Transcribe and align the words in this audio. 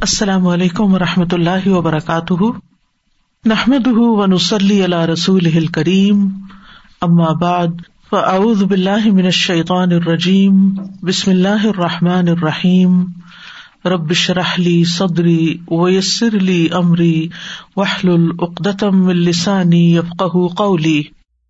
السلام 0.00 0.46
علیکم 0.46 0.94
و 0.94 0.98
رحمۃ 0.98 1.32
اللہ 1.32 1.68
وبرکاتہ۔ 1.68 2.44
نحمد 3.44 3.86
ونسلی 3.86 4.84
علی 4.84 5.12
رسول 5.12 5.66
کریم 5.66 6.28
بعد، 7.32 7.66
فاعوذ 8.10 8.62
باللہ 8.62 9.12
من 9.12 9.24
الشیطان 9.24 9.92
الرجیم۔ 9.92 10.74
بسم 11.02 11.30
اللہ 11.30 11.48
الرحمٰن 11.48 12.28
الرحیم۔ 12.28 13.04
ربش 13.84 14.30
رحلی 14.30 14.84
صدری 14.84 15.56
ویسر 15.70 16.28
علی 16.32 16.68
عمری 16.72 17.28
وحل 17.76 18.08
العقدم 18.08 19.06
السانی 19.06 19.96
یفق 19.96 20.36
قولی۔ 20.56 21.02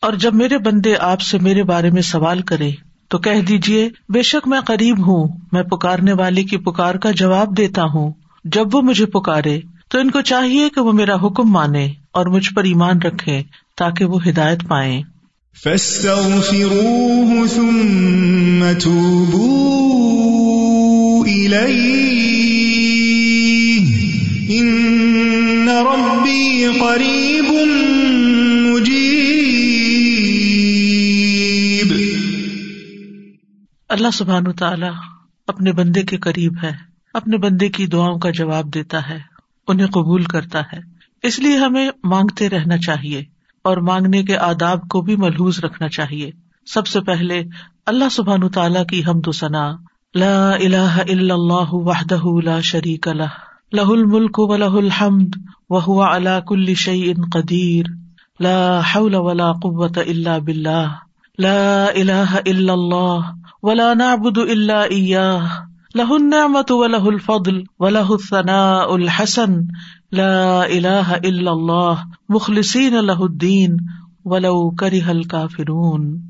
اور 0.00 0.12
جب 0.12 0.34
میرے 0.34 0.58
بندے 0.58 0.94
آپ 1.00 1.20
سے 1.20 1.38
میرے 1.38 1.62
بارے 1.62 1.90
میں 1.90 2.02
سوال 2.02 2.42
کرے 2.42 2.85
تو 3.08 3.18
کہہ 3.18 3.40
دیجیے 3.48 3.88
بے 4.08 4.22
شک 4.22 4.48
میں 4.48 4.60
قریب 4.60 5.06
ہوں، 5.06 5.28
میں 5.52 5.62
پکارنے 5.62 6.12
والے 6.12 6.44
کی 6.44 6.56
پکار 6.56 6.94
کا 6.94 7.10
جواب 7.10 7.56
دیتا 7.56 7.82
ہوں۔ 7.84 8.12
جب 8.44 8.74
وہ 8.74 8.82
مجھے 8.82 9.06
پکارے، 9.06 9.60
تو 9.88 9.98
ان 9.98 10.10
کو 10.10 10.20
چاہیے 10.20 10.68
کہ 10.74 10.80
وہ 10.80 10.92
میرا 10.92 11.14
حکم 11.14 11.50
مانے 11.50 11.88
اور 12.12 12.26
مجھ 12.26 12.54
پر 12.54 12.64
ایمان 12.64 13.02
رکھے 13.02 13.42
تاکہ 13.76 14.04
وہ 14.04 14.18
ہدایت 14.28 14.68
پائے 14.68 15.00
قریب 26.80 27.52
اللہ 33.88 34.10
سبحان 34.12 34.52
تعالیٰ 34.52 34.90
اپنے 35.46 35.72
بندے 35.72 36.02
کے 36.02 36.16
قریب 36.16 36.52
ہے، 36.62 36.72
اپنے 37.14 37.36
بندے 37.36 37.68
کی 37.68 37.86
دعاؤں 37.86 38.18
کا 38.18 38.30
جواب 38.30 38.74
دیتا 38.74 39.08
ہے، 39.08 39.18
انہیں 39.68 39.86
قبول 39.86 40.24
کرتا 40.24 40.60
ہے۔ 40.60 40.78
اس 41.22 41.38
لیے 41.38 41.56
ہمیں 41.56 41.90
مانگتے 42.04 42.48
رہنا 42.48 42.78
چاہیے 42.78 43.24
اور 43.62 43.76
مانگنے 43.76 44.22
کے 44.22 44.36
آداب 44.36 44.88
کو 44.88 45.00
بھی 45.00 45.16
ملحوظ 45.16 45.60
رکھنا 45.64 45.88
چاہیے۔ 45.88 46.30
سب 46.66 46.86
سے 46.86 47.00
پہلے 47.00 47.42
اللہ 47.86 48.08
سبحان 48.10 48.48
تعالیٰ 48.48 48.86
کی 48.86 49.02
حمد 49.04 49.28
و 49.28 49.32
ثنا، 49.32 49.76
لا 50.14 50.50
الہ 50.50 50.98
الا 51.08 51.34
اللہ 51.34 51.72
وحدہ 51.72 52.40
لا 52.44 52.60
شریک 52.60 53.08
لہ 53.08 53.34
لہ 53.72 53.88
الملک 53.88 54.38
و 54.38 54.56
لہ 54.56 54.64
الحمد 54.64 55.36
وہ 55.70 56.04
اللہ 56.04 56.40
کل 56.48 56.74
شعی 56.74 57.10
ان 57.10 57.22
قدیر، 57.32 57.84
لا 58.40 58.80
حول 58.80 59.14
ولا 59.14 59.52
قوت 59.52 59.98
اللہ 59.98 60.38
بلّہ 60.38 60.86
لا 61.38 61.84
الہ 61.84 62.36
الا 62.46 62.72
اللہ 62.72 63.18
ولا 63.62 63.94
نعبد 63.94 64.38
الا 64.38 64.82
اياه 64.82 65.46
له 65.94 66.08
النعمة 66.10 66.64
وله 66.70 67.06
الفضل 67.06 67.60
وله 67.78 68.06
الثناء 68.10 68.92
الحسن. 68.92 69.52
لا 70.12 70.62
اله 70.62 71.14
الا 71.24 71.50
الله. 71.50 71.94
مخلصين 72.28 72.92
له 72.92 73.18
الدين 73.18 73.76
ولو 74.24 74.70
كره 74.70 75.08
الكافرون. 75.08 76.20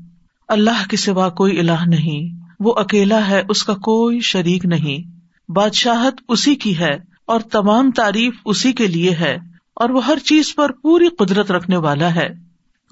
اللہ 0.47 0.89
کے 0.89 0.97
سوا 0.97 1.29
کوئی 1.29 1.59
الہ 1.59 1.87
نہیں. 1.87 2.45
وہ 2.59 2.73
اکیلا 2.77 3.27
ہے، 3.27 3.43
اس 3.49 3.63
کا 3.63 3.73
کوئی 3.73 4.19
شریک 4.19 4.65
نہیں۔ 4.65 5.17
بادشاہت 5.51 6.13
اسی 6.27 6.55
کی 6.55 6.79
ہے 6.79 6.99
اور 7.25 7.39
تمام 7.39 7.91
تعریف 7.91 8.33
اسی 8.45 8.73
کے 8.73 8.87
لیے 8.87 9.11
ہے 9.11 9.37
اور 9.75 9.89
وہ 9.89 10.05
ہر 10.05 10.17
چیز 10.19 10.55
پر 10.55 10.71
پوری 10.71 11.07
قدرت 11.07 11.51
رکھنے 11.51 11.77
والا 11.77 12.15
ہے۔ 12.15 12.29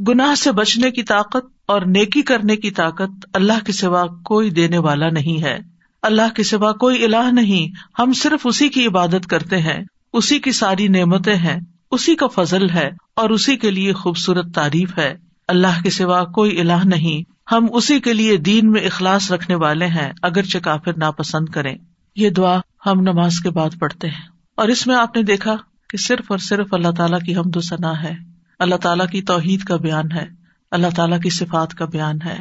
گناہ 0.08 0.36
سے 0.36 0.52
بچنے 0.52 0.92
کی 0.92 1.04
طاقت 1.04 1.55
اور 1.66 1.82
نیکی 1.82 2.22
کرنے 2.22 2.56
کی 2.56 2.72
طاقت 2.72 3.26
اللہ 3.34 3.66
کے 3.66 3.72
سوا 3.72 4.06
کوئی 4.06 4.50
دینے 4.50 4.78
والا 4.78 5.10
نہیں 5.10 5.44
ہے۔ 5.44 5.58
اللہ 6.02 6.34
کے 6.36 6.44
سوا 6.44 6.72
کوئی 6.72 7.04
الہ 7.04 7.32
نہیں۔ 7.32 7.76
ہم 8.02 8.14
صرف 8.14 8.48
اسی 8.48 8.70
کی 8.70 8.88
عبادت 8.88 9.28
کرتے 9.28 9.58
ہیں، 9.58 9.84
اسی 10.14 10.40
کی 10.40 10.52
ساری 10.52 10.88
نعمتیں 10.88 11.36
ہیں، 11.36 11.60
اسی 11.92 12.16
کا 12.16 12.28
فضل 12.28 12.70
ہے 12.70 12.90
اور 13.16 13.30
اسی 13.30 13.58
کے 13.58 13.72
لیے 13.72 13.94
خوبصورت 13.94 14.56
تعریف 14.56 14.98
ہے۔ 14.98 15.18
اللہ 15.48 15.82
کے 15.84 15.90
سوا 15.90 16.24
کوئی 16.24 16.60
الہ 16.60 16.86
نہیں۔ 16.86 17.32
ہم 17.52 17.68
اسی 17.74 18.00
کے 18.00 18.14
لیے 18.14 18.38
دین 18.38 18.72
میں 18.72 18.82
اخلاص 18.82 19.32
رکھنے 19.32 19.56
والے 19.56 19.88
ہیں، 19.88 20.14
اگرچہ 20.22 20.58
کافر 20.58 20.92
ناپسند 20.98 21.50
کریں۔ 21.50 21.78
یہ 22.16 22.30
دعا 22.30 22.60
ہم 22.86 23.00
نماز 23.00 23.40
کے 23.40 23.50
بعد 23.50 23.70
پڑھتے 23.80 24.08
ہیں۔ 24.08 24.28
اور 24.56 24.68
اس 24.68 24.88
میں 24.88 24.96
آپ 24.96 25.16
نے 25.16 25.24
دیکھا 25.24 25.56
کہ 25.90 25.98
صرف 25.98 26.26
اور 26.28 26.38
صرف 26.38 26.74
اللہ 26.74 26.92
تعالیٰ 26.98 27.20
کی 27.20 27.36
حمد 27.36 27.56
و 27.56 27.62
ثنا 27.62 28.04
ہے۔ 28.04 28.14
اللہ 28.60 28.76
تعالیٰ 28.76 29.08
کی 29.08 29.22
توحید 29.22 29.64
کا 29.64 29.76
بیان 29.76 30.12
ہے۔ 30.12 30.35
اللہ 30.72 30.88
تعالیٰ 30.96 31.20
کی 31.20 31.30
صفات 31.30 31.74
کا 31.74 31.86
بیان 31.86 32.18
ہے۔ 32.26 32.38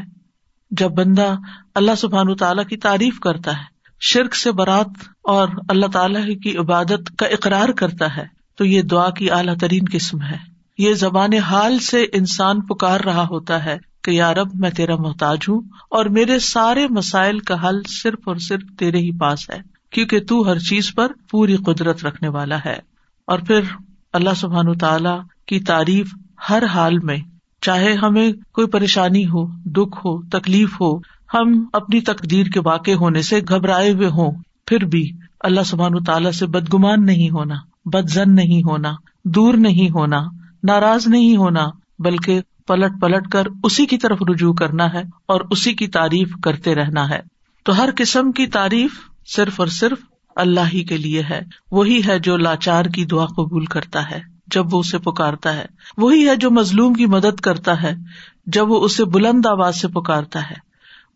جب 0.71 0.91
بندہ 0.91 1.35
اللہ 1.75 1.95
سبحان 1.99 2.37
تعالیٰ 2.37 2.67
کی 2.67 2.77
تعریف 2.77 3.21
کرتا 3.21 3.51
ہے، 3.51 3.65
شرک 4.01 4.35
سے 4.35 4.53
برات 4.53 4.87
اور 5.23 5.49
اللہ 5.69 5.87
تعالیٰ 5.87 6.27
کی 6.43 6.57
عبادت 6.57 7.19
کا 7.19 7.27
اقرار 7.27 7.69
کرتا 7.69 8.17
ہے، 8.17 8.27
تو 8.57 8.65
یہ 8.65 8.83
دعا 8.83 9.11
کی 9.11 9.31
اعلیٰ 9.31 9.57
ترین 9.57 9.83
قسم 9.93 10.23
ہے۔ 10.23 10.55
یہ 10.79 10.95
زبان 10.95 11.33
حال 11.33 11.79
سے 11.79 12.07
انسان 12.13 12.61
پکار 12.61 13.01
رہا 13.01 13.27
ہوتا 13.31 13.65
ہے 13.65 13.77
کہ 14.03 14.11
یارب 14.11 14.49
میں 14.55 14.71
تیرا 14.71 14.97
محتاج 14.97 15.39
ہوں 15.49 15.61
اور 15.91 16.05
میرے 16.05 16.39
سارے 16.39 16.87
مسائل 16.91 17.39
کا 17.39 17.69
حل 17.69 17.83
صرف 18.03 18.19
اور 18.25 18.37
صرف 18.37 18.63
تیرے 18.79 18.99
ہی 18.99 19.19
پاس 19.19 19.51
ہے، 19.51 19.59
کیونکہ 19.91 20.21
تو 20.21 20.49
ہر 20.49 20.59
چیز 20.59 20.95
پر 20.95 21.13
پوری 21.31 21.57
قدرت 21.57 22.05
رکھنے 22.05 22.29
والا 22.29 22.59
ہے۔ 22.65 22.77
اور 23.25 23.39
پھر 23.39 23.61
اللہ 24.13 24.35
سبحان 24.37 24.79
تعالیٰ 24.79 25.21
کی 25.47 25.61
تعریف 25.61 26.15
ہر 26.51 26.65
حال 26.65 26.99
میں 26.99 27.17
چاہے 27.65 27.93
ہمیں 27.93 28.33
کوئی 28.53 28.67
پریشانی 28.67 29.27
ہو، 29.27 29.47
دکھ 29.65 29.99
ہو، 29.99 30.23
تکلیف 30.23 30.81
ہو، 30.81 30.99
ہم 31.35 31.65
اپنی 31.73 32.01
تقدیر 32.01 32.47
کے 32.47 32.61
واقع 32.61 32.91
ہونے 32.91 33.23
سے 33.23 33.41
گھبرائے 33.49 33.93
ہوئے 33.93 34.09
ہوں۔ 34.09 34.33
پھر 34.67 34.85
بھی 34.85 35.11
اللہ 35.41 35.61
سبحان 35.67 36.05
تعالیٰ 36.05 36.31
سے 36.31 36.47
بدگمان 36.47 37.07
نہیں 37.07 37.31
ہونا 37.31 37.55
بد 37.85 38.09
زن 38.09 38.35
نہیں 38.35 38.63
ہونا، 38.63 38.93
دور 39.25 39.55
نہیں 39.55 39.91
ہونا، 39.91 40.25
ناراض 40.63 41.07
نہیں 41.07 41.37
ہونا، 41.37 41.67
بلکہ 41.99 42.41
پلٹ 42.67 42.93
پلٹ 43.01 43.29
کر 43.29 43.43
اسی 43.65 43.87
کی 43.87 43.99
طرف 43.99 44.19
رجوع 44.31 44.53
کرنا 44.53 44.93
ہے 44.93 45.03
اور 45.27 45.41
اسی 45.51 45.75
کی 45.75 45.87
تعریف 45.87 46.35
کرتے 46.43 46.75
رہنا 46.75 47.09
ہے۔ 47.09 47.21
تو 47.63 47.79
ہر 47.79 47.89
قسم 47.97 48.33
کی 48.33 48.47
تعریف 48.47 48.91
صرف 49.27 49.61
اور 49.61 49.69
صرف 49.69 49.99
اللہ 50.37 50.69
ہی 50.73 50.85
کے 50.85 50.97
لیے 50.97 51.23
ہے، 51.31 51.41
وہی 51.71 52.01
ہے 52.07 52.19
جو 52.19 52.37
لاچار 52.37 52.85
کی 52.85 53.05
دعا 53.05 53.27
قبول 53.27 53.65
کرتا 53.65 54.11
ہے۔ 54.11 54.34
جب 54.47 54.75
وہ 54.75 54.79
اسے 54.79 54.99
پکارتا 54.99 55.57
ہے۔ 55.57 55.67
وہی 55.97 56.29
ہے 56.29 56.37
جو 56.37 56.51
مظلوم 56.51 56.95
کی 56.95 57.07
مدد 57.07 57.41
کرتا 57.41 57.83
ہے، 57.83 57.95
جب 58.47 58.71
وہ 58.71 58.85
اسے 58.85 59.05
بلند 59.05 59.47
آواز 59.47 59.81
سے 59.81 59.89
پکارتا 59.89 60.51
ہے۔ 60.51 60.55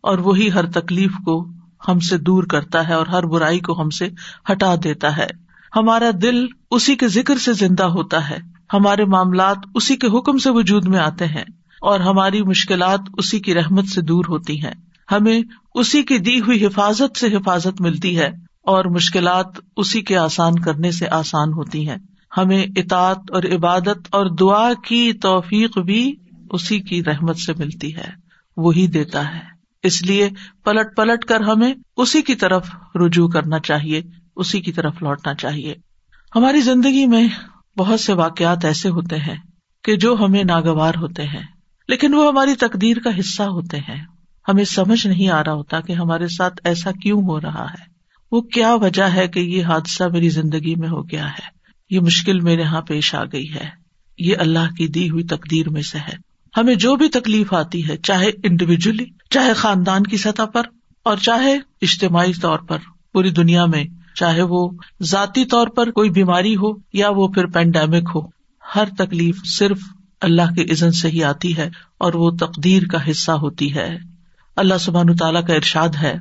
اور 0.01 0.17
وہی 0.17 0.51
ہر 0.51 0.71
تکلیف 0.71 1.11
کو 1.25 1.47
ہم 1.87 1.99
سے 1.99 2.17
دور 2.17 2.43
کرتا 2.43 2.87
ہے 2.87 2.93
اور 2.93 3.07
ہر 3.07 3.23
برائی 3.23 3.59
کو 3.59 3.81
ہم 3.81 3.89
سے 3.89 4.09
ہٹا 4.51 4.75
دیتا 4.83 5.17
ہے۔ 5.17 5.27
ہمارا 5.75 6.09
دل 6.21 6.45
اسی 6.71 6.95
کے 6.95 7.07
ذکر 7.07 7.37
سے 7.37 7.53
زندہ 7.53 7.83
ہوتا 7.83 8.29
ہے۔ 8.29 8.37
ہمارے 8.73 9.05
معاملات 9.05 9.57
اسی 9.75 9.95
کے 9.95 10.07
حکم 10.07 10.37
سے 10.37 10.49
وجود 10.49 10.85
میں 10.85 10.99
آتے 10.99 11.25
ہیں۔ 11.25 11.43
اور 11.81 11.99
ہماری 11.99 12.43
مشکلات 12.43 12.99
اسی 13.17 13.39
کی 13.39 13.53
رحمت 13.53 13.85
سے 13.85 14.01
دور 14.01 14.23
ہوتی 14.29 14.63
ہیں۔ 14.63 14.73
ہمیں 15.11 15.41
اسی 15.75 16.03
کی 16.03 16.17
دی 16.17 16.39
ہوئی 16.39 16.65
حفاظت 16.65 17.17
سے 17.17 17.27
حفاظت 17.27 17.81
ملتی 17.81 18.19
ہے 18.19 18.27
اور 18.61 18.85
مشکلات 18.85 19.47
اسی 19.77 20.01
کے 20.01 20.17
آسان 20.17 20.59
کرنے 20.59 20.91
سے 20.91 21.07
آسان 21.07 21.53
ہوتی 21.53 21.89
ہیں۔ 21.89 21.97
ہمیں 22.37 22.65
اطاط 22.75 23.31
اور 23.31 23.43
عبادت 23.43 24.07
اور 24.11 24.25
دعا 24.25 24.73
کی 24.73 25.13
توفیق 25.13 25.77
بھی 25.77 26.15
اسی 26.49 26.79
کی 26.79 27.03
رحمت 27.03 27.37
سے 27.37 27.53
ملتی 27.53 27.95
ہے، 27.95 28.09
وہی 28.57 28.87
دیتا 28.87 29.35
ہے۔ 29.35 29.41
اس 29.83 30.01
لیے 30.01 30.29
پلٹ 30.63 30.95
پلٹ 30.95 31.25
کر 31.25 31.41
ہمیں 31.41 31.73
اسی 31.97 32.21
کی 32.21 32.35
طرف 32.35 32.69
رجوع 32.95 33.27
کرنا 33.27 33.59
چاہیے، 33.59 34.01
اسی 34.35 34.61
کی 34.61 34.71
طرف 34.71 35.01
لوٹنا 35.01 35.33
چاہیے۔ 35.33 35.75
ہماری 36.35 36.61
زندگی 36.61 37.05
میں 37.05 37.27
بہت 37.77 37.99
سے 37.99 38.13
واقعات 38.13 38.65
ایسے 38.65 38.89
ہوتے 38.89 39.15
ہیں 39.17 39.37
کہ 39.83 39.95
جو 39.95 40.15
ہمیں 40.19 40.43
ناگوار 40.43 40.93
ہوتے 40.97 41.23
ہیں، 41.23 41.43
لیکن 41.87 42.13
وہ 42.13 42.27
ہماری 42.27 42.55
تقدیر 42.55 42.97
کا 42.99 43.19
حصہ 43.19 43.43
ہوتے 43.43 43.77
ہیں۔ 43.77 44.05
ہمیں 44.47 44.63
سمجھ 44.63 45.07
نہیں 45.07 45.29
آ 45.29 45.43
رہا 45.43 45.53
ہوتا 45.53 45.79
کہ 45.79 45.93
ہمارے 45.93 46.27
ساتھ 46.27 46.61
ایسا 46.63 46.91
کیوں 46.91 47.21
ہو 47.21 47.41
رہا 47.41 47.65
ہے۔ 47.65 47.83
وہ 48.31 48.41
کیا 48.41 48.75
وجہ 48.75 49.03
ہے 49.03 49.27
کہ 49.27 49.39
یہ 49.39 49.65
حادثہ 49.65 50.03
میری 50.03 50.29
زندگی 50.29 50.75
میں 50.75 50.89
ہو 50.89 51.09
گیا 51.09 51.29
ہے؟ 51.29 51.58
یہ 51.89 51.99
مشکل 51.99 52.39
میرے 52.39 52.61
یہاں 52.61 52.81
پیش 52.81 53.15
آ 53.15 53.23
گئی 53.23 53.53
ہے۔ 53.53 53.69
یہ 54.17 54.35
اللہ 54.39 54.73
کی 54.77 54.87
دی 54.87 55.09
ہوئی 55.09 55.23
تقدیر 55.23 55.69
میں 55.69 55.81
سے 55.81 55.97
ہے۔ 55.97 56.29
ہمیں 56.57 56.75
جو 56.75 56.95
بھی 56.95 57.09
تکلیف 57.09 57.53
آتی 57.53 57.87
ہے، 57.89 57.97
چاہے 57.97 58.29
انڈیویجلی 58.43 59.05
چاہے 59.29 59.53
خاندان 59.53 60.03
کی 60.03 60.17
سطح 60.17 60.43
پر، 60.43 60.61
اور 61.03 61.17
چاہے 61.17 61.57
اجتماعی 61.81 62.33
طور 62.33 62.59
پر، 62.59 62.77
پوری 63.13 63.29
دنیا 63.29 63.65
میں، 63.65 63.83
چاہے 64.15 64.41
وہ 64.41 64.69
ذاتی 65.01 65.45
طور 65.45 65.67
پر 65.67 65.91
کوئی 65.91 66.09
بیماری 66.09 66.55
ہو 66.55 66.71
یا 66.93 67.09
وہ 67.09 67.27
پھر 67.27 67.45
پینڈیمک 67.45 68.09
ہو۔ 68.15 68.21
ہر 68.75 68.83
تکلیف 68.97 69.37
صرف 69.45 69.79
اللہ 70.21 70.53
کے 70.55 70.63
عزن 70.63 70.91
سے 70.91 71.09
ہی 71.09 71.23
آتی 71.23 71.57
ہے، 71.57 71.69
اور 71.97 72.13
وہ 72.13 72.31
تقدیر 72.39 72.83
کا 72.83 73.11
حصہ 73.11 73.31
ہوتی 73.31 73.75
ہے۔ 73.75 73.97
اللہ 74.55 74.77
سبحان 74.79 75.15
تعالیٰ 75.15 75.45
کا 75.45 75.53
ارشاد 75.53 75.89
ہے۔ 76.01 76.15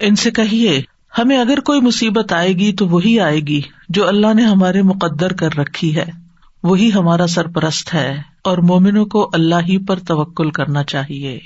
ان 0.00 0.14
سے 0.14 0.30
کہیے، 0.30 0.82
ہمیں 1.18 1.38
اگر 1.38 1.60
کوئی 1.60 1.80
مصیبت 1.80 2.32
آئے 2.32 2.52
گی 2.52 2.72
تو 2.72 2.88
وہی 2.88 3.20
آئے 3.20 3.40
گی 3.40 3.60
جو 3.88 4.08
اللہ 4.08 4.34
نے 4.34 4.42
ہمارے 4.42 4.82
مقدر 4.82 5.32
کر 5.32 5.58
رکھی 5.58 5.96
ہے۔ 5.96 6.04
وہی 6.62 6.90
ہمارا 6.94 7.26
سرپرست 7.26 7.94
ہے 7.94 8.16
اور 8.44 8.58
مومنوں 8.58 9.06
کو 9.06 9.30
اللہ 9.32 9.54
ہی 9.54 9.86
پر 9.86 9.98
توکل 9.98 10.50
کرنا 10.50 10.84
چاہیے۔ 10.84 11.38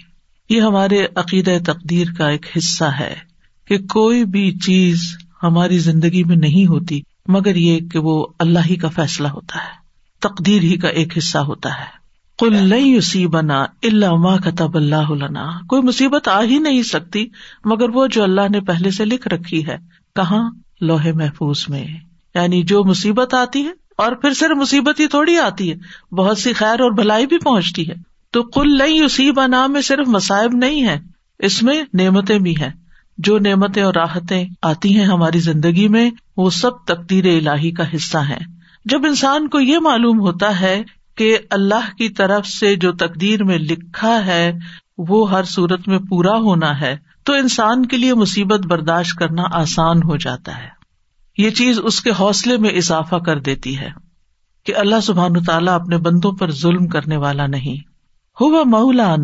یہ 0.51 0.61
ہمارے 0.61 1.07
عقید 1.17 1.67
تقدیر 1.67 2.07
کا 2.19 2.29
ایک 2.29 2.47
حصہ 2.57 2.85
ہے۔ 2.85 3.26
کہ 3.69 3.79
کوئی 3.79 4.25
بھی 4.25 4.53
چیز 4.53 5.17
ہماری 5.43 5.79
زندگی 5.79 6.25
میں 6.25 6.37
نہیں 6.37 6.67
ہوتی، 6.67 7.01
مگر 7.27 7.57
یہ 7.57 7.81
کہ 7.81 7.99
وہ 7.99 8.27
اللہ 8.39 8.59
ہی 8.71 8.77
کا 8.77 8.89
فیصلہ 8.89 9.29
ہوتا 9.29 9.59
ہے، 9.59 9.87
تقدیر 10.21 10.63
ہی 10.63 10.77
کا 10.77 10.89
ایک 10.89 11.19
حصہ 11.19 11.39
ہوتا 11.39 11.69
ہے۔ 11.69 11.97
کل 12.39 12.69
نہیں 12.69 12.97
اسی 12.97 13.27
بنا 13.27 13.63
اللہ 13.63 14.15
ماں 14.15 14.39
کتب 14.39 14.77
اللہ 14.77 15.11
لنا۔ 15.11 15.67
کوئی 15.69 15.83
مصیبت 15.83 16.29
آ 16.29 16.43
ہی 16.43 16.59
نہیں 16.59 16.83
سکتی، 16.83 17.27
مگر 17.65 17.89
وہ 17.89 18.07
جو 18.07 18.23
اللہ 18.23 18.49
نے 18.51 18.61
پہلے 18.61 18.91
سے 18.91 19.05
لکھ 19.05 19.29
رکھی 19.29 19.67
ہے۔ 19.67 19.77
کہاں؟ 20.15 20.51
لوہے 20.81 21.13
محفوظ 21.13 21.65
میں۔ 21.69 21.85
یعنی 22.35 22.63
جو 22.63 22.85
مصیبت 22.85 23.35
آتی 23.35 23.65
ہے، 23.65 23.71
اور 23.97 24.13
پھر 24.13 24.35
صرف 24.35 24.57
مصیبت 24.57 25.01
ہی 25.01 25.07
تھوڑی 25.07 25.37
آتی 25.37 25.73
ہے، 25.73 26.15
بہت 26.15 26.39
سی 26.39 26.53
خیر 26.53 26.81
اور 26.81 26.91
بھلائی 26.91 27.27
بھی 27.27 27.39
پہنچتی 27.39 27.89
ہے۔ 27.89 27.95
تو 28.31 28.43
کل 28.43 28.79
نہیں 28.79 29.01
اسی 29.01 29.31
بنا 29.31 29.67
میں 29.67 29.83
صرف 29.83 30.09
مصائب 30.09 30.55
نہیں 30.55 30.83
ہے، 30.83 31.01
اس 31.39 31.63
میں 31.63 31.83
نعمتیں 31.95 32.39
بھی 32.39 32.57
ہیں۔ 32.57 32.86
جو 33.19 33.39
نعمتیں 33.39 33.83
اور 33.83 33.95
راحتیں 33.95 34.49
آتی 34.63 34.99
ہیں 34.99 35.05
ہماری 35.05 35.39
زندگی 35.39 35.89
میں، 35.89 36.11
وہ 36.37 36.51
سب 36.51 36.71
تقدیر 36.87 37.25
الہی 37.25 37.71
کا 37.71 37.85
حصہ 37.95 38.19
ہے 38.19 38.39
جب 38.85 39.05
انسان 39.05 39.49
کو 39.49 39.61
یہ 39.61 39.79
معلوم 39.79 40.21
ہوتا 40.21 40.61
ہے 40.61 40.83
کہ 41.17 41.39
اللہ 41.51 41.97
کی 41.99 42.09
طرف 42.09 42.47
سے 42.47 42.77
جو 42.77 42.93
تقدیر 42.93 43.45
میں 43.45 43.59
لکھا 43.59 44.27
ہے، 44.27 44.53
وہ 44.99 45.31
ہر 45.31 45.45
صورت 45.45 45.89
میں 45.89 45.99
پورا 45.99 46.37
ہونا 46.37 46.81
ہے، 46.81 46.97
تو 47.25 47.33
انسان 47.33 47.87
کے 47.87 47.97
لیے 47.97 48.15
مصیبت 48.15 48.67
برداشت 48.67 49.19
کرنا 49.19 49.43
آسان 49.53 49.99
ہو 49.99 50.17
جاتا 50.17 50.59
ہے۔ 50.59 50.69
یہ 51.39 51.51
چیز 51.51 51.81
اس 51.83 52.01
کے 52.01 52.11
حوصلے 52.19 52.57
میں 52.57 52.71
اضافہ 52.71 53.17
کر 53.17 53.41
دیتی 53.41 53.79
ہے 53.79 53.89
کہ 54.67 54.77
اللہ 54.77 55.01
سبحان 55.03 55.43
تعالیٰ 55.43 55.75
اپنے 55.75 55.97
بندوں 55.97 56.33
پر 56.33 56.51
ظلم 56.51 56.87
کرنے 56.87 57.17
والا 57.17 57.47
نہیں۔ 57.47 57.89
ہو 58.41 58.65
مولا 58.65 59.17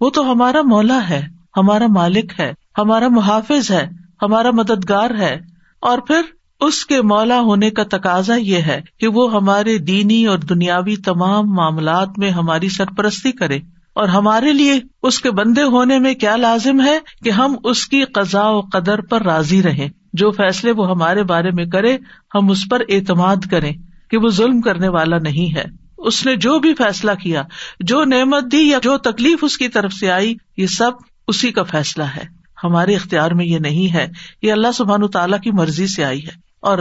وہ 0.00 0.10
تو 0.10 0.32
ہمارا 0.32 0.62
مولا 0.62 1.08
ہے، 1.08 1.26
ہمارا 1.56 1.86
مالک 1.86 2.40
ہے۔ 2.40 2.52
ہمارا 2.78 3.08
محافظ 3.08 3.70
ہے، 3.70 3.88
ہمارا 4.22 4.50
مددگار 4.50 5.10
ہے۔ 5.18 5.40
اور 5.80 5.98
پھر 5.98 6.20
اس 6.60 6.86
کے 6.86 7.02
مولا 7.02 7.40
ہونے 7.40 7.70
کا 7.70 7.82
تقاضا 7.90 8.34
یہ 8.34 8.56
ہے 8.56 8.80
کہ 9.00 9.08
وہ 9.08 9.32
ہمارے 9.32 9.78
دینی 9.78 10.26
اور 10.26 10.38
دنیاوی 10.38 10.96
تمام 10.96 11.54
معاملات 11.54 12.08
میں 12.16 12.30
ہماری 12.30 12.68
سرپرستی 12.68 13.32
کرے۔ 13.32 13.58
اور 13.94 14.08
ہمارے 14.08 14.52
لیے 14.52 14.80
اس 15.02 15.20
کے 15.20 15.30
بندے 15.30 15.62
ہونے 15.62 15.98
میں 15.98 16.14
کیا 16.14 16.36
لازم 16.36 16.80
ہے 16.80 16.98
کہ 17.24 17.30
ہم 17.30 17.56
اس 17.64 17.86
کی 17.86 18.04
قزا 18.04 18.48
و 18.48 18.60
قدر 18.60 19.00
پر 19.00 19.22
راضی 19.22 19.62
رہیں۔ 19.62 19.88
جو 20.12 20.30
فیصلے 20.30 20.70
وہ 20.70 20.90
ہمارے 20.90 21.22
بارے 21.22 21.50
میں 21.50 21.64
کرے، 21.64 21.96
ہم 22.34 22.50
اس 22.50 22.64
پر 22.70 22.82
اعتماد 22.88 23.36
کریں 23.50 23.72
کہ 24.10 24.18
وہ 24.18 24.28
ظلم 24.28 24.60
کرنے 24.60 24.88
والا 24.88 25.18
نہیں 25.18 25.54
ہے۔ 25.56 25.64
اس 25.98 26.26
نے 26.26 26.36
جو 26.36 26.58
بھی 26.58 26.74
فیصلہ 26.74 27.10
کیا، 27.22 27.42
جو 27.80 28.04
نعمت 28.04 28.52
دی 28.52 28.68
یا 28.68 28.78
جو 28.82 28.98
تکلیف 28.98 29.38
اس 29.42 29.58
کی 29.58 29.68
طرف 29.68 29.92
سے 29.92 30.10
آئی، 30.10 30.34
یہ 30.56 30.66
سب 30.66 30.90
اسی 31.28 31.52
کا 31.52 31.62
فیصلہ 31.62 32.04
ہے۔ 32.04 32.37
ہمارے 32.64 32.94
اختیار 32.94 33.30
میں 33.30 33.46
یہ 33.46 33.58
نہیں 33.58 33.94
ہے 33.94 34.06
یہ 34.42 34.52
اللہ 34.52 34.72
سبحان 34.74 35.08
تعالیٰ 35.08 35.40
کی 35.40 35.50
مرضی 35.50 35.86
سے 35.86 36.04
آئی 36.04 36.24
ہے 36.24 36.32
اور 36.60 36.78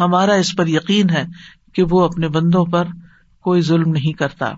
ہمارا 0.00 0.34
اس 0.34 0.56
پر 0.56 0.66
یقین 0.66 1.10
ہے 1.10 1.24
کہ 1.74 1.82
وہ 1.90 2.04
اپنے 2.04 2.28
بندوں 2.28 2.64
پر 2.64 2.84
کوئی 3.42 3.60
ظلم 3.60 3.90
نہیں 3.90 4.12
کرتا۔ 4.12 4.52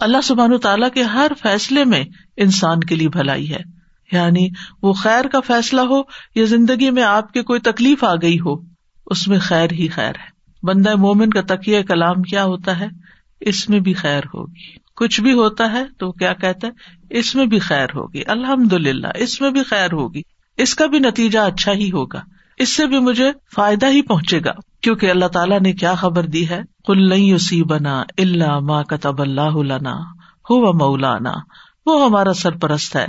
اللہ 0.00 0.20
سبحان 0.24 0.58
تعالیٰ 0.58 0.88
کے 0.94 1.02
ہر 1.02 1.32
فیصلے 1.42 1.84
میں 1.84 2.04
انسان 2.36 2.80
کے 2.80 2.94
لیے 2.94 3.08
بھلائی 3.08 3.52
ہے۔ 3.52 3.60
یعنی 4.12 4.48
وہ 4.82 4.92
خیر 4.92 5.24
کا 5.28 5.40
فیصلہ 5.40 5.80
ہو 5.80 6.00
یا 6.34 6.44
زندگی 6.44 6.90
میں 6.90 7.02
آپ 7.02 7.32
کے 7.32 7.42
کوئی 7.42 7.60
تکلیف 7.60 8.04
آ 8.04 8.14
گئی 8.14 8.40
ہو، 8.40 8.56
اس 9.06 9.28
میں 9.28 9.38
خیر 9.38 9.70
ہی 9.72 9.88
خیر 9.88 10.08
ہے۔ 10.08 10.36
بندہ 10.62 10.94
مومن 10.94 11.30
کا 11.30 11.40
تکیہ 11.54 11.82
کلام 11.82 12.22
کیا 12.22 12.44
ہوتا 12.44 12.80
ہے؟ 12.80 12.86
اس 13.40 13.68
میں 13.68 13.80
بھی 13.80 13.94
خیر 13.94 14.20
ہوگی۔ 14.20 14.85
کچھ 14.96 15.20
بھی 15.20 15.32
ہوتا 15.32 15.72
ہے 15.72 15.84
تو 15.98 16.12
کیا 16.12 16.32
کہتا 16.32 16.66
ہے؟ 16.66 16.72
اس 17.18 17.34
میں 17.34 17.46
بھی 17.46 17.58
خیر 17.58 17.86
ہوگی 17.94 18.22
الحمد 18.26 18.72
للہ 18.72 19.06
اس 19.14 19.40
میں 19.40 19.50
بھی 19.50 19.62
خیر 19.62 19.92
ہوگی، 19.92 20.22
اس 20.56 20.74
کا 20.74 20.86
بھی 20.86 20.98
نتیجہ 20.98 21.38
اچھا 21.38 21.72
ہی 21.72 21.92
ہوگا، 21.92 22.20
اس 22.58 22.76
سے 22.76 22.86
بھی 22.86 22.98
مجھے 22.98 23.32
فائدہ 23.54 23.86
ہی 23.86 24.02
پہنچے 24.02 24.40
گا۔ 24.44 24.52
کیونکہ 24.82 25.10
اللہ 25.10 25.26
تعالیٰ 25.26 25.60
نے 25.60 25.72
کیا 25.72 25.94
خبر 25.94 26.22
دی 26.22 26.48
ہے؟ 26.48 26.60
کل 26.84 27.08
نہیں 27.08 27.32
اسی 27.32 27.62
بنا 27.62 28.02
اللہ 28.18 28.58
ماں 28.58 28.82
کتب 28.82 29.20
اللہ 29.20 29.50
ہو 30.50 30.72
مولانا، 30.72 31.32
وہ 31.86 32.04
ہمارا 32.04 32.32
سرپرست 32.32 32.96
ہے۔ 32.96 33.08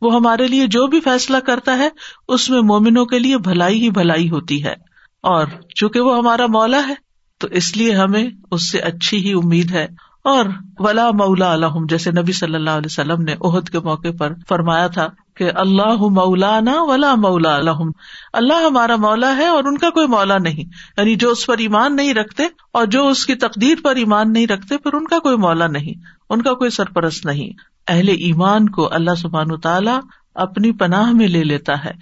وہ 0.00 0.14
ہمارے 0.14 0.46
لیے 0.46 0.66
جو 0.66 0.86
بھی 0.86 1.00
فیصلہ 1.00 1.36
کرتا 1.36 1.78
ہے، 1.78 1.88
اس 2.28 2.50
میں 2.50 2.60
مومنوں 2.60 3.06
کے 3.06 3.18
لیے 3.18 3.38
بھلائی 3.38 3.82
ہی 3.82 3.90
بھلائی 3.90 4.30
ہوتی 4.30 4.64
ہے۔ 4.64 4.74
اور 5.22 5.46
چونکہ 5.74 6.00
وہ 6.00 6.18
ہمارا 6.18 6.46
مولا 6.46 6.88
ہے، 6.88 6.94
تو 7.38 7.48
اس 7.50 7.76
لیے 7.76 7.94
ہمیں 7.94 8.26
اس 8.50 8.70
سے 8.70 8.78
اچھی 8.78 9.26
ہی 9.26 9.32
امید 9.32 9.70
ہے۔ 9.70 9.86
اور 10.26 10.44
ولا 10.78 11.10
مولا 11.10 11.52
الحم 11.52 11.86
جیسے 11.88 12.10
نبی 12.10 12.32
صلی 12.32 12.54
اللہ 12.54 12.70
علیہ 12.70 12.86
وسلم 12.86 13.22
نے 13.22 13.34
عہد 13.44 13.68
کے 13.68 13.80
موقع 13.80 14.08
پر 14.18 14.32
فرمایا 14.48 14.86
تھا 14.86 15.08
کہ 15.36 15.50
اللہ 15.54 15.96
مولانا 15.96 16.72
ولا 16.76 17.14
مولا 17.14 17.56
الحم 17.56 17.90
اللہ 18.32 18.64
ہمارا 18.66 18.96
مولا 18.96 19.36
ہے 19.36 19.46
اور 19.46 19.64
ان 19.64 19.78
کا 19.78 19.90
کوئی 19.90 20.06
مولا 20.06 20.38
نہیں۔ 20.38 20.64
یعنی 20.98 21.16
جو 21.16 21.30
اس 21.30 21.46
پر 21.46 21.58
ایمان 21.58 21.96
نہیں 21.96 22.14
رکھتے 22.14 22.42
اور 22.72 22.86
جو 22.86 23.08
اس 23.08 23.26
کی 23.26 23.34
تقدیر 23.34 23.76
پر 23.82 23.96
ایمان 23.96 24.32
نہیں 24.32 24.46
رکھتے، 24.46 24.78
پھر 24.78 24.92
ان 24.92 25.04
کا 25.04 25.18
کوئی 25.18 25.36
مولا 25.36 25.66
نہیں۔ 25.66 26.00
ان 26.30 26.42
کا 26.42 26.54
کوئی 26.54 26.70
سرپرست 26.70 27.26
نہیں۔ 27.26 27.50
اہل 27.88 28.08
ایمان 28.08 28.68
کو 28.68 28.94
اللہ 28.94 29.14
سبحان 29.18 29.60
تعالیٰ 29.60 29.98
اپنی 30.34 30.72
پناہ 30.72 31.10
میں 31.12 31.28
لے 31.28 31.44
لیتا 31.44 31.84
ہے۔ 31.84 31.92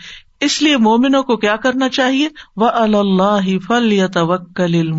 اس 0.45 0.63
لیے 0.63 0.77
مومنوں 0.77 1.23
کو 1.23 1.37
کیا 1.37 1.57
کرنا 1.57 1.89
چاہیے؟ 1.89 2.29
وہ 2.57 2.69
اللہ 2.69 3.59
فل 3.59 3.93
یا 3.93 4.07
توکل 4.07 4.93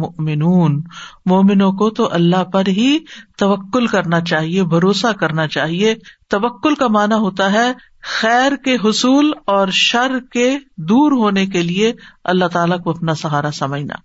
مومنوں 1.25 1.71
کو 1.71 1.89
تو 1.89 2.09
اللہ 2.11 2.43
پر 2.43 2.63
ہی 2.67 2.97
توکل 3.37 3.87
کرنا 3.87 4.21
چاہیے، 4.21 4.63
بھروسہ 4.63 5.07
کرنا 5.07 5.47
چاہیے۔ 5.47 5.95
توکل 6.29 6.75
کا 6.75 6.87
مانا 6.87 7.15
ہوتا 7.15 7.53
ہے 7.53 7.73
خیر 8.21 8.55
کے 8.55 8.75
حصول 8.75 9.31
اور 9.45 9.67
شر 9.71 10.11
کے 10.31 10.57
دور 10.77 11.11
ہونے 11.11 11.45
کے 11.45 11.61
لیے 11.61 11.93
اللہ 12.23 12.45
تعالیٰ 12.45 12.79
کو 12.83 12.89
اپنا 12.89 13.13
سہارا 13.13 13.51
سمجھنا۔ 13.51 13.95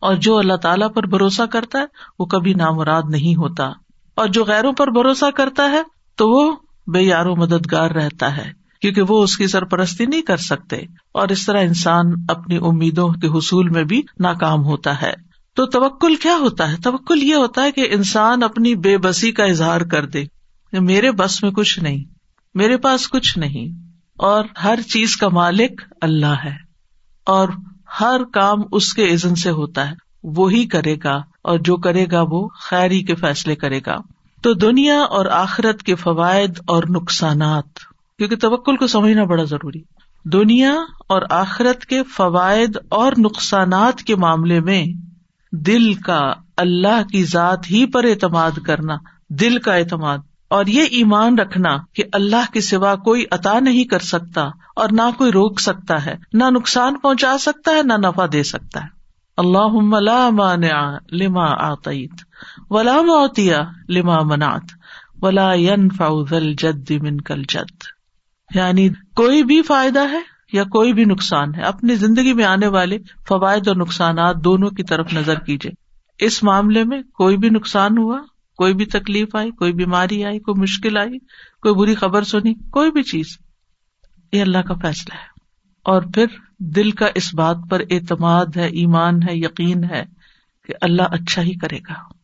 اور 0.00 0.14
جو 0.14 0.38
اللہ 0.38 0.56
تعالیٰ 0.56 0.92
پر 0.94 1.06
بھروسہ 1.06 1.42
کرتا 1.42 1.78
ہے، 1.78 1.84
وہ 2.18 2.26
کبھی 2.26 2.54
نامراد 2.54 3.02
نہیں 3.08 3.36
ہوتا۔ 3.36 3.70
اور 4.14 4.28
جو 4.28 4.44
غیروں 4.44 4.72
پر 4.72 4.86
بھروسہ 4.86 5.30
کرتا 5.30 5.70
ہے، 5.70 5.82
تو 6.16 6.30
وہ 6.30 6.52
بے 6.86 7.00
یارو 7.00 7.36
مددگار 7.36 7.90
رہتا 7.90 8.36
ہے۔ 8.36 8.61
کیونکہ 8.82 9.02
وہ 9.08 9.22
اس 9.22 9.36
کی 9.36 9.46
سرپرستی 9.46 10.06
نہیں 10.06 10.22
کر 10.22 10.36
سکتے 10.36 10.76
اور 11.14 11.28
اس 11.28 11.46
طرح 11.46 11.60
انسان 11.60 12.06
اپنی 12.28 12.56
امیدوں 12.56 13.08
کے 13.08 13.26
حصول 13.26 13.68
میں 13.68 13.84
بھی 13.84 14.02
ناکام 14.18 14.64
ہوتا 14.64 15.02
ہے۔ 15.02 15.12
تو 15.56 15.66
توکل 15.66 16.16
کیا 16.16 16.36
ہوتا 16.36 16.70
ہے؟ 16.70 16.76
توکل 16.76 17.22
یہ 17.22 17.34
ہوتا 17.34 17.62
ہے 17.62 17.72
کہ 17.72 17.88
انسان 17.90 18.42
اپنی 18.42 18.74
بے 18.74 18.98
بسی 18.98 19.32
کا 19.32 19.44
اظہار 19.44 19.80
کر 19.80 20.06
دے 20.06 20.24
میرے 20.72 21.10
بس 21.10 21.42
میں 21.42 21.50
کچھ 21.50 21.78
نہیں، 21.78 22.04
میرے 22.54 22.76
پاس 22.76 23.08
کچھ 23.08 23.38
نہیں، 23.38 23.68
اور 24.18 24.44
ہر 24.64 24.80
چیز 24.80 25.16
کا 25.16 25.28
مالک 25.28 25.82
اللہ 26.00 26.34
ہے، 26.44 26.54
اور 27.26 27.48
ہر 28.00 28.20
کام 28.32 28.58
اس 28.72 28.92
کے 28.94 29.12
عزن 29.14 29.34
سے 29.34 29.50
ہوتا 29.50 29.88
ہے۔ 29.88 29.94
وہی 30.22 30.66
کرے 30.66 30.96
گا 31.04 31.16
اور 31.44 31.58
جو 31.58 31.76
کرے 31.76 32.06
گا 32.12 32.22
وہ 32.22 32.48
خیری 32.48 33.02
کے 33.02 33.14
فیصلے 33.14 33.56
کرے 33.56 33.80
گا۔ 33.86 33.96
تو 34.42 34.52
دنیا 34.54 35.00
اور 35.00 35.26
آخرت 35.26 35.82
کے 35.82 35.94
فوائد 35.94 36.58
اور 36.66 36.82
نقصانات۔ 36.88 37.91
کیونکہ 38.18 38.36
توکل 38.36 38.76
کو 38.76 38.86
سمجھنا 38.86 39.24
بڑا 39.24 39.44
ضروری 39.44 39.80
دنیا 40.24 40.74
اور 41.08 41.22
آخرت 41.30 41.86
کے 41.86 42.02
فوائد 42.02 42.76
اور 42.88 43.12
نقصانات 43.18 43.98
کے 43.98 44.16
معاملے 44.16 44.60
میں 44.60 44.84
دل 45.52 45.94
کا 45.94 46.32
اللہ 46.56 47.02
کی 47.12 47.24
ذات 47.24 47.70
ہی 47.70 47.86
پر 47.86 48.04
اعتماد 48.04 48.50
کرنا، 48.66 48.96
دل 49.30 49.58
کا 49.58 49.74
اعتماد۔ 49.74 50.18
اور 50.48 50.66
یہ 50.66 50.82
ایمان 50.82 51.38
رکھنا 51.38 51.76
کہ 51.94 52.04
اللہ 52.12 52.52
کے 52.52 52.60
سوا 52.60 52.94
کوئی 52.94 53.24
عطا 53.30 53.60
نہیں 53.60 53.84
کر 53.84 53.98
سکتا 53.98 54.42
اور 54.76 54.88
نہ 54.92 55.10
کوئی 55.18 55.32
روک 55.32 55.60
سکتا 55.60 56.04
ہے، 56.04 56.14
نہ 56.32 56.44
نقصان 56.50 56.98
پہنچا 56.98 57.38
سکتا 57.38 57.70
ہے، 57.70 57.82
نہ 57.82 57.92
نفع 57.92 58.26
دے 58.32 58.42
سکتا 58.42 58.80
ہے۔ 58.80 59.02
اللہ 59.36 60.30
مانع 60.30 60.98
لما 61.12 61.44
آتیت 61.44 62.12
ولا 62.70 63.00
موتیا 63.00 63.60
لما 63.88 64.22
منات 64.22 64.64
ولا 65.22 65.52
ین 65.52 65.88
فاؤ 65.90 66.24
جد 66.58 66.90
من 66.90 67.20
کل 67.20 67.42
جد 67.48 68.01
یعنی 68.54 68.88
کوئی 68.88 69.42
بھی 69.42 69.62
فائدہ 69.62 70.10
ہے 70.10 70.20
یا 70.52 70.64
کوئی 70.64 70.92
بھی 70.92 71.04
نقصان 71.04 71.54
ہے۔ 71.54 71.62
اپنی 71.62 71.94
زندگی 71.94 72.32
میں 72.32 72.44
آنے 72.44 72.66
والے 72.66 72.98
فوائد 73.28 73.68
اور 73.68 73.76
نقصانات 73.76 74.36
دونوں 74.44 74.70
کی 74.70 74.82
طرف 74.82 75.12
نظر 75.12 75.38
کیجیے 75.38 75.72
اس 76.24 76.42
معاملے 76.42 76.84
میں 76.84 77.02
کوئی 77.02 77.36
بھی 77.36 77.50
نقصان 77.50 77.98
ہوا، 77.98 78.18
کوئی 78.56 78.74
بھی 78.74 78.84
تکلیف 78.84 79.36
آئی، 79.36 79.50
کوئی 79.50 79.72
بیماری 79.72 80.24
آئی، 80.24 80.38
کوئی 80.38 80.62
مشکل 80.62 80.96
آئی، 80.96 81.18
کوئی 81.62 81.74
بری 81.74 81.94
خبر 81.94 82.22
سنی، 82.22 82.54
کوئی 82.54 82.90
بھی 82.90 83.02
چیز۔ 83.02 83.38
یہ 84.32 84.42
اللہ 84.42 84.58
کا 84.58 84.74
فیصلہ 84.74 85.14
ہے۔ 85.14 85.32
اور 85.84 86.02
پھر 86.14 86.26
دل 86.58 86.90
کا 86.90 87.06
اس 87.14 87.34
بات 87.34 87.56
پر 87.70 87.80
اعتماد 87.90 88.46
ہے، 88.56 88.66
ایمان 88.66 89.22
ہے، 89.22 89.36
یقین 89.36 89.84
ہے 89.84 90.04
کہ 90.66 90.74
اللہ 90.80 91.02
اچھا 91.02 91.42
ہی 91.42 91.54
کرے 91.54 91.78
گا۔ 91.78 92.21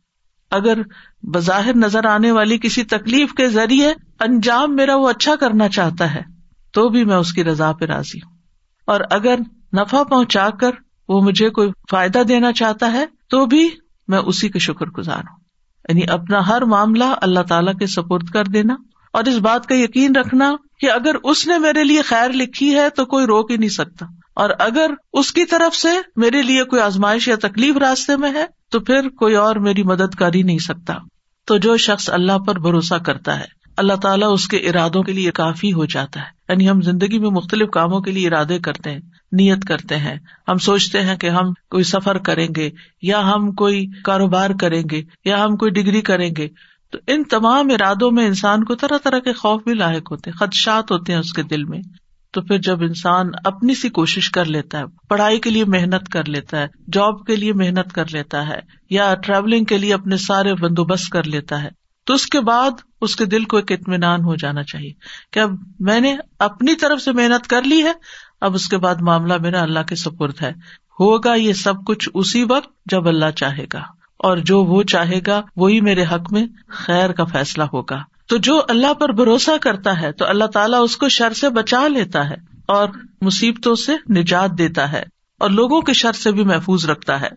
اگر 0.51 0.79
بظاہر 1.23 1.77
نظر 1.77 2.05
آنے 2.05 2.31
والی 2.31 2.59
کسی 2.59 2.85
تکلیف 2.85 3.33
کے 3.33 3.49
ذریعے 3.49 3.95
انجام 4.21 4.77
میرا 4.77 4.97
وہ 4.97 5.09
اچھا 5.09 5.37
کرنا 5.37 5.69
چاہتا 5.69 6.15
ہے، 6.15 6.23
تو 6.73 6.89
بھی 6.89 7.05
میں 7.05 7.17
اس 7.17 7.33
کی 7.33 7.45
رضا 7.45 7.73
پہ 7.73 7.85
راضی 7.85 8.19
ہوں۔ 8.19 8.35
اور 8.85 9.01
اگر 9.11 9.37
نفع 9.79 10.03
پہنچا 10.03 10.51
کر 10.61 10.71
وہ 11.09 11.21
مجھے 11.21 11.51
کوئی 11.51 11.71
فائدہ 11.91 12.23
دینا 12.29 12.53
چاہتا 12.53 12.93
ہے، 12.93 13.07
تو 13.31 13.47
بھی 13.47 13.71
میں 14.09 14.19
اسی 14.19 14.49
کے 14.49 14.59
شکر 14.59 14.87
گزار 14.87 15.19
ہوں۔ 15.19 15.37
یعنی 15.89 16.07
اپنا 16.09 16.49
ہر 16.49 16.63
معاملہ 16.63 17.05
اللہ 17.23 17.41
تعالی 17.49 17.71
کے 17.79 17.87
سپرد 17.87 18.29
کر 18.29 18.45
دینا 18.45 18.77
اور 19.13 19.25
اس 19.25 19.39
بات 19.39 19.67
کا 19.67 19.75
یقین 19.75 20.17
رکھنا 20.17 20.57
کہ 20.81 20.91
اگر 20.91 21.15
اس 21.25 21.47
نے 21.47 21.59
میرے 21.59 21.85
لیے 21.85 22.03
خیر 22.03 22.31
لکھی 22.31 22.75
ہے 22.75 22.91
تو 22.91 23.05
کوئی 23.05 23.27
روک 23.27 23.51
ہی 23.51 23.57
نہیں 23.57 23.69
سکتا۔ 23.69 24.07
اور 24.39 24.51
اگر 24.59 24.91
اس 25.13 25.33
کی 25.33 25.45
طرف 25.45 25.77
سے 25.77 25.89
میرے 26.17 26.43
لیے 26.43 26.65
کوئی 26.65 26.83
آزمائش 26.83 27.29
یا 27.29 27.37
تکلیف 27.37 27.77
راستے 27.77 28.17
میں 28.17 28.33
ہے، 28.33 28.45
تو 28.71 28.81
پھر 28.81 29.09
کوئی 29.09 29.35
اور 29.35 29.57
میری 29.57 29.83
مدد 29.83 30.15
کر 30.15 30.35
ہی 30.35 30.43
نہیں 30.43 30.59
سکتا۔ 30.59 30.95
تو 31.47 31.57
جو 31.57 31.77
شخص 31.77 32.11
اللہ 32.11 32.39
پر 32.39 32.59
بھروسہ 32.59 32.95
کرتا 32.95 33.41
ہے، 33.41 33.45
اللہ 33.77 33.93
تعالیٰ 33.93 34.33
اس 34.33 34.49
کے 34.49 34.57
ارادوں 34.57 35.03
کے 35.03 35.13
لیے 35.13 35.31
کافی 35.31 35.73
ہو 35.73 35.85
جاتا 35.85 36.21
ہے۔ 36.21 36.25
یعنی 36.49 36.71
ہم 36.71 36.81
زندگی 36.81 37.19
میں 37.19 37.31
مختلف 37.31 37.71
کاموں 37.71 38.01
کے 38.01 38.11
لیے 38.11 38.29
ارادے 38.29 38.59
کرتے 38.59 38.91
ہیں، 38.91 39.01
نیت 39.33 39.65
کرتے 39.65 39.97
ہیں۔ 39.97 40.17
ہم 40.49 40.57
سوچتے 40.57 41.03
ہیں 41.03 41.17
کہ 41.17 41.31
ہم 41.31 41.53
کوئی 41.71 41.85
سفر 41.85 42.19
کریں 42.19 42.49
گے، 42.57 42.71
یا 43.03 43.33
ہم 43.33 43.53
کوئی 43.53 43.87
کاروبار 44.05 44.51
کریں 44.61 44.83
گے، 44.91 45.03
یا 45.25 45.45
ہم 45.45 45.57
کوئی 45.57 45.71
ڈگری 45.71 46.01
کریں 46.01 46.31
گے۔ 46.39 46.49
تو 46.91 46.99
ان 47.07 47.25
تمام 47.25 47.67
ارادوں 47.71 48.11
میں 48.11 48.27
انسان 48.27 48.65
کو 48.65 48.75
طرح 48.75 48.99
طرح 48.99 49.19
کے 49.19 49.33
خوف 49.33 49.63
بھی 49.63 49.75
لاحق 49.75 50.11
ہوتے 50.11 50.31
ہیں، 50.31 50.47
خدشات 50.47 50.91
ہوتے 50.91 51.13
ہیں 51.13 51.21
اس 51.21 51.33
کے 51.33 51.43
دل 51.43 51.65
میں۔ 51.65 51.81
تو 52.35 52.41
پھر 52.43 52.59
جب 52.59 52.83
انسان 52.83 53.31
اپنی 53.45 53.75
سی 53.75 53.89
کوشش 53.91 54.31
کر 54.31 54.45
لیتا 54.45 54.79
ہے، 54.79 54.85
پڑھائی 55.09 55.39
کے 55.41 55.51
لیے 55.51 55.65
محنت 55.67 56.09
کر 56.09 56.29
لیتا 56.29 56.61
ہے، 56.61 56.67
جاب 56.93 57.25
کے 57.27 57.37
لیے 57.37 57.53
محنت 57.53 57.93
کر 57.93 58.13
لیتا 58.13 58.47
ہے، 58.49 58.59
یا 58.91 59.15
ٹریولنگ 59.23 59.65
کے 59.65 59.79
لیے 59.79 59.95
اپنے 59.95 60.17
سارے 60.17 60.55
بندوبست 60.55 61.11
کر 61.11 61.25
لیتا 61.27 61.63
ہے، 61.63 61.69
تو 62.07 62.15
اس 62.15 62.27
کے 62.27 62.41
بعد 62.41 62.81
اس 63.01 63.15
کے 63.17 63.25
دل 63.27 63.45
کو 63.45 63.57
ایک 63.57 63.73
اطمینان 63.73 64.25
ہو 64.25 64.35
جانا 64.35 64.63
چاہیے 64.63 64.93
کہ 65.33 65.41
اب 65.41 65.51
میں 65.81 66.01
نے 66.01 66.17
اپنی 66.39 66.75
طرف 66.75 67.03
سے 67.03 67.13
محنت 67.13 67.47
کر 67.47 67.63
لی 67.63 67.83
ہے، 67.83 67.93
اب 68.41 68.55
اس 68.55 68.69
کے 68.69 68.79
بعد 68.79 69.03
معاملہ 69.03 69.37
میرا 69.41 69.63
اللہ 69.63 69.83
کے 69.89 69.97
سپرد 69.97 70.43
ہے۔ 70.43 70.53
ہوگا 71.01 71.35
یہ 71.35 71.53
سب 71.53 71.85
کچھ 71.87 72.09
اسی 72.15 72.45
وقت 72.45 72.71
جب 72.87 73.09
اللہ 73.09 73.31
چاہے 73.37 73.67
گا، 73.73 73.83
اور 74.21 74.39
جو 74.43 74.63
وہ 74.65 74.83
چاہے 74.83 75.21
گا، 75.27 75.41
وہی 75.57 75.81
میرے 75.81 76.05
حق 76.05 76.33
میں 76.33 76.47
خیر 76.77 77.13
کا 77.13 77.25
فیصلہ 77.25 77.65
ہوگا۔ 77.73 78.03
تو 78.29 78.37
جو 78.37 78.63
اللہ 78.69 78.95
پر 78.95 79.13
بھروسہ 79.13 79.57
کرتا 79.61 80.01
ہے، 80.01 80.13
تو 80.13 80.27
اللہ 80.27 80.45
تعالیٰ 80.45 80.83
اس 80.83 80.97
کو 80.97 81.09
شر 81.09 81.33
سے 81.33 81.49
بچا 81.49 81.89
لیتا 81.89 82.31
ہے 82.31 82.35
اور 82.69 82.89
مصیبتوں 83.21 83.75
سے 83.75 83.93
نجات 84.11 84.51
دیتا 84.59 84.93
ہے 84.93 85.03
اور 85.41 85.51
لوگوں 85.51 85.81
کے 85.81 85.93
شر 85.93 86.13
سے 86.13 86.33
بھی 86.33 86.45
محفوظ 86.45 86.87
رکھتا 86.87 87.21
ہے۔ 87.21 87.29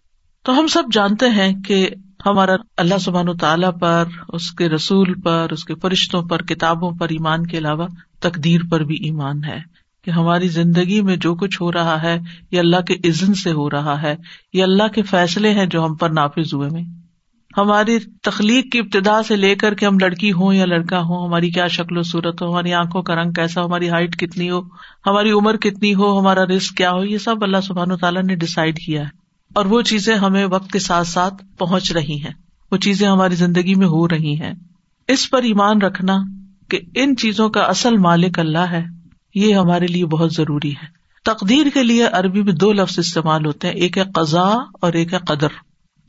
تو 0.44 0.60
ہم 0.60 0.68
سب 0.68 0.84
جانتے 0.92 1.30
ہیں 1.30 1.54
کہ 1.62 1.90
ہمارا 2.26 2.56
اللہ 2.78 2.98
سبحان 2.98 3.30
و 3.30 3.34
تعالیٰ 3.34 3.80
پر، 3.80 4.04
اس 4.30 4.52
کے 4.52 4.70
رسول 4.70 5.22
پر، 5.22 5.48
اس 5.52 5.64
کے 5.64 5.76
فرشتوں 5.76 6.24
پر، 6.24 6.42
کتابوں 6.42 6.92
پر 6.92 7.10
ایمان 7.10 7.48
کے 7.48 7.58
علاوہ 7.58 7.88
تقدیر 8.20 8.62
پر 8.72 8.80
بھی 8.80 8.96
ایمان 8.96 9.44
ہے 9.44 9.60
کہ 10.06 10.12
ہماری 10.12 10.48
زندگی 10.48 11.02
میں 11.02 11.16
جو 11.16 11.36
کچھ 11.36 11.62
ہو 11.62 11.72
رہا 11.72 12.02
ہے، 12.02 12.20
یہ 12.52 12.60
اللہ 12.60 12.82
کے 12.82 12.94
عزن 12.94 13.34
سے 13.34 13.52
ہو 13.52 13.70
رہا 13.70 14.02
ہے، 14.02 14.16
یہ 14.54 14.64
اللہ 14.64 14.88
کے 14.88 15.02
فیصلے 15.02 15.52
ہیں 15.52 15.66
جو 15.66 15.86
ہم 15.86 15.96
پر 15.96 16.10
نافذ 16.10 16.54
ہوئے 16.54 16.70
میں۔ 16.72 17.01
ہماری 17.58 18.00
تخلیق 18.00 18.72
کی 18.72 18.80
ابتدا 18.80 19.24
سے 19.24 19.36
لے 19.36 19.56
کر 19.56 19.74
کے 19.74 19.86
ہم 19.86 19.98
لڑکی 20.02 20.32
ہوں 20.32 20.54
یا 20.54 20.66
لڑکا 20.66 21.00
ہوں، 21.00 21.28
ہماری 21.28 21.50
کیا 21.50 21.68
شکل 21.68 21.98
و 21.98 22.02
صورت 22.02 22.42
ہو، 22.42 22.52
ہماری 22.52 22.74
آنکھوں 22.74 23.02
کا 23.02 23.16
رنگ 23.16 23.32
کیسا 23.32 23.62
ہو، 23.62 23.68
ہماری 23.68 23.90
ہائٹ 23.90 24.18
کتنی 24.18 24.50
ہو، 24.50 24.62
ہماری 25.06 25.32
عمر 25.32 25.58
کتنی 25.58 25.96
ہو، 25.96 26.20
ہمارا 26.20 26.46
رسک 26.46 26.78
کیا 26.78 26.92
ہو، 26.92 27.04
یہ 27.04 27.18
سب 27.18 27.44
اللہ 27.44 27.58
سبحان 27.64 27.92
و 27.92 27.98
تعالیٰ 27.98 28.24
نے 28.24 28.36
ڈسائڈ 28.36 28.80
کیا 28.80 29.02
ہے۔ 29.02 29.08
اور 29.54 29.66
وہ 29.66 29.82
چیزیں 29.82 30.16
ہمیں 30.16 30.46
وقت 30.46 30.72
کے 30.72 30.80
ساتھ 30.80 31.08
ساتھ 31.08 31.34
پہنچ 31.58 31.92
رہی 31.92 32.22
ہیں۔ 32.24 32.34
وہ 32.72 32.78
چیزیں 32.78 33.08
ہماری 33.08 33.36
زندگی 33.36 33.76
میں 33.76 33.88
ہو 33.88 34.08
رہی 34.08 34.42
ہیں۔ 34.42 34.54
اس 35.08 35.30
پر 35.30 35.42
ایمان 35.42 35.82
رکھنا 35.82 36.18
کہ 36.70 36.80
ان 36.96 37.16
چیزوں 37.16 37.50
کا 37.50 37.62
اصل 37.62 37.98
مالک 37.98 38.40
اللہ 38.40 38.58
ہے، 38.58 38.86
یہ 39.36 39.56
ہمارے 39.56 39.88
لیے 39.88 40.06
بہت 40.06 40.34
ضروری 40.34 40.72
ہے۔ 40.72 41.02
تقدیر 41.24 41.66
کے 41.74 41.84
لیے 41.84 42.06
عربی 42.06 42.44
میں 42.44 42.54
دو 42.54 42.74
لفظ 42.74 43.00
استعمال 43.00 43.46
ہوتے 43.46 43.68
ہیں، 43.68 43.76
ایک 43.76 43.98
ہے 43.98 44.04
قزا 44.16 44.48
اور 44.82 44.94
ایک 44.94 45.14
ہے 45.14 45.20
قدر۔ 45.28 45.48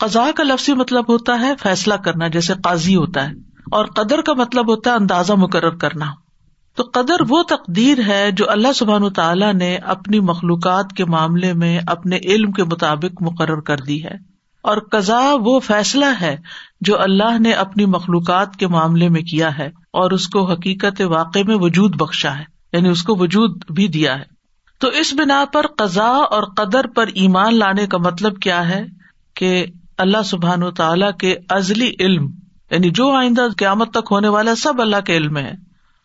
قزا 0.03 0.31
کا 0.37 0.43
لفظی 0.43 0.73
مطلب 0.73 1.05
ہوتا 1.09 1.41
ہے 1.41 1.53
فیصلہ 1.57 1.95
کرنا، 1.95 2.29
جیسے 2.29 2.55
قاضی 2.65 2.97
ہوتا 2.97 3.29
ہے، 3.29 3.35
اور 3.73 3.85
قدر 3.85 4.23
کا 4.23 4.33
مطلب 4.33 4.71
ہوتا 4.71 4.91
ہے 4.91 4.95
اندازہ 4.95 5.33
مقرر 5.33 5.71
کرنا۔ 5.71 6.07
تو 6.77 6.83
قدر 6.93 7.15
وہ 7.29 7.43
تقدیر 7.43 7.99
ہے 8.07 8.31
جو 8.33 8.51
اللہ 8.51 8.73
سبحان 8.73 9.13
تعالیٰ 9.13 9.55
نے 9.55 9.77
اپنی 9.77 10.21
مخلوقات 10.21 10.93
کے 10.97 11.05
معاملے 11.05 11.53
میں 11.53 11.81
اپنے 11.87 12.19
علم 12.25 12.53
کے 12.53 12.65
مطابق 12.65 13.23
مقرر 13.23 13.61
کر 13.61 13.77
دی 13.77 14.05
ہے۔ 14.05 14.33
اور 14.63 14.77
قزا 14.77 15.35
وہ 15.41 15.61
فیصلہ 15.61 16.05
ہے 16.21 16.37
جو 16.81 17.01
اللہ 17.01 17.39
نے 17.39 17.53
اپنی 17.53 17.87
مخلوقات 17.87 18.57
کے 18.57 18.67
معاملے 18.67 19.09
میں 19.09 19.23
کیا 19.23 19.59
ہے 19.59 19.67
اور 19.67 20.11
اس 20.11 20.29
کو 20.29 20.53
حقیقت 20.53 21.01
واقع 21.01 21.39
میں 21.47 21.57
وجود 21.61 21.97
بخشا 21.97 22.39
ہے 22.39 22.45
یعنی 22.73 22.89
اس 22.89 23.03
کو 23.03 23.17
وجود 23.17 23.71
بھی 23.71 23.89
دیا 23.89 24.19
ہے۔ 24.19 24.25
تو 24.79 24.89
اس 24.89 25.15
بنا 25.15 25.45
پر 25.53 25.67
قزا 25.67 26.09
اور 26.09 26.43
قدر 26.43 26.87
پر 26.87 27.07
ایمان 27.07 27.59
لانے 27.59 27.87
کا 27.87 27.99
مطلب 27.99 28.39
کیا 28.39 28.69
ہے 28.69 28.85
کہ 29.35 29.67
اللہ 29.99 30.23
سبحان 30.25 30.71
تعالیٰ 30.71 31.11
کے 31.21 31.37
ازلی 31.49 31.93
علم 32.01 32.31
یعنی 32.71 32.91
جو 32.91 33.11
آئندہ 33.11 33.43
قیامت 33.57 33.91
تک 33.91 34.09
ہونے 34.11 34.29
والا 34.29 34.55
سب 34.55 34.81
اللہ 34.81 35.01
کے 35.07 35.17
علم 35.17 35.37
ہے۔ 35.37 35.53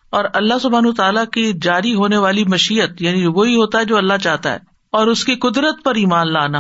اور 0.10 0.25
اللہ 0.34 0.53
سبحان 0.62 0.91
تعالیٰ 0.91 1.25
کی 1.25 1.53
جاری 1.62 1.94
ہونے 1.94 2.17
والی 2.17 2.44
مشیت 2.44 3.01
یعنی 3.01 3.25
وہی 3.25 3.56
ہوتا 3.56 3.79
ہے 3.79 3.86
جو 3.86 3.98
اللہ 3.98 4.13
چاہتا 4.24 4.51
ہے۔ 4.51 4.58
اور 4.91 5.08
اس 5.08 5.25
کی 5.25 5.36
قدرت 5.36 5.84
پر 5.84 5.96
ایمان 5.96 6.34
لانا، 6.34 6.60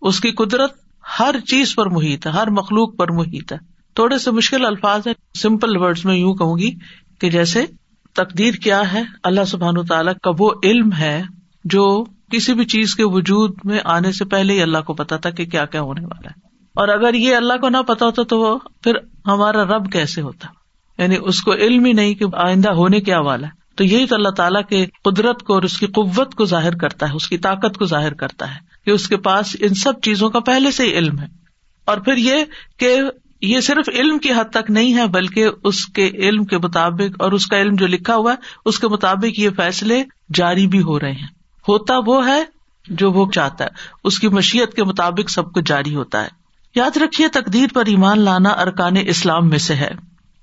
اس 0.00 0.20
کی 0.20 0.30
قدرت 0.30 0.72
ہر 1.20 1.34
چیز 1.46 1.74
پر 1.74 1.86
محیط 1.86 2.26
ہے، 2.26 2.32
ہر 2.32 2.50
مخلوق 2.50 2.96
پر 2.96 3.12
محیط 3.12 3.52
ہے۔ 3.52 3.58
تھوڑے 3.94 4.18
سے 4.18 4.30
مشکل 4.30 4.66
الفاظ 4.66 5.06
ہے 5.06 5.12
سمپل 5.38 5.76
ورڈ 5.76 5.98
میں 6.04 6.16
یوں 6.16 6.34
کہوں 6.34 6.58
گی 6.58 6.74
کہ 7.20 7.30
جیسے 7.30 7.66
تقدیر 8.14 8.54
کیا 8.54 8.92
ہے، 8.92 9.02
اللہ 9.22 9.44
سبحان 9.44 9.86
تعالیٰ 9.86 10.12
کا 10.22 10.30
وہ 10.38 10.50
علم 10.64 10.92
ہے 10.92 11.22
جو 11.64 12.04
کسی 12.04 12.54
بھی 12.54 12.64
چیز 12.64 12.94
کے 12.94 13.04
وجود 13.04 13.56
میں 13.64 13.78
آنے 13.84 14.12
سے 14.12 14.24
پہلے 14.24 14.52
ہی 14.52 14.62
اللہ 14.62 14.78
کو 14.78 14.94
پتا 14.94 15.16
تھا 15.16 15.30
کہ 15.30 15.46
کیا 15.46 15.64
کیا 15.66 15.80
ہونے 15.80 16.04
والا 16.04 16.30
ہے۔ 16.30 16.47
اور 16.78 16.88
اگر 16.88 17.14
یہ 17.14 17.36
اللہ 17.36 17.52
کو 17.60 17.68
نہ 17.68 17.76
پتا 17.76 18.06
ہوتا 18.06 18.22
تو 18.22 18.40
وہ 18.40 18.58
پھر 18.82 18.92
ہمارا 19.26 19.64
رب 19.64 19.92
کیسے 19.92 20.20
ہوتا؟ 20.20 20.48
یعنی 21.02 21.16
اس 21.20 21.42
کو 21.42 21.52
علم 21.52 21.84
ہی 21.84 21.92
نہیں 21.92 22.14
کہ 22.14 22.24
آئندہ 22.34 22.70
ہونے 22.70 23.00
کیا 23.00 23.20
والا 23.20 23.46
ہے۔ 23.46 23.52
تو 23.76 23.84
یہی 23.84 24.06
تو 24.06 24.14
اللہ 24.14 24.28
تعالیٰ 24.28 24.62
کے 24.68 24.86
قدرت 25.04 25.42
کو 25.42 25.54
اور 25.54 25.62
اس 25.62 25.78
کی 25.78 25.86
قوت 25.86 26.34
کو 26.34 26.44
ظاہر 26.44 26.76
کرتا 26.76 27.08
ہے، 27.08 27.12
اس 27.14 27.28
کی 27.28 27.38
طاقت 27.38 27.78
کو 27.78 27.84
ظاہر 27.84 28.14
کرتا 28.14 28.54
ہے 28.54 28.60
کہ 28.84 28.90
اس 28.90 29.08
کے 29.08 29.16
پاس 29.16 29.56
ان 29.60 29.74
سب 29.74 30.00
چیزوں 30.02 30.30
کا 30.30 30.40
پہلے 30.40 30.70
سے 30.70 30.84
ہی 30.84 30.98
علم 30.98 31.18
ہے۔ 31.18 31.26
اور 31.84 31.98
پھر 31.98 32.16
یہ 32.16 32.34
کہ 32.78 33.00
یہ 33.42 33.60
صرف 33.60 33.88
علم 33.88 34.18
کی 34.18 34.30
حد 34.30 34.50
تک 34.50 34.70
نہیں 34.70 34.94
ہے، 34.94 35.06
بلکہ 35.06 35.48
اس 35.64 35.86
کے 35.86 36.08
علم 36.08 36.44
کے 36.44 36.58
مطابق 36.58 37.16
اور 37.18 37.32
اس 37.32 37.46
کا 37.46 37.60
علم 37.60 37.74
جو 37.74 37.86
لکھا 37.86 38.14
ہوا 38.14 38.30
ہے، 38.32 38.36
اس 38.64 38.78
کے 38.78 38.88
مطابق 38.88 39.38
یہ 39.38 39.48
فیصلے 39.56 40.02
جاری 40.34 40.66
بھی 40.66 40.82
ہو 40.82 41.00
رہے 41.00 41.12
ہیں۔ 41.12 41.26
ہوتا 41.68 41.94
وہ 42.06 42.26
ہے 42.26 42.44
جو 42.88 43.12
وہ 43.12 43.30
چاہتا 43.30 43.64
ہے، 43.64 43.70
اس 44.04 44.18
کی 44.18 44.28
مشیت 44.28 44.74
کے 44.74 44.84
مطابق 44.84 45.30
سب 45.30 45.52
کچھ 45.52 45.64
جاری 45.66 45.94
ہوتا 45.94 46.22
ہے۔ 46.22 46.37
یاد 46.78 46.96
رکھیے 46.96 47.28
تقدیر 47.28 47.66
پر 47.74 47.84
ایمان 47.86 48.20
لانا 48.20 48.48
ارکان 48.48 48.94
اسلام 49.06 49.48
میں 49.48 49.58
سے 49.58 49.74
ہے۔ 49.74 49.90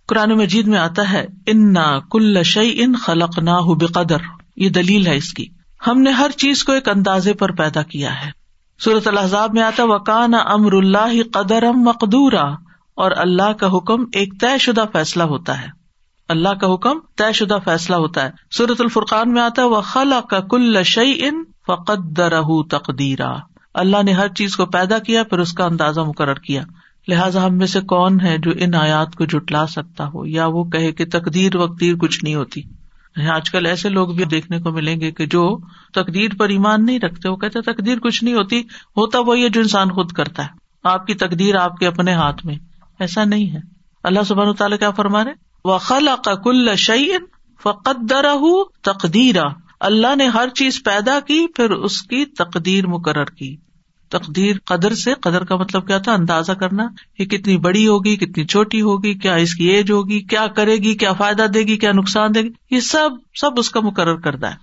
قرآن 0.08 0.30
مجید 0.30 0.68
میں 0.68 0.80
آتا 0.80 1.12
ہے 1.12 1.28
ان 1.48 1.74
کل 2.12 2.44
شعی 2.44 2.84
ان 2.84 2.96
خلق 2.96 3.40
نہ 3.40 3.52
بقدر 3.68 4.18
یہ 4.56 4.70
دلیل 4.70 5.08
ہے 5.08 5.16
اس 5.16 5.34
کی۔ 5.34 5.46
ہم 5.88 6.02
نے 6.02 6.12
ہر 6.12 6.32
چیز 6.38 6.64
کو 6.64 6.72
ایک 6.72 6.90
اندازے 6.90 7.34
پر 7.34 7.52
پیدا 7.52 7.82
کیا 7.82 8.26
ہے۔ 8.26 8.32
صورت 8.84 9.08
الحضاب 9.08 9.54
میں 9.54 9.64
آتا 9.64 9.84
وکان 9.84 10.34
امر 10.34 10.74
اللہ 10.74 11.24
قدر 11.34 11.64
ام 11.64 11.82
مقدورا 11.82 12.46
اور 12.96 13.12
اللہ 13.18 13.54
کا 13.54 13.68
حکم 13.68 14.04
ایک 14.14 14.34
طے 14.42 14.58
شدہ 14.58 14.84
فیصلہ 14.94 15.24
ہوتا 15.24 15.62
ہے۔ 15.62 15.68
اللہ 16.30 16.50
کا 16.50 16.74
حکم 16.74 17.00
طے 17.18 17.34
شدہ 17.34 17.58
فیصلہ 17.66 17.96
ہوتا 17.96 18.24
ہے۔ 18.24 18.32
سورت 18.52 18.82
الفرقان 18.82 19.32
میں 19.32 19.42
آتا 19.42 19.62
ہے 19.62 19.68
وہ 19.68 19.82
خلا 19.82 20.22
کا 20.22 20.40
کل 20.40 20.84
شعی 20.84 21.14
ان 21.18 21.44
فقدر 21.68 22.34
تقدیرا 22.70 23.34
اللہ 23.76 24.04
نے 24.04 24.12
ہر 24.12 24.28
چیز 24.28 24.56
کو 24.56 24.66
پیدا 24.66 25.00
کیا، 25.00 25.24
پھر 25.24 25.40
اس 25.40 25.54
کا 25.54 25.66
اندازہ 25.66 26.02
مقرر 26.02 26.34
کیا۔ 26.34 26.64
لہٰذا 27.08 27.46
ہم 27.46 27.58
میں 27.58 27.68
سے 27.68 27.82
کون 27.82 28.22
ہے 28.22 28.38
جو 28.38 28.52
ان 28.60 28.76
آیات 28.76 29.16
کو 29.16 29.26
جٹلا 29.26 29.68
سکتا 29.68 30.08
ہو؟ 30.08 30.26
یا 30.26 30.46
وہ 30.46 30.64
کہے 30.64 30.92
کہ 30.92 31.06
تقدیر 31.06 31.56
وقتیر 31.56 31.96
کچھ 31.96 32.24
نہیں 32.24 32.36
ہوتی۔ 32.36 32.62
یعنی 33.16 33.30
آج 33.30 33.50
کل 33.50 33.66
ایسے 33.66 33.90
لوگ 33.90 34.08
بھی 34.08 34.26
دیکھنے 34.26 34.60
کو 34.60 34.72
ملیں 34.72 35.02
گے 35.02 35.12
کہ 35.12 35.26
جو 35.26 35.60
تقدیر 35.94 36.30
پر 36.40 36.50
ایمان 36.50 36.86
نہیں 36.86 37.00
رکھتے، 37.00 37.30
وہ 37.30 37.36
کہتے 37.36 37.62
تقدیر 37.62 38.00
کچھ 38.00 38.24
نہیں 38.24 38.34
ہوتی، 38.34 38.60
ہوتا 38.98 39.20
وہی 39.20 39.44
ہے 39.44 39.50
جو 39.50 39.62
انسان 39.62 39.90
خود 39.90 40.12
کرتا 40.12 40.44
ہے۔ 40.44 40.50
آپ 40.84 41.08
کی 41.08 41.14
تقدیر 41.14 41.56
آپ 41.56 41.78
کے 41.78 41.88
اپنے 41.88 42.14
ہاتھ 42.14 42.46
میں۔ 42.46 42.56
ایسا 43.00 43.24
نہیں 43.24 43.52
ہے۔ 43.52 43.60
اللہ 44.04 44.24
سبحان 44.24 44.54
تعالیٰ 44.54 44.80
کیا 44.80 44.92
فرما 44.92 45.24
رہے 45.24 45.32
و 45.66 45.78
کل 46.44 46.76
شعین 46.76 47.26
فقدر 47.64 48.26
تقدیرا 48.84 49.44
اللہ 49.80 50.16
نے 50.16 50.28
ہر 50.28 50.50
چیز 50.50 50.84
پیدا 50.84 51.20
کی، 51.20 51.48
پھر 51.56 51.70
اس 51.70 52.02
کی 52.02 52.26
تقدیر 52.26 52.88
مقرر 52.88 53.26
کی۔ 53.26 53.65
تقدیر 54.10 54.56
قدر 54.66 54.94
سے، 54.94 55.14
قدر 55.14 55.44
کا 55.44 55.56
مطلب 55.56 55.88
کیا 55.88 55.98
تھا؟ 55.98 56.14
اندازہ 56.14 56.52
کرنا 56.52 56.88
یہ 57.20 57.26
کتنی 57.26 57.58
بڑی 57.58 57.88
ہوگی، 57.88 58.16
کتنی 58.16 58.46
چھوٹی 58.46 58.82
ہوگی، 58.82 59.14
کیا 59.14 59.36
اس 59.36 59.56
کی 59.56 59.66
ایج 59.66 59.92
ہوگی، 59.92 60.20
کیا 60.22 60.48
کرے 60.48 60.76
گی، 60.76 60.94
کیا 60.94 61.14
فائدہ 61.14 61.44
دے 61.44 61.60
گی، 61.60 61.78
کیا 61.78 61.92
نقصان 61.92 62.36
دے 62.36 62.42
گی؟ 62.42 62.50
یہ 62.72 62.80
سب 62.80 63.10
سب 63.36 63.52
اس 63.58 63.70
کا 63.70 63.80
مقرر 63.80 64.16
کردہ 64.16 64.48
ہے۔ 64.48 64.56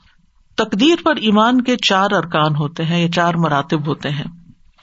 تقدیر 0.56 0.96
پر 1.04 1.16
ایمان 1.16 1.60
کے 1.60 1.76
چار 1.76 2.10
ارکان 2.10 2.56
ہوتے 2.56 2.84
ہیں، 2.84 3.02
یا 3.02 3.10
چار 3.10 3.34
مراتب 3.34 3.86
ہوتے 3.86 4.10
ہیں۔ 4.10 4.24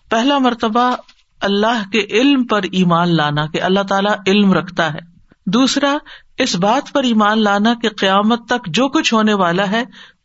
پہلا 0.09 0.37
مرتبہ، 0.37 0.95
اللہ 1.41 1.83
کے 1.91 2.21
علم 2.21 2.43
پر 2.43 2.61
ایمان 2.63 3.15
لانا، 3.15 3.45
کہ 3.45 3.61
اللہ 3.61 3.83
تعالیٰ 3.89 4.15
علم 4.27 4.53
رکھتا 4.53 4.93
ہے۔ 4.93 4.99
دوسرا، 5.45 5.97
اس 6.37 6.55
بات 6.55 6.93
پر 6.93 7.03
ایمان 7.03 7.43
لانا 7.43 7.73
کہ 7.81 7.89
قیامت 7.89 8.45
تک 8.45 8.67
جو 8.67 8.87
کچھ 8.87 9.13
ہونے 9.13 9.33
والا 9.33 9.71
ہے، 9.71 9.83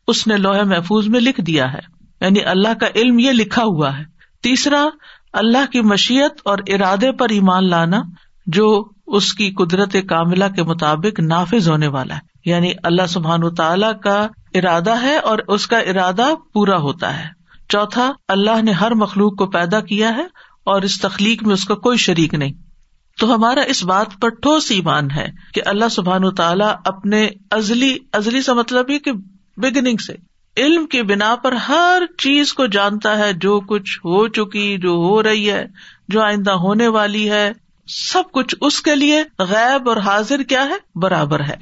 اس 0.09 0.27
نے 0.27 0.37
لوہے 0.37 0.63
محفوظ 0.63 1.09
میں 1.09 1.21
لکھ 1.21 1.41
دیا 1.41 1.73
ہے۔ 1.73 1.95
یعنی 2.21 2.45
اللہ 2.45 2.75
کا 2.81 2.87
علم 2.95 3.19
یہ 3.19 3.31
لکھا 3.31 3.63
ہوا 3.65 3.99
ہے۔ 3.99 4.14
تیسرا، 4.45 4.89
اللہ 5.33 5.73
کی 5.73 5.81
مشیت 5.81 6.33
اور 6.45 6.59
ارادے 6.67 7.13
پر 7.13 7.29
ایمان 7.31 7.71
لانا، 7.71 8.03
جو 8.47 8.85
اس 9.07 9.35
کی 9.35 9.51
قدرت 9.51 9.97
کاملہ 10.09 10.45
کے 10.57 10.63
مطابق 10.63 11.21
نافذ 11.21 11.69
ہونے 11.69 11.87
والا 11.87 12.15
ہے۔ 12.15 12.21
یعنی 12.45 12.73
اللہ 12.83 13.07
سبحان 13.09 13.55
تعالی 13.55 13.87
کا 14.03 14.29
ارادہ 14.55 15.03
ہے 15.03 15.17
اور 15.17 15.39
اس 15.49 15.67
کا 15.67 15.79
ارادہ 15.79 16.27
پورا 16.53 16.77
ہوتا 16.77 17.19
ہے۔ 17.19 17.29
چوتھا، 17.69 18.13
اللہ 18.29 18.63
نے 18.63 18.73
ہر 18.73 18.95
مخلوق 18.95 19.37
کو 19.37 19.47
پیدا 19.47 19.81
کیا 19.81 20.17
ہے 20.17 20.25
اور 20.65 20.83
اس 20.83 21.01
تخلیق 21.01 21.43
میں 21.43 21.55
اس 21.55 21.65
کا 21.65 21.75
کوئی 21.75 21.99
شریک 21.99 22.35
نہیں۔ 22.35 22.53
تو 23.21 23.35
ہمارا 23.35 23.61
اس 23.61 23.85
بات 23.85 24.07
پر 24.21 24.29
ٹھوس 24.29 24.71
ایمان 24.71 25.11
ہے 25.11 25.27
کہ 25.55 25.63
اللہ 25.67 25.89
سبحان 25.91 26.35
تعالیٰ 26.35 26.75
اپنے 26.85 27.29
ازلی 27.51 27.97
ازلی 28.13 28.43
سے 28.43 28.53
مطلب 28.53 28.91
یہ 28.91 28.99
کہ 28.99 29.13
بگننگ 29.57 29.97
سے 29.97 30.34
علم 30.57 30.87
کی 30.87 31.03
بنا 31.03 31.35
پر 31.35 31.53
ہر 31.53 32.03
چیز 32.19 32.53
کو 32.53 32.67
جانتا 32.67 33.19
ہے، 33.19 33.33
جو 33.33 33.61
کچھ 33.61 33.99
ہو 33.99 34.29
چکی، 34.29 34.79
جو 34.79 34.91
ہو 34.91 35.23
رہی 35.23 35.51
ہے، 35.51 35.67
جو 36.09 36.23
آئندہ 36.23 36.51
ہونے 36.51 36.89
والی 36.89 37.31
ہے، 37.31 37.53
سب 37.87 38.23
کچھ 38.33 38.55
اس 38.61 38.83
کے 38.83 38.97
لیے 38.97 39.23
غیب 39.39 39.89
اور 39.89 39.97
حاضر 39.97 40.43
کیا 40.43 40.65
ہے؟ 40.65 40.75
برابر 40.95 41.41
ہے۔ 41.41 41.57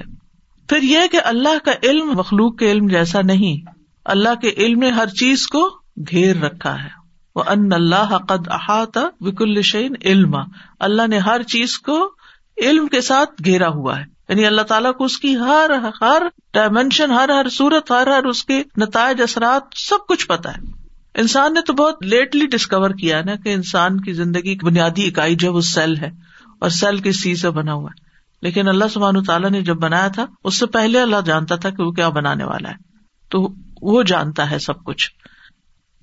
پھر 0.69 0.83
یہ 0.83 0.99
کہ 1.11 1.19
اللہ 1.23 1.65
کا 1.65 1.71
علم 1.83 2.11
مخلوق 2.11 2.57
کے 2.57 2.71
علم 2.71 2.87
جیسا 2.87 3.21
نہیں، 3.21 3.69
اللہ 4.05 4.35
کے 4.41 4.49
علم 4.57 4.79
نے 4.79 4.89
ہر 4.89 5.07
چیز 5.07 5.47
کو 5.47 5.69
گھیر 6.09 6.41
رکھا 6.41 6.83
ہے۔ 6.83 6.89
وہ 7.35 7.43
ان 7.47 7.73
اللہ 7.73 8.17
قد 8.17 8.47
احاطہ 8.47 8.99
وک 9.19 9.41
الشین 9.41 9.95
علم 10.05 10.35
اللہ 10.79 11.07
نے 11.07 11.17
ہر 11.17 11.43
چیز 11.43 11.79
کو 11.79 12.11
علم 12.57 12.87
کے 12.87 13.01
ساتھ 13.01 13.41
گھیرا 13.45 13.67
ہوا 13.67 13.99
ہے۔ 13.99 14.12
یعنی 14.33 14.45
اللہ 14.45 14.61
تعالیٰ 14.61 14.93
کو 14.93 15.03
اس 15.03 15.17
کی 15.17 15.35
ہر 15.35 15.71
ہر 16.01 16.21
ڈائمینشن 16.53 17.11
ہر 17.11 17.29
ہر 17.29 17.49
صورت، 17.49 17.91
ہر 17.91 18.07
ہر 18.07 18.23
اس 18.23 18.43
کے 18.43 18.63
نتائج، 18.77 19.21
اثرات 19.21 19.63
سب 19.75 20.07
کچھ 20.07 20.27
پتا 20.27 20.51
ہے۔ 20.51 20.83
انسان 21.15 21.53
نے 21.53 21.61
تو 21.61 21.73
بہت 21.73 22.03
لیٹلی 22.03 22.47
ڈسکور 22.47 22.89
کیا 22.89 23.21
نا 23.25 23.35
کہ 23.35 23.53
انسان 23.53 24.01
کی 24.01 24.13
زندگی 24.13 24.57
کی 24.57 24.65
بنیادی 24.65 25.07
اکائی 25.07 25.35
جو 25.35 25.47
ہے 25.47 25.53
وہ 25.53 25.61
سیل 25.61 25.97
ہے 25.97 26.11
اور 26.59 26.69
سیل 26.69 26.97
کس 26.97 27.23
چیز 27.23 27.41
سے 27.41 27.49
بنا 27.49 27.73
ہوا 27.73 27.89
ہے۔ 27.89 28.05
لیکن 28.41 28.67
اللہ 28.67 28.85
سبحان 28.93 29.23
تعالیٰ 29.23 29.49
نے 29.49 29.61
جب 29.61 29.75
بنایا 29.75 30.07
تھا، 30.07 30.25
اس 30.43 30.59
سے 30.59 30.65
پہلے 30.65 31.01
اللہ 31.01 31.15
جانتا 31.25 31.55
تھا 31.55 31.69
کہ 31.69 31.83
وہ 31.83 31.91
کیا 31.91 32.09
بنانے 32.09 32.43
والا 32.43 32.69
ہے۔ 32.69 32.75
تو 33.29 33.53
وہ 33.81 34.03
جانتا 34.03 34.51
ہے 34.51 34.59
سب 34.59 34.83
کچھ۔ 34.83 35.11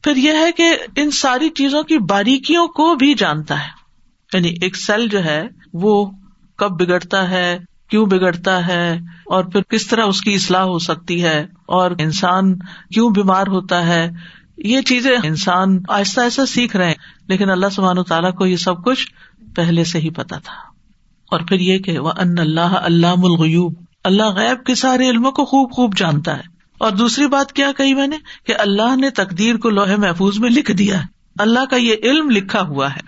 پھر 0.04 0.16
یہ 0.16 0.32
ہے 0.32 0.52
کہ 0.52 0.78
ان 0.96 1.10
ساری 1.10 1.48
چیزوں 1.48 1.82
کی 1.82 1.98
باریکیوں 1.98 2.68
کو 2.68 2.94
بھی 2.94 3.14
جانتا 3.14 3.62
ہے۔ 3.62 3.68
یعنی 4.32 4.48
ایک 4.48 4.76
سیل 4.76 5.08
جو 5.08 5.24
ہے 5.24 5.48
وہ 5.72 6.10
کب 6.56 6.70
بگڑتا 6.70 7.30
ہے 7.30 7.58
کیوں 7.90 8.06
بگڑتا 8.06 8.66
ہے 8.66 8.98
اور 9.26 9.44
پھر 9.44 9.62
کس 9.62 9.86
طرح 9.86 10.04
اس 10.04 10.20
کی 10.20 10.34
اصلاح 10.34 10.62
ہو 10.62 10.78
سکتی 10.78 11.22
ہے 11.22 11.46
اور 11.66 11.90
انسان 11.98 12.58
کیوں 12.94 13.10
بیمار 13.10 13.46
ہوتا 13.46 13.86
ہے؟ 13.86 14.10
یہ 14.58 14.80
چیزیں 14.80 15.16
انسان 15.22 15.78
آہستہ 15.88 16.20
آہستہ 16.20 16.44
سیکھ 16.44 16.76
رہے 16.76 16.86
ہیں، 16.86 16.94
لیکن 17.28 17.50
اللہ 17.50 17.66
سبحان 17.72 17.98
و 17.98 18.02
تعالیٰ 18.02 18.34
کو 18.34 18.46
یہ 18.46 18.56
سب 18.56 18.84
کچھ 18.84 19.12
پہلے 19.56 19.84
سے 19.84 19.98
ہی 19.98 20.10
پتا 20.10 20.38
تھا۔ 20.38 20.54
اور 21.30 21.40
پھر 21.40 21.60
یہ 21.60 21.78
کہ 21.78 21.98
وہ 21.98 22.12
ان 22.18 22.38
اللہ 22.38 22.60
اللہ 22.60 23.06
الغیوب 23.06 23.74
اللہ 24.04 24.22
غیب 24.22 24.64
کے 24.64 24.74
سارے 24.74 25.10
علموں 25.10 25.32
کو 25.32 25.44
خوب 25.44 25.72
خوب 25.72 25.96
جانتا 25.96 26.36
ہے۔ 26.36 26.42
اور 26.78 26.90
دوسری 26.90 27.26
بات 27.26 27.52
کیا 27.52 27.72
کہی 27.76 27.94
میں 27.94 28.06
نے؟ 28.06 28.16
کہ 28.46 28.54
اللہ 28.58 28.96
نے 28.96 29.10
تقدیر 29.10 29.56
کو 29.56 29.70
لوہے 29.70 29.96
محفوظ 29.96 30.38
میں 30.38 30.50
لکھ 30.50 30.72
دیا 30.72 31.00
ہے۔ 31.00 31.06
اللہ 31.38 31.64
کا 31.70 31.76
یہ 31.76 31.94
علم 32.02 32.30
لکھا 32.30 32.60
ہوا 32.60 32.94
ہے۔ 32.94 33.00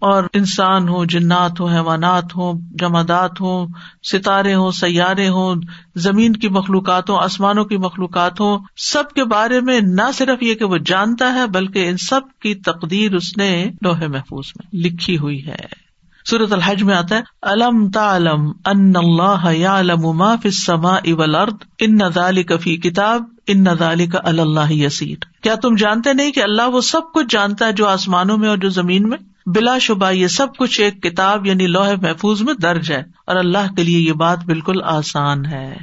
اور 0.00 0.24
انسان 0.32 0.88
ہو 0.88 1.04
جنات 1.04 1.60
ہو 1.60 1.66
حیوانات 1.66 2.36
ہوں، 2.36 2.60
جمادات 2.70 3.40
ہوں، 3.40 3.66
ستارے 4.12 4.54
ہوں، 4.54 4.70
سیارے 4.70 5.28
ہوں، 5.28 5.60
زمین 5.96 6.32
کی 6.32 6.48
مخلوقات 6.48 7.10
ہوں، 7.10 7.18
آسمانوں 7.18 7.64
کی 7.64 7.76
مخلوقات 7.76 8.40
ہوں، 8.40 8.58
سب 8.76 9.10
کے 9.10 9.24
بارے 9.24 9.60
میں 9.60 9.80
نہ 9.80 10.10
صرف 10.14 10.42
یہ 10.42 10.54
کہ 10.54 10.64
وہ 10.64 10.76
جانتا 10.76 11.34
ہے، 11.34 11.46
بلکہ 11.46 11.88
ان 11.88 11.96
سب 11.96 12.20
کی 12.40 12.54
تقدیر 12.54 13.14
اس 13.14 13.36
نے 13.36 13.70
لوہے 13.82 14.08
محفوظ 14.08 14.52
میں 14.56 14.80
لکھی 14.82 15.18
ہوئی 15.18 15.46
ہے۔ 15.46 15.90
سورت 16.26 16.52
الحج 16.52 16.82
میں 16.82 16.94
آتا 16.94 17.16
ہے، 17.16 17.20
الم 17.42 17.90
تعلم 17.90 18.50
ان 18.64 18.92
اللہ 18.96 19.52
یعلم 19.52 20.16
ما 20.16 20.34
فی 20.36 20.48
السماء 20.48 20.98
والارض، 21.04 21.54
ان 21.78 21.98
ذالک 22.14 22.52
فی 22.60 22.76
کتاب، 22.76 23.22
ان 23.46 23.64
ذالک 23.78 24.16
علی 24.24 24.40
اللہ 24.40 24.72
یسیر 24.72 25.24
کیا 25.42 25.54
تم 25.54 25.74
جانتے 25.74 26.12
نہیں 26.12 26.32
کہ 26.32 26.42
اللہ 26.42 26.62
وہ 26.62 26.80
سب 26.80 27.12
کچھ 27.14 27.26
جانتا 27.30 27.66
ہے 27.66 27.72
جو 27.72 27.86
آسمانوں 27.86 28.38
میں 28.38 28.48
اور 28.48 28.56
جو 28.56 28.68
زمین 28.68 29.08
میں؟ 29.08 29.18
بلا 29.54 29.78
شبہ 29.78 30.10
یہ 30.10 30.26
سب 30.26 30.56
کچھ 30.56 30.80
ایک 30.80 31.02
کتاب 31.02 31.46
یعنی 31.46 31.66
لوہے 31.66 31.96
محفوظ 31.96 32.42
میں 32.42 32.54
درج 32.54 32.92
ہے 32.92 33.02
اور 33.26 33.36
اللہ 33.36 33.74
کے 33.76 33.82
لیے 33.82 33.98
یہ 33.98 34.12
بات 34.12 34.44
بالکل 34.44 34.82
آسان 34.84 35.46
ہے۔ 35.46 35.76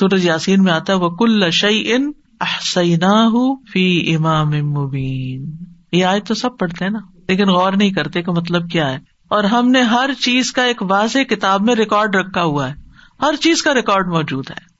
سورج 0.00 0.24
یاسین 0.24 0.62
میں 0.62 0.72
آتا 0.72 0.92
ہے 0.92 0.98
وہ 0.98 1.10
کل 1.10 1.50
شعی 1.50 1.92
ان 1.92 2.10
احسینا 2.40 3.28
فی 3.72 4.16
امام 4.16 4.50
مبین 4.50 5.50
یہ 5.92 6.04
آئے 6.04 6.20
تو 6.20 6.34
سب 6.34 6.58
پڑھتے 6.58 6.84
ہیں 6.84 6.92
نا، 6.92 6.98
لیکن 7.28 7.48
غور 7.48 7.72
نہیں 7.72 7.90
کرتے 7.90 8.22
کہ 8.22 8.32
مطلب 8.32 8.70
کیا 8.70 8.90
ہے۔ 8.90 8.98
اور 9.28 9.44
ہم 9.44 9.70
نے 9.70 9.82
ہر 9.82 10.10
چیز 10.20 10.52
کا 10.52 10.62
ایک 10.64 10.82
واضح 10.82 11.18
کتاب 11.18 11.62
میں 11.62 11.74
ریکارڈ 11.74 12.14
رکھا 12.14 12.42
ہوا 12.42 12.68
ہے۔ 12.68 12.74
ہر 13.22 13.34
چیز 13.40 13.62
کا 13.62 13.74
ریکارڈ 13.74 14.08
موجود 14.08 14.50
ہے۔ 14.50 14.76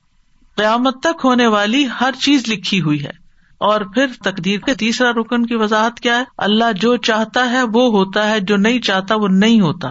قیامت 0.56 1.00
تک 1.00 1.20
ہونے 1.24 1.46
والی 1.46 1.86
ہر 2.00 2.14
چیز 2.20 2.48
لکھی 2.48 2.80
ہوئی 2.80 3.04
ہے۔ 3.04 3.25
اور 3.58 3.80
پھر 3.80 4.06
تقدیر 4.24 4.58
کے 4.58 4.74
تیسرا 4.74 5.10
رکن 5.10 5.46
کی 5.46 5.56
وضاحت 5.56 6.00
کیا 6.00 6.18
ہے؟ 6.18 6.24
اللہ 6.38 6.72
جو 6.80 6.96
چاہتا 6.96 7.50
ہے 7.50 7.62
وہ 7.62 7.90
ہوتا 7.90 8.30
ہے، 8.30 8.40
جو 8.40 8.56
نہیں 8.56 8.78
چاہتا 8.78 9.14
وہ 9.14 9.28
نہیں 9.28 9.60
ہوتا۔ 9.60 9.88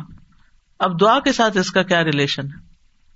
اب 0.80 1.01
دعا 1.01 1.19
کے 1.19 1.32
ساتھ 1.32 1.58
اس 1.58 1.71
کا 1.71 1.84
کیا 1.84 2.04
ریلیشن 2.04 2.45
ہے؟ 2.45 2.65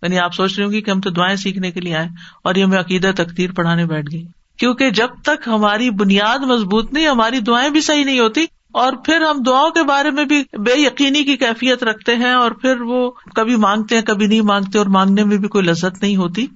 یعنی 0.01 0.19
آپ 0.19 0.33
سوچ 0.33 0.57
رہی 0.57 0.65
ہوں 0.65 0.71
گی 0.71 0.81
کہ 0.81 0.91
ہم 0.91 1.01
تو 1.01 1.09
دعائیں 1.09 1.35
سیکھنے 1.35 1.71
کے 1.71 1.81
لیے 1.81 1.95
آئے 1.95 2.07
اور 2.43 2.55
یہ 2.55 2.65
میں 2.65 2.79
عقیدہ 2.79 3.11
تقدیر 3.15 3.51
پڑھانے 3.51 3.85
بیٹھ 3.85 4.07
گئی۔ 4.11 4.25
کیونکہ 4.57 4.89
جب 4.89 5.07
تک 5.23 5.47
ہماری 5.47 5.89
بنیاد 5.89 6.39
مضبوط 6.39 6.93
نہیں، 6.93 7.07
ہماری 7.07 7.39
دعائیں 7.39 7.69
بھی 7.69 7.81
صحیح 7.81 8.05
نہیں 8.05 8.19
ہوتی 8.19 8.45
اور 8.73 8.93
پھر 9.05 9.21
ہم 9.21 9.43
دعاؤں 9.43 9.69
کے 9.69 9.83
بارے 9.83 10.11
میں 10.11 10.25
بھی 10.25 10.43
بے 10.53 10.73
یقینی 10.75 11.23
کی 11.23 11.37
کیفیت 11.37 11.83
رکھتے 11.83 12.15
ہیں 12.15 12.33
اور 12.33 12.51
پھر 12.51 12.81
وہ 12.81 13.11
کبھی 13.35 13.55
مانگتے 13.55 13.95
ہیں، 13.95 14.01
کبھی 14.01 14.27
نہیں 14.27 14.41
مانگتے 14.41 14.77
اور 14.77 14.85
مانگنے 14.85 15.23
میں 15.23 15.37
بھی 15.37 15.47
کوئی 15.47 15.65
لذت 15.65 16.01
نہیں 16.01 16.15
ہوتی۔ 16.15 16.47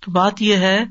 تو 0.00 0.12
بات 0.12 0.42
یہ 0.42 0.56
ہے 0.56 0.84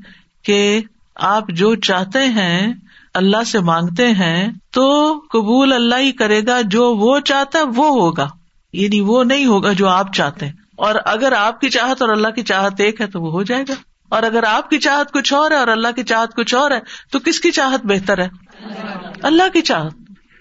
کہ 0.44 0.80
آپ 1.20 1.48
جو 1.48 1.74
چاہتے 1.74 2.24
ہیں، 2.24 2.72
اللہ 3.14 3.44
سے 3.46 3.58
مانگتے 3.58 4.10
ہیں، 4.10 4.48
تو 4.70 5.18
قبول 5.30 5.72
اللہ 5.72 5.94
ہی 5.94 6.12
کرے 6.12 6.46
گا، 6.46 6.60
جو 6.64 6.96
وہ 6.96 7.20
چاہتا 7.20 7.58
ہے، 7.58 7.64
وہ 7.64 7.88
ہوگا۔ 8.00 8.28
یعنی 8.72 9.00
وہ 9.00 9.24
نہیں 9.24 9.46
ہوگا 9.46 9.72
جو 9.72 9.88
آپ 9.88 10.12
چاہتے 10.12 10.46
ہیں۔ 10.46 10.52
اور 10.76 10.94
اگر 11.04 11.32
آپ 11.32 11.60
کی 11.60 11.70
چاہت 11.70 12.02
اور 12.02 12.10
اللہ 12.10 12.28
کی 12.28 12.42
چاہت 12.42 12.72
ایک 12.78 13.00
ہے، 13.00 13.06
تو 13.06 13.22
وہ 13.22 13.30
ہو 13.30 13.42
جائے 13.42 13.64
گا۔ 13.68 13.74
اور 14.08 14.22
اگر 14.22 14.42
آپ 14.42 14.70
کی 14.70 14.78
چاہت 14.78 15.12
کچھ 15.12 15.34
اور 15.34 15.50
ہے 15.50 15.56
اور 15.56 15.68
اللہ 15.68 15.88
کی 15.96 16.02
چاہت 16.02 16.36
کچھ 16.36 16.54
اور 16.54 16.70
ہے، 16.70 16.80
تو 17.12 17.18
کس 17.18 17.40
کی 17.40 17.50
چاہت 17.50 17.80
بہتر 17.84 18.18
ہے؟ 18.18 18.28
اللہ 19.22 19.42
کی 19.52 19.60
چاہت۔ 19.60 19.94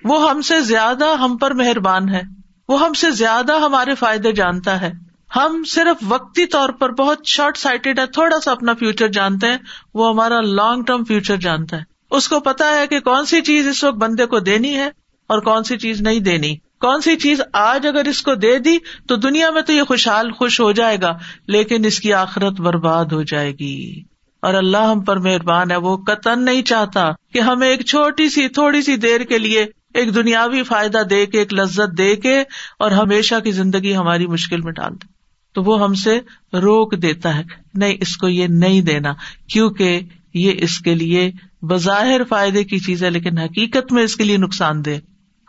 وہ 0.04 0.30
ہم 0.30 0.42
سے 0.42 0.62
زیادہ 0.62 1.06
ہم 1.20 1.38
پر 1.38 1.54
مہربان 1.54 2.10
ہے۔ 2.10 2.22
وہ 2.70 2.86
ہم 2.86 2.94
سے 2.94 3.12
زیادہ 3.12 3.54
ہمارے 3.54 3.96
فائدے 3.96 4.32
جانتا 4.32 4.82
ہے۔ 4.82 5.09
ہم 5.36 5.63
صرف 5.68 6.04
وقتی 6.08 6.46
طور 6.46 6.70
پر 6.70 6.92
بہت 6.92 7.18
شارٹ 7.26 7.58
سائٹڈ 7.58 8.00
ہے 8.00 8.06
تھوڑا 8.06 8.39
سا 8.39 8.52
اپنا 8.52 8.74
فیوچر 8.74 9.08
جانتے 9.08 9.48
ہیں، 9.48 9.58
وہ 9.94 10.10
ہمارا 10.10 10.42
لانگ 10.42 10.84
ٹرم 10.84 11.04
فیوچر 11.04 11.38
جانتا 11.38 11.78
ہے۔ 11.78 11.82
اس 12.12 12.28
کو 12.28 12.39
پتا 12.39 12.70
ہے 12.70 12.88
کہ 12.88 13.00
کون 13.00 13.26
سی 13.26 13.42
چیز 13.42 13.68
اس 13.68 13.84
وقت 13.84 13.96
بندے 13.96 14.26
کو 14.26 14.39
دینی 14.39 14.76
ہے 14.76 14.88
اور 15.28 15.39
کون 15.39 15.63
سی 15.63 15.78
چیز 15.78 16.02
نہیں 16.02 16.20
دینی۔ 16.20 16.56
کون 16.58 17.02
سی 17.02 17.15
چیز 17.15 17.42
آج 17.54 17.88
اگر 17.88 18.06
اس 18.06 18.22
کو 18.22 18.36
دے 18.36 18.60
دی 18.60 18.78
تو 19.08 19.15
دنیا 19.15 19.52
میں 19.52 19.62
تو 19.62 19.74
یہ 19.74 19.84
خوشحال 19.84 20.32
خوش 20.32 20.62
ہو 20.62 20.72
جائے 20.72 20.98
گا، 21.02 21.18
لیکن 21.48 21.86
اس 21.86 22.00
کی 22.00 22.13
آخرت 22.13 22.60
برباد 22.60 23.06
ہو 23.06 23.24
جائے 23.24 23.52
گی۔ 23.52 24.04
اور 24.42 24.54
اللہ 24.54 24.78
ہم 24.78 25.02
پر 25.02 25.18
مہربان 25.18 25.72
ہے، 25.72 25.76
وہ 25.76 25.98
قطن 25.98 26.46
نہیں 26.46 26.62
چاہتا 26.62 27.12
کہ 27.34 27.39
ہمیں 27.39 27.70
ایک 27.70 27.86
چھوٹی 27.86 28.30
سی، 28.30 28.48
تھوڑی 28.48 28.82
سی 28.82 28.98
دیر 28.98 29.22
کے 29.22 29.38
لیے 29.38 29.65
ایک 29.94 30.15
دنیاوی 30.15 30.63
فائدہ 30.63 30.98
دے 30.98 31.26
کے، 31.26 31.39
ایک 31.39 31.54
لذت 31.54 31.98
دے 31.98 32.15
کے 32.15 32.44
اور 32.80 32.92
ہمیشہ 32.92 33.36
کی 33.44 33.52
زندگی 33.52 33.96
ہماری 33.96 34.28
مشکل 34.28 34.62
میں 34.62 34.72
ڈال 34.72 34.94
دے۔ 34.94 35.19
تو 35.60 35.63
وہ 35.63 35.84
ہم 35.84 35.93
سے 35.93 36.19
روک 36.54 36.95
دیتا 37.02 37.38
ہے۔ 37.38 37.43
نہیں، 37.74 37.98
اس 38.02 38.17
کو 38.17 38.28
یہ 38.28 38.48
نہیں 38.48 38.82
دینا، 38.82 39.13
کیونکہ 39.54 40.00
یہ 40.34 40.52
اس 40.58 40.80
کے 40.80 40.95
لیے 40.95 41.32
بظاہر 41.62 42.22
فائدے 42.24 42.63
کی 42.63 42.80
چیز 42.80 43.04
ہے، 43.04 43.10
لیکن 43.10 43.38
حقیقت 43.38 43.93
میں 43.93 44.04
اس 44.04 44.15
کے 44.15 44.24
لیے 44.24 44.38
نقصان 44.38 44.86
دے 44.86 45.00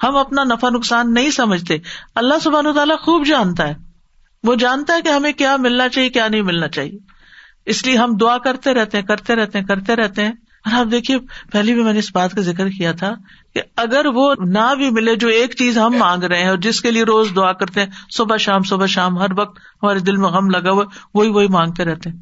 ہم 0.03 0.16
اپنا 0.16 0.44
نفع 0.44 0.70
نقصان 0.70 1.14
نہیں 1.14 1.31
سمجھتے۔ 1.31 1.79
اللہ 2.14 2.35
سبحان 2.42 2.66
و 2.66 2.73
تعالیٰ 2.73 2.99
خوب 2.99 3.27
جانتا 3.27 3.68
ہے۔ 3.68 3.75
وہ 4.44 4.55
جانتا 4.55 4.94
ہے 4.94 5.03
کہ 5.03 5.09
ہمیں 5.09 5.33
کیا 5.33 5.57
ملنا 5.57 5.88
چاہیے، 5.88 6.09
کیا 6.09 6.29
نہیں 6.29 6.42
ملنا 6.42 6.68
چاہیے۔ 6.68 6.99
اس 7.66 7.87
لیے 7.87 7.96
ہم 7.96 8.16
دعا 8.16 8.38
کرتے 8.38 8.75
رہتے 8.75 8.99
ہیں، 8.99 9.05
کرتے 9.05 9.35
رہتے 9.35 9.59
ہیں، 9.59 9.66
کرتے 9.66 9.96
رہتے 9.96 10.25
ہیں۔ 10.25 10.33
اور 10.64 10.81
آپ 10.81 10.90
دیکھیے 10.90 11.18
پہلے 11.53 11.75
بھی 11.75 11.83
میں 11.83 11.92
نے 11.92 11.99
اس 11.99 12.14
بات 12.14 12.33
کا 12.33 12.40
ذکر 12.40 12.68
کیا 12.68 12.92
تھا 12.92 13.14
کہ 13.55 13.62
اگر 13.77 14.07
وہ 14.07 14.35
نہ 14.38 14.75
بھی 14.77 14.90
ملے 14.90 15.16
جو 15.16 15.29
ایک 15.29 15.57
چیز 15.57 15.79
ہم 15.79 15.94
مانگ 15.99 16.23
رہے 16.23 16.42
ہیں 16.42 16.49
اور 16.49 16.57
جس 16.57 16.81
کے 16.81 16.90
لیے 16.90 17.03
روز 17.03 17.29
دعا 17.37 17.53
کرتے 17.53 17.81
ہیں، 17.81 17.90
صبح 18.16 18.37
شام 18.37 18.62
صبح 18.62 18.87
شام، 18.87 19.18
ہر 19.18 19.38
وقت 19.38 19.59
ہمارے 19.83 19.99
دل 19.99 20.16
میں 20.16 20.29
غم 20.29 20.51
لگا 20.51 20.70
ہوا، 20.70 20.85
وہی 21.14 21.29
وہی 21.29 21.46
مانگتے 21.46 21.85
رہتے 21.85 22.11
ہیں۔ 22.11 22.16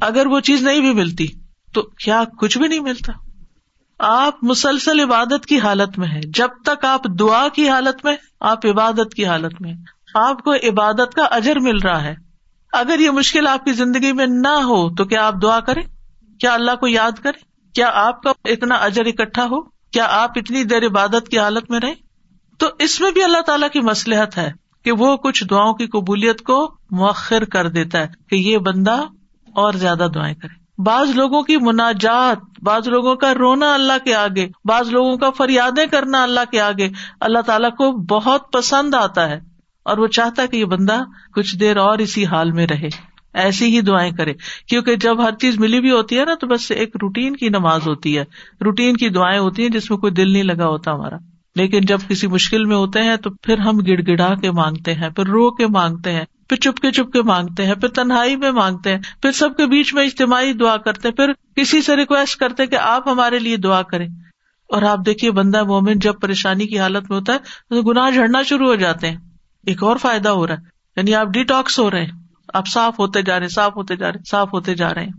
اگر 0.00 0.26
وہ 0.26 0.40
چیز 0.40 0.62
نہیں 0.62 0.80
بھی 0.80 0.94
ملتی، 0.94 1.26
تو 1.74 1.82
کیا 1.82 2.24
کچھ 2.40 2.58
بھی 2.58 2.68
نہیں 2.68 2.80
ملتا؟ 2.80 3.12
آپ 3.98 4.44
مسلسل 4.44 5.00
عبادت 5.00 5.46
کی 5.46 5.58
حالت 5.58 5.98
میں 5.98 6.08
ہے 6.08 6.20
جب 6.20 6.48
تک 6.64 6.84
آپ 6.84 7.04
دعا 7.04 7.48
کی 7.48 7.68
حالت 7.68 8.04
میں، 8.04 8.16
آپ 8.40 8.66
عبادت 8.66 9.14
کی 9.14 9.26
حالت 9.26 9.60
میں 9.60 9.74
آپ 10.14 10.42
کو 10.42 10.54
عبادت 10.54 11.14
کا 11.14 11.24
اجر 11.24 11.58
مل 11.58 11.76
رہا 11.76 12.04
ہے۔ 12.04 12.14
اگر 12.72 12.98
یہ 12.98 13.10
مشکل 13.10 13.46
آپ 13.46 13.64
کی 13.64 13.72
زندگی 13.72 14.12
میں 14.12 14.26
نہ 14.26 14.48
ہو، 14.48 14.94
تو 14.94 15.04
کیا 15.04 15.26
آپ 15.26 15.34
دعا 15.42 15.60
کریں؟ 15.60 15.82
کیا 16.40 16.54
اللہ 16.54 16.70
کو 16.80 16.88
یاد 16.88 17.12
کریں؟ 17.12 17.49
کیا 17.74 17.90
آپ 17.94 18.22
کا 18.22 18.32
اتنا 18.44 18.74
اجر 18.74 19.06
اکٹھا 19.06 19.44
ہو؟ 19.44 19.60
کیا 19.62 20.06
آپ 20.10 20.30
اتنی 20.36 20.64
دیر 20.64 20.86
عبادت 20.86 21.28
کی 21.28 21.38
حالت 21.38 21.70
میں 21.70 21.80
رہیں 21.80 21.94
تو 22.58 22.66
اس 22.78 23.00
میں 23.00 23.10
بھی 23.10 23.22
اللہ 23.22 23.40
تعالیٰ 23.40 23.70
کی 23.70 23.80
مسلحت 23.80 24.38
ہے 24.38 24.52
کہ 24.84 24.92
وہ 24.92 25.16
کچھ 25.16 25.44
دعاؤں 25.50 25.74
کی 25.74 25.86
قبولیت 25.86 26.42
کو 26.42 26.74
مؤخر 26.90 27.44
کر 27.44 27.68
دیتا 27.68 27.98
ہے 27.98 28.08
کہ 28.30 28.36
یہ 28.36 28.58
بندہ 28.58 29.02
اور 29.52 29.72
زیادہ 29.72 30.06
دعائیں 30.14 30.34
کرے۔ 30.34 30.82
بعض 30.82 31.10
لوگوں 31.10 31.42
کی 31.42 31.56
مناجات، 31.56 32.38
بعض 32.62 32.88
لوگوں 32.88 33.14
کا 33.16 33.34
رونا 33.34 33.74
اللہ 33.74 33.92
کے 34.04 34.14
آگے، 34.14 34.48
بعض 34.64 34.90
لوگوں 34.90 35.16
کا 35.16 35.30
فریادیں 35.30 35.86
کرنا 35.86 36.22
اللہ 36.22 36.40
کے 36.50 36.60
آگے 36.60 36.88
اللہ 37.20 37.38
تعالیٰ 37.38 37.70
کو 37.70 37.92
بہت 37.92 38.52
پسند 38.52 38.94
آتا 38.94 39.28
ہے 39.28 39.40
اور 39.82 39.98
وہ 39.98 40.06
چاہتا 40.06 40.42
ہے 40.42 40.48
کہ 40.48 40.56
یہ 40.56 40.64
بندہ 40.64 41.02
کچھ 41.34 41.56
دیر 41.56 41.76
اور 41.76 41.98
اسی 41.98 42.26
حال 42.26 42.52
میں 42.52 42.66
رہے۔ 42.66 43.09
ایسی 43.34 43.76
ہی 43.76 43.80
دعائیں 43.80 44.12
کرے۔ 44.12 44.32
کیونکہ 44.68 44.96
جب 44.96 45.24
ہر 45.24 45.34
چیز 45.34 45.58
ملی 45.58 45.80
بھی 45.80 45.90
ہوتی 45.90 46.18
ہے 46.18 46.24
نا، 46.24 46.34
تو 46.34 46.46
بس 46.46 46.70
ایک 46.70 46.96
روٹین 47.02 47.36
کی 47.36 47.48
نماز 47.48 47.88
ہوتی 47.88 48.18
ہے۔ 48.18 48.24
روٹین 48.64 48.96
کی 48.96 49.08
دعائیں 49.08 49.38
ہوتی 49.38 49.62
ہیں 49.62 49.70
جس 49.70 49.90
میں 49.90 49.98
کوئی 49.98 50.12
دل 50.12 50.30
نہیں 50.32 50.42
لگا 50.42 50.66
ہوتا 50.66 50.92
ہمارا۔ 50.92 51.16
لیکن 51.56 51.80
جب 51.80 51.98
کسی 52.08 52.26
مشکل 52.26 52.64
میں 52.64 52.76
ہوتے 52.76 53.02
ہیں، 53.02 53.16
تو 53.16 53.30
پھر 53.30 53.58
ہم 53.58 53.78
گڑ 53.78 54.00
گڑا 54.08 54.34
کے 54.34 54.50
مانگتے 54.50 54.94
ہیں، 54.94 55.08
پھر 55.08 55.26
رو 55.26 55.50
کے 55.50 55.66
مانگتے 55.66 56.12
ہیں، 56.12 56.24
پھر 56.48 56.56
چپ 56.56 56.80
کے 56.80 56.90
چپ 56.90 57.12
کے 57.12 57.22
مانگتے 57.22 57.66
ہیں، 57.66 57.74
پھر 57.74 57.88
تنہائی 57.88 58.36
میں 58.36 58.50
مانگتے 58.50 58.90
ہیں، 58.90 58.98
پھر 59.22 59.32
سب 59.32 59.56
کے 59.56 59.66
بیچ 59.66 59.94
میں 59.94 60.06
اجتماعی 60.06 60.52
دعا 60.52 60.76
کرتے 60.76 61.08
ہیں، 61.08 61.14
پھر 61.14 61.32
کسی 61.56 61.82
سے 61.82 61.96
ریکویسٹ 61.96 62.38
کرتے 62.38 62.66
کہ 62.66 62.76
آپ 62.76 63.08
ہمارے 63.08 63.38
لیے 63.38 63.56
دعا 63.56 63.82
کریں۔ 63.82 64.08
اور 64.68 64.82
آپ 64.82 64.98
دیکھیے، 65.06 65.30
بندہ 65.30 65.64
مومن 65.64 65.98
جب 65.98 66.12
پریشانی 66.20 66.66
کی 66.66 66.78
حالت 66.78 67.10
میں 67.10 67.18
ہوتا 67.18 67.32
ہے، 67.32 67.38
تو 67.38 67.82
گناہ 67.82 68.10
جھڑنا 68.10 68.42
شروع 68.42 68.66
ہو 68.66 68.74
جاتے 68.74 69.10
ہیں۔ 69.10 69.16
ایک 69.66 69.82
اور 69.82 69.96
فائدہ 69.96 70.28
ہو 70.28 70.46
رہا 70.46 70.54
ہے 70.54 70.60
یعنی 70.96 71.14
آپ 71.14 71.26
ڈیٹاکس 71.26 71.78
ہو 71.78 71.90
رہے 71.90 72.04
ہیں۔ 72.04 72.19
آپ 72.54 72.66
صاف 72.66 72.98
ہوتے 72.98 73.22
جا 73.22 73.40
رہے 73.40 73.48
صاف 73.48 73.76
ہوتے 73.76 73.96
جا 73.96 74.12
رہے 74.12 74.20
صاف 74.30 74.48
ہوتے 74.52 74.74
جا 74.74 74.94
رہے 74.94 75.02
ہیں۔ 75.02 75.12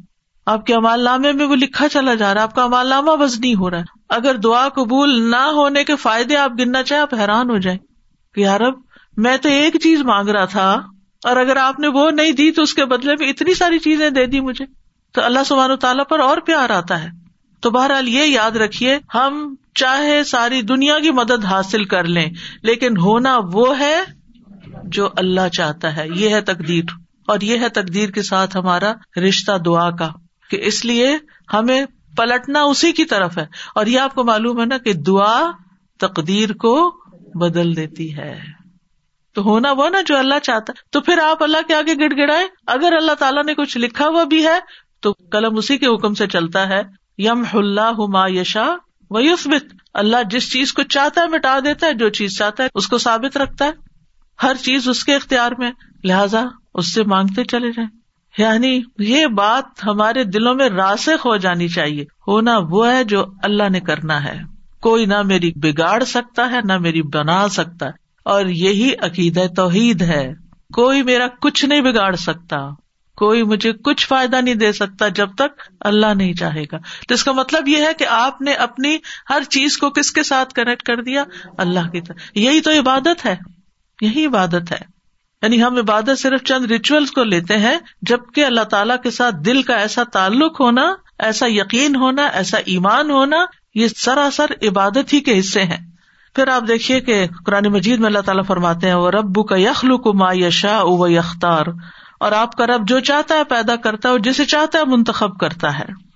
آپ 0.46 0.66
کے 0.66 0.76
امال 0.76 1.04
نامے 1.04 1.32
میں 1.32 1.46
وہ 1.46 1.56
لکھا 1.56 1.90
چلا 1.90 2.14
جا 2.14 2.34
رہا 2.34 2.42
ہے، 2.42 2.46
آپ 2.46 2.56
کا 2.56 2.64
امال 2.64 2.88
نامہ 2.88 3.10
وزنی 3.10 3.56
ہو 3.56 3.70
رہا 3.70 3.78
ہے۔ 3.78 3.84
اگر 4.10 4.36
دعا 4.36 4.70
قبول 4.70 5.32
نہ 5.32 5.48
ہونے 5.52 5.84
کے 5.84 5.96
فائدے 5.96 6.38
آپ 6.38 6.52
گننا 6.60 6.84
چاہیں، 6.84 7.02
آپ 7.02 7.14
حیران 7.14 7.50
ہو 7.50 7.58
جائیں۔ 7.58 7.80
کہ 8.36 8.42
یار 8.42 8.62
اب 8.62 8.74
میں 9.18 9.38
تو 9.38 9.50
ایک 9.50 9.78
چیز 9.82 10.02
مانگ 10.02 10.30
رہا 10.30 10.46
تھا، 10.46 10.82
اور 11.24 11.36
اگر 11.36 11.56
آپ 11.56 11.80
نے 11.80 11.88
وہ 11.88 12.12
نہیں 12.12 12.32
دی 12.32 12.52
تو 12.52 12.62
اس 12.62 12.74
کے 12.74 12.86
بدلے 12.86 13.14
میں 13.20 13.30
اتنی 13.30 13.54
ساری 13.54 13.80
چیزیں 13.80 14.10
دے 14.10 14.26
دی 14.26 14.40
مجھے۔ 14.40 14.66
تو 15.12 15.24
اللہ 15.24 15.40
سبحانہ 15.46 15.74
تعالیٰ 15.74 16.04
پر 16.10 16.20
اور 16.20 16.38
پیار 16.38 16.70
آتا 16.70 17.04
ہے۔ 17.04 17.10
تو 17.62 17.72
بہرحال 17.72 18.08
یہ 18.08 18.24
یاد 18.24 18.52
رکھیے، 18.52 19.00
ہم 19.14 19.56
چاہے 19.76 20.24
ساری 20.24 20.62
دنیا 20.62 21.00
کی 21.00 21.12
مدد 21.12 21.46
حاصل 21.46 21.84
کر 21.84 22.04
لیں، 22.04 22.30
لیکن 22.64 22.98
ہونا 22.98 23.40
وہ 23.54 23.80
ہے 23.80 24.00
جو 24.84 25.10
اللہ 25.18 25.48
چاہتا 25.54 25.96
ہے۔ 25.96 26.08
یہ 26.16 26.30
ہے 26.30 26.42
تقدیر۔ 26.42 27.01
اور 27.32 27.42
یہ 27.42 27.58
ہے 27.58 27.70
تقدیر 27.70 28.10
کے 28.10 28.22
ساتھ 28.22 28.58
ہمارا 28.58 28.94
رشتہ 29.20 29.58
دعا 29.58 29.92
کا، 29.92 30.10
کہ 30.50 30.60
اس 30.62 30.86
لیے 30.86 31.18
ہمیں 31.54 31.86
پلٹنا 32.18 32.62
اسی 32.62 32.92
کی 32.92 33.06
طرف 33.06 33.38
ہے۔ 33.38 33.46
اور 33.76 33.86
یہ 33.86 34.00
آپ 34.00 34.16
کو 34.16 34.24
معلوم 34.24 34.62
ہے 34.62 34.66
نا 34.66 34.78
کہ 34.78 34.94
دعا 34.94 35.52
تقدیر 36.00 36.54
کو 36.54 37.04
بدل 37.36 37.76
دیتی 37.76 38.18
ہے۔ 38.18 38.42
تو 39.34 39.42
ہونا 39.42 39.72
وہ 39.72 39.90
نا 39.90 40.02
جو 40.06 40.18
اللہ 40.18 40.40
چاہتا 40.44 40.74
ہے۔ 40.78 40.82
تو 40.90 41.02
پھر 41.02 41.18
آپ 41.18 41.44
اللہ 41.44 41.58
کے 41.68 41.76
آگے 41.76 41.94
گڑ 41.94 42.18
گڑائے 42.18 42.48
اگر 42.68 42.94
اللہ 42.98 43.12
تعالیٰ 43.12 43.44
نے 43.44 43.54
کچھ 43.54 43.78
لکھا 43.78 44.08
ہوا 44.08 44.24
بھی 44.24 44.48
ہے، 44.48 44.60
تو 45.00 45.12
قلم 45.32 45.58
اسی 45.58 45.78
کے 45.78 45.88
حکم 45.88 46.14
سے 46.14 46.28
چلتا 46.28 46.70
ہے۔ 46.70 46.82
یم 47.18 47.44
اللہ 47.54 47.92
ما 47.92 48.28
یشا 48.28 48.68
و 49.10 49.20
یوسبت 49.20 49.76
اللہ 49.94 50.18
جس 50.30 50.52
چیز 50.52 50.74
کو 50.74 50.84
چاہتا 50.84 51.22
ہے 51.22 51.28
مٹا 51.28 51.60
دیتا 51.66 51.88
ہے، 51.88 51.94
جو 51.94 52.10
چیز 52.10 52.38
چاہتا 52.38 52.64
ہے، 52.64 52.70
اس 52.76 52.88
کو 52.88 52.98
ثابت 52.98 53.38
رکھتا 53.38 53.66
ہے۔ 53.66 53.72
ہر 54.44 54.56
چیز 54.56 54.90
اس 54.90 55.04
کے 55.04 55.16
اختیار 55.16 55.52
میں 55.58 55.72
لہذا 56.04 56.44
اس 56.74 56.94
سے 56.94 57.04
مانگتے 57.04 57.44
چلے 57.44 57.72
جائیں۔ 57.72 57.90
یعنی 58.38 58.82
یہ 59.00 59.28
بات 59.28 59.86
ہمارے 59.86 60.24
دلوں 60.24 60.56
میں 60.56 60.70
راسخ 60.70 61.26
ہو 61.26 61.38
جانی 61.38 61.68
چاہیے۔ 61.68 62.06
ہونا 62.28 62.58
وہ 62.58 62.88
ہے 62.88 63.04
جو 63.04 63.26
اللہ 63.44 63.70
نے 63.70 63.80
کرنا 63.80 64.24
ہے۔ 64.24 64.40
کوئی 64.82 65.06
نہ 65.06 65.22
میری 65.22 65.52
بگاڑ 65.56 66.04
سکتا 66.04 66.52
ہے، 66.52 66.60
نہ 66.64 66.78
میری 66.78 67.02
بنا 67.02 67.50
سکتا 67.50 67.86
ہے۔ 67.86 67.92
اور 68.26 68.46
یہی 68.46 68.96
عقید 68.96 69.40
توحید 69.56 70.02
ہے۔ 70.02 70.34
کوئی 70.74 71.04
میرا 71.04 71.28
کچھ 71.42 71.66
نہیں 71.66 71.82
بگاڑ 71.82 72.16
سکتا۔ 72.16 72.70
کوئی 73.16 73.44
مجھے 73.44 73.72
کچھ 73.72 74.08
فائدہ 74.08 74.36
نہیں 74.36 74.56
دے 74.56 74.72
سکتا 74.72 75.08
جب 75.08 75.30
تک 75.36 75.62
اللہ 75.80 76.14
نہیں 76.14 76.34
چاہے 76.34 76.64
گا۔ 76.72 76.78
تو 77.08 77.14
اس 77.14 77.24
کا 77.24 77.32
مطلب 77.32 77.68
یہ 77.68 77.78
ہے 77.78 77.94
کہ 78.00 78.06
آپ 78.10 78.42
نے 78.42 78.54
اپنی 78.54 78.98
ہر 79.30 79.44
چیز 79.50 79.78
کو 79.78 79.90
کس 79.90 80.12
کے 80.12 80.24
ساتھ 80.24 80.54
کنیکٹ 80.54 80.84
کر 80.84 81.02
دیا؟ 81.02 81.24
اللہ 81.58 81.90
کی 81.90 82.02
طرح 82.02 82.18
یہی 82.36 82.62
تو 82.62 82.72
عبادت 82.72 83.26
ہے۔ 83.26 83.36
یہی 84.02 84.26
عبادت 84.26 84.72
ہے۔ 84.72 85.01
یعنی 85.42 85.64
ہم 85.64 85.78
عبادت 85.78 86.20
صرف 86.20 86.44
چند 86.44 86.66
ریچولس 86.66 87.12
کو 87.12 87.24
لیتے 87.24 87.58
ہیں، 87.58 87.78
جبکہ 88.02 88.46
اللہ 88.46 88.62
تعالیٰ 88.62 88.96
کے 89.04 89.12
ساتھ 89.12 89.36
دل 89.36 89.62
کا 89.62 89.76
ایسا 89.76 90.04
تعلق 90.04 90.62
ہونا، 90.62 90.94
ایسا 91.20 91.46
یقین 91.50 91.96
ہونا، 91.96 92.26
ایسا 92.26 92.58
ایمان 92.66 93.12
ہونا، 93.12 93.46
یہ 93.76 93.88
سراسر 93.98 94.46
عبادت 94.68 95.14
ہی 95.14 95.20
کے 95.20 95.40
حصے 95.40 95.64
ہیں۔ 95.64 95.92
پھر 96.36 96.48
آپ 96.48 96.68
دیکھیے 96.68 97.02
کہ 97.02 97.28
قرآن 97.46 97.72
مجید 97.72 98.00
میں 98.00 98.08
اللہ 98.08 98.20
تعالیٰ 98.20 98.44
فرماتے 98.46 98.88
ہیں 98.88 98.96
وہ 98.96 99.12
رب 99.12 99.48
کا 99.48 99.56
یخل 99.56 99.98
کو 99.98 100.14
ما 100.14 100.34
یشا 100.34 100.78
او 100.78 101.08
یختار 101.08 101.66
اور 102.20 102.32
آپ 102.32 102.56
کا 102.56 102.68
رب 102.68 102.88
جو 102.88 103.00
چاہتا 103.00 103.36
ہے 103.36 103.44
پیدا 103.44 103.76
کرتا 103.76 104.10
ہے 104.10 104.12
اور 104.12 104.20
جسے 104.20 104.46
چاہتا 104.46 104.80
ہے 104.80 104.86
منتخب 104.86 105.38
کرتا 105.38 105.80
ہے۔ 105.80 106.12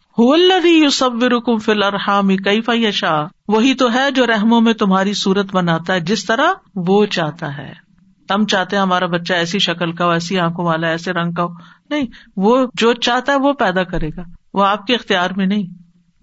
فل 1.58 1.84
ارحام 1.84 2.38
کئی 2.38 2.62
فیشا 2.62 3.24
وہی 3.48 3.74
تو 3.74 3.94
ہے 3.94 4.12
جو 4.12 4.28
رحموں 4.28 4.62
میں 4.62 4.74
تمہاری 4.74 5.14
صورت 5.14 5.46
بناتا 5.54 5.94
ہے، 5.94 6.00
جس 6.00 6.26
طرح 6.26 6.54
وہ 6.76 7.06
چاہتا 7.06 7.58
ہے۔ 7.58 7.85
ہم 8.34 8.46
چاہتے 8.46 8.76
ہیں 8.76 8.84
ہمارا 8.84 9.06
بچہ 9.06 9.34
ایسی 9.34 9.60
شکل 9.60 9.92
کا 9.92 10.06
ہو، 10.06 10.10
ایسی 10.10 10.40
آنکھوں 10.40 10.66
والا، 10.66 10.88
ایسے 10.88 11.14
رنگ 11.14 11.34
کا 11.34 11.44
ہو۔ 11.44 11.50
نہیں، 11.90 12.06
وہ 12.38 12.66
جو 12.74 12.94
چاہتا 12.94 13.32
ہے 13.32 13.38
وہ 13.38 13.54
پیدا 13.54 13.84
کرے 13.84 14.10
گا۔ 14.18 14.22
وہ 14.54 14.66
آپ 14.66 14.88
کے 14.88 14.96
اختیار 14.96 15.30
میں 15.38 15.46
نہیں۔ 15.46 15.64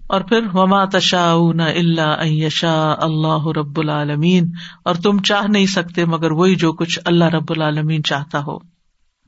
اور 0.09 0.21
پھر، 0.21 0.41
وما 0.53 0.85
تشا 0.85 1.33
اللہ 1.33 2.47
عشا 2.47 2.95
اللہ 2.99 3.47
رب 3.47 3.81
العالمین 3.81 4.51
اور 4.85 4.95
تم 4.95 5.23
چاہ 5.23 5.43
نہیں 5.49 5.67
سکتے، 5.67 6.05
مگر 6.05 6.31
وہی 6.31 6.55
جو 6.55 6.73
کچھ 6.73 7.01
اللہ 7.05 7.25
رب 7.25 7.47
العالمین 7.49 8.03
چاہتا 8.03 8.39
ہو۔ 8.39 8.59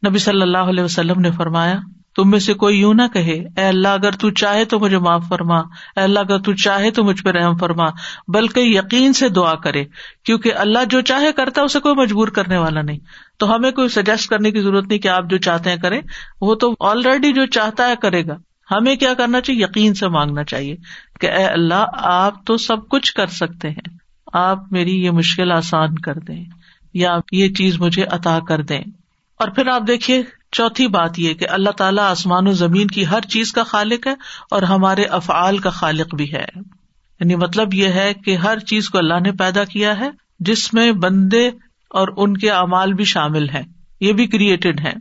نبی 0.09 0.19
صلی 0.19 0.43
اللہ 0.43 0.59
علیہ 0.59 0.85
وسلم 0.85 1.21
نے 1.21 1.31
فرمایا 1.31 1.75
تم 2.17 2.31
میں 2.31 2.39
سے 2.39 2.55
کوئی 2.55 2.81
یوں 2.81 2.95
نہ 2.95 3.03
کہے، 3.13 3.45
اے 3.57 3.65
اللہ، 3.65 3.89
اگر 3.89 4.11
تو 4.11 4.31
چاہے 4.31 4.65
تو 4.65 4.81
مجھے 4.81 4.99
معاف 4.99 5.25
فرما، 5.29 5.59
اے 5.59 6.01
اللہ، 6.01 6.19
اگر 6.19 6.39
تو 6.39 6.53
چاہے 6.53 6.91
تو 6.91 7.05
مجھ 7.05 7.23
پہ 7.23 7.31
رحم 7.31 7.57
فرما، 7.57 7.85
بلکہ 8.29 8.61
یقین 8.61 9.13
سے 9.13 9.29
دعا 9.29 9.55
کرے، 9.55 9.85
کیونکہ 10.25 10.55
اللہ 10.55 10.79
جو 10.91 11.01
چاہے 11.01 11.33
کرتا 11.33 11.63
اسے 11.63 11.81
کوئی 11.81 11.95
مجبور 11.95 12.29
کرنے 12.29 12.59
والا 12.59 12.83
نہیں۔ 12.83 12.99
تو 13.39 13.55
ہمیں 13.55 13.71
کوئی 13.71 13.89
سجیسٹ 13.89 14.31
کرنے 14.31 14.51
کی 14.51 14.61
ضرورت 14.61 14.87
نہیں 14.87 14.99
کہ 14.99 15.09
آپ 15.09 15.25
جو 15.31 15.39
چاہتے 15.39 15.71
ہیں 15.71 15.77
کریں، 15.77 16.01
وہ 16.41 16.55
تو 16.55 16.75
آلریڈی 16.81 17.33
جو 17.33 17.47
چاہتا 17.47 17.89
ہے 17.89 17.95
کرے 18.03 18.27
گا۔ 18.27 18.37
ہمیں 18.71 18.97
کیا 18.97 19.15
کرنا 19.15 19.41
چاہیے؟ 19.41 19.63
یقین 19.63 19.95
سے 19.95 20.09
مانگنا 20.09 20.45
چاہیے 20.45 20.77
کہ 21.21 21.27
اے 21.27 21.45
اللہ، 21.45 21.87
آپ 21.93 22.47
تو 22.47 22.57
سب 22.57 22.89
کچھ 22.89 23.15
کر 23.15 23.27
سکتے 23.27 23.71
ہیں۔ 23.71 23.97
آپ 24.33 24.59
میری 24.71 25.05
یہ 25.05 25.11
مشکل 25.11 25.53
آسان 25.53 25.99
کر 25.99 26.15
دیں، 26.15 26.45
یا 26.95 27.17
یہ 27.33 27.49
چیز 27.49 27.81
مجھے 27.81 28.05
عطا 28.05 28.39
کر 28.49 28.63
دیں۔ 28.63 28.81
اور 29.39 29.49
پھر 29.49 29.69
آپ 29.69 29.83
دیکھیے 29.87 30.23
چوتھی 30.55 30.87
بات 30.89 31.19
یہ 31.19 31.35
کہ 31.35 31.49
اللہ 31.49 31.71
تعالیٰ 31.71 32.05
آسمان 32.05 32.49
و 32.49 32.53
زمین 32.53 32.87
کی 32.87 33.07
ہر 33.07 33.21
چیز 33.21 33.53
کا 33.53 33.63
خالق 33.63 34.07
ہے 34.07 34.15
اور 34.51 34.63
ہمارے 34.63 35.05
افعال 35.05 35.59
کا 35.59 35.71
خالق 35.71 36.15
بھی 36.15 36.33
ہے۔ 36.33 36.45
یعنی 37.21 37.35
مطلب 37.35 37.75
یہ 37.75 37.89
ہے 37.89 38.15
کہ 38.15 38.37
ہر 38.37 38.59
چیز 38.59 38.89
کو 38.89 38.99
اللہ 38.99 39.21
نے 39.21 39.33
پیدا 39.33 39.65
کیا 39.65 39.99
ہے، 39.99 40.11
جس 40.41 40.75
میں 40.75 40.93
بندے 40.93 41.47
اور 41.91 42.09
ان 42.17 42.37
کے 42.37 42.51
اعمال 42.51 42.93
بھی 42.93 43.05
شامل 43.05 43.49
ہیں۔ 43.49 43.63
یہ 44.01 44.13
بھی 44.13 44.27
کریٹڈ 44.27 44.81
ہے 44.81 44.93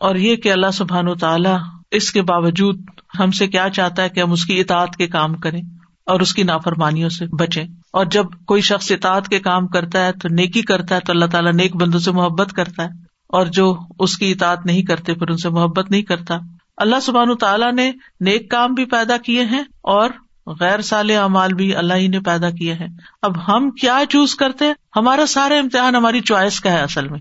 اور 0.00 0.16
یہ 0.16 0.36
کہ 0.36 0.52
اللہ 0.52 0.70
سبحان 0.72 1.08
و 1.08 1.14
تعالیٰ 1.14 1.58
اس 1.90 2.12
کے 2.12 2.22
باوجود 2.22 2.80
ہم 3.18 3.30
سے 3.30 3.46
کیا 3.46 3.68
چاہتا 3.68 4.02
ہے 4.02 4.08
کہ 4.08 4.20
ہم 4.20 4.32
اس 4.32 4.44
کی 4.44 4.60
اطاعت 4.60 4.96
کے 4.96 5.06
کام 5.06 5.34
کریں 5.34 5.62
اور 6.06 6.20
اس 6.20 6.34
کی 6.34 6.42
نافرمانیوں 6.42 7.08
سے 7.08 7.26
بچیں۔ 7.26 7.64
اور 7.92 8.06
جب 8.06 8.24
کوئی 8.46 8.62
شخص 8.62 8.92
اطاعت 8.92 9.28
کے 9.28 9.40
کام 9.40 9.66
کرتا 9.66 10.06
ہے 10.06 10.12
تو 10.12 10.28
نیکی 10.28 10.62
کرتا 10.62 10.94
ہے 10.94 11.00
تو 11.00 11.12
اللہ 11.12 11.24
تعالیٰ 11.24 11.52
نیک 11.52 11.76
بندوں 11.76 12.00
سے 12.00 12.10
محبت 12.10 12.52
کرتا 12.52 12.84
ہے۔ 12.84 13.01
اور 13.32 13.46
جو 13.46 13.78
اس 13.98 14.18
کی 14.18 14.32
اطاعت 14.32 14.66
نہیں 14.66 14.82
کرتے، 14.82 15.14
پھر 15.14 15.30
ان 15.30 15.36
سے 15.36 15.48
محبت 15.48 15.90
نہیں 15.90 16.02
کرتا۔ 16.02 16.38
اللہ 16.76 17.00
سبحان 17.00 17.36
تعالیٰ 17.36 17.72
نے 17.72 17.92
نیک 18.20 18.50
کام 18.50 18.74
بھی 18.74 18.84
پیدا 18.84 19.16
کیے 19.16 19.44
ہیں 19.44 19.62
اور 19.80 20.10
غیر 20.46 20.80
سال 20.80 21.10
اعمال 21.10 21.54
بھی 21.54 21.76
اللہ 21.76 21.94
ہی 21.94 22.08
نے 22.08 22.20
پیدا 22.20 22.50
کیے 22.50 22.74
ہیں۔ 22.74 22.88
اب 23.22 23.48
ہم 23.48 23.70
کیا 23.70 23.98
چوز 24.08 24.34
کرتے 24.34 24.64
ہیں؟ 24.64 24.74
ہمارا 24.96 25.26
سارا 25.26 25.54
امتحان 25.54 25.94
ہماری 25.94 26.20
چوائس 26.20 26.60
کا 26.60 26.72
ہے 26.72 26.82
اصل 26.82 27.08
میں۔ 27.08 27.18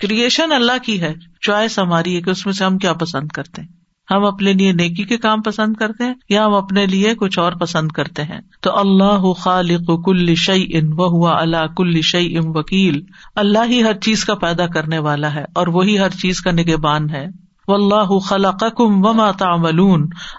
کریشن 0.00 0.52
اللہ 0.52 0.78
کی 0.82 1.00
ہے، 1.00 1.14
چوائس 1.40 1.78
ہماری 1.78 2.16
ہے 2.16 2.22
کہ 2.22 2.30
اس 2.30 2.46
میں 2.46 2.54
سے 2.54 2.64
ہم 2.64 2.78
کیا 2.78 2.92
پسند 2.92 3.28
کرتے 3.28 3.62
ہیں۔ 3.62 3.81
ہم 4.10 4.24
اپنے 4.24 4.52
لیے 4.52 4.72
نیکی 4.72 5.04
کے 5.04 5.16
کام 5.16 5.42
پسند 5.42 5.74
کرتے 5.74 6.04
ہیں 6.04 6.14
یا 6.28 6.46
ہم 6.46 6.54
اپنے 6.54 6.86
لیے 6.86 7.14
کچھ 7.14 7.38
اور 7.38 7.52
پسند 7.52 7.92
کرتے 7.92 8.22
ہیں؟ 8.22 8.40
تو 8.60 8.78
اللہ 8.78 9.32
خالق 9.32 10.04
کل 10.04 10.34
شعی 10.34 10.66
ان 10.72 10.92
و 10.92 11.06
ہوا 11.06 11.40
اللہ 11.40 11.66
کل 11.76 12.00
شعی 12.00 12.36
ام 12.36 12.44
وکیل۔ 12.46 13.02
اللہ 13.36 13.58
ہی 13.70 13.82
ہر 13.82 13.94
چیز 13.94 14.24
کا 14.24 14.34
پیدا 14.34 14.66
کرنے 14.66 14.98
والا 14.98 15.34
ہے 15.34 15.44
اور 15.54 15.66
وہی 15.66 15.98
ہر 15.98 16.10
چیز 16.10 16.40
کا 16.40 16.50
نگبان 16.50 17.10
ہے۔ 17.10 17.26
و 17.68 17.74
اللہ 17.74 18.18
خلا 18.18 18.50
کم 18.50 19.06
و 19.06 19.12
ماتا 19.12 19.46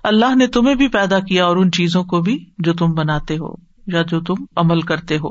اللہ 0.03 0.35
نے 0.35 0.47
تمہیں 0.47 0.75
بھی 0.75 0.87
پیدا 0.87 1.19
کیا 1.19 1.45
اور 1.45 1.57
ان 1.57 1.71
چیزوں 1.71 2.03
کو 2.03 2.21
بھی 2.21 2.45
جو 2.57 2.73
تم 2.73 2.91
بناتے 2.91 3.35
ہو 3.35 3.53
یا 3.87 4.01
جو 4.01 4.21
تم 4.21 4.33
عمل 4.55 4.81
کرتے 4.81 5.15
ہو۔ 5.15 5.29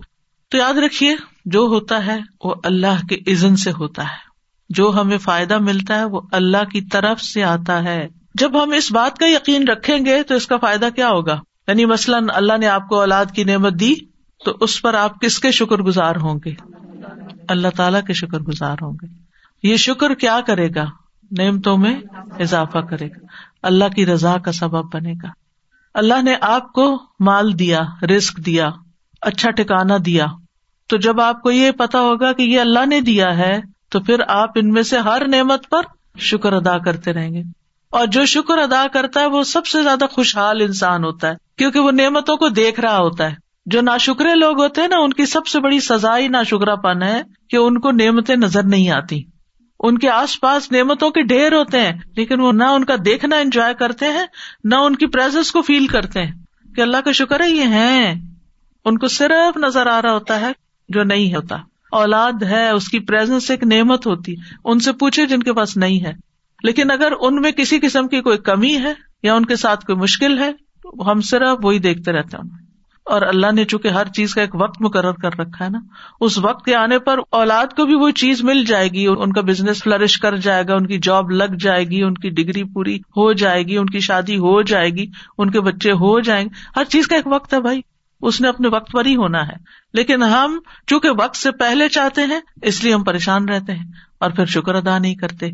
تو 0.51 0.57
یاد 0.59 0.75
رکھیے، 0.75 1.17
جو 1.45 1.61
ہوتا 1.61 2.07
ہے 2.07 2.19
وہ 2.45 2.55
اللہ 2.65 3.07
کے 3.09 3.33
عزن 3.33 3.57
سے 3.57 3.71
ہوتا 3.71 4.03
ہے۔ 4.03 4.33
جو 4.71 4.93
ہمیں 5.01 5.19
فائدہ 5.19 5.59
ملتا 5.59 5.99
ہے 5.99 6.05
وہ 6.05 6.21
اللہ 6.33 6.65
کی 6.73 6.81
طرف 6.81 7.21
سے 7.21 7.43
آتا 7.43 7.85
ہے۔ 7.85 8.22
جب 8.35 8.63
ہم 8.63 8.73
اس 8.73 8.93
بات 8.93 9.19
کا 9.19 9.27
یقین 9.27 9.69
رکھیں 9.69 10.05
گے 10.05 10.23
تو 10.23 10.35
اس 10.35 10.47
کا 10.47 10.57
فائدہ 10.57 10.89
کیا 10.97 11.09
ہوگا؟ 11.09 11.41
یعنی 11.69 11.85
مثلاً 11.85 12.27
اللہ 12.35 12.59
نے 12.59 12.69
آپ 12.69 12.89
کو 12.89 13.01
اولاد 13.01 13.27
کی 13.35 13.45
نعمت 13.45 13.81
دی 13.81 13.95
تو 14.45 14.57
اس 14.61 14.83
پر 14.83 14.95
آپ 14.95 15.21
کس 15.21 15.39
کے 15.39 15.51
شکر 15.51 15.77
گزار 15.77 16.17
ہوں 16.17 16.41
گے؟ 16.45 16.55
اللہ 17.49 17.69
تعالی 17.77 17.99
کے 18.07 18.13
شکر 18.13 18.39
گزار 18.41 18.77
ہوں 18.83 18.93
گے۔ 19.03 19.07
یہ 19.63 19.77
شکر 19.77 20.15
کیا 20.15 20.41
کرے 20.47 20.69
گا؟ 20.75 20.85
نعمتوں 21.39 21.77
میں 21.77 22.01
اضافہ 22.41 22.79
کرے 22.79 23.07
گا۔ 23.07 23.27
اللہ 23.63 23.85
کی 23.97 24.07
رضا 24.07 24.39
کا 24.39 24.53
سبب 24.53 24.95
بنے 24.95 25.13
گا۔ 25.23 25.29
اللہ 25.95 26.23
نے 26.23 26.35
آپ 26.41 26.73
کو 26.73 27.03
مال 27.21 27.59
دیا 27.59 27.81
رسک 28.17 28.37
دیا 28.37 28.71
اچھا 29.21 29.51
ٹھکانا 29.51 29.97
دیا۔ 30.07 30.27
تو 30.87 30.97
جب 30.97 31.21
آپ 31.21 31.43
کو 31.43 31.51
یہ 31.51 31.71
پتا 31.71 32.01
ہوگا 32.01 32.33
کہ 32.33 32.43
یہ 32.43 32.61
اللہ 32.61 32.87
نے 32.87 33.01
دیا 33.01 33.37
ہے 33.37 33.61
تو 33.89 34.01
پھر 34.01 34.21
آپ 34.29 34.51
ان 34.55 34.69
میں 34.69 34.83
سے 34.83 34.99
ہر 34.99 35.29
نعمت 35.29 35.71
پر 35.71 35.83
شکر 36.19 36.53
ادا 36.53 36.79
کرتے 36.79 37.13
رہیں 37.13 37.35
گے۔ 37.35 37.62
اور 37.93 38.07
جو 38.07 38.25
شکر 38.25 38.59
ادا 38.59 38.87
کرتا 38.93 39.21
ہے 39.21 39.27
وہ 39.27 39.43
سب 39.43 39.67
سے 39.67 39.83
زیادہ 39.83 40.05
خوشحال 40.11 40.61
انسان 40.61 41.05
ہوتا 41.05 41.29
ہے، 41.29 41.35
کیونکہ 41.59 41.81
وہ 41.81 41.91
نعمتوں 41.91 42.37
کو 42.37 42.49
دیکھ 42.49 42.81
رہا 42.81 42.99
ہوتا 42.99 43.31
ہے۔ 43.31 43.35
جو 43.67 43.81
نا 43.81 43.97
شکرے 43.97 44.35
لوگ 44.35 44.63
ہوتے 44.63 44.81
ہیں 44.81 44.89
نا، 44.89 44.97
ان 44.99 45.13
کی 45.13 45.27
سب 45.27 45.47
سے 45.47 45.61
بڑی 45.61 45.81
سزا 45.81 46.19
ہی 46.19 46.29
نا 46.29 46.43
شکرا 46.43 46.75
پن 46.75 47.03
ہے 47.03 47.23
کہ 47.51 47.57
ان 47.57 47.81
کو 47.81 47.91
نعمتیں 47.91 48.37
نظر 48.37 48.63
نہیں 48.63 48.91
آتی۔ 48.91 49.23
ان 49.81 49.99
کے 49.99 50.11
آس 50.11 50.41
پاس 50.41 50.73
نعمتوں 50.73 51.11
کے 51.11 51.23
ڈھیر 51.23 51.53
ہوتے 51.53 51.81
ہیں، 51.81 51.93
لیکن 52.17 52.41
وہ 52.41 52.53
نہ 52.53 52.65
ان 52.65 52.85
کا 52.85 52.95
دیکھنا 53.05 53.37
انجوائے 53.37 53.75
کرتے 53.75 54.07
ہیں، 54.07 54.27
نہ 54.65 54.75
ان 54.75 54.97
کی 54.97 55.07
پرزنس 55.07 55.53
کو 55.53 55.63
فیل 55.63 55.87
کرتے 55.87 56.23
ہیں۔ 56.23 56.33
کہ 56.77 56.81
اللہ 56.81 56.97
کا 56.97 57.13
شکر 57.13 57.41
ہے، 57.41 57.51
یہ 57.51 57.65
ہے 57.65 58.15
ان 58.85 58.99
کو 58.99 59.07
صرف 59.07 59.57
نظر 59.57 59.87
آ 59.87 60.03
رہا 60.03 60.13
ہوتا 60.13 60.41
ہے 60.41 60.53
جو 60.89 61.03
نہیں 61.03 61.35
ہوتا۔ 61.35 61.57
اولاد 61.93 62.43
ہے، 62.43 62.71
اس 62.71 62.89
کی 62.89 63.01
پرزنس 63.01 63.51
ایک 63.51 63.65
نعمت 63.65 64.07
ہوتی۔ 64.07 64.35
ان 64.65 64.79
سے 64.79 64.93
پوچھے 64.93 65.27
جن 65.27 65.43
کے 65.43 65.53
پاس 65.53 65.77
نہیں 65.77 66.05
ہے۔ 66.05 66.32
لیکن 66.63 66.91
اگر 66.91 67.13
ان 67.21 67.37
میں 67.37 67.53
کسی 67.53 67.79
قسم 67.81 68.09
کی 68.09 68.21
کوئی 68.21 68.39
کمی 68.39 68.77
ہے 68.77 68.93
یا 69.23 69.35
ان 69.35 69.47
کے 69.47 69.57
ساتھ 69.57 69.87
کوئی 69.87 69.99
مشکل 69.99 70.39
ہے 70.39 70.53
تو 70.53 71.11
ہم 71.11 71.21
صرف 71.21 71.59
وہی 71.63 71.79
دیکھتے 71.79 72.13
رہتے 72.13 72.37
ہیں۔ 72.37 72.63
اور 73.05 73.23
اللہ 73.23 73.53
نے 73.53 73.65
چونکہ 73.65 73.89
ہر 73.89 74.07
چیز 74.09 74.35
کا 74.35 74.41
ایک 74.41 74.55
وقت 74.55 74.83
مقرر 74.83 75.13
کر 75.13 75.39
رکھا 75.39 75.65
ہے 75.65 75.71
نا، 75.71 75.79
اس 76.21 76.39
وقت 76.39 76.65
کے 76.65 76.75
آنے 76.75 76.99
پر 76.99 77.19
اولاد 77.31 77.67
کو 77.67 77.87
بھی 77.87 77.95
وہ 77.95 78.11
چیز 78.11 78.43
مل 78.43 78.65
جائے 78.65 78.89
گی، 78.89 79.07
ان 79.07 79.33
کا 79.33 79.41
بزنس 79.41 79.83
فلرش 79.83 80.19
کر 80.19 80.37
جائے 80.37 80.65
گا، 80.69 80.75
ان 80.75 80.87
کی 80.87 80.99
جاب 81.03 81.31
لگ 81.31 81.55
جائے 81.61 81.85
گی، 81.85 82.03
ان 82.03 82.15
کی 82.15 82.31
ڈگری 82.31 82.65
پوری 82.65 82.97
ہو 82.97 83.33
جائے 83.33 83.63
گی، 83.63 83.77
ان 83.77 83.87
کی 83.87 84.01
شادی 84.01 84.37
ہو 84.37 84.63
جائے 84.63 84.91
گی، 84.91 85.07
ان 85.39 85.51
کے 85.51 85.61
بچے 85.61 85.93
ہو 85.93 86.21
جائیں 86.21 86.45
گے۔ 86.45 86.81
ہر 86.81 86.85
چیز 86.85 87.09
کا 87.09 87.17
ایک 87.17 87.27
وقت 87.27 87.55
ہے 87.55 87.61
بھائی، 87.61 87.81
اس 88.23 88.41
نے 88.41 88.49
اپنے 88.49 88.69
وقت 88.69 88.93
پر 88.93 89.07
ہی 89.07 89.17
ہونا 89.17 89.49
ہے۔ 89.49 89.55
لیکن 89.95 90.23
ہم 90.23 90.59
چونکہ 90.87 91.09
وقت 91.11 91.37
سے 91.37 91.51
پہلے 91.51 91.89
چاہتے 91.89 92.23
ہیں، 92.23 92.41
اس 92.63 92.85
لیے 92.85 92.95
ہم 92.95 93.05
پریشان 93.05 93.49
رہتے 93.49 93.73
ہیں 93.73 93.87
اور 94.21 94.31
پھر 94.31 94.47
شکر 94.47 94.75
ادا 94.75 94.99
نہیں 94.99 95.15
کرتے۔ 95.15 95.51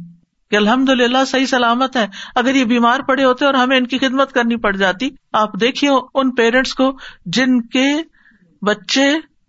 کہ 0.50 0.56
الحمد 0.56 0.88
للہ 0.88 1.24
صحیح 1.26 1.46
سلامت 1.46 1.96
ہے 1.96 2.06
اگر 2.34 2.54
یہ 2.54 2.64
بیمار 2.64 3.00
پڑے 3.00 3.24
ہوتے 3.24 3.44
اور 3.44 3.54
ہمیں 3.54 3.76
ان 3.76 3.86
کی 3.86 3.98
خدمت 3.98 4.32
کرنی 4.32 4.56
پڑ 4.56 4.76
جاتی، 4.76 5.08
آپ 5.32 5.60
دیکھیے 5.60 5.90
ان 6.14 6.34
پیرنٹس 6.34 6.74
کو 6.74 6.98
جن 7.26 7.60
کے 7.62 7.86
بچے 8.62 9.08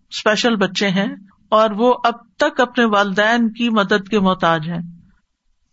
اسپیشل 0.09 0.55
بچے 0.55 0.89
ہیں، 0.89 1.07
اور 1.49 1.69
وہ 1.71 1.93
اب 2.03 2.13
تک 2.37 2.59
اپنے 2.59 2.85
والدین 2.85 3.53
کی 3.53 3.69
مدد 3.69 4.07
کے 4.09 4.19
محتاج 4.19 4.69
ہیں۔ 4.69 4.81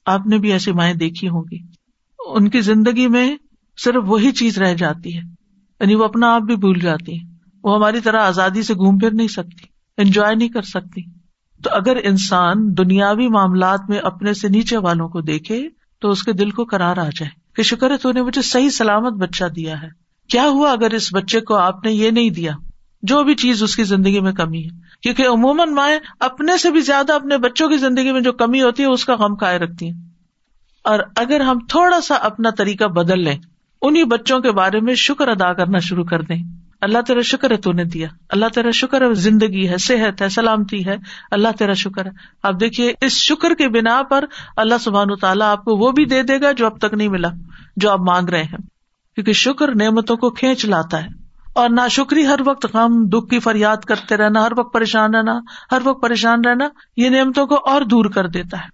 آپ 0.06 0.26
نے 0.26 0.38
بھی 0.38 0.52
ایسی 0.52 0.72
مائیں 0.72 0.94
دیکھی 0.94 1.28
ہوں 1.28 1.44
گی۔ 1.50 1.58
ان 2.18 2.48
کی 2.48 2.60
زندگی 2.60 3.08
میں 3.08 3.36
صرف 3.84 4.02
وہی 4.06 4.32
چیز 4.32 4.58
رہ 4.58 4.74
جاتی 4.74 5.16
ہے۔ 5.16 5.22
یعنی 5.80 5.94
وہ 5.94 6.04
اپنا 6.04 6.34
آپ 6.34 6.42
بھی 6.42 6.56
بھول 6.56 6.78
جاتی 6.80 7.20
ہے 7.20 7.34
وہ 7.64 7.76
ہماری 7.76 8.00
طرح 8.00 8.20
آزادی 8.20 8.62
سے 8.62 8.74
گھوم 8.74 8.98
پھر 8.98 9.10
نہیں 9.10 9.28
سکتی 9.28 9.66
انجوائے 9.98 10.34
نہیں 10.34 10.48
کر 10.48 10.62
سکتی۔ 10.62 11.15
تو 11.62 11.70
اگر 11.72 11.96
انسان 12.04 12.76
دنیاوی 12.78 13.28
معاملات 13.28 13.80
میں 13.88 13.98
اپنے 13.98 14.34
سے 14.34 14.48
نیچے 14.48 14.76
والوں 14.76 15.08
کو 15.08 15.20
دیکھے 15.20 15.68
تو 16.00 16.10
اس 16.10 16.22
کے 16.22 16.32
دل 16.32 16.50
کو 16.50 16.64
کرار 16.64 16.96
آ 16.96 17.08
جائے 17.16 17.28
کہ 17.56 17.62
شکر 17.62 17.90
ہے 17.90 17.96
تو 17.96 18.12
نے 18.12 18.22
مجھے 18.22 18.42
صحیح 18.42 18.68
سلامت 18.68 19.12
بچہ 19.12 19.44
دیا 19.44 19.82
ہے۔ 19.82 19.88
کیا 20.28 20.42
ہوا 20.42 20.72
اگر 20.72 20.90
اس 20.90 21.14
بچے 21.14 21.40
کو 21.40 21.54
آپ 21.54 21.84
نے 21.84 21.92
یہ 21.92 22.10
نہیں 22.10 22.30
دیا؟ 22.30 22.52
جو 23.02 23.24
بھی 23.24 23.34
چیز 23.34 23.62
اس 23.62 23.76
کی 23.76 23.84
زندگی 23.84 24.20
میں 24.20 24.32
کمی 24.32 24.64
ہے۔ 24.64 24.68
کیونکہ 25.02 25.26
عموماً 25.26 25.70
مائیں 25.70 25.98
اپنے 26.20 26.58
سے 26.58 26.70
بھی 26.70 26.80
زیادہ 26.80 27.12
اپنے 27.12 27.38
بچوں 27.38 27.68
کی 27.68 27.76
زندگی 27.76 28.12
میں 28.12 28.20
جو 28.20 28.32
کمی 28.32 28.62
ہوتی 28.62 28.82
ہے، 28.82 28.88
اس 28.88 29.04
کا 29.04 29.14
غم 29.14 29.36
کھائے 29.36 29.58
رکھتی 29.58 29.90
ہیں۔ 29.90 30.00
اور 30.84 30.98
اگر 31.16 31.40
ہم 31.40 31.58
تھوڑا 31.68 32.00
سا 32.00 32.14
اپنا 32.14 32.50
طریقہ 32.50 32.84
بدل 32.84 33.24
لیں 33.24 33.38
انہیں 33.82 34.04
بچوں 34.04 34.40
کے 34.40 34.50
بارے 34.50 34.80
میں 34.80 34.94
شکر 34.94 35.28
ادا 35.28 35.52
کرنا 35.52 35.78
شروع 35.78 36.04
کر 36.04 36.22
دیں۔ 36.22 36.55
اللہ 36.80 36.98
تیرا 37.06 37.20
شکر 37.20 37.50
ہے 37.50 37.56
تو 37.56 37.72
نے 37.72 37.84
دیا۔ 37.84 38.08
اللہ 38.28 38.46
تیرا 38.54 38.70
شکر 38.70 39.00
ہے، 39.00 39.14
زندگی 39.14 39.68
ہے، 39.68 39.76
صحت 39.76 40.22
ہے، 40.22 40.28
سلامتی 40.28 40.86
ہے۔ 40.86 40.96
اللہ 41.30 41.48
تیرا 41.58 41.72
شکر 41.72 42.06
ہے۔ 42.06 42.10
آپ 42.42 42.54
دیکھیے، 42.60 42.92
اس 43.00 43.12
شکر 43.12 43.54
کے 43.54 43.68
بنا 43.68 44.02
پر 44.02 44.24
اللہ 44.56 44.74
سبحان 44.80 45.08
تعالیٰ 45.20 45.46
آپ 45.46 45.64
کو 45.64 45.76
وہ 45.76 45.92
بھی 45.92 46.04
دے 46.04 46.22
دے 46.22 46.40
گا 46.40 46.52
جو 46.52 46.66
اب 46.66 46.78
تک 46.78 46.94
نہیں 46.94 47.08
ملا، 47.08 47.28
جو 47.76 47.90
آپ 47.90 48.00
مانگ 48.00 48.28
رہے 48.28 48.42
ہیں۔ 48.42 48.58
کیونکہ 49.14 49.32
شکر 49.32 49.74
نعمتوں 49.74 50.16
کو 50.16 50.30
کھینچ 50.30 50.64
لاتا 50.64 51.02
ہے۔ 51.02 51.08
اور 51.54 51.68
نہ 51.70 51.80
شکری 51.90 52.26
ہر 52.26 52.40
وقت 52.46 52.66
غم، 52.74 53.08
دکھ 53.08 53.30
کی 53.30 53.38
فریاد 53.38 53.76
کرتے 53.76 54.16
رہنا، 54.16 54.46
ہر 54.46 54.52
وقت 54.58 54.74
پریشان 54.74 55.14
رہنا، 55.14 55.40
ہر 55.72 55.78
وقت 55.84 56.02
پریشان 56.02 56.44
رہنا، 56.44 56.68
یہ 56.96 57.08
نعمتوں 57.08 57.46
کو 57.46 57.54
اور 57.54 57.82
دور 57.82 58.04
کر 58.04 58.28
دیتا 58.28 58.56
ہے۔ 58.56 58.68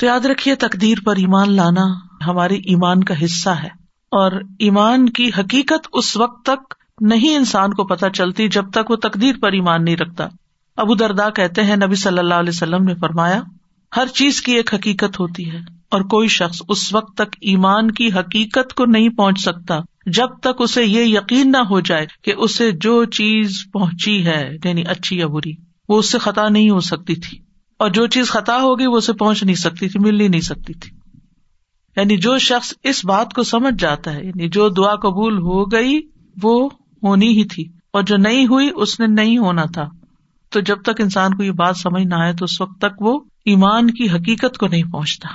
تو 0.00 0.06
یاد 0.06 0.26
رکھیے، 0.26 0.54
تقدیر 0.54 0.98
پر 1.04 1.16
ایمان 1.16 1.52
لانا 1.52 1.84
ہماری 2.26 2.56
ایمان 2.56 3.04
کا 3.04 3.24
حصہ 3.24 3.50
ہے۔ 3.50 3.82
اور 4.10 4.32
ایمان 4.58 5.08
کی 5.08 5.30
حقیقت 5.38 5.88
اس 5.92 6.16
وقت 6.16 6.44
تک 6.44 6.74
نہیں 7.02 7.36
انسان 7.36 7.74
کو 7.74 7.84
پتہ 7.84 8.06
چلتی 8.14 8.48
جب 8.48 8.70
تک 8.70 8.90
وہ 8.90 8.96
تقدیر 8.96 9.34
پر 9.42 9.52
ایمان 9.52 9.84
نہیں 9.84 9.96
رکھتا۔ 9.96 10.28
ابو 10.76 10.94
دردا 10.94 11.30
کہتے 11.30 11.64
ہیں، 11.64 11.76
نبی 11.76 11.94
صلی 11.94 12.18
اللہ 12.18 12.34
علیہ 12.34 12.52
وسلم 12.54 12.84
نے 12.84 12.94
فرمایا، 12.94 13.42
ہر 13.96 14.06
چیز 14.06 14.40
کی 14.40 14.52
ایک 14.52 14.74
حقیقت 14.74 15.20
ہوتی 15.20 15.50
ہے 15.50 15.58
اور 15.90 16.00
کوئی 16.00 16.28
شخص 16.28 16.62
اس 16.68 16.94
وقت 16.94 17.16
تک 17.16 17.36
ایمان 17.40 17.90
کی 17.90 18.12
حقیقت 18.12 18.74
کو 18.74 18.84
نہیں 18.86 19.08
پہنچ 19.08 19.40
سکتا 19.40 19.78
جب 20.06 20.28
تک 20.42 20.54
اسے 20.58 20.84
یہ 20.84 21.04
یقین 21.04 21.52
نہ 21.52 21.56
ہو 21.56 21.80
جائے 21.80 22.06
کہ 22.22 22.34
اسے 22.36 22.72
جو 22.72 23.04
چیز 23.04 23.64
پہنچی 23.72 24.26
ہے 24.26 24.56
یعنی 24.64 24.82
اچھی 24.82 25.18
یا 25.18 25.26
بری، 25.26 25.52
وہ 25.88 25.98
اس 25.98 26.12
سے 26.12 26.18
خطا 26.18 26.48
نہیں 26.48 26.70
ہو 26.70 26.80
سکتی 26.80 27.14
تھی۔ 27.14 27.38
اور 27.78 27.90
جو 27.90 28.06
چیز 28.06 28.30
خطا 28.30 28.56
ہوگی، 28.56 28.86
وہ 28.86 28.96
اسے 28.96 29.12
پہنچ 29.12 29.42
نہیں 29.42 29.54
سکتی 29.54 29.88
تھی 29.88 30.00
مل 30.00 30.20
ہی 30.20 30.28
نہیں 30.28 30.40
سکتی 30.40 30.72
تھی۔ 30.72 30.90
یعنی 31.96 32.16
جو 32.16 32.38
شخص 32.38 32.74
اس 32.82 33.04
بات 33.04 33.32
کو 33.32 33.42
سمجھ 33.42 33.74
جاتا 33.78 34.14
ہے 34.14 34.24
یعنی 34.24 34.48
جو 34.48 34.68
دعا 34.68 34.94
قبول 34.94 35.38
ہو 35.38 35.72
گئی، 35.72 36.00
وہ 36.42 36.70
ہونی 37.02 37.28
ہی 37.28 37.44
تھی 37.44 37.68
اور 37.92 38.02
جو 38.02 38.16
نہیں 38.16 38.46
ہوئی 38.46 38.68
اس 38.74 39.00
نے 39.00 39.06
نہیں 39.06 39.38
ہونا 39.38 39.64
تھا۔ 39.64 39.88
تو 40.50 40.60
جب 40.60 40.82
تک 40.82 41.00
انسان 41.00 41.34
کو 41.34 41.42
یہ 41.42 41.50
بات 41.50 41.76
سمجھ 41.76 42.02
نہ 42.02 42.14
آئے 42.14 42.32
تو 42.32 42.44
اس 42.44 42.60
وقت 42.60 42.78
تک 42.78 43.02
وہ 43.02 43.20
ایمان 43.44 43.90
کی 43.90 44.10
حقیقت 44.10 44.58
کو 44.58 44.68
نہیں 44.68 44.82
پہنچتا۔ 44.82 45.28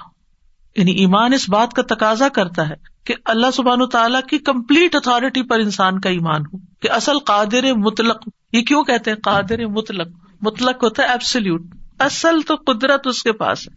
یعنی 0.80 0.92
ایمان 0.92 1.34
اس 1.34 1.50
بات 1.50 1.74
کا 1.74 1.96
تقاضا 1.96 2.30
کرتا 2.30 2.70
ہے 2.70 2.74
کہ 3.04 3.14
اللہ 3.26 3.52
سبحان 3.54 3.90
تعالیٰ 3.90 4.22
کی 4.22 4.38
کمپلیٹ 4.38 4.96
اتارٹی 4.96 5.42
پر 5.44 5.60
انسان 5.60 6.02
کا 6.02 6.10
ایمان 6.10 6.42
ہو۔ 6.42 6.58
کہ 6.80 6.92
اصل 6.92 7.20
قادر 7.20 7.74
مطلق، 7.74 8.30
یہ 8.54 8.62
کیوں 8.62 8.84
کہتے 8.84 9.12
ہیں 9.12 9.18
قادر 9.24 9.66
مطلق؟ 9.66 10.08
مطلق 10.42 10.84
ہوتا 10.84 11.04
ہے 11.04 11.08
ایبسلیوٹ 11.08 11.62
اصل 12.00 12.42
تو 12.48 12.56
قدرت 12.56 13.08
اس 13.08 13.24
کے 13.24 13.32
پاس 13.32 13.68
ہے۔ 13.68 13.74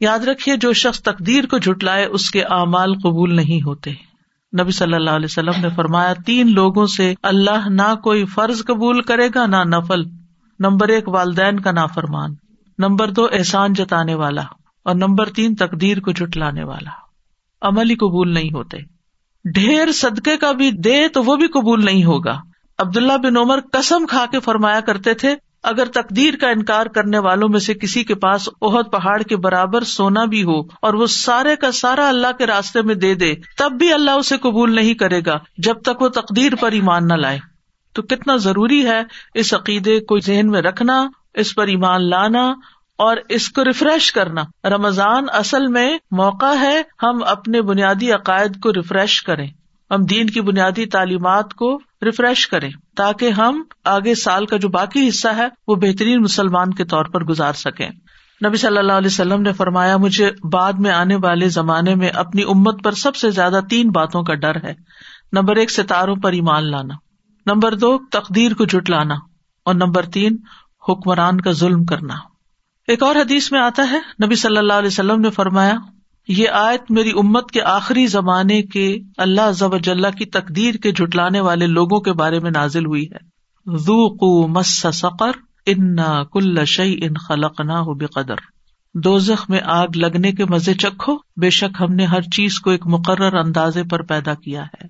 یاد 0.00 0.18
رکھیے 0.18 0.56
جو 0.56 0.72
شخص 0.72 1.02
تقدیر 1.02 1.46
کو 1.46 1.58
جھٹلائے 1.58 2.04
اس 2.04 2.30
کے 2.30 2.42
اعمال 2.42 2.94
قبول 2.94 3.36
نہیں 3.36 3.62
ہوتے۔ 3.62 4.07
نبی 4.60 4.70
صلی 4.70 4.94
اللہ 4.94 5.10
علیہ 5.10 5.26
وسلم 5.30 5.60
نے 5.60 5.68
فرمایا، 5.68 6.12
تین 6.26 6.52
لوگوں 6.52 6.86
سے 6.86 7.14
اللہ 7.22 7.68
نہ 7.68 7.94
کوئی 7.94 8.24
فرض 8.24 8.64
قبول 8.64 9.02
کرے 9.02 9.28
گا، 9.34 9.46
نہ 9.46 9.56
نفل۔ 9.56 10.02
نمبر 10.58 10.88
ایک، 10.88 11.08
والدین 11.08 11.60
کا 11.60 11.72
نا 11.72 11.86
فرمان 11.86 12.34
نمبر 12.78 13.10
دو، 13.10 13.26
احسان 13.32 13.72
جتانے 13.72 14.14
والا۔ 14.14 14.42
اور 14.84 14.94
نمبر 14.94 15.28
تین، 15.28 15.54
تقدیر 15.54 16.00
کو 16.00 16.10
جٹلانے 16.12 16.64
والا۔ 16.64 16.90
عمل 17.62 17.90
ہی 17.90 17.94
قبول 17.94 18.34
نہیں 18.34 18.54
ہوتے۔ 18.54 18.78
ڈھیر 19.54 19.92
صدقے 19.92 20.36
کا 20.36 20.52
بھی 20.52 20.70
دے 20.70 21.08
تو 21.08 21.22
وہ 21.22 21.36
بھی 21.36 21.48
قبول 21.48 21.84
نہیں 21.84 22.04
ہوگا۔ 22.04 22.40
عبداللہ 22.78 23.12
بن 23.22 23.36
عمر 23.36 23.58
قسم 23.72 24.06
کھا 24.06 24.24
کے 24.30 24.40
فرمایا 24.40 24.80
کرتے 24.80 25.14
تھے 25.14 25.34
اگر 25.62 25.84
تقدیر 25.84 26.34
کا 26.40 26.48
انکار 26.48 26.86
کرنے 26.86 27.18
والوں 27.18 27.48
میں 27.48 27.60
سے 27.60 27.74
کسی 27.74 28.04
کے 28.04 28.14
پاس 28.14 28.48
اہد 28.62 28.92
پہاڑ 28.92 29.22
کے 29.22 29.36
برابر 29.36 29.84
سونا 29.84 30.24
بھی 30.24 30.42
ہو 30.42 30.60
اور 30.60 30.94
وہ 30.94 31.06
سارے 31.06 31.56
کا 31.56 31.72
سارا 31.72 32.08
اللہ 32.08 32.26
کے 32.38 32.46
راستے 32.46 32.82
میں 32.82 32.94
دے 32.94 33.14
دے، 33.14 33.34
تب 33.58 33.72
بھی 33.72 33.92
اللہ 33.92 34.10
اسے 34.10 34.36
قبول 34.36 34.74
نہیں 34.74 34.94
کرے 34.94 35.20
گا 35.26 35.38
جب 35.58 35.82
تک 35.82 36.02
وہ 36.02 36.08
تقدیر 36.08 36.54
پر 36.54 36.72
ایمان 36.72 37.08
نہ 37.08 37.14
لائے۔ 37.14 37.38
تو 37.92 38.02
کتنا 38.02 38.36
ضروری 38.36 38.86
ہے 38.86 39.02
اس 39.34 39.54
عقیدے 39.54 40.00
کو 40.00 40.18
ذہن 40.18 40.50
میں 40.50 40.62
رکھنا، 40.62 41.08
اس 41.34 41.54
پر 41.54 41.66
ایمان 41.66 42.10
لانا 42.10 42.50
اور 42.98 43.16
اس 43.28 43.48
کو 43.48 43.64
ریفریش 43.64 44.12
کرنا۔ 44.12 44.68
رمضان 44.68 45.24
اصل 45.32 45.66
میں 45.66 45.98
موقع 46.10 46.54
ہے 46.60 46.82
ہم 47.02 47.22
اپنے 47.26 47.62
بنیادی 47.62 48.12
عقائد 48.12 48.60
کو 48.60 48.72
ریفریش 48.72 49.22
کریں۔ 49.22 49.46
ہم 49.90 50.04
دین 50.04 50.30
کی 50.30 50.40
بنیادی 50.40 50.86
تعلیمات 50.86 51.54
کو 51.54 51.78
ریفریش 52.02 52.48
کریں 52.48 52.70
تاکہ 52.96 53.30
ہم 53.30 53.62
آگے 53.84 54.14
سال 54.14 54.46
کا 54.46 54.56
جو 54.56 54.68
باقی 54.68 55.08
حصہ 55.08 55.28
ہے 55.28 55.48
وہ 55.68 55.74
بہترین 55.74 56.22
مسلمان 56.22 56.74
کے 56.74 56.84
طور 56.84 57.04
پر 57.04 57.24
گزار 57.24 57.52
سکیں۔ 57.52 57.90
نبی 58.46 58.56
صلی 58.56 58.78
اللہ 58.78 58.92
علیہ 58.92 59.06
وسلم 59.06 59.42
نے 59.42 59.52
فرمایا، 59.52 59.96
مجھے 59.96 60.30
بعد 60.52 60.72
میں 60.72 60.90
آنے 60.90 61.16
والے 61.22 61.48
زمانے 61.48 61.94
میں 61.94 62.08
اپنی 62.08 62.42
امت 62.42 62.84
پر 62.84 62.92
سب 62.92 63.16
سے 63.16 63.30
زیادہ 63.30 63.60
تین 63.70 63.90
باتوں 63.90 64.22
کا 64.22 64.34
ڈر 64.34 64.64
ہے۔ 64.64 64.74
نمبر 65.32 65.56
ایک، 65.56 65.70
ستاروں 65.70 66.16
پر 66.16 66.32
ایمان 66.32 66.70
لانا۔ 66.70 66.94
نمبر 67.46 67.74
دو، 67.74 67.98
تقدیر 67.98 68.54
کو 68.54 68.64
جٹ 68.64 68.90
لانا۔ 68.90 69.14
اور 69.64 69.74
نمبر 69.74 70.02
تین، 70.02 70.36
حکمران 70.88 71.40
کا 71.40 71.50
ظلم 71.50 71.84
کرنا۔ 71.84 72.14
ایک 72.86 73.02
اور 73.02 73.16
حدیث 73.16 73.52
میں 73.52 73.60
آتا 73.60 73.86
ہے، 73.90 74.26
نبی 74.26 74.34
صلی 74.34 74.56
اللہ 74.56 74.72
علیہ 74.72 74.86
وسلم 74.86 75.20
نے 75.20 75.30
فرمایا 75.30 75.74
یہ 76.28 76.48
آیت 76.48 76.90
میری 76.90 77.10
امت 77.10 77.50
کے 77.50 77.62
آخری 77.62 78.06
زمانے 78.06 78.62
کے 78.62 78.96
اللہ 79.16 79.50
ضب 79.50 79.72
اللہ 79.72 80.16
کی 80.18 80.24
تقدیر 80.24 80.74
کے 80.74 80.92
جٹلانے 80.92 81.40
والے 81.40 81.66
لوگوں 81.66 82.00
کے 82.00 82.12
بارے 82.12 82.40
میں 82.40 82.50
نازل 82.50 82.86
ہوئی 82.86 83.04
ہے۔ 83.04 83.38
ذوقوا 83.76 84.46
مس 84.46 84.80
سقر، 84.80 85.30
انا 85.66 86.24
کل 86.24 86.64
شعی 86.64 86.96
ان 87.02 87.14
خلق 87.14 87.60
نہ 87.60 87.72
ہو 87.72 87.94
بے 87.94 88.06
قدر 88.06 88.34
دو 88.94 89.18
میں 89.48 89.60
آگ 89.64 89.88
لگنے 89.96 90.32
کے 90.32 90.44
مزے 90.44 90.74
چکھو، 90.74 91.16
بے 91.36 91.50
شک 91.50 91.82
ہم 91.82 91.94
نے 91.94 92.04
ہر 92.04 92.20
چیز 92.20 92.60
کو 92.60 92.70
ایک 92.70 92.86
مقرر 92.86 93.34
اندازے 93.34 93.82
پر 93.82 94.02
پیدا 94.02 94.34
کیا 94.34 94.62
ہے۔ 94.62 94.86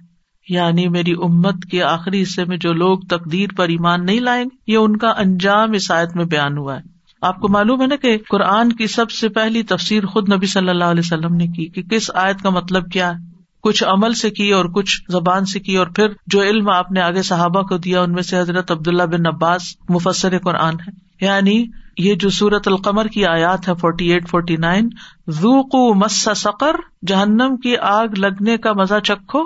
یعنی 0.49 0.89
میری 0.89 1.13
امت 1.13 1.55
کے 1.71 1.83
آخری 1.83 2.23
حصے 2.23 2.45
میں 2.45 2.57
جو 2.57 2.73
لوگ 2.73 2.99
تقدیر 2.99 3.49
پر 3.57 3.69
ایمان 3.69 4.07
نہیں 4.07 4.21
لائیں 4.21 4.45
گے، 4.45 4.73
یہ 4.73 4.77
ان 4.77 4.97
کا 4.97 5.09
انجام 5.09 5.73
اس 5.73 5.91
آیت 5.91 6.17
میں 6.17 6.25
بیان 6.25 6.59
ہوا 6.59 6.77
ہے۔ 6.77 6.98
آپ 7.23 7.41
کو 7.41 7.49
معلوم 7.49 7.83
ہے 7.83 7.87
نا 7.87 7.97
کہ 7.97 8.19
قرآن 8.29 8.73
کی 8.73 8.87
سب 8.87 9.11
سے 9.11 9.29
پہلی 9.29 9.63
تفسیر 9.63 10.07
خود 10.07 10.33
نبی 10.33 10.47
صلی 10.47 10.69
اللہ 10.69 10.85
علیہ 10.85 11.03
وسلم 11.05 11.35
نے 11.35 11.47
کی 11.47 11.67
کہ 11.67 11.83
کس 11.83 12.11
آیت 12.15 12.43
کا 12.43 12.51
مطلب 12.51 12.91
کیا 12.91 13.11
ہے؟ 13.11 13.29
کچھ 13.63 13.85
عمل 13.87 14.13
سے 14.13 14.31
کی 14.31 14.51
اور 14.51 14.65
کچھ 14.65 15.01
زبان 15.09 15.45
سے 15.45 15.61
کی 15.61 15.77
اور 15.77 15.87
پھر 15.87 16.09
جو 16.27 16.43
علم 16.43 16.71
آپ 16.71 16.93
نے 16.93 17.01
آگے 17.01 17.23
صحابہ 17.23 17.63
کو 17.63 17.79
دیا 17.79 18.01
ان 18.01 18.13
میں 18.13 18.23
سے 18.23 18.39
حضرت 18.39 18.71
عبداللہ 18.71 19.03
بن 19.03 19.27
عباس 19.27 19.63
مفسر 19.89 20.39
قرآن 20.39 20.75
ہے۔ 20.75 21.09
یعنی 21.27 21.65
یہ 21.99 22.15
جو 22.15 22.31
سورت 22.31 22.69
القمر 22.69 23.07
کی 23.07 23.27
آیات 23.27 23.69
ہے 23.69 23.75
فورٹی 23.75 24.13
ایٹ 24.13 24.29
فورٹی 24.29 24.57
نائن 24.57 24.89
ذوقو 25.29 25.95
مس 25.95 26.29
سقر، 26.37 26.77
جہنم 27.07 27.57
کی 27.57 27.77
آگ 27.77 28.07
لگنے 28.19 28.57
کا 28.57 28.73
مزہ 28.73 28.99
چکھو، 29.05 29.41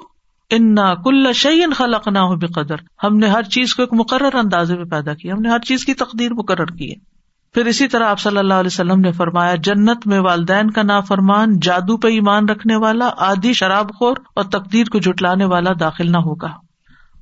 انا 0.51 0.95
کل 0.95 1.33
شعین 1.33 1.73
خلق 1.73 2.09
نہ 2.09 2.19
ہو 2.19 2.37
بے 2.37 2.47
قدر 2.47 2.75
ہم 3.03 3.17
نے 3.17 3.27
ہر 3.27 3.43
چیز 3.43 3.75
کو 3.75 3.83
ایک 3.83 3.93
مقرر 3.93 4.37
اندازے 4.37 4.77
میں 4.77 4.85
پیدا 4.85 5.15
کیا، 5.15 5.35
ہم 5.35 5.41
نے 5.41 5.49
ہر 5.49 5.59
چیز 5.59 5.85
کی 5.85 5.95
تقدیر 5.95 6.35
مقرر 6.35 6.67
کی 6.67 6.91
ہے۔ 6.91 7.12
پھر 7.55 7.67
اسی 7.67 7.89
طرح 7.89 8.07
آپ 8.07 8.21
صلی 8.21 8.39
اللہ 8.39 8.55
علیہ 8.55 8.71
وسلم 8.73 9.01
نے 9.01 9.13
فرمایا، 9.13 9.55
جنت 9.55 10.07
میں 10.07 10.21
والدین 10.21 10.71
کا 10.71 10.83
نا 10.83 11.01
فرمان 11.01 11.61
جادو 11.61 11.97
پہ 11.97 12.09
ایمان 12.09 12.49
رکھنے 12.49 12.77
والا 12.77 13.11
آدھی 13.17 13.53
شراب 13.53 13.95
خور 13.95 14.17
اور 14.35 14.45
تقدیر 14.45 14.85
کو 14.89 14.99
جٹلانے 14.99 15.45
والا 15.45 15.71
داخل 15.81 16.13
نہ 16.13 16.17
ہوگا۔ 16.17 16.49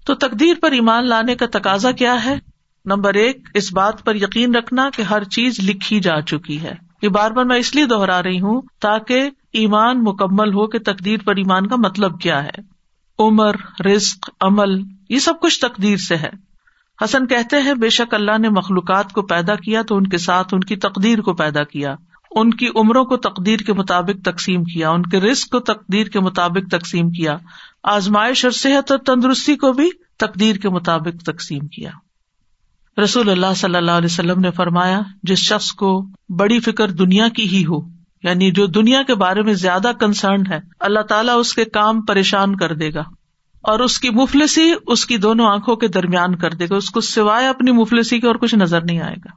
تو 0.07 0.15
تقدیر 0.15 0.55
پر 0.63 0.71
ایمان 0.71 1.09
لانے 1.09 1.35
کا 1.35 1.47
تقاضا 1.53 1.93
کیا 1.93 2.25
ہے؟ 2.25 2.39
نمبر 2.85 3.15
ایک، 3.15 3.49
اس 3.55 3.73
بات 3.73 4.05
پر 4.05 4.15
یقین 4.15 4.55
رکھنا 4.55 4.91
کہ 4.97 5.03
ہر 5.03 5.25
چیز 5.25 5.57
لکھی 5.69 6.01
جا 6.01 6.21
چکی 6.21 6.63
ہے۔ 6.63 6.75
یہ 7.03 7.09
بار 7.09 7.31
بار 7.31 7.45
میں 7.45 7.57
اس 7.57 7.75
لیے 7.75 7.87
دوہرا 7.87 8.23
رہی 8.23 8.41
ہوں 8.41 8.63
تاکہ 8.81 9.31
ایمان 9.53 10.05
مکمل 10.05 10.55
ہو 10.55 10.67
کہ 10.67 10.79
تقدیر 10.79 11.19
پر 11.25 11.37
ایمان 11.37 11.67
کا 11.67 11.77
مطلب 11.77 12.21
کیا 12.21 12.45
ہے۔ 12.45 12.63
عمر، 13.19 13.55
رزق، 13.87 14.31
عمل، 14.41 14.81
یہ 15.09 15.19
سب 15.19 15.41
کچھ 15.41 15.61
تقدیر 15.61 15.97
سے 15.97 16.17
ہے۔ 16.17 16.50
حسن 17.05 17.27
کہتے 17.27 17.63
ہیں، 17.63 17.75
بے 17.75 17.91
شک 17.91 18.15
اللہ 18.15 18.39
نے 18.39 18.49
مخلوقات 18.49 19.13
کو 19.13 19.23
پیدا 19.23 19.55
کیا 19.55 19.83
تو 19.83 19.97
ان 19.97 20.07
کے 20.07 20.19
ساتھ 20.19 20.55
ان 20.55 20.61
کی 20.61 20.77
تقدیر 20.77 21.21
کو 21.21 21.35
پیدا 21.35 21.65
کیا۔ 21.65 21.95
ان 22.31 22.51
کی 22.51 22.69
عمروں 22.77 23.05
کو 23.05 23.17
تقدیر 23.17 23.57
کے 23.57 23.73
مطابق 23.73 24.25
تقسیم 24.25 24.65
کیا۔ 24.65 24.91
ان 24.91 25.03
کے 25.03 25.21
رسک 25.21 25.51
کو 25.51 25.61
تقدیر 25.61 26.07
کے 26.07 26.21
مطابق 26.21 26.71
تقسیم 26.71 27.11
کیا۔ 27.11 27.37
آزمائش 27.83 28.45
اور 28.45 28.53
صحت 28.53 28.91
اور 28.91 28.99
تندرستی 28.99 29.57
کو 29.57 29.73
بھی 29.73 29.91
تقدیر 30.19 30.57
کے 30.57 30.69
مطابق 30.69 31.23
تقسیم 31.23 31.67
کیا۔ 31.67 31.91
رسول 33.03 33.31
اللہ 33.31 33.55
صلی 33.57 33.75
اللہ 33.75 33.91
علیہ 33.91 34.09
وسلم 34.11 34.41
نے 34.41 34.51
فرمایا، 34.51 35.01
جس 35.23 35.39
شخص 35.39 35.73
کو 35.73 36.07
بڑی 36.29 36.61
فکر 36.61 36.91
دنیا 36.91 37.29
کی 37.29 37.49
ہی 37.49 37.65
ہو 37.67 37.81
یعنی 38.23 38.51
جو 38.51 38.67
دنیا 38.67 39.03
کے 39.03 39.15
بارے 39.15 39.43
میں 39.43 39.55
زیادہ 39.55 39.93
کنسرنڈ 40.01 40.53
ہے، 40.53 40.61
اللہ 40.81 41.01
تعالیٰ 41.01 41.39
اس 41.39 41.55
کے 41.55 41.65
کام 41.65 42.03
پریشان 42.03 42.57
کر 42.57 42.75
دے 42.75 42.95
گا۔ 42.95 43.03
اور 43.63 43.81
اس 43.81 43.99
کی 43.99 44.11
مفلسی 44.11 44.75
اس 44.87 45.07
کی 45.07 45.17
دونوں 45.17 45.47
آنکھوں 45.47 45.77
کے 45.77 45.89
درمیان 45.89 46.39
کر 46.39 46.51
دے 46.51 46.67
گا۔ 46.71 46.77
اس 46.77 46.91
کو 46.91 47.01
سوائے 47.01 47.47
اپنی 47.47 47.73
مفلسی 47.73 48.21
کے 48.21 48.27
اور 48.27 48.35
کچھ 48.35 48.55
نظر 48.55 48.85
نہیں 48.85 49.01
آئے 49.01 49.15
گا۔ 49.15 49.31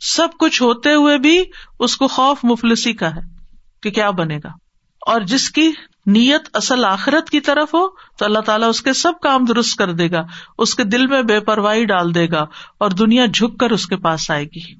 سب 0.00 0.28
کچھ 0.40 0.62
ہوتے 0.62 0.94
ہوئے 0.94 1.18
بھی 1.18 1.44
اس 1.78 1.96
کو 1.96 2.08
خوف 2.08 2.38
مفلسی 2.42 2.92
کا 2.92 3.14
ہے 3.14 3.20
کہ 3.82 3.90
کیا 3.90 4.10
بنے 4.10 4.36
گا۔ 4.44 4.48
اور 5.06 5.20
جس 5.20 5.50
کی 5.50 5.72
نیت 6.06 6.42
اصل 6.54 6.84
آخرت 6.84 7.30
کی 7.30 7.40
طرف 7.40 7.74
ہو 7.74 7.88
تو 7.88 8.24
اللہ 8.24 8.38
تعالیٰ 8.38 8.68
اس 8.68 8.82
کے 8.82 8.92
سب 8.92 9.12
کام 9.22 9.44
درست 9.44 9.76
کر 9.76 9.92
دے 9.92 10.10
گا۔ 10.10 10.22
اس 10.58 10.74
کے 10.74 10.84
دل 10.84 11.06
میں 11.06 11.22
بے 11.22 11.40
پرواہی 11.40 11.84
ڈال 11.84 12.14
دے 12.14 12.30
گا 12.30 12.46
اور 12.78 12.90
دنیا 12.90 13.26
جھک 13.26 13.58
کر 13.60 13.70
اس 13.70 13.86
کے 13.86 13.96
پاس 13.96 14.30
آئے 14.30 14.44
گی۔ 14.44 14.74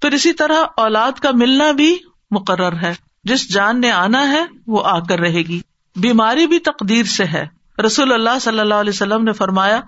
پھر 0.00 0.12
اسی 0.12 0.32
طرح 0.32 0.64
اولاد 0.76 1.12
کا 1.12 1.30
ملنا 1.34 1.72
بھی 1.72 1.96
مقرر 2.30 2.72
ہے۔ 2.82 2.94
جس 3.24 3.52
جان 3.52 3.80
نے 3.80 3.90
آنا 3.90 4.28
ہے 4.28 4.44
وہ 4.66 4.82
آ 4.84 4.98
کر 4.98 5.18
رہے 5.18 5.42
گی۔ 5.42 5.60
بیماری 5.96 6.46
بھی 6.46 6.58
تقدیر 6.58 7.04
سے 7.04 7.24
ہے۔ 7.24 7.55
رسول 7.84 8.12
اللہ 8.12 8.38
صلی 8.40 8.60
اللہ 8.60 8.74
علیہ 8.74 8.90
وسلم 8.90 9.24
نے 9.24 9.32
فرمایا، 9.32 9.80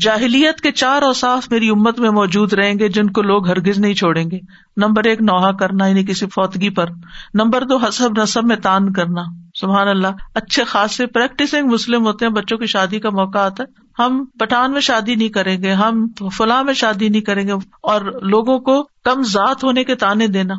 جاہلیت 0.00 0.60
کے 0.60 0.72
چار 0.72 1.02
اوساف 1.02 1.50
میری 1.50 1.68
امت 1.68 1.98
میں 1.98 2.10
موجود 2.10 2.52
رہیں 2.52 2.78
گے 2.78 2.88
جن 2.88 3.10
کو 3.10 3.22
لوگ 3.22 3.48
ہرگز 3.48 3.78
نہیں 3.78 3.94
چھوڑیں 3.94 4.30
گے۔ 4.30 4.38
نمبر 4.76 5.04
ایک 5.04 5.22
نوحا 5.22 5.52
کرنا 5.52 5.86
یعنی 5.86 6.04
کسی 6.04 6.26
فوتگی 6.26 6.70
پر۔ 6.70 6.86
نمبر 7.34 7.64
دو، 7.64 7.76
حسب 7.76 8.10
نصب 8.18 8.44
میں 8.44 8.56
تان 8.56 8.92
کرنا۔ 8.92 9.22
سبحان 9.54 9.88
اللہ، 9.88 10.08
اچھے 10.34 10.64
خاصے 10.64 11.06
پریکٹسنگ 11.06 11.66
مسلم 11.66 12.06
ہوتے 12.06 12.26
ہیں، 12.26 12.32
بچوں 12.32 12.58
کی 12.58 12.66
شادی 12.66 13.00
کا 13.00 13.10
موقع 13.10 13.38
آتا 13.38 13.62
ہے۔ 13.62 14.02
ہم 14.02 14.24
پٹھان 14.38 14.72
میں 14.72 14.80
شادی 14.80 15.14
نہیں 15.14 15.28
کریں 15.28 15.62
گے، 15.62 15.72
ہم 15.72 16.06
فلاں 16.36 16.64
میں 16.64 16.74
شادی 16.74 17.08
نہیں 17.08 17.22
کریں 17.22 17.48
گے۔ 17.48 17.52
اور 17.82 18.00
لوگوں 18.22 18.58
کو 18.58 18.82
کم 19.04 19.22
ذات 19.22 19.64
ہونے 19.64 19.84
کے 19.84 19.94
تانے 19.94 20.26
دینا۔ 20.26 20.54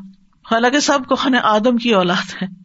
حالانکہ 0.52 0.80
سب 0.80 1.00
کو 1.08 1.16
خانے 1.16 1.38
آدم 1.44 1.78
کی 1.78 1.94
اولاد 1.94 2.44
ہے 2.44 2.64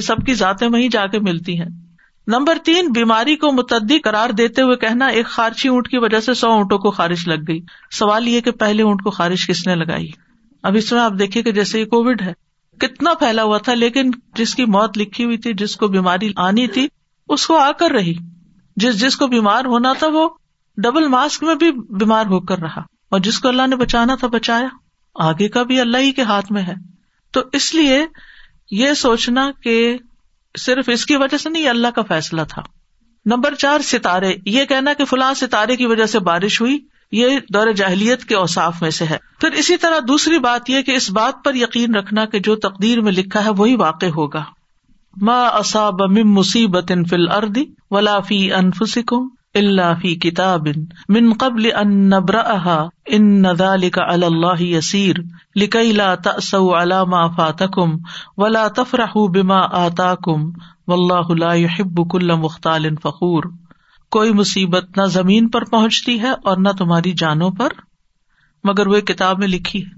سب 0.00 0.16
کی 0.26 0.34
ذاتیں 0.34 0.68
وہیں 0.68 0.88
جا 0.88 1.06
کے 1.06 1.18
ملتی 1.18 1.60
ہیں۔ 1.60 1.85
نمبر 2.26 2.58
تین، 2.64 2.88
بیماری 2.88 3.36
کو 3.36 3.52
متعدی 3.52 3.98
قرار 3.98 4.30
دیتے 4.30 4.62
ہوئے 4.62 4.76
کہنا 4.76 5.06
ایک 5.06 5.26
خارشی 5.26 5.68
اونٹ 5.68 5.88
کی 5.88 5.98
وجہ 5.98 6.20
سے 6.20 6.34
سو 6.34 6.50
اونٹوں 6.50 6.78
کو 6.78 6.90
خارش 6.90 7.28
لگ 7.28 7.44
گئی۔ 7.48 7.60
سوال 7.90 8.28
یہ 8.28 8.40
کہ 8.40 8.50
پہلے 8.50 8.82
اونٹ 8.82 9.02
کو 9.02 9.10
خارش 9.10 9.46
کس 9.46 9.66
نے 9.66 9.74
لگائی؟ 9.74 10.10
اب 10.62 10.76
اس 10.76 10.92
میں 10.92 11.00
آپ 11.00 11.12
دیکھیے 11.18 11.42
کہ 11.42 11.52
جیسے 11.52 11.80
یہ 11.80 11.84
کووڈ 11.84 12.22
ہے، 12.22 12.32
کتنا 12.80 13.14
پھیلا 13.14 13.42
ہوا 13.42 13.58
تھا، 13.58 13.74
لیکن 13.74 14.10
جس 14.34 14.54
کی 14.54 14.64
موت 14.64 14.98
لکھی 14.98 15.24
ہوئی 15.24 15.38
تھی، 15.38 15.54
جس 15.54 15.76
کو 15.76 15.88
بیماری 15.88 16.32
آنی 16.36 16.66
تھی، 16.66 16.88
اس 17.28 17.46
کو 17.46 17.56
آ 17.56 17.72
کر 17.72 17.90
رہی۔ 17.90 18.14
جس 18.76 19.00
جس 19.00 19.16
کو 19.16 19.26
بیمار 19.26 19.64
ہونا 19.64 19.92
تھا، 19.92 20.06
وہ 20.06 20.28
ڈبل 20.76 21.08
ماسک 21.08 21.44
میں 21.44 21.54
بھی 21.54 21.70
بیمار 21.70 22.26
ہو 22.26 22.40
کر 22.40 22.58
رہا۔ 22.58 22.80
اور 23.08 23.20
جس 23.20 23.38
کو 23.38 23.48
اللہ 23.48 23.66
نے 23.66 23.76
بچانا 23.76 24.14
تھا، 24.14 24.26
بچایا۔ 24.26 24.68
آگے 25.14 25.48
کا 25.48 25.62
بھی 25.62 25.80
اللہ 25.80 25.96
ہی 25.96 26.12
کے 26.12 26.22
ہاتھ 26.22 26.52
میں 26.52 26.62
ہے۔ 26.62 26.74
تو 27.32 27.40
اس 27.52 27.74
لیے 27.74 28.06
یہ 28.70 28.92
سوچنا 28.92 29.50
کہ 29.62 29.96
صرف 30.58 30.88
اس 30.88 31.06
کی 31.06 31.16
وجہ 31.16 31.36
سے 31.36 31.50
نہیں 31.50 31.68
اللہ 31.68 31.88
کا 31.88 32.02
فیصلہ 32.02 32.42
تھا۔ 32.48 32.62
نمبر 33.26 33.54
چار، 33.54 33.80
ستارے۔ 33.80 34.34
یہ 34.46 34.64
کہنا 34.64 34.92
کہ 34.92 35.04
فلاں 35.04 35.34
ستارے 35.34 35.76
کی 35.76 35.86
وجہ 35.86 36.06
سے 36.06 36.18
بارش 36.18 36.60
ہوئی، 36.60 36.78
یہ 37.12 37.38
دور 37.54 37.72
جاہلیت 37.72 38.24
کے 38.24 38.34
اوساف 38.34 38.82
میں 38.82 38.90
سے 38.90 39.04
ہے۔ 39.04 39.16
پھر 39.40 39.50
اسی 39.52 39.76
طرح 39.76 39.98
دوسری 40.08 40.38
بات 40.38 40.70
یہ 40.70 40.82
کہ 40.82 40.90
اس 40.90 41.10
بات 41.10 41.34
پر 41.44 41.54
یقین 41.54 41.94
رکھنا 41.94 42.24
کہ 42.24 42.38
جو 42.38 42.56
تقدیر 42.56 43.00
میں 43.00 43.12
لکھا 43.12 43.44
ہے 43.44 43.50
وہی 43.50 43.76
واقع 43.76 44.06
ہوگا۔ 44.06 44.44
اصاب 45.52 46.02
من 46.02 46.28
مصیبت 46.28 46.92
فی 47.10 47.16
الارض 47.16 47.58
ولا 47.90 48.20
فی 48.20 48.52
انفسکم 48.52 49.28
اللہ 49.56 49.94
فی 50.02 50.14
کتاب 50.14 50.68
من 51.08 51.32
قبل 51.32 51.68
ان 51.74 51.94
نبرأها 52.10 52.88
ان 53.06 53.52
ذلك 53.52 53.98
على 53.98 54.26
الله 54.26 54.62
يسير 54.62 55.20
لكي 55.56 55.92
لا 55.92 56.14
تأسوا 56.14 56.82
على 56.82 57.04
ما 57.06 57.26
فاتكم 57.28 57.96
ولا 58.36 58.68
تفرحوا 58.68 59.26
بما 59.28 59.60
آتاكم 59.82 60.48
والله 60.88 61.38
لا 61.38 61.52
يحب 61.54 62.10
كل 62.10 62.36
مختال 62.36 62.94
فخور 63.02 63.42
کوئی 64.10 64.32
مصیبت 64.32 64.98
نہ 64.98 65.04
زمین 65.04 65.48
پر 65.48 65.64
پہنچتی 65.64 66.20
ہے 66.20 66.30
اور 66.30 66.56
نہ 66.56 66.68
تمہاری 66.68 67.12
جانوں 67.12 67.50
پر 67.50 67.68
مگر 68.64 68.86
وہ 68.86 69.00
کتاب 69.00 69.38
میں 69.38 69.48
لکھی 69.48 69.84
ہے۔ 69.84 69.90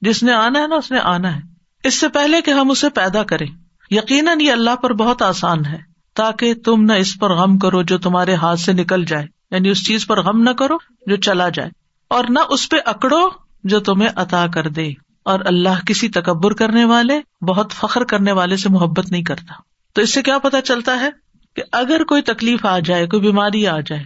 جس 0.00 0.22
نے 0.22 0.32
آنا 0.32 0.58
ہے 0.58 0.66
نا 0.66 0.74
اس 0.74 0.90
نے 0.90 0.98
آنا 0.98 1.36
ہے۔ 1.36 1.40
اس 1.84 2.00
سے 2.00 2.08
پہلے 2.08 2.42
کہ 2.42 2.50
ہم 2.50 2.70
اسے 2.70 2.90
پیدا 2.90 3.22
کریں۔ 3.22 3.46
یقیناً 3.90 4.40
یہ 4.40 4.52
اللہ 4.52 4.76
پر 4.76 4.92
بہت 4.92 5.22
آسان 5.22 5.64
ہے۔ 5.66 5.93
تاکہ 6.14 6.54
تم 6.54 6.84
نہ 6.84 6.92
اس 6.92 7.18
پر 7.18 7.34
غم 7.34 7.58
کرو 7.58 7.82
جو 7.82 7.98
تمہارے 7.98 8.34
ہاتھ 8.34 8.60
سے 8.60 8.72
نکل 8.72 9.04
جائے۔ 9.04 9.26
یعنی 9.50 9.68
اس 9.68 9.86
چیز 9.86 10.06
پر 10.06 10.22
غم 10.22 10.42
نہ 10.42 10.50
کرو 10.50 10.76
جو 11.06 11.16
چلا 11.16 11.48
جائے۔ 11.48 11.70
اور 12.08 12.24
نہ 12.28 12.38
اس 12.50 12.68
پہ 12.68 12.76
اکڑو 12.86 13.28
جو 13.64 13.80
تمہیں 13.80 14.08
عطا 14.16 14.46
کر 14.46 14.68
دے۔ 14.68 14.92
اور 15.22 15.40
اللہ 15.44 15.84
کسی 15.86 16.08
تکبر 16.08 16.52
کرنے 16.52 16.84
والے، 16.84 17.44
بہت 17.44 17.72
فخر 17.72 18.04
کرنے 18.04 18.32
والے 18.32 18.56
سے 18.56 18.68
محبت 18.68 19.10
نہیں 19.10 19.22
کرتا۔ 19.22 19.54
تو 19.92 20.02
اس 20.02 20.14
سے 20.14 20.22
کیا 20.22 20.38
پتا 20.38 20.60
چلتا 20.60 21.00
ہے 21.00 21.08
کہ 21.56 21.62
اگر 21.72 22.04
کوئی 22.04 22.22
تکلیف 22.22 22.66
آ 22.66 22.78
جائے، 22.78 23.06
کوئی 23.06 23.22
بیماری 23.22 23.66
آ 23.66 23.80
جائے، 23.80 24.04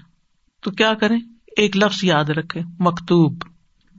تو 0.62 0.70
کیا 0.70 0.94
کریں؟ 0.94 1.18
ایک 1.56 1.76
لفظ 1.76 2.04
یاد 2.04 2.24
رکھے 2.24 2.60
مکتوب۔ 2.78 3.42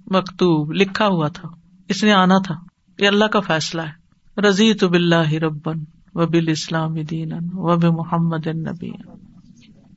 مکتوب 0.06 0.72
لکھا 0.72 1.08
ہوا 1.08 1.28
تھا، 1.28 1.50
اس 1.90 2.04
نے 2.04 2.14
آنا 2.14 2.36
تھا۔ 2.46 2.56
یہ 3.00 3.08
اللہ 3.08 3.26
کا 3.26 3.40
فیصلہ 3.40 3.82
ہے۔ 3.82 4.00
رضی 4.42 4.74
تو 4.74 4.90
بلّہ 4.90 5.34
ربن۔ 5.34 5.99
و 6.16 6.28
بال 6.28 6.48
اسلام 6.48 6.94
دین 6.94 7.34
و 7.54 7.92
محمد 7.92 8.48
نبی 8.48 8.92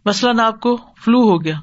مثلاً 0.04 0.40
آپ 0.40 0.60
کو 0.60 0.76
فلو 0.76 1.20
ہو 1.20 1.44
گیا۔ 1.44 1.60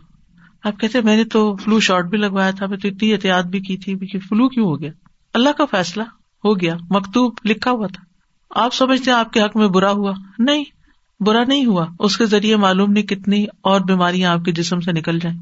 آپ 0.63 0.79
کہتے 0.79 1.01
میں 1.01 1.17
نے 1.17 1.23
تو 1.23 1.55
فلو 1.55 1.79
شاٹ 1.79 2.05
بھی 2.05 2.17
لگوایا 2.17 2.51
تھا، 2.51 2.65
میں 2.65 2.77
تو 2.77 2.87
اتنی 2.87 3.13
احتیاط 3.13 3.45
بھی 3.45 3.59
کی 3.59 3.77
تھی 3.77 4.19
فلو 4.19 4.49
کیوں 4.49 4.65
ہو 4.65 4.81
گیا۔ 4.81 4.91
اللہ 5.33 5.49
کا 5.57 5.65
فیصلہ 5.65 6.03
ہو 6.45 6.59
گیا، 6.59 6.75
مکتوب 6.89 7.33
لکھا 7.45 7.71
ہوا 7.71 7.87
تھا۔ 7.87 8.03
آپ 8.63 8.73
سمجھتے 8.73 9.11
ہیں 9.11 9.17
آپ 9.17 9.33
کے 9.33 9.41
حق 9.41 9.57
میں 9.57 9.67
برا 9.67 9.91
ہوا؟ 9.91 10.11
نہیں، 10.39 10.63
برا 11.19 11.43
نہیں 11.43 11.65
ہوا۔ 11.65 11.85
اس 11.99 12.17
کے 12.17 12.25
ذریعے 12.25 12.55
معلوم 12.55 12.91
نہیں 12.91 13.03
کتنی 13.03 13.45
اور 13.61 13.81
بیماریاں 13.81 14.31
آپ 14.31 14.45
کے 14.45 14.51
جسم 14.51 14.79
سے 14.79 14.91
نکل 14.91 15.19
جائیں۔ 15.19 15.37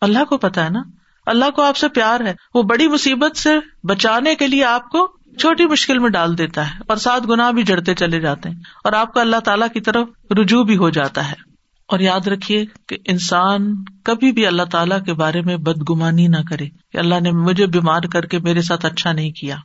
اللہ 0.00 0.24
کو 0.24 0.36
پتا 0.36 0.64
ہے 0.64 0.70
نا، 0.70 0.82
اللہ 1.26 1.50
کو 1.50 1.62
آپ 1.62 1.76
سے 1.76 1.88
پیار 1.88 2.20
ہے۔ 2.20 2.34
وہ 2.54 2.62
بڑی 2.62 2.88
مصیبت 2.88 3.36
سے 3.36 3.50
بچانے 3.82 4.34
کے 4.34 4.46
لیے 4.46 4.64
آپ 4.64 4.88
کو 4.88 5.16
چھوٹی 5.38 5.66
مشکل 5.66 5.98
میں 5.98 6.10
ڈال 6.10 6.38
دیتا 6.38 6.70
ہے 6.70 6.78
اور 6.86 6.96
سات 6.96 7.28
گنا 7.28 7.50
بھی 7.50 7.62
جڑتے 7.62 7.94
چلے 7.94 8.20
جاتے 8.20 8.48
ہیں 8.48 8.56
اور 8.84 8.92
آپ 8.92 9.14
کا 9.14 9.20
اللہ 9.20 9.36
تعالیٰ 9.36 9.68
کی 9.72 9.80
طرف 9.80 10.08
رجوع 10.30 10.64
بھی 10.64 10.76
ہو 10.76 10.90
جاتا 10.90 11.28
ہے۔ 11.28 11.54
اور 11.88 12.00
یاد 12.00 12.28
رکھیے 12.28 12.64
کہ 12.88 12.96
انسان 13.04 13.84
کبھی 14.04 14.32
بھی 14.32 14.46
اللہ 14.46 14.62
تعالیٰ 14.62 15.04
کے 15.04 15.12
بارے 15.12 15.40
میں 15.40 15.56
بدگمانی 15.56 16.26
نہ 16.26 16.36
کرے 16.50 16.68
کہ 16.92 16.98
اللہ 16.98 17.20
نے 17.20 17.30
مجھے 17.30 17.66
بیمار 17.66 18.00
کر 18.02 18.26
کے 18.26 18.38
میرے 18.38 18.62
ساتھ 18.62 18.86
اچھا 18.86 19.12
نہیں 19.12 19.30
کیا۔ 19.30 19.56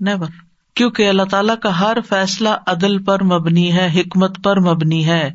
نیور 0.00 0.26
کیونکہ 0.74 1.08
اللہ 1.08 1.22
تعالیٰ 1.22 1.58
کا 1.58 1.80
ہر 1.80 1.96
فیصلہ 2.08 2.48
عدل 2.66 3.02
پر 3.02 3.22
مبنی 3.22 3.72
ہے، 3.72 4.00
حکمت 4.00 4.44
پر 4.44 4.60
مبنی 4.60 5.06
ہے۔ 5.06 5.30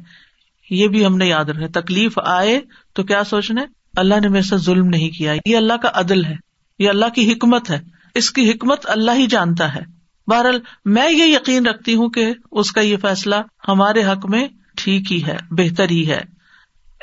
یہ 0.69 0.87
بھی 0.87 1.05
ہم 1.05 1.17
نے 1.17 1.25
یاد 1.25 1.45
رکھا 1.45 1.79
تکلیف 1.79 2.19
آئے 2.25 2.61
تو 2.93 3.03
کیا 3.03 3.23
سوچنا 3.23 3.61
اللہ 3.97 4.19
نے 4.21 4.27
میرے 4.27 4.43
ساتھ 4.43 4.61
ظلم 4.61 4.87
نہیں 4.87 5.09
کیا۔ 5.09 5.33
یہ 5.45 5.57
اللہ 5.57 5.73
کا 5.73 5.89
عدل 5.93 6.25
ہے۔ 6.25 6.35
یہ 6.79 6.89
اللہ 6.89 7.05
کی 7.15 7.33
حکمت 7.33 7.71
ہے۔ 7.71 7.98
اس 8.15 8.31
کی 8.31 8.51
حکمت 8.51 8.79
اللہ 8.83 9.11
ہی 9.11 9.27
جانتا 9.27 9.75
ہے۔ 9.75 9.81
بہرحال 10.27 10.59
میں 10.85 11.11
یہ 11.11 11.23
یقین 11.23 11.67
رکھتی 11.67 11.95
ہوں 11.95 12.09
کہ 12.09 12.33
اس 12.51 12.71
کا 12.71 12.81
یہ 12.81 12.97
فیصلہ 12.97 13.35
ہمارے 13.67 14.03
حق 14.03 14.25
میں 14.29 14.47
ٹھیک 14.77 15.11
ہی 15.11 15.25
ہے، 15.25 15.37
بہتر 15.51 15.89
ہی 15.89 16.09
ہے۔ 16.09 16.39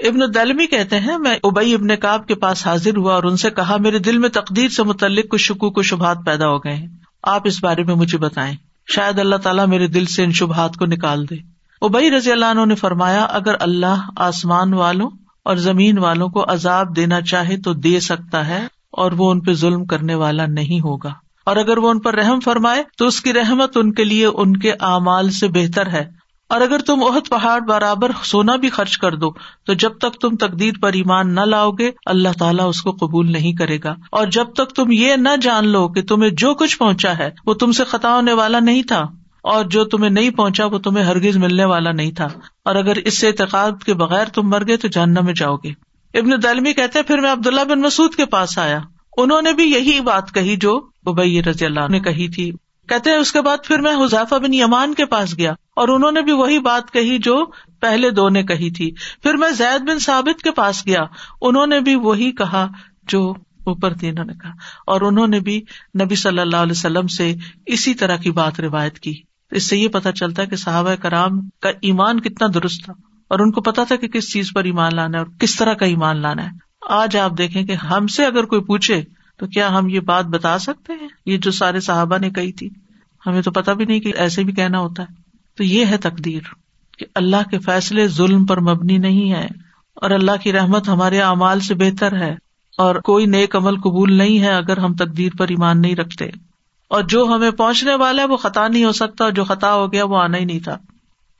ابن 0.08 0.34
دلمی 0.34 0.66
کہتے 0.66 1.00
ہیں، 1.00 1.18
میں 1.18 1.38
ابئی 1.42 1.74
ابن 1.74 1.96
کاب 1.96 2.26
کے 2.26 2.34
پاس 2.34 2.66
حاضر 2.66 2.96
ہوا 2.96 3.14
اور 3.14 3.22
ان 3.22 3.36
سے 3.36 3.50
کہا، 3.50 3.76
میرے 3.76 3.98
دل 3.98 4.18
میں 4.18 4.28
تقدیر 4.28 4.68
سے 4.68 4.82
متعلق 4.82 5.28
کچھ 5.28 5.42
شکو 5.42 5.70
کو 5.70 5.82
شبہات 5.82 6.18
پیدا 6.26 6.48
ہو 6.48 6.58
گئے 6.58 6.74
ہیں۔ 6.74 6.86
آپ 7.22 7.42
اس 7.44 7.64
بارے 7.64 7.82
میں 7.82 7.94
مجھے 7.94 8.18
بتائیں۔ 8.18 8.56
شاید 8.88 9.18
اللہ 9.18 9.36
تعالیٰ 9.36 9.66
میرے 9.66 9.86
دل 9.86 10.04
سے 10.04 10.24
ان 10.24 10.32
شبہات 10.32 10.74
کو 10.74 10.86
نکال 10.86 11.30
دے۔ 11.30 11.34
ابئی 11.80 12.10
رضی 12.10 12.32
اللہ 12.32 12.44
عنہ 12.44 12.64
نے 12.64 12.74
فرمایا، 12.74 13.22
اگر 13.22 13.54
اللہ 13.60 14.10
آسمان 14.16 14.74
والوں 14.74 15.10
اور 15.42 15.56
زمین 15.56 15.98
والوں 15.98 16.28
کو 16.28 16.52
عذاب 16.52 16.96
دینا 16.96 17.20
چاہے 17.20 17.56
تو 17.56 17.72
دے 17.72 18.00
سکتا 18.00 18.46
ہے۔ 18.46 18.66
اور 18.92 19.12
وہ 19.12 19.30
ان 19.30 19.40
پہ 19.40 19.52
ظلم 19.52 19.84
کرنے 19.84 20.14
والا 20.14 20.46
نہیں 20.46 20.80
ہوگا۔ 20.80 21.12
اور 21.46 21.56
اگر 21.56 21.78
وہ 21.78 21.90
ان 21.90 22.00
پر 22.00 22.14
رحم 22.14 22.40
فرمائے، 22.40 22.82
تو 22.98 23.06
اس 23.06 23.20
کی 23.20 23.32
رحمت 23.32 23.76
ان 23.76 23.92
کے 23.92 24.04
لیے 24.04 24.26
ان 24.26 24.56
کے 24.56 24.72
اعمال 24.72 25.30
سے 25.30 25.48
بہتر 25.48 25.86
ہے۔ 25.86 26.26
اور 26.48 26.60
اگر 26.60 26.78
تم 26.78 27.04
عہد 27.04 27.28
پہاڑ 27.28 27.60
برابر 27.60 28.10
سونا 28.22 28.56
بھی 28.56 28.70
خرچ 28.70 28.98
کر 28.98 29.14
دو، 29.14 29.30
تو 29.64 29.72
جب 29.72 29.98
تک 29.98 30.20
تم 30.20 30.36
تقدیر 30.36 30.72
پر 30.82 30.92
ایمان 30.92 31.34
نہ 31.34 31.40
لاؤ 31.40 31.70
گے 31.70 31.90
اللہ 32.06 32.28
تعالیٰ 32.38 32.68
اس 32.68 32.82
کو 32.82 32.92
قبول 32.92 33.32
نہیں 33.32 33.52
کرے 33.52 33.78
گا۔ 33.84 33.94
اور 34.10 34.26
جب 34.26 34.44
تک 34.52 34.70
تم 34.70 34.92
یہ 34.92 35.16
نہ 35.16 35.28
جان 35.42 35.68
لو 35.68 35.88
کہ 35.88 36.02
تمہیں 36.02 36.30
جو 36.30 36.54
کچھ 36.54 36.78
پہنچا 36.78 37.18
ہے، 37.18 37.30
وہ 37.46 37.54
تم 37.54 37.72
سے 37.72 37.84
خطا 37.84 38.14
ہونے 38.14 38.32
والا 38.32 38.60
نہیں 38.60 38.82
تھا۔ 38.82 39.02
اور 39.42 39.64
جو 39.64 39.84
تمہیں 39.84 40.10
نہیں 40.10 40.30
پہنچا، 40.30 40.66
وہ 40.66 40.78
تمہیں 40.78 41.04
ہرگز 41.04 41.36
ملنے 41.36 41.64
والا 41.64 41.92
نہیں 41.92 42.12
تھا۔ 42.12 42.28
اور 42.64 42.74
اگر 42.74 42.96
اس 42.96 43.18
سے 43.18 43.28
اعتقاد 43.28 43.84
کے 43.86 43.94
بغیر 43.94 44.24
تم 44.24 44.48
مر 44.48 44.66
گئے، 44.68 44.76
تو 44.76 44.88
جاننا 44.88 45.20
میں 45.20 45.34
جاؤ 45.34 45.56
گے۔ 45.56 45.85
ابن 46.14 46.30
دلمی 46.42 46.72
کہتے 46.72 47.02
پھر 47.02 47.18
میں 47.18 47.32
عبداللہ 47.32 47.64
بن 47.64 47.80
مسعد 47.80 48.14
کے 48.14 48.26
پاس 48.26 48.58
آیا۔ 48.58 48.80
انہوں 49.16 49.42
نے 49.42 49.52
بھی 49.52 49.64
یہی 49.64 50.00
بات 50.00 50.34
کہی 50.34 50.56
جو 50.56 50.88
ابئی 51.06 51.42
رضی 51.42 51.66
اللہ 51.66 51.88
نے 51.88 52.00
کہی 52.00 52.28
تھی۔ 52.28 52.52
کہتے 52.88 53.10
ہیں، 53.10 53.16
اس 53.16 53.32
کے 53.32 53.40
بعد 53.40 53.56
پھر 53.64 53.80
میں 53.80 53.92
حذیفہ 53.92 54.34
بن 54.34 54.54
یمان 54.54 54.94
کے 54.94 55.06
پاس 55.06 55.38
گیا 55.38 55.52
اور 55.76 55.88
انہوں 55.88 56.12
نے 56.12 56.22
بھی 56.22 56.32
وہی 56.32 56.58
بات 56.58 56.92
کہی 56.92 57.18
جو 57.18 57.44
پہلے 57.80 58.10
دو 58.10 58.28
نے 58.28 58.42
کہی 58.42 58.70
تھی۔ 58.70 58.90
پھر 59.22 59.34
میں 59.34 59.50
زید 59.50 59.88
بن 59.88 59.98
ثابت 59.98 60.42
کے 60.42 60.50
پاس 60.50 60.86
گیا۔ 60.86 61.04
انہوں 61.40 61.66
نے 61.66 61.80
بھی 61.80 61.94
وہی 61.94 62.32
کہا 62.32 62.68
جو 63.02 63.30
اوپر 63.64 63.94
تینوں 63.94 64.24
نے 64.24 64.32
کہا۔ 64.32 64.50
اور 64.86 65.00
انہوں 65.00 65.26
نے 65.26 65.40
بھی 65.40 65.62
نبی 66.02 66.14
صلی 66.14 66.38
اللہ 66.38 66.56
علیہ 66.56 66.72
وسلم 66.72 67.06
سے 67.06 67.34
اسی 67.66 67.94
طرح 67.94 68.16
کی 68.16 68.30
بات 68.30 68.60
روایت 68.60 68.98
کی۔ 68.98 69.14
اس 69.50 69.68
سے 69.68 69.78
یہ 69.78 69.88
پتا 69.88 70.12
چلتا 70.12 70.42
ہے 70.42 70.46
کہ 70.46 70.56
صحابہ 70.56 70.94
کرام 70.94 71.30
کا 71.62 71.68
ایمان 71.68 72.20
کتنا 72.20 72.48
درست 72.54 72.84
تھا۔ 72.84 73.15
اور 73.28 73.38
ان 73.38 73.50
کو 73.50 73.60
پتا 73.60 73.84
تھا 73.84 73.96
کہ 73.96 74.08
کس 74.08 74.32
چیز 74.32 74.52
پر 74.54 74.64
ایمان 74.64 74.96
لانا 74.96 75.18
ہے 75.18 75.24
اور 75.24 75.32
کس 75.38 75.56
طرح 75.56 75.74
کا 75.74 75.86
ایمان 75.86 76.16
لانا 76.16 76.44
ہے۔ 76.44 76.50
آج 76.88 77.16
آپ 77.16 77.38
دیکھیں 77.38 77.66
کہ 77.66 77.72
ہم 77.72 78.06
سے 78.06 78.26
اگر 78.26 78.44
کوئی 78.44 78.60
پوچھے 78.62 79.02
تو 79.38 79.46
کیا 79.46 79.78
ہم 79.78 79.88
یہ 79.88 80.00
بات 80.00 80.24
بتا 80.24 80.58
سکتے 80.58 80.92
ہیں؟ 80.92 81.08
یہ 81.26 81.36
جو 81.36 81.50
سارے 81.50 81.80
صحابہ 81.80 82.18
نے 82.18 82.30
کہی 82.30 82.52
تھی۔ 82.52 82.70
ہمیں 83.26 83.42
تو 83.42 83.50
پتا 83.50 83.72
بھی 83.72 83.84
نہیں 83.84 84.00
کہ 84.00 84.12
ایسے 84.16 84.44
بھی 84.44 84.52
کہنا 84.52 84.78
ہوتا 84.78 85.02
ہے۔ 85.02 85.14
تو 85.56 85.64
یہ 85.64 85.86
ہے 85.86 85.96
تقدیر 85.96 86.40
کہ 86.98 87.06
اللہ 87.14 87.48
کے 87.50 87.58
فیصلے 87.58 88.08
ظلم 88.08 88.46
پر 88.46 88.60
مبنی 88.60 88.98
نہیں 88.98 89.32
ہے 89.32 89.46
اور 89.94 90.10
اللہ 90.10 90.30
کی 90.42 90.52
رحمت 90.52 90.88
ہمارے 90.88 91.20
اعمال 91.20 91.60
سے 91.60 91.74
بہتر 91.74 92.16
ہے 92.16 92.36
اور 92.78 92.94
کوئی 92.94 93.26
نیک 93.26 93.56
عمل 93.56 93.76
قبول 93.76 94.12
نہیں 94.12 94.40
ہے 94.40 94.50
اگر 94.50 94.78
ہم 94.78 94.94
تقدیر 94.94 95.32
پر 95.38 95.48
ایمان 95.48 95.82
نہیں 95.82 95.96
رکھتے۔ 95.96 96.24
اور 96.88 97.02
جو 97.02 97.24
ہمیں 97.24 97.50
پہنچنے 97.50 97.94
والا 97.94 98.22
ہے 98.22 98.26
وہ 98.26 98.36
خطا 98.36 98.68
نہیں 98.68 98.84
ہو 98.84 98.92
سکتا 98.92 99.24
اور 99.24 99.32
جو 99.32 99.44
خطا 99.44 99.74
ہو 99.74 99.92
گیا 99.92 100.04
وہ 100.04 100.16
آنا 100.16 100.38
ہی 100.38 100.44
نہیں 100.44 100.60
تھا۔ 100.60 100.78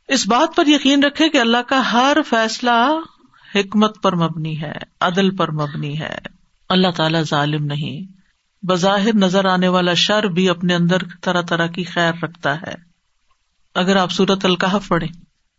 اس 0.08 0.28
بات 0.28 0.56
پر 0.56 0.66
یقین 0.66 1.04
رکھے 1.04 1.28
کہ 1.28 1.38
اللہ 1.38 1.62
کا 1.68 1.92
ہر 1.92 2.16
فیصلہ 2.28 3.00
حکمت 3.54 4.02
پر 4.02 4.16
مبنی 4.16 4.62
ہے، 4.62 4.72
عدل 5.00 5.36
پر 5.36 5.50
مبنی 5.50 6.00
ہے۔ 6.00 6.18
اللہ 6.68 6.88
تعالی 6.96 7.22
ظالم 7.22 7.64
نہیں۔ 7.64 8.12
بظاہر 8.66 9.14
نظر 9.14 9.44
آنے 9.44 9.68
والا 9.68 9.94
شر 9.94 10.22
بھی 10.22 10.48
اپنے 10.48 10.74
اندر 10.74 10.96
طرح 11.22 11.42
طرح 11.42 11.66
کی 11.66 11.84
خیر 11.84 12.12
رکھتا 12.22 12.60
ہے۔ 12.60 12.74
اگر 13.74 13.96
آپ 13.96 14.12
سورت 14.12 14.44
القحف 14.44 14.88
پڑھے 14.88 15.06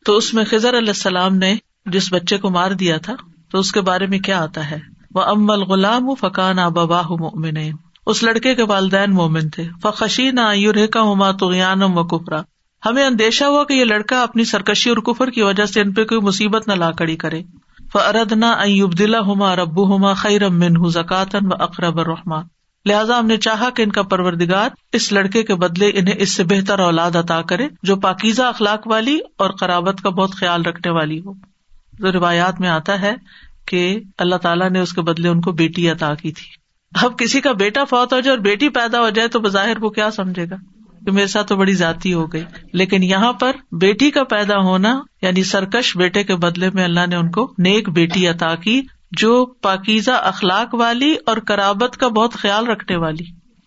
تو 0.06 0.18
اس 0.18 0.34
میں 0.34 0.44
خزر 0.46 0.78
علیہ 0.78 0.88
السلام 0.88 1.36
نے 1.36 1.56
جس 1.86 2.14
بچے 2.14 2.38
کو 2.38 2.50
مار 2.50 2.72
دیا 2.72 2.98
تھا، 2.98 3.16
تو 3.52 3.60
اس 3.60 3.72
کے 3.72 3.82
بارے 3.82 4.08
میں 4.08 4.20
کیا 4.20 4.44
آتا 4.44 4.72
ہے؟ 4.72 4.80
وہ 5.12 5.22
امل 5.22 5.62
غلام 5.64 6.16
فقان 6.16 6.60
ابا 6.60 7.02
مومن 7.02 7.58
اس 8.06 8.24
لڑکے 8.24 8.56
کے 8.56 8.64
والدین 8.64 9.14
مومن 9.14 9.50
تھے۔ 9.50 9.68
فخشی 9.84 10.32
نہ 10.32 10.42
یور 10.54 10.88
کا 10.94 11.02
ہما 11.02 11.32
تو 11.32 11.48
و 11.94 12.04
کفرا 12.08 12.42
ہمیں 12.90 13.06
اندیشہ 13.06 13.44
ہوا 13.44 13.64
کہ 13.64 13.74
یہ 13.74 13.86
لڑکا 13.86 14.22
اپنی 14.24 14.44
سرکشی 14.44 14.90
اور 14.90 14.98
کفر 14.98 15.30
کی 15.30 15.42
وجہ 15.42 15.66
سے 15.66 15.82
ان 15.82 15.94
پہ 15.94 16.04
کوئی 16.04 16.22
مصیبت 16.22 16.68
نہ 16.68 16.74
لا 16.74 16.92
کڑی 16.92 17.16
کرے۔ 17.16 17.42
فرد 17.94 18.32
نہ 18.32 19.18
ہوما 19.18 19.56
ربو 19.56 19.86
ہوما 19.86 20.14
خیر 20.14 20.50
من 20.50 20.90
زکاتن 20.90 21.46
و 21.46 21.64
اقرب 21.64 22.00
الرحمان 22.00 22.46
لہٰذا 22.86 23.20
ہم 23.20 23.26
نے 23.26 23.38
چاہا 23.38 23.70
کہ 23.70 23.82
ان 23.82 23.92
کا 23.92 24.02
پروردگار 24.02 24.70
اس 24.94 25.12
لڑکے 25.12 25.44
کے 25.44 25.56
بدلے 25.56 25.92
انہیں 25.96 26.16
اس 26.18 26.36
سے 26.36 26.44
بہتر 26.44 26.80
اولاد 26.80 27.16
عطا 27.16 27.42
کرے، 27.42 27.68
جو 27.84 27.96
پاکیزہ 27.96 28.44
اخلاق 28.44 28.88
والی 28.88 29.20
اور 29.38 29.50
قرابت 29.50 30.02
کا 30.04 30.10
بہت 30.10 30.36
خیال 30.36 30.62
رکھنے 30.62 30.92
والی 30.92 31.20
ہو۔ 31.20 31.34
تو 32.00 32.12
روایات 32.12 32.60
میں 32.60 32.70
آتا 32.70 33.02
ہے 33.02 33.14
کہ 33.66 34.00
اللہ 34.18 34.36
تعالیٰ 34.36 34.70
نے 34.70 34.80
اس 34.80 34.94
کے 34.94 35.02
بدلے 35.02 35.30
ان 35.30 35.42
کو 35.42 35.52
بیٹی 35.52 35.90
عطا 35.90 36.14
کی 36.14 36.32
تھی۔ 36.32 36.46
اب 37.06 37.18
کسی 37.20 37.42
کا 37.42 37.52
بیٹا 37.52 37.84
فوت 37.84 38.14
ہو 38.14 38.20
جائے 38.20 38.38
اور 38.38 38.44
بیٹی 38.44 38.70
پیدا 38.70 39.00
ہو 39.00 39.10
جائے 39.10 39.28
تو 39.28 39.40
بظاہر 39.40 39.84
وہ 39.84 39.90
کیا 39.90 40.12
سمجھے 40.12 40.46
گا؟ 40.50 40.56
کہ 41.06 41.12
میرے 41.12 41.28
ساتھ 41.28 41.48
تو 41.48 41.56
بڑی 41.56 41.74
ذاتی 41.74 42.14
ہو 42.14 42.34
گئی۔ 42.34 42.44
لیکن 42.74 43.04
یہاں 43.04 43.34
پر 43.34 43.52
بیٹی 43.72 44.12
کا 44.12 44.24
پیدا 44.24 44.58
ہونا 44.58 45.02
یعنی 45.22 45.44
سرکش 45.44 45.98
بیٹے 45.98 46.24
کے 46.24 46.36
بدلے 46.36 46.70
میں 46.74 46.84
اللہ 46.84 47.08
نے 47.08 47.16
ان 47.16 47.32
کو 47.32 47.54
نیک 47.58 47.90
بیٹی 47.90 48.28
عطا 48.28 48.56
کی، 48.56 48.82
جو 49.12 49.46
پاکیزہ 49.46 50.12
اخلاق 50.12 50.76
والی 50.76 51.16
اور 51.26 51.38
کرابت 51.38 51.98
کا 51.98 52.08
بہت 52.08 52.34
خیال 52.34 52.68
رکھنے 52.68 52.98
والی۔ 52.98 53.24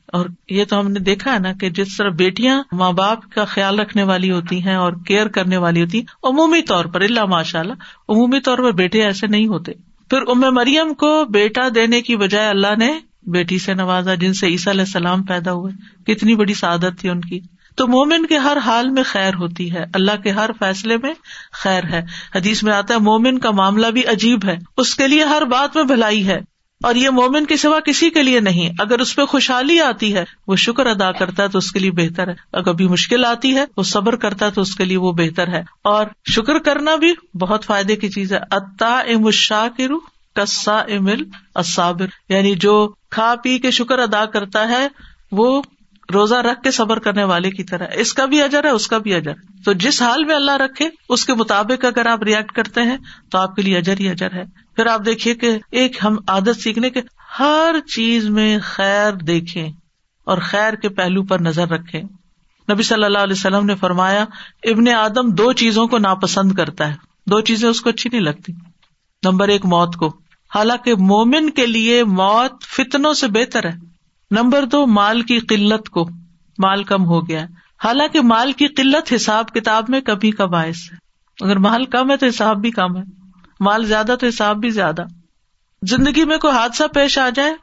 اور 0.07 0.27
یہ 0.51 0.65
تو 0.65 0.81
ہم 0.81 0.91
نے 0.91 1.01
دیکھا 1.01 1.33
ہے 1.33 1.39
نا 1.39 1.53
کہ 1.53 1.71
جس 1.71 1.97
طرح 1.97 2.09
بیٹیاں 2.09 2.63
ماں 2.73 2.93
باپ 2.93 3.19
کا 3.35 3.45
خیال 3.45 3.81
رکھنے 3.81 4.03
والی 4.03 4.31
ہوتی 4.31 4.63
ہیں 4.63 4.75
اور 4.75 4.93
کیئر 5.07 5.29
کرنے 5.29 5.57
والی 5.57 5.83
ہوتی 5.83 5.99
ہیں، 5.99 6.07
عمومی 6.23 6.63
طور 6.63 6.85
پر، 6.85 7.01
اللہ 7.01 7.25
ماشاء 7.25 7.61
اللہ 7.61 7.73
عمومی 8.09 8.41
طور 8.41 8.59
پر 8.59 8.71
بیٹے 8.71 9.05
ایسے 9.05 9.27
نہیں 9.27 9.47
ہوتے۔ 9.47 9.73
پھر 10.11 10.19
ام 10.29 10.55
مریم 10.55 10.95
کو 10.95 11.25
بیٹا 11.25 11.69
دینے 11.75 12.03
کی 12.03 12.17
بجائے 12.17 12.49
اللہ 12.49 12.79
نے 12.79 12.93
بیٹی 13.27 13.59
سے 13.59 13.75
نوازا 13.75 14.15
جن 14.15 14.35
سے 14.35 14.47
عیسیٰ 14.47 14.73
علیہ 14.73 14.85
السلام 14.85 15.23
پیدا 15.23 15.53
ہوئے۔ 15.53 15.73
کتنی 16.15 16.35
بڑی 16.35 16.55
سعادت 16.55 17.01
تھی 17.01 17.09
ان 17.09 17.21
کی۔ 17.21 17.41
تو 17.77 17.89
مومن 17.89 18.27
کے 18.27 18.39
ہر 18.39 18.57
حال 18.57 18.89
میں 18.89 19.03
خیر 19.03 19.35
ہوتی 19.35 19.73
ہے۔ 19.73 19.85
اللہ 19.95 20.23
کے 20.23 20.31
ہر 20.31 20.51
فیصلے 20.59 20.97
میں 20.97 21.15
خیر 21.53 21.85
ہے۔ 21.85 22.03
حدیث 22.35 22.63
میں 22.63 22.73
آتا 22.73 22.95
ہے، 22.95 22.99
مومن 22.99 23.39
کا 23.39 23.51
معاملہ 23.51 23.87
بھی 23.87 24.07
عجیب 24.07 24.45
ہے۔ 24.45 24.57
اس 24.77 24.95
کے 24.95 25.09
لیے 25.09 25.25
ہر 25.25 25.43
بات 25.45 25.77
میں 25.77 25.85
بھلائی 25.85 26.29
ہے۔ 26.29 26.41
اور 26.85 26.95
یہ 26.95 27.11
مومن 27.11 27.47
کے 27.47 27.57
سوا 27.57 27.81
کسی 27.81 28.11
کے 28.11 28.23
لیے 28.23 28.41
نہیں۔ 28.41 28.71
اگر 28.79 28.99
اس 28.99 29.17
پہ 29.17 29.25
خوشحالی 29.25 29.81
آتی 29.81 30.15
ہے، 30.15 30.25
وہ 30.47 30.57
شکر 30.57 30.87
ادا 30.87 31.13
کرتا 31.13 31.43
ہے 31.43 31.49
تو 31.49 31.59
اس 31.59 31.73
کے 31.73 31.79
لیے 31.79 31.91
بہتر 31.91 32.29
ہے۔ 32.29 32.35
اگر 32.53 32.63
کبھی 32.63 32.89
مشکل 32.89 33.25
آتی 33.25 33.57
ہے، 33.57 33.65
وہ 33.77 33.83
صبر 33.83 34.17
کرتا 34.17 34.47
ہے 34.47 34.51
تو 34.51 34.61
اس 34.61 34.75
کے 34.75 34.85
لیے 34.85 34.97
وہ 34.97 35.13
بہتر 35.13 35.49
ہے۔ 35.49 35.63
اور 35.85 36.07
شکر 36.31 36.59
کرنا 36.59 36.97
بھی 36.97 37.15
بہت 37.41 37.65
فائدے 37.65 37.97
کی 37.97 38.09
چیز 38.09 38.33
ہے۔ 38.33 38.39
اتا 38.51 38.99
ام 38.99 39.31
شاہ 39.31 39.69
کی 39.77 39.89
روح 39.89 40.01
کسا 40.35 40.79
امل 40.79 41.23
اصابر 41.55 42.07
یعنی 42.29 42.55
جو 42.55 42.93
کھا 43.11 43.35
پی 43.43 43.59
کے 43.59 43.71
شکر 43.71 43.99
ادا 43.99 44.25
کرتا 44.25 44.69
ہے، 44.69 44.89
وہ 45.33 45.63
روزہ 46.15 46.35
رکھ 46.35 46.63
کے 46.63 46.71
صبر 46.71 46.99
کرنے 46.99 47.25
والے 47.25 47.51
کی 47.51 47.65
طرح۔ 47.65 47.87
اس 47.95 48.15
کا 48.15 48.25
بھی 48.25 48.43
اجر 48.43 48.65
ہے، 48.65 48.69
اس 48.69 48.87
کا 48.87 48.99
بھی 48.99 49.15
اجر۔ 49.15 49.33
تو 49.65 49.73
جس 49.73 50.03
حال 50.03 50.25
میں 50.25 50.35
اللہ 50.35 50.57
رکھے، 50.57 50.89
اس 51.09 51.25
کے 51.25 51.35
مطابق 51.35 51.85
اگر 51.85 52.07
آپ 52.07 52.23
ریئیکٹ 52.23 52.53
کرتے 52.53 52.83
ہیں، 52.83 52.97
تو 53.31 53.39
آپ 53.39 53.57
کے 53.57 53.63
لیے 53.63 53.79
اجر 53.79 53.95
ہی 54.01 54.09
اجر 54.09 54.33
ہے۔ 54.33 54.45
پھر 54.77 54.87
آپ 54.87 55.01
دیکھیے 55.07 55.35
کہ 55.35 55.59
ایک 55.71 56.05
ہم 56.05 56.17
عادت 56.29 56.61
سیکھنے 56.61 56.91
کے 56.91 57.01
ہر 57.39 57.75
چیز 57.95 58.29
میں 58.29 58.59
خیر 58.63 59.13
دیکھیں 59.13 59.73
اور 60.25 60.39
خیر 60.39 60.73
کے 60.73 60.89
پہلو 60.89 61.23
پر 61.23 61.41
نظر 61.41 61.69
رکھے 61.69 62.03
نبی 62.73 62.83
صلی 62.83 63.05
اللہ 63.05 63.19
علیہ 63.19 63.37
وسلم 63.39 63.67
نے 63.67 63.75
فرمایا، 63.75 64.25
ابن 64.65 64.89
آدم 64.89 65.31
دو 65.31 65.53
چیزوں 65.53 65.87
کو 65.87 65.99
ناپسند 65.99 66.53
کرتا 66.53 66.89
ہے۔ 66.89 66.95
دو 67.27 67.41
چیزیں 67.41 67.69
اس 67.69 67.81
کو 67.81 67.91
اچھی 67.91 68.11
نہیں 68.11 68.21
لگتی۔ 68.21 68.53
نمبر 69.25 69.49
ایک، 69.49 69.67
موت 69.67 69.97
کو۔ 69.97 70.09
حالانکہ 70.55 70.95
مومن 70.95 71.51
کے 71.51 71.67
لیے 71.67 72.05
موت 72.05 72.65
فتنوں 72.65 73.13
سے 73.13 73.29
بہتر 73.29 73.65
ہے۔ 73.65 73.73
نمبر 74.31 74.65
دو، 74.65 74.87
مال 74.87 75.23
کی 75.23 75.39
قلت 75.39 75.89
کو۔ 75.89 76.09
مال 76.59 76.85
کم 76.85 77.05
ہو 77.05 77.29
گیا۔ 77.29 77.45
حالانکہ 77.85 78.21
مال 78.21 78.53
کی 78.53 78.67
قلت 78.67 79.13
حساب 79.15 79.49
کتاب 79.49 79.85
میں 79.89 80.01
کبھی 80.01 80.31
کا 80.31 80.45
باعث 80.45 80.93
ہے۔ 80.93 80.97
اگر 81.45 81.57
مال 81.57 81.85
کم 81.85 82.11
ہے 82.11 82.17
تو 82.17 82.27
حساب 82.27 82.61
بھی 82.61 82.71
کم 82.71 82.97
ہے۔ 82.97 83.03
مال 83.61 83.85
زیادہ 83.85 84.15
تو 84.21 84.27
حساب 84.27 84.57
بھی 84.57 84.71
زیادہ۔ 84.71 85.05
زندگی 85.83 86.25
میں 86.25 86.39
کوئی 86.39 86.55
حادثہ 86.55 86.85
پیش 86.95 87.19
آ 87.19 87.29
جائے 87.35 87.55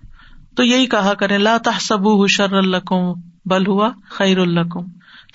تو 0.55 0.63
یہی 0.63 0.85
کہا 0.85 1.13
کرے 1.13 1.37
لا 1.37 1.57
تحسبو 1.57 2.27
شر 2.27 2.53
القم 2.53 3.13
بل 3.45 3.67
ہوا 3.67 3.89
خیر 4.09 4.39
القم 4.39 4.83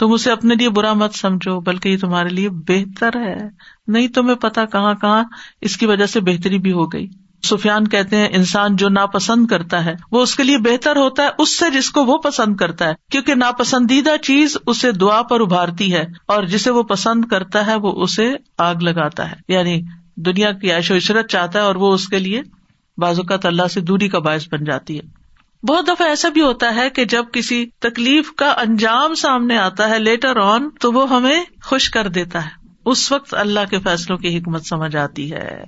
تم 0.03 0.13
اسے 0.13 0.33
اپنے 0.33 0.55
لیے 0.55 0.69
برا 0.69 0.93
مت 0.93 1.15
سمجھو، 1.15 1.61
بلکہ 1.61 1.89
یہ 1.89 1.97
تمہارے 1.99 2.29
لیے 2.29 2.49
بہتر 2.51 3.11
ہے۔ 3.17 3.37
نہیں 3.87 4.09
تمہیں 4.09 4.37
پتا 4.37 4.65
کہاں 4.65 4.95
کہاں 4.95 5.25
اس 5.61 5.77
کی 5.77 5.87
وجہ 5.87 6.07
سے 6.07 6.21
بہتری 6.21 6.59
بھی 6.59 6.73
ہو 6.73 6.87
گئی۔ 6.93 7.07
سفیان 7.43 7.89
کہتے 7.89 8.17
ہیں، 8.17 8.29
انسان 8.33 8.77
جو 8.77 8.89
ناپسند 8.89 9.47
کرتا 9.47 9.85
ہے، 9.85 9.95
وہ 10.11 10.23
اس 10.23 10.35
کے 10.35 10.43
لیے 10.43 10.59
بہتر 10.59 10.97
ہوتا 10.97 11.23
ہے، 11.23 11.29
اس 11.39 11.59
سے 11.59 11.71
جس 11.71 11.91
کو 11.91 12.05
وہ 12.05 12.19
پسند 12.19 12.57
کرتا 12.57 12.89
ہے۔ 12.89 12.95
کیونکہ 13.11 13.35
ناپسندیدہ 13.35 14.17
چیز 14.23 14.57
اسے 14.67 14.93
دعا 14.93 15.23
پر 15.23 15.41
ابھارتی 15.41 15.95
ہے، 15.95 16.05
اور 16.27 16.43
جسے 16.43 16.71
وہ 16.71 16.83
پسند 16.83 17.25
کرتا 17.25 17.67
ہے، 17.67 17.77
وہ 17.77 18.03
اسے 18.03 18.35
آگ 18.59 18.75
لگاتا 18.75 19.31
ہے۔ 19.31 19.37
یعنی 19.49 19.83
دنیا 20.17 20.53
کی 20.53 20.73
عیش 20.73 20.91
و 20.91 20.97
عشرت 20.97 21.29
چاہتا 21.29 21.59
ہے، 21.59 21.65
اور 21.65 21.75
وہ 21.75 21.95
اس 21.95 22.09
کے 22.09 22.19
لیے 22.19 22.43
بازوقت 22.99 23.47
اللہ 23.47 23.69
سے 23.73 23.81
دوری 23.81 24.09
کا 24.09 24.19
باعث 24.19 24.49
بن 24.53 24.65
جاتی 24.65 24.99
ہے۔ 24.99 25.22
بہت 25.69 25.89
دفعہ 25.89 26.09
ایسا 26.09 26.29
بھی 26.29 26.41
ہوتا 26.41 26.75
ہے 26.75 26.91
کہ 26.91 27.05
جب 27.05 27.25
کسی 27.33 27.67
تکلیف 27.79 28.33
کا 28.33 28.51
انجام 28.51 29.15
سامنے 29.15 29.59
آتا 29.59 29.89
ہے 29.89 29.99
لیٹر 29.99 30.37
آن، 30.37 30.71
تو 30.81 30.93
وہ 30.93 31.11
ہمیں 31.11 31.45
خوش 31.65 31.91
کر 31.91 32.09
دیتا 32.09 32.45
ہے۔ 32.45 32.51
اس 32.87 33.13
وقت 33.13 33.35
اللہ 33.35 33.61
کے 33.71 33.79
فیصلوں 33.79 34.19
کی 34.19 34.39
حکمت 34.39 34.67
سمجھ 34.67 34.97
آتی 34.97 35.33
ہے۔ 35.33 35.65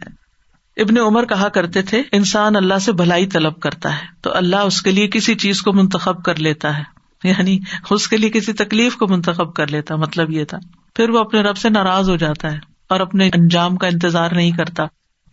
ابن 0.76 0.98
عمر 0.98 1.24
کہا 1.24 1.48
کرتے 1.48 1.82
تھے، 1.82 2.02
انسان 2.12 2.56
اللہ 2.56 2.78
سے 2.78 2.92
بھلائی 2.92 3.26
طلب 3.26 3.60
کرتا 3.60 3.92
ہے، 3.92 4.06
تو 4.22 4.36
اللہ 4.36 4.56
اس 4.56 4.82
کے 4.82 4.90
لیے 4.90 5.08
کسی 5.08 5.34
چیز 5.34 5.62
کو 5.62 5.72
منتخب 5.72 6.24
کر 6.24 6.36
لیتا 6.36 6.78
ہے۔ 6.78 6.94
یعنی 7.24 7.58
اس 7.90 8.08
کے 8.08 8.16
لیے 8.16 8.30
کسی 8.30 8.52
تکلیف 8.52 8.96
کو 8.96 9.06
منتخب 9.08 9.54
کر 9.54 9.66
لیتا 9.66 9.96
مطلب 9.96 10.30
یہ 10.30 10.44
تھا۔ 10.44 10.58
پھر 10.94 11.10
وہ 11.10 11.18
اپنے 11.18 11.40
رب 11.40 11.56
سے 11.56 11.68
ناراض 11.68 12.10
ہو 12.10 12.16
جاتا 12.16 12.52
ہے 12.52 12.58
اور 12.88 13.00
اپنے 13.00 13.28
انجام 13.28 13.76
کا 13.76 13.86
انتظار 13.86 14.30
نہیں 14.30 14.50
کرتا۔ 14.50 14.84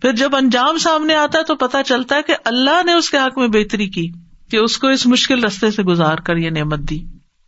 پھر 0.01 0.13
جب 0.13 0.35
انجام 0.35 0.77
سامنے 0.77 1.15
آتا 1.15 1.39
ہے 1.39 1.43
تو 1.43 1.55
پتا 1.55 1.83
چلتا 1.83 2.15
ہے 2.15 2.21
کہ 2.21 2.33
اللہ 2.45 2.83
نے 2.85 2.93
اس 2.93 3.09
کے 3.09 3.17
حق 3.17 3.37
میں 3.37 3.47
بہتری 3.47 3.87
کی۔ 3.87 4.11
کہ 4.51 4.57
اس 4.57 4.77
کو 4.77 4.87
اس 4.87 5.07
مشکل 5.07 5.43
رستے 5.43 5.71
سے 5.71 5.83
گزار 5.83 6.17
کر 6.17 6.37
یہ 6.37 6.49
نعمت 6.49 6.79
دی۔ 6.79 6.99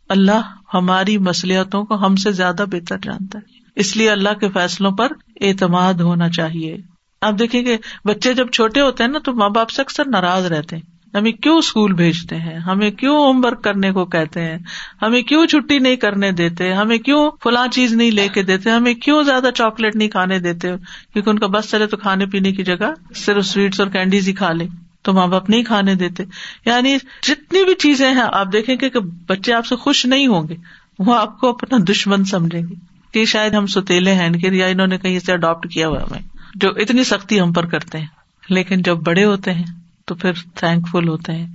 اللہ 0.08 0.40
ہماری 0.74 1.18
مسلحتوں 1.18 1.84
کو 1.84 2.06
ہم 2.06 2.16
سے 2.16 2.32
زیادہ 2.32 2.64
بہتر 2.70 2.98
جانتا 2.98 3.38
ہے۔ 3.38 3.58
اس 3.76 3.96
لیے 3.96 4.10
اللہ 4.10 4.34
کے 4.40 4.48
فیصلوں 4.48 4.92
پر 4.92 5.12
اعتماد 5.40 5.94
ہونا 5.94 6.28
چاہیے۔ 6.28 6.76
آپ 7.20 7.38
دیکھیں 7.38 7.62
کہ 7.62 7.76
بچے 8.04 8.34
جب 8.34 8.50
چھوٹے 8.50 8.80
ہوتے 8.80 9.04
ہیں 9.04 9.10
نا 9.10 9.18
تو 9.18 9.32
ماں 9.32 9.48
باپ 9.48 9.70
سے 9.70 9.82
اکثر 9.82 10.02
ناراض 10.06 10.46
رہتے 10.46 10.76
ہیں۔ 10.76 11.16
ہمیں 11.16 11.32
کیوں 11.32 11.58
اسکول 11.58 11.92
بھیجتے 11.92 12.36
ہیں؟ 12.36 12.58
ہمیں 12.58 12.90
کیوں 12.90 13.16
ہوم 13.16 13.44
ورک 13.44 13.64
کرنے 13.64 13.92
کو 13.92 14.04
کہتے 14.04 14.40
ہیں؟ 14.40 14.58
ہمیں 15.02 15.22
کیوں 15.22 15.46
چھٹی 15.46 15.78
نہیں 15.78 15.96
کرنے 15.96 16.32
دیتے؟ 16.32 16.72
ہمیں 16.72 16.98
کیوں 16.98 17.30
فلاں 17.42 17.68
چیز 17.68 17.92
نہیں 17.92 18.10
لے 18.10 18.28
کے 18.28 18.42
دیتے؟ 18.42 18.70
ہمیں 18.70 18.94
کیوں 18.94 19.22
زیادہ 19.22 19.48
چاکلیٹ 19.54 19.96
نہیں 19.96 20.08
کھانے 20.08 20.38
دیتے؟ 20.38 20.68
کیونکہ 21.12 21.30
ان 21.30 21.38
کا 21.38 21.46
بس 21.46 21.70
چلے 21.70 21.86
تو 21.86 21.96
کھانے 21.96 22.26
پینے 22.26 22.52
کی 22.52 22.64
جگہ 22.64 23.14
صرف 23.14 23.46
سویٹس 23.46 23.80
اور 23.80 23.88
کینڈیز 23.88 24.28
ہی 24.28 24.32
کھا 24.32 24.52
لیں۔ 24.52 24.83
تو 25.04 25.12
ماں 25.12 25.26
باپ 25.26 25.50
نہیں 25.50 25.62
کھانے 25.62 25.94
دیتے۔ 25.94 26.24
یعنی 26.66 26.96
جتنی 27.22 27.64
بھی 27.64 27.74
چیزیں 27.74 28.14
ہیں، 28.14 28.24
آپ 28.32 28.46
دیکھیں 28.52 28.76
گے 28.80 28.90
کہ 28.90 28.98
بچے 29.26 29.52
آپ 29.52 29.66
سے 29.66 29.76
خوش 29.76 30.06
نہیں 30.06 30.26
ہوں 30.26 30.48
گے، 30.48 30.56
وہ 30.98 31.18
آپ 31.18 31.40
کو 31.40 31.48
اپنا 31.48 31.78
دشمن 31.88 32.24
سمجھیں 32.24 32.62
گے۔ 32.62 32.74
کہ 33.12 33.24
شاید 33.24 33.54
ہم 33.54 33.66
ستیلے 33.66 34.14
ہیں 34.14 34.30
یا 34.42 34.66
انہوں 34.66 34.86
نے 34.86 34.98
کہیں 34.98 35.18
سے 35.18 35.32
اڈاپٹ 35.32 35.72
کیا 35.72 35.88
ہوا 35.88 36.02
ہمیں۔ 36.02 36.20
جو 36.54 36.68
اتنی 36.70 37.04
سختی 37.04 37.40
ہم 37.40 37.52
پر 37.52 37.66
کرتے 37.66 37.98
ہیں۔ 37.98 38.06
لیکن 38.48 38.82
جب 38.82 38.96
بڑے 38.96 39.24
ہوتے 39.24 39.54
ہیں، 39.54 39.64
تو 40.06 40.14
پھر 40.14 40.32
تھینک 40.54 40.88
فل 40.88 41.08
ہوتے 41.08 41.32
ہیں۔ 41.32 41.46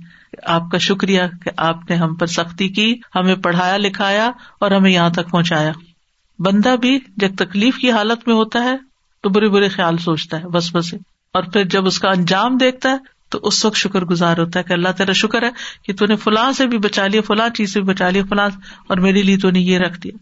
آپ 0.46 0.62
کا 0.72 0.78
شکریہ 0.78 1.22
کہ 1.44 1.50
آپ 1.56 1.90
نے 1.90 1.96
ہم 1.96 2.14
پر 2.14 2.26
سختی 2.26 2.68
کی، 2.68 2.94
ہمیں 3.14 3.34
پڑھایا، 3.34 3.76
لکھایا 3.76 4.30
اور 4.60 4.70
ہمیں 4.70 4.90
یہاں 4.90 5.10
تک 5.10 5.30
پہنچایا۔ 5.30 5.72
بندہ 6.38 6.76
بھی 6.80 6.98
جب 7.16 7.36
تکلیف 7.36 7.76
کی 7.76 7.90
حالت 7.92 8.28
میں 8.28 8.36
ہوتا 8.36 8.64
ہے، 8.64 8.76
تو 9.22 9.28
برے 9.28 9.48
برے 9.48 9.68
خیال 9.68 9.96
سوچتا 9.96 10.40
ہے، 10.40 10.48
بس 10.48 10.74
بس۔ 10.74 10.94
اور 11.32 11.42
پھر 11.42 11.64
جب 11.64 11.86
اس 11.86 11.98
کا 11.98 12.10
انجام 12.10 12.56
دیکھتا 12.56 12.90
ہے 12.90 13.19
تو 13.30 13.38
اس 13.42 13.64
وقت 13.64 13.76
شکر 13.76 14.04
گزار 14.04 14.38
ہوتا 14.38 14.58
ہے 14.58 14.64
کہ 14.64 14.72
اللہ 14.72 14.88
تیرا 14.96 15.12
شکر 15.12 15.42
ہے 15.42 15.50
کہ 15.84 15.94
تو 15.94 16.06
نے 16.06 16.16
فلاں 16.16 16.52
سے 16.52 16.66
بھی 16.66 16.78
بچا 16.78 17.06
لیا، 17.06 17.20
فلاں 17.20 17.48
چیز 17.48 17.72
سے 17.72 17.80
بھی 17.80 17.88
بچا 17.88 18.10
لیا، 18.10 18.22
فلاں، 18.28 18.48
اور 18.88 18.96
میرے 18.96 19.22
لیے 19.22 19.36
تو 19.36 19.50
نے 19.50 19.60
یہ 19.60 19.78
رکھ 19.78 20.00
دیا۔ 20.00 20.12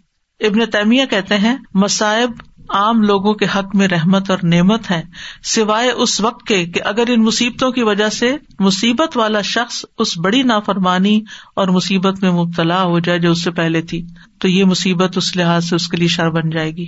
ابن 0.47 0.71
تیمیہ 0.71 1.05
کہتے 1.07 1.39
ہیں 1.39 1.57
مسائب 1.75 2.31
عام 2.69 3.03
لوگوں 3.03 3.35
کے 3.35 3.47
حق 3.57 3.77
میں 3.77 3.89
رحمت 3.89 4.31
اور 4.31 4.39
نعمت 4.43 4.91
ہے 4.91 5.03
سوائے 5.45 5.91
اس 5.91 6.21
وقت 6.21 6.47
کے 6.47 6.67
کہ 6.67 6.81
اگر 6.85 7.05
ان 7.09 7.25
مصیبتوں 7.25 7.71
کی 7.71 7.83
وجہ 7.83 8.09
سے 8.09 8.37
مصیبت 8.61 9.17
والا 9.17 9.41
شخص 9.41 9.85
اس 9.99 10.19
بڑی 10.19 10.43
نافرمانی 10.43 11.21
اور 11.57 11.69
مصیبت 11.69 12.23
میں 12.23 12.31
مبتلا 12.31 12.83
ہو 12.83 12.99
جائے 12.99 13.19
جو 13.19 13.31
اس 13.31 13.45
سے 13.45 13.51
پہلے 13.51 13.83
تھی، 13.83 14.07
تو 14.39 14.49
یہ 14.49 14.65
مصیبت 14.65 15.17
اس 15.17 15.37
لحاظ 15.37 15.69
سے 15.69 15.77
اس 15.77 15.89
کے 15.89 15.97
لیے 15.97 16.09
شر 16.09 16.31
بن 16.31 16.51
جائے 16.51 16.71
گی۔ 16.71 16.87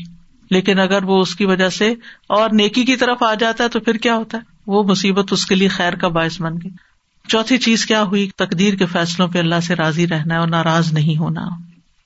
لیکن 0.51 0.79
اگر 0.79 1.05
وہ 1.05 1.21
اس 1.21 1.35
کی 1.35 1.45
وجہ 1.45 1.68
سے 1.68 1.95
اور 2.29 2.51
نیکی 2.53 2.85
کی 2.85 2.97
طرف 2.97 3.23
آ 3.23 3.35
جاتا 3.35 3.64
ہے 3.64 3.68
تو 3.68 3.81
پھر 3.81 3.95
کیا 3.95 4.16
ہوتا 4.16 4.39
ہے؟ 4.39 4.49
وہ 4.67 4.83
مصیبت 4.83 5.33
اس 5.33 5.47
کے 5.47 5.55
لیے 5.55 5.69
خیر 5.69 5.93
کا 5.93 6.09
باعث 6.09 6.41
بن 6.41 6.55
گئی۔ 6.55 6.71
چوتھی 7.29 7.59
چیز 7.59 7.87
کیا 7.87 8.03
ہوئی؟ 8.03 8.31
تقدیر 8.37 8.75
کے 8.75 8.87
فیصلوں 8.87 9.29
پہ 9.29 9.39
اللہ 9.39 9.61
سے 9.61 9.75
راضی 9.75 10.09
رہنا 10.09 10.35
ہے 10.35 10.39
اور 10.39 10.49
ناراض 10.49 10.93
نہیں 10.93 11.17
ہونا۔ 11.17 11.49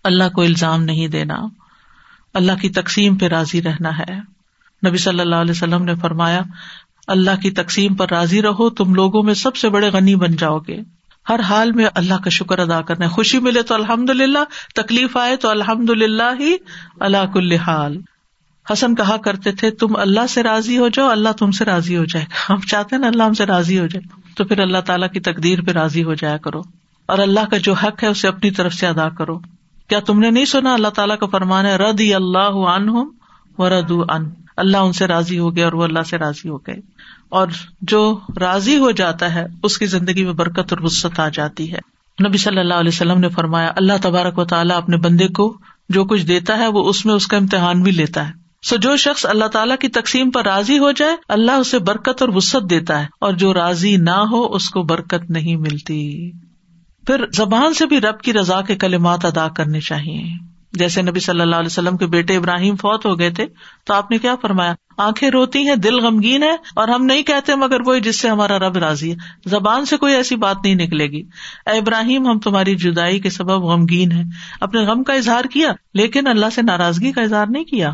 اللہ 0.04 0.28
کو 0.34 0.42
الزام 0.42 0.82
نہیں 0.82 1.08
دینا۔ 1.08 1.36
اللہ 2.34 2.52
کی 2.62 2.68
تقسیم 2.68 3.16
پہ 3.16 3.26
راضی 3.26 3.62
رہنا 3.62 3.98
ہے۔ 3.98 4.34
نبی 4.88 4.96
صلی 4.96 5.20
اللہ 5.20 5.36
علیہ 5.36 5.50
وسلم 5.50 5.84
نے 5.84 5.94
فرمایا، 5.94 6.42
اللہ 7.06 7.40
کی 7.42 7.50
تقسیم 7.50 7.94
پر 7.94 8.08
راضی 8.10 8.42
رہو، 8.42 8.70
تم 8.70 8.94
لوگوں 8.94 9.22
میں 9.22 9.34
سب 9.34 9.56
سے 9.56 9.68
بڑے 9.68 9.88
غنی 9.88 10.14
بن 10.14 10.36
جاؤ 10.36 10.58
گے۔ 10.58 10.80
ہر 11.28 11.40
حال 11.40 11.72
میں 11.72 11.86
اللہ 11.94 12.14
کا 12.14 12.30
شکر 12.30 12.58
ادا 12.58 12.82
کرنا 12.82 13.04
ہے۔ 13.04 13.10
خوشی 13.10 13.38
ملے 13.38 13.62
تو 13.62 13.74
الحمد 13.74 14.10
للہ 14.10 14.38
تکلیف 14.74 15.16
آئے 15.16 15.36
تو 15.36 15.48
الحمد 15.48 15.90
للہ 15.90 16.40
ہی 16.40 16.56
اللہ 17.00 17.32
کل 17.34 17.52
حال۔ 17.52 18.00
حسن 18.72 18.94
کہا 18.94 19.16
کرتے 19.16 19.52
تھے، 19.52 19.70
تم 19.70 19.96
اللہ 19.96 20.26
سے 20.26 20.42
راضی 20.42 20.78
ہو 20.78 20.88
جاؤ، 20.88 21.08
اللہ 21.08 21.28
تم 21.38 21.50
سے 21.50 21.64
راضی 21.64 21.96
ہو 21.96 22.04
جائے 22.04 22.24
گا۔ 22.24 22.54
ہم 22.54 22.60
چاہتے 22.60 22.96
ہیں 22.96 23.00
نا 23.00 23.08
اللہ 23.08 23.22
ہم 23.22 23.32
سے 23.32 23.46
راضی 23.46 23.78
ہو 23.78 23.86
جائے۔ 23.86 24.20
تو 24.36 24.44
پھر 24.44 24.60
اللہ 24.60 24.78
تعالیٰ 24.78 25.10
کی 25.10 25.20
تقدیر 25.20 25.62
پہ 25.62 25.70
راضی 25.70 26.04
ہو 26.04 26.14
جایا 26.14 26.36
کرو۔ 26.36 26.60
اور 27.06 27.18
اللہ 27.18 27.40
کا 27.50 27.56
جو 27.56 27.72
حق 27.72 28.02
ہے، 28.02 28.08
اسے 28.08 28.28
اپنی 28.28 28.50
طرف 28.50 28.74
سے 28.74 28.86
ادا 28.86 29.08
کرو۔ 29.08 29.38
کیا 29.88 30.00
تم 30.00 30.18
نے 30.18 30.30
نہیں 30.30 30.44
سنا؟ 30.44 30.74
اللہ 30.74 30.88
تعالیٰ 30.88 31.18
کا 31.18 31.26
فرمان 31.26 31.66
ہے 31.66 31.76
رد 31.76 32.00
اللہ 32.14 32.38
ان 32.38 32.88
و 33.58 33.68
رد 33.68 33.92
ان۔ 34.08 34.30
اللہ 34.56 34.76
ان 34.76 34.92
سے 34.92 35.06
راضی 35.06 35.38
ہو 35.38 35.56
گیا 35.56 35.64
اور 35.64 35.72
وہ 35.72 35.84
اللہ 35.84 36.02
سے 36.02 36.18
راضی 36.18 36.48
ہو 36.48 36.56
گئے۔ 36.56 36.76
اور 37.28 37.48
جو 37.80 38.20
راضی 38.40 38.78
ہو 38.78 38.90
جاتا 38.90 39.34
ہے، 39.34 39.46
اس 39.62 39.78
کی 39.78 39.86
زندگی 39.86 40.24
میں 40.24 40.32
برکت 40.32 40.72
اور 40.72 40.78
وسط 40.80 41.20
آ 41.20 41.28
جاتی 41.28 41.72
ہے۔ 41.72 41.78
نبی 42.28 42.38
صلی 42.38 42.58
اللہ 42.58 42.74
علیہ 42.74 42.90
وسلم 42.94 43.20
نے 43.20 43.28
فرمایا، 43.28 43.72
اللہ 43.76 43.92
تبارک 44.02 44.38
و 44.38 44.44
تعالیٰ 44.44 44.76
اپنے 44.76 44.96
بندے 44.96 45.28
کو 45.28 45.58
جو 45.88 46.04
کچھ 46.04 46.22
دیتا 46.22 46.58
ہے، 46.58 46.66
وہ 46.66 46.88
اس 46.88 47.06
میں 47.06 47.14
اس 47.14 47.26
کا 47.26 47.36
امتحان 47.36 47.82
بھی 47.82 47.92
لیتا 47.92 48.28
ہے۔ 48.28 48.43
سو 48.64 48.76
جو 48.76 48.96
شخص 48.96 49.26
اللہ 49.26 49.44
تعالیٰ 49.44 49.76
کی 49.76 49.88
تقسیم 49.88 50.30
پر 50.30 50.44
راضی 50.44 50.78
ہو 50.78 50.92
جائے، 50.92 51.16
اللہ 51.28 51.52
اسے 51.52 51.78
برکت 51.78 52.22
اور 52.22 52.28
وسط 52.28 52.70
دیتا 52.70 53.00
ہے، 53.00 53.06
اور 53.20 53.32
جو 53.32 53.54
راضی 53.54 53.96
نہ 53.96 54.10
ہو، 54.10 54.54
اس 54.54 54.68
کو 54.70 54.82
برکت 54.82 55.30
نہیں 55.30 55.56
ملتی۔ 55.56 56.30
پھر 57.06 57.24
زبان 57.32 57.74
سے 57.74 57.86
بھی 57.86 58.00
رب 58.00 58.20
کی 58.20 58.32
رضا 58.32 58.60
کے 58.60 58.76
کلمات 58.76 59.24
ادا 59.24 59.48
کرنے 59.48 59.80
چاہیے۔ 59.80 60.22
جیسے 60.72 61.02
نبی 61.02 61.20
صلی 61.20 61.40
اللہ 61.40 61.56
علیہ 61.56 61.66
وسلم 61.66 61.96
کے 61.96 62.06
بیٹے 62.06 62.36
ابراہیم 62.36 62.76
فوت 62.76 63.06
ہو 63.06 63.18
گئے 63.18 63.30
تھے، 63.30 63.46
تو 63.84 63.94
آپ 63.94 64.10
نے 64.10 64.18
کیا 64.18 64.34
فرمایا؟ 64.42 64.74
آنکھیں 64.98 65.30
روتی 65.30 65.68
ہیں، 65.68 65.76
دل 65.76 65.98
غمگین 65.98 66.42
ہے، 66.42 66.56
اور 66.76 66.88
ہم 66.88 67.04
نہیں 67.04 67.22
کہتے 67.22 67.54
مگر 67.54 67.76
وہی 67.86 68.00
جس 68.00 68.20
سے 68.20 68.28
ہمارا 68.28 68.58
رب 68.58 68.76
راضی 68.76 69.10
ہے۔ 69.10 69.16
زبان 69.46 69.84
سے 69.84 69.96
کوئی 69.96 70.14
ایسی 70.14 70.36
بات 70.36 70.56
نہیں 70.64 70.74
نکلے 70.74 71.06
گی۔ 71.06 71.22
اے 71.66 71.78
ابراہیم، 71.78 72.26
ہم 72.26 72.38
تمہاری 72.38 72.74
جدائی 72.74 73.20
کے 73.20 73.30
سبب 73.30 73.62
غمگین 73.62 74.12
ہے 74.12 74.22
اپنے 74.60 74.80
غم 74.80 75.02
کا 75.02 75.12
اظہار 75.12 75.44
کیا، 75.44 75.72
لیکن 75.94 76.26
اللہ 76.26 76.46
سے 76.54 76.62
ناراضگی 76.62 77.12
کا 77.12 77.22
اظہار 77.22 77.46
نہیں 77.50 77.64
کیا۔ 77.64 77.92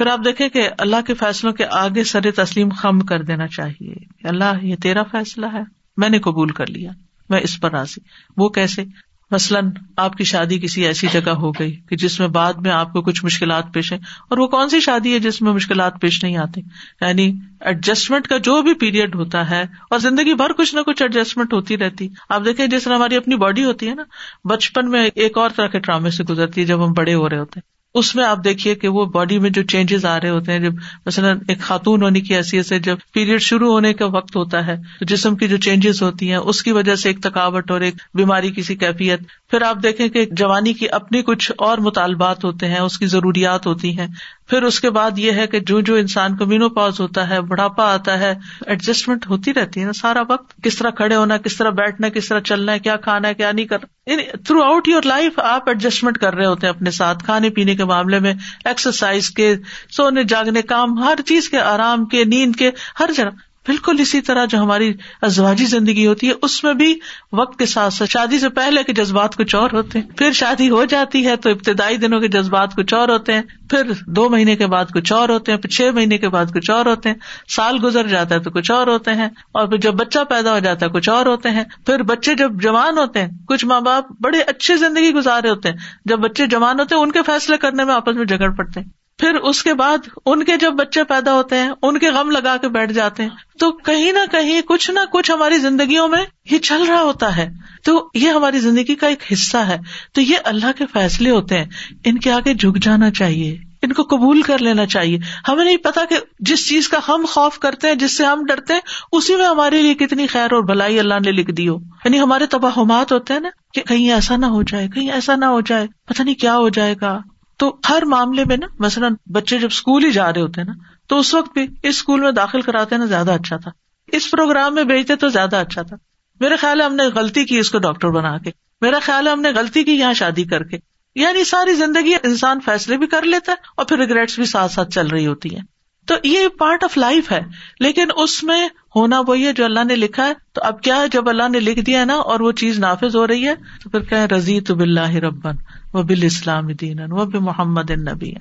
پھر 0.00 0.08
آپ 0.08 0.20
دیکھیں 0.24 0.48
کہ 0.48 0.68
اللہ 0.78 0.96
کے 1.06 1.14
فیصلوں 1.14 1.52
کے 1.52 1.64
آگے 1.70 2.04
سر 2.04 2.30
تسلیم 2.36 2.68
خم 2.68 3.00
کر 3.00 3.22
دینا 3.22 3.46
چاہیے 3.46 3.94
اللہ، 4.28 4.52
یہ 4.62 4.76
تیرا 4.76 5.02
فیصلہ 5.02 5.46
ہے، 5.52 5.60
میں 5.96 6.08
نے 6.08 6.18
قبول 6.18 6.48
کر 6.48 6.66
لیا، 6.66 6.90
میں 7.28 7.40
اس 7.42 7.60
پر 7.60 7.70
راضی۔ 7.70 8.00
وہ 8.36 8.48
کیسے؟ 8.48 8.84
مثلاً 9.30 9.70
آپ 9.96 10.12
کی 10.12 10.24
شادی 10.24 10.58
کسی 10.58 10.86
ایسی 10.86 11.06
جگہ 11.12 11.30
ہو 11.30 11.50
گئی 11.50 11.76
کہ 11.88 11.96
جس 11.96 12.20
میں 12.20 12.28
بعد 12.28 12.52
میں 12.52 12.70
آپ 12.70 12.92
کو 12.92 13.02
کچھ 13.02 13.24
مشکلات 13.24 13.64
پیش 13.72 13.92
ہے 13.92 13.96
اور 14.28 14.38
وہ 14.38 14.46
کون 14.46 14.68
سی 14.68 14.80
شادی 14.80 15.14
ہے 15.14 15.18
جس 15.18 15.42
میں 15.42 15.52
مشکلات 15.52 16.00
پیش 16.00 16.24
نہیں 16.24 16.36
آتی؟ 16.36 16.60
یعنی 17.00 17.40
ایڈجسٹمنٹ 17.60 18.28
کا 18.28 18.36
جو 18.36 18.62
بھی 18.62 18.74
پیریڈ 18.74 19.14
ہوتا 19.14 19.50
ہے، 19.50 19.62
اور 19.90 19.98
زندگی 19.98 20.34
بھر 20.34 20.52
کچھ 20.52 20.74
نہ 20.74 20.80
کچھ 20.80 21.02
ایڈجسٹمنٹ 21.02 21.52
ہوتی 21.52 21.78
رہتی۔ 21.78 22.08
آپ 22.28 22.44
دیکھیں 22.44 22.66
جس 22.66 22.84
طرح 22.84 22.96
ہماری 22.96 23.16
اپنی 23.16 23.36
باڈی 23.36 23.64
ہوتی 23.64 23.88
ہے 23.88 23.94
نا، 23.94 24.02
بچپن 24.44 24.90
میں 24.90 25.08
ایک 25.14 25.38
اور 25.38 25.50
طرح 25.56 25.66
کے 25.66 25.78
ڈرامے 25.78 26.10
سے 26.10 26.24
گزرتی 26.24 26.60
ہے 26.60 26.66
جب 26.66 26.86
ہم 26.86 26.92
بڑے 26.92 27.14
ہو 27.14 27.28
رہے 27.28 27.38
ہوتے 27.38 27.60
ہیں۔ 27.60 27.79
اس 27.94 28.14
میں 28.14 28.24
آپ 28.24 28.38
دیکھیے 28.44 28.74
کہ 28.74 28.88
وہ 28.88 29.04
باڈی 29.04 29.38
میں 29.38 29.50
جو 29.50 29.62
چینجز 29.62 30.04
آ 30.04 30.20
رہے 30.20 30.30
ہوتے 30.30 30.52
ہیں، 30.52 30.58
جب 30.58 30.72
مثلاً 31.06 31.38
ایک 31.48 31.60
خاتون 31.60 32.02
ہونے 32.02 32.20
کی 32.20 32.36
حیثیت 32.36 32.66
سے، 32.66 32.78
جب 32.78 32.96
پیریڈ 33.14 33.40
شروع 33.40 33.72
ہونے 33.72 33.94
کا 33.94 34.06
وقت 34.06 34.36
ہوتا 34.36 34.66
ہے، 34.66 34.76
تو 34.76 35.04
جسم 35.04 35.36
کی 35.36 35.48
جو 35.48 35.56
چینجز 35.56 36.02
ہوتی 36.02 36.28
ہیں، 36.28 36.36
اس 36.36 36.62
کی 36.62 36.72
وجہ 36.72 36.94
سے 36.94 37.08
ایک 37.08 37.22
تھکاوٹ 37.22 37.70
اور 37.70 37.80
ایک 37.80 37.94
بیماری 38.14 38.50
کی 38.50 38.62
سی 38.62 38.76
کیفیت۔ 38.76 39.20
پھر 39.50 39.62
آپ 39.62 39.76
دیکھیں 39.82 40.08
کہ 40.08 40.24
جوانی 40.24 40.72
کی 40.72 40.88
اپنی 40.88 41.22
کچھ 41.22 41.52
اور 41.58 41.78
مطالبات 41.78 42.44
ہوتے 42.44 42.68
ہیں، 42.68 42.78
اس 42.78 42.98
کی 42.98 43.06
ضروریات 43.06 43.66
ہوتی 43.66 43.98
ہیں۔ 43.98 44.06
پھر 44.50 44.62
اس 44.62 44.80
کے 44.80 44.90
بعد 44.90 45.18
یہ 45.18 45.32
ہے 45.32 45.46
کہ 45.46 45.60
جو 45.60 45.80
جو 45.80 45.94
انسان 45.94 46.36
کو 46.36 46.46
مینو 46.46 46.68
پاز 46.68 47.00
ہوتا 47.00 47.30
ہے، 47.30 47.40
بڑھاپا 47.40 47.94
آتا 47.94 48.18
ہے 48.18 48.34
ایڈجسٹمنٹ 48.66 49.26
ہوتی 49.26 49.54
رہتی 49.54 49.80
ہے 49.80 49.86
نا 49.86 49.92
سارا 49.92 50.22
وقت۔ 50.28 50.62
کس 50.62 50.76
طرح 50.76 50.90
کھڑے 50.90 51.16
ہونا، 51.16 51.36
کس 51.36 51.56
طرح 51.56 51.70
بیٹھنا، 51.70 52.08
کس 52.08 52.28
طرح 52.28 52.40
چلنا 52.40 52.72
ہے، 52.72 52.78
کیا 52.78 52.96
کھانا 52.96 53.28
ہے، 53.28 53.34
کیا 53.34 53.52
نہیں 53.52 53.66
کرنا۔ 53.66 54.14
تھرو 54.46 54.62
آؤٹ 54.62 54.88
یور 54.88 55.02
لائف 55.02 55.38
آپ 55.38 55.68
ایڈجسٹمنٹ 55.68 56.18
کر 56.18 56.34
رہے 56.34 56.46
ہوتے 56.46 56.66
ہیں 56.66 56.74
اپنے 56.74 56.90
ساتھ۔ 56.90 57.24
کھانے 57.24 57.50
پینے 57.50 57.74
کے 57.74 57.84
معاملے 57.84 58.18
میں 58.18 58.34
ایکسرسائز 58.64 59.30
کے، 59.30 59.56
سونے 59.90 60.24
جاگنے، 60.24 60.62
کام، 60.62 60.98
ہر 60.98 61.14
چیز 61.26 61.48
کے، 61.48 61.58
آرام 61.58 62.06
کے، 62.06 62.24
نیند 62.24 62.56
کے، 62.56 62.70
ہر 63.00 63.10
جگہ۔ 63.16 63.49
بالکل 63.66 63.96
اسی 63.98 64.20
طرح 64.20 64.44
جو 64.44 64.58
ہماری 64.58 64.92
ازواجی 65.22 65.64
زندگی 65.64 66.06
ہوتی 66.06 66.28
ہے، 66.28 66.32
اس 66.42 66.64
میں 66.64 66.74
بھی 66.74 66.98
وقت 67.32 67.58
کے 67.58 67.66
ساتھ 67.66 67.94
ساتھ، 67.94 68.10
شادی 68.10 68.38
سے 68.38 68.48
پہلے 68.48 68.84
کے 68.84 68.92
جذبات 68.92 69.36
کچھ 69.36 69.54
اور 69.54 69.70
ہوتے 69.72 69.98
ہیں۔ 69.98 70.08
پھر 70.16 70.32
شادی 70.32 70.70
ہو 70.70 70.84
جاتی 70.84 71.26
ہے 71.26 71.36
تو 71.36 71.50
ابتدائی 71.50 71.96
دنوں 71.96 72.20
کے 72.20 72.28
جذبات 72.28 72.74
کچھ 72.76 72.94
اور 72.94 73.08
ہوتے 73.08 73.32
ہیں۔ 73.32 73.42
پھر 73.70 73.92
دو 74.06 74.28
مہینے 74.28 74.56
کے 74.56 74.66
بعد 74.66 74.84
کچھ 74.94 75.12
اور 75.12 75.28
ہوتے 75.28 75.52
ہیں، 75.52 75.58
پھر 75.58 75.70
چھ 75.70 75.90
مہینے 75.94 76.18
کے 76.18 76.28
بعد 76.28 76.44
کچھ 76.54 76.70
اور 76.70 76.86
ہوتے 76.86 77.08
ہیں۔ 77.08 77.16
سال 77.48 77.78
گزر 77.82 78.06
جاتا 78.06 78.34
ہے 78.34 78.40
تو 78.40 78.50
کچھ 78.50 78.70
اور 78.70 78.86
ہوتے 78.86 79.14
ہیں۔ 79.14 79.28
اور 79.52 79.66
پھر 79.68 79.76
جب 79.76 79.94
بچہ 79.94 80.18
پیدا 80.28 80.54
ہو 80.54 80.58
جاتا 80.58 80.86
ہے، 80.86 80.90
کچھ 80.90 81.08
اور 81.08 81.26
ہوتے 81.26 81.50
ہیں۔ 81.50 81.64
پھر 81.86 82.02
بچے 82.02 82.34
جب 82.34 82.50
جوان 82.62 82.98
ہوتے 82.98 83.20
ہیں، 83.20 83.28
کچھ 83.48 83.64
ماں 83.64 83.80
باپ 83.80 84.04
بڑے 84.20 84.40
اچھی 84.40 84.76
زندگی 84.76 85.10
گزارے 85.10 85.50
ہوتے 85.50 85.68
ہیں۔ 85.68 85.76
جب 86.04 86.18
بچے 86.18 86.46
جوان 86.46 86.80
ہوتے 86.80 86.94
ہیں، 86.94 87.02
ان 87.02 87.12
کے 87.12 87.22
فیصلے 87.26 87.56
کرنے 87.56 87.84
میں 87.84 87.94
آپس 87.94 88.14
میں 88.14 88.24
جھگڑ 88.24 88.50
پڑتے 88.50 88.80
ہیں۔ 88.80 88.99
پھر 89.18 89.34
اس 89.34 89.62
کے 89.62 89.74
بعد 89.74 89.98
ان 90.26 90.44
کے 90.44 90.56
جب 90.56 90.72
بچے 90.72 91.04
پیدا 91.04 91.34
ہوتے 91.34 91.56
ہیں، 91.56 91.70
ان 91.82 91.98
کے 91.98 92.10
غم 92.10 92.30
لگا 92.30 92.56
کے 92.56 92.68
بیٹھ 92.68 92.92
جاتے 92.92 93.22
ہیں۔ 93.22 93.30
تو 93.58 93.72
کہیں 93.72 94.12
نہ 94.12 94.18
کہیں 94.32 94.60
کچھ 94.60 94.90
نہ 94.90 95.00
کچھ 95.12 95.30
ہماری 95.30 95.58
زندگیوں 95.58 96.08
میں 96.08 96.24
یہ 96.50 96.58
چل 96.58 96.82
رہا 96.82 97.02
ہوتا 97.02 97.36
ہے۔ 97.36 97.48
تو 97.84 98.08
یہ 98.14 98.28
ہماری 98.28 98.58
زندگی 98.58 98.94
کا 98.94 99.06
ایک 99.06 99.32
حصہ 99.32 99.56
ہے۔ 99.56 99.76
تو 100.14 100.20
یہ 100.20 100.36
اللہ 100.44 100.78
کے 100.78 100.86
فیصلے 100.92 101.30
ہوتے 101.30 101.58
ہیں۔ 101.58 101.64
ان 102.04 102.18
کے 102.18 102.32
آگے 102.32 102.54
جھک 102.54 102.82
جانا 102.82 103.10
چاہیے۔ 103.10 103.58
ان 103.82 103.92
کو 103.92 104.02
قبول 104.02 104.42
کر 104.42 104.58
لینا 104.58 104.86
چاہیے۔ 104.86 105.18
ہمیں 105.48 105.64
نہیں 105.64 105.76
پتا 105.76 106.04
کہ 106.04 106.16
جس 106.40 106.68
چیز 106.68 106.88
کا 106.88 106.98
ہم 107.08 107.24
خوف 107.28 107.58
کرتے 107.58 107.88
ہیں، 107.88 107.94
جس 107.94 108.16
سے 108.16 108.24
ہم 108.24 108.44
ڈرتے 108.44 108.74
ہیں، 108.74 108.80
اسی 109.12 109.36
میں 109.36 109.46
ہمارے 109.46 109.82
لیے 109.82 109.94
کتنی 109.94 110.26
خیر 110.26 110.52
اور 110.52 110.62
بھلائی 110.62 111.00
اللہ 111.00 111.14
نے 111.14 111.32
لکھ 111.32 111.50
دی 111.50 111.68
ہو۔ 111.68 111.76
یعنی 111.76 112.20
ہمارے 112.20 112.46
تباہمات 112.46 113.12
ہوتے 113.12 113.32
ہیں 113.32 113.40
نا 113.40 113.48
کہ 113.74 113.80
کہیں 113.80 114.12
ایسا 114.12 114.36
نہ 114.36 114.46
ہو 114.46 114.62
جائے، 114.62 114.88
کہیں 114.88 115.10
ایسا 115.10 115.36
نہ 115.36 115.44
ہو 115.44 115.60
جائے 115.60 115.86
پتا 116.06 116.22
نہیں 116.22 116.34
کیا 116.34 116.56
ہو 116.56 116.68
جائے 116.68 116.94
گا۔ 117.00 117.20
تو 117.60 117.78
ہر 117.88 118.02
معاملے 118.04 118.44
میں 118.44 118.56
نا، 118.56 118.66
مثلاً 118.78 119.14
بچے 119.32 119.58
جب 119.58 119.68
اسکول 119.70 120.04
ہی 120.04 120.10
جا 120.10 120.32
رہے 120.32 120.40
ہوتے 120.40 120.60
ہیں 120.60 120.68
نا، 120.68 120.74
تو 121.08 121.18
اس 121.18 121.34
وقت 121.34 121.52
بھی 121.52 121.62
اس 121.62 121.70
اسکول 121.82 122.20
میں 122.20 122.32
داخل 122.32 122.62
کراتے 122.62 122.96
نا، 122.96 123.04
زیادہ 123.04 123.32
اچھا 123.32 123.56
تھا۔ 123.56 123.70
اس 124.12 124.30
پروگرام 124.30 124.74
میں 124.74 124.84
بھیجتے 124.84 125.16
تو 125.16 125.28
زیادہ 125.28 125.56
اچھا 125.56 125.82
تھا۔ 125.82 125.96
میرا 126.40 126.56
خیال 126.56 126.80
ہے 126.80 126.86
ہم 126.86 126.94
نے 126.94 127.02
غلطی 127.02 127.44
کی 127.44 127.58
اس 127.58 127.70
کو 127.70 127.78
ڈاکٹر 127.78 128.08
بنا 128.08 128.38
کے۔ 128.38 128.50
میرا 128.80 128.98
خیال 129.02 129.26
ہے 129.26 129.32
ہم 129.32 129.40
نے 129.40 129.50
غلطی 129.50 129.84
کی 129.84 129.92
یہاں 129.92 130.14
شادی 130.14 130.44
کر 130.44 130.62
کے۔ 130.62 130.78
یعنی 131.14 131.44
ساری 131.44 131.74
زندگی 131.74 132.14
انسان 132.22 132.60
فیصلے 132.60 132.98
بھی 132.98 133.06
کر 133.06 133.22
لیتا 133.22 133.52
ہے 133.52 133.56
اور 133.76 133.86
پھر 133.86 133.98
ریگریٹس 133.98 134.36
بھی 134.36 134.44
ساتھ 134.44 134.72
ساتھ 134.72 134.90
چل 134.90 135.06
رہی 135.06 135.26
ہوتی 135.26 135.56
ہیں۔ 135.56 135.62
تو 136.10 136.28
یہ 136.28 136.48
پارٹ 136.48 136.84
آف 136.84 136.98
لائف 136.98 137.32
ہے۔ 137.32 137.40
لیکن 137.80 138.04
اس 138.16 138.44
میں 138.44 138.68
ہونا 138.96 139.22
وہی 139.26 139.46
ہے 139.46 139.52
جو 139.52 139.64
اللہ 139.64 139.84
نے 139.84 139.96
لکھا 139.96 140.26
ہے۔ 140.26 140.32
تو 140.52 140.60
اب 140.64 140.80
کیا 140.80 140.96
ہے؟ 140.96 141.08
جب 141.12 141.28
اللہ 141.28 141.48
نے 141.48 141.60
لکھ 141.60 141.80
دیا 141.80 142.04
نا 142.04 142.14
اور 142.14 142.40
وہ 142.40 142.52
چیز 142.52 142.78
نافذ 142.78 143.16
ہو 143.16 143.26
رہی 143.26 143.48
ہے، 143.48 143.54
تو 143.82 143.90
پھر 143.90 144.00
کہیں 144.00 144.26
رضی 144.26 144.60
تو 144.60 144.74
بلّہ 144.74 145.10
ربن 145.10 145.54
و 145.94 146.02
بال 146.02 146.22
اسلام 146.22 146.66
دین 146.66 147.12
وہ 147.12 147.24
بھی 147.24 147.38
محمد 147.38 147.90
نبی 147.90 148.32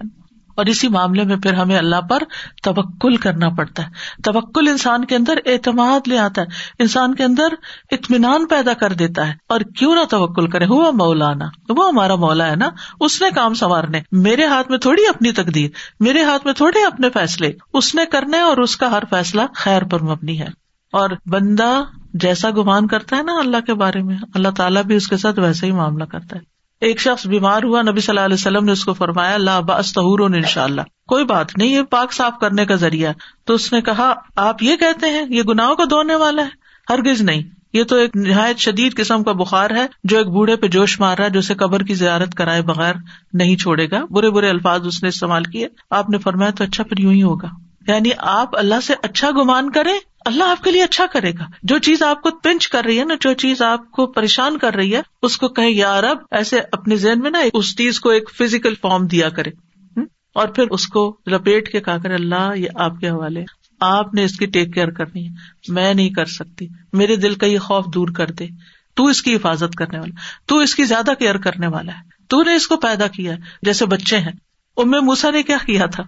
اور 0.59 0.65
اسی 0.65 0.87
معاملے 0.87 1.23
میں 1.23 1.35
پھر 1.35 1.53
ہمیں 1.53 1.77
اللہ 1.77 2.01
پر 2.01 2.23
توکل 2.63 3.15
کرنا 3.15 3.49
پڑتا 3.49 3.83
ہے۔ 3.83 3.87
توکل 4.23 4.67
انسان 4.67 5.05
کے 5.05 5.15
اندر 5.15 5.39
اعتماد 5.45 6.07
لے 6.07 6.17
آتا 6.17 6.41
ہے۔ 6.41 6.47
انسان 6.79 7.15
کے 7.15 7.23
اندر 7.23 7.47
اطمینان 7.91 8.47
پیدا 8.47 8.73
کر 8.73 8.93
دیتا 8.93 9.27
ہے۔ 9.27 9.33
اور 9.49 9.59
کیوں 9.59 9.95
نہ 9.95 9.99
توکل 10.09 10.49
کرے؟ 10.49 10.65
ہوا 10.65 10.91
مولانا، 10.91 11.45
وہ 11.69 11.87
ہمارا 11.87 12.15
مولا 12.15 12.47
ہے 12.47 12.55
نا، 12.55 12.69
اس 12.99 13.21
نے 13.21 13.27
کام 13.35 13.53
سنوارنے۔ 13.53 14.01
میرے 14.11 14.45
ہاتھ 14.45 14.69
میں 14.69 14.77
تھوڑی 14.77 15.07
اپنی 15.07 15.31
تقدیر، 15.31 15.69
میرے 15.99 16.23
ہاتھ 16.23 16.45
میں 16.45 16.53
تھوڑے 16.53 16.85
اپنے 16.85 17.09
فیصلے۔ 17.09 17.51
اس 17.73 17.95
نے 17.95 18.05
کرنے 18.05 18.39
اور 18.39 18.57
اس 18.57 18.77
کا 18.77 18.91
ہر 18.91 19.03
فیصلہ 19.09 19.41
خیر 19.55 19.83
پر 19.83 20.03
مبنی 20.03 20.39
ہے۔ 20.39 20.47
اور 20.93 21.09
بندہ 21.25 21.83
جیسا 22.13 22.49
گمان 22.49 22.87
کرتا 22.87 23.17
ہے 23.17 23.23
نا 23.23 23.33
اللہ 23.39 23.57
کے 23.65 23.73
بارے 23.73 24.03
میں، 24.03 24.17
اللہ 24.33 24.49
تعالیٰ 24.57 24.83
بھی 24.83 24.95
اس 24.95 25.07
کے 25.07 25.17
ساتھ 25.17 25.39
ویسا 25.39 25.67
ہی 25.67 25.71
معاملہ 25.71 26.03
کرتا 26.03 26.35
ہے۔ 26.35 26.58
ایک 26.81 26.99
شخص 26.99 27.27
بیمار 27.27 27.63
ہوا، 27.63 27.81
نبی 27.81 28.01
صلی 28.01 28.11
اللہ 28.11 28.25
علیہ 28.25 28.33
وسلم 28.33 28.65
نے 28.65 28.71
اس 28.71 28.85
کو 28.85 28.93
فرمایا 28.93 29.33
اللہ 29.33 29.61
باس 29.61 29.93
تہور 29.93 30.19
ان 30.19 30.41
شاء 30.41 30.63
اللہ 30.63 30.81
کوئی 31.07 31.25
بات 31.25 31.57
نہیں، 31.57 31.67
یہ 31.67 31.81
پاک 31.81 32.13
صاف 32.13 32.33
کرنے 32.41 32.65
کا 32.65 32.75
ذریعہ 32.75 33.13
تو 33.45 33.53
اس 33.53 33.73
نے 33.73 33.81
کہا، 33.81 34.13
آپ 34.35 34.63
یہ 34.63 34.75
کہتے 34.75 35.07
ہیں، 35.07 35.25
یہ 35.29 35.43
گناہوں 35.43 35.75
کو 35.75 35.85
دھونے 35.85 36.15
والا 36.15 36.43
ہے؟ 36.43 36.49
ہرگز 36.89 37.21
نہیں۔ 37.21 37.41
یہ 37.73 37.83
تو 37.83 37.95
ایک 37.95 38.15
نہایت 38.15 38.57
شدید 38.57 38.95
قسم 38.95 39.23
کا 39.23 39.31
بخار 39.31 39.69
ہے، 39.69 39.87
جو 40.03 40.17
ایک 40.17 40.27
بوڑھے 40.27 40.55
پہ 40.55 40.67
جوش 40.67 40.99
مار 40.99 41.17
رہا 41.17 41.25
ہے، 41.25 41.29
جو 41.29 41.39
اسے 41.39 41.53
قبر 41.53 41.83
کی 41.83 41.93
زیارت 41.93 42.35
کرائے 42.35 42.61
بغیر 42.61 42.95
نہیں 43.33 43.55
چھوڑے 43.55 43.91
گا۔ 43.91 44.05
برے 44.09 44.29
برے 44.29 44.49
الفاظ 44.49 44.87
اس 44.87 45.03
نے 45.03 45.09
استعمال 45.09 45.43
کیے۔ 45.43 45.67
آپ 45.89 46.09
نے 46.09 46.17
فرمایا 46.17 46.51
تو 46.51 46.63
اچھا 46.63 46.83
پھر 46.83 46.99
یوں 46.99 47.13
ہی 47.13 47.23
ہوگا۔ 47.23 47.47
یعنی 47.93 48.09
آپ 48.17 48.57
اللہ 48.57 48.81
سے 48.83 48.93
اچھا 49.03 49.31
گمان 49.31 49.71
کریں، 49.71 49.93
اللہ 50.25 50.43
آپ 50.43 50.63
کے 50.63 50.71
لیے 50.71 50.83
اچھا 50.83 51.05
کرے 51.13 51.31
گا۔ 51.31 51.43
جو 51.63 51.77
چیز 51.77 52.03
آپ 52.03 52.21
کو 52.21 52.29
پنچ 52.31 52.67
کر 52.67 52.83
رہی 52.83 52.99
ہے 52.99 53.05
نا، 53.05 53.13
جو 53.21 53.33
چیز 53.33 53.61
آپ 53.61 53.91
کو 53.91 54.07
پریشان 54.07 54.57
کر 54.57 54.73
رہی 54.75 54.95
ہے، 54.95 55.01
اس 55.21 55.37
کو 55.37 55.47
کہیں، 55.47 55.69
یا 55.69 56.01
رب، 56.01 56.17
ایسے 56.31 56.59
اپنے 56.71 56.95
ذہن 56.95 57.19
میں 57.19 57.31
نا 57.31 57.39
اس 57.53 57.77
چیز 57.77 57.99
کو 57.99 58.09
ایک 58.09 58.31
فزیکل 58.37 58.73
فارم 58.81 59.07
دیا 59.07 59.29
کرے۔ 59.29 59.49
اور 60.33 60.47
پھر 60.47 60.63
اس 60.69 60.87
کو 60.87 61.17
لپیٹ 61.27 61.71
کے 61.71 61.79
کہا 61.79 61.97
کرے، 61.97 62.13
اللہ، 62.13 62.49
یہ 62.55 62.67
آپ 62.75 62.99
کے 62.99 63.09
حوالے 63.09 63.43
آپ 63.79 64.13
نے 64.13 64.23
اس 64.23 64.37
کی 64.37 64.45
ٹیک 64.45 64.73
کیئر 64.73 64.89
کرنی 64.89 65.27
ہے۔ 65.27 65.33
میں 65.67 65.93
نہیں 65.93 66.09
کر 66.09 66.25
سکتی۔ 66.25 66.67
میرے 66.93 67.15
دل 67.15 67.35
کا 67.35 67.45
یہ 67.45 67.59
خوف 67.59 67.85
دور 67.93 68.07
کر 68.07 68.27
دے۔ 68.27 68.47
تو 68.93 69.05
اس 69.05 69.21
کی 69.21 69.35
حفاظت 69.35 69.75
کرنے 69.75 69.99
والا۔ 69.99 70.15
تو 70.45 70.57
اس 70.57 70.75
کی 70.75 70.83
زیادہ 70.83 71.11
کیئر 71.19 71.37
کرنے 71.37 71.67
والا 71.67 71.91
ہے۔ 71.91 72.23
تو 72.27 72.43
نے 72.43 72.55
اس 72.55 72.67
کو 72.67 72.77
پیدا 72.77 73.07
کیا 73.07 73.33
ہے۔ 73.33 73.37
جیسے 73.61 73.85
بچے 73.85 74.17
ہیں۔ 74.17 74.31
ام 74.77 74.91
موسا 74.91 75.31
نے 75.31 75.43
کیا 75.43 75.57
کیا 75.65 75.85
تھا؟ 75.85 76.03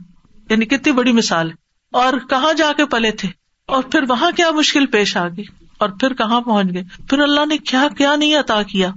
یعنی 0.50 0.66
کتنی 0.66 0.92
بڑی 0.92 1.12
مثال 1.12 1.50
ہے۔ 1.50 1.61
اور 1.92 2.14
کہاں 2.30 2.54
جا 2.54 2.72
کے 2.78 2.86
پلے 2.86 3.12
تھے؟ 3.12 3.30
اور 3.68 3.84
پھر 3.84 4.04
وہاں 4.10 4.32
کیا 4.32 4.52
مشکل 4.52 4.86
پیش 4.86 5.18
آ 5.18 5.28
گئی؟ 5.28 5.44
اور 5.78 5.90
پھر 5.90 6.14
کہاں 6.14 6.42
پہنچ 6.42 6.68
گئے؟ 6.74 6.84
پھر 7.10 7.20
اللہ 7.20 7.46
نے 7.46 7.58
کیا 7.58 7.88
کیا 7.98 8.16
نہیں 8.16 8.36
عطا 8.36 8.64
کیا؟ 8.64 8.92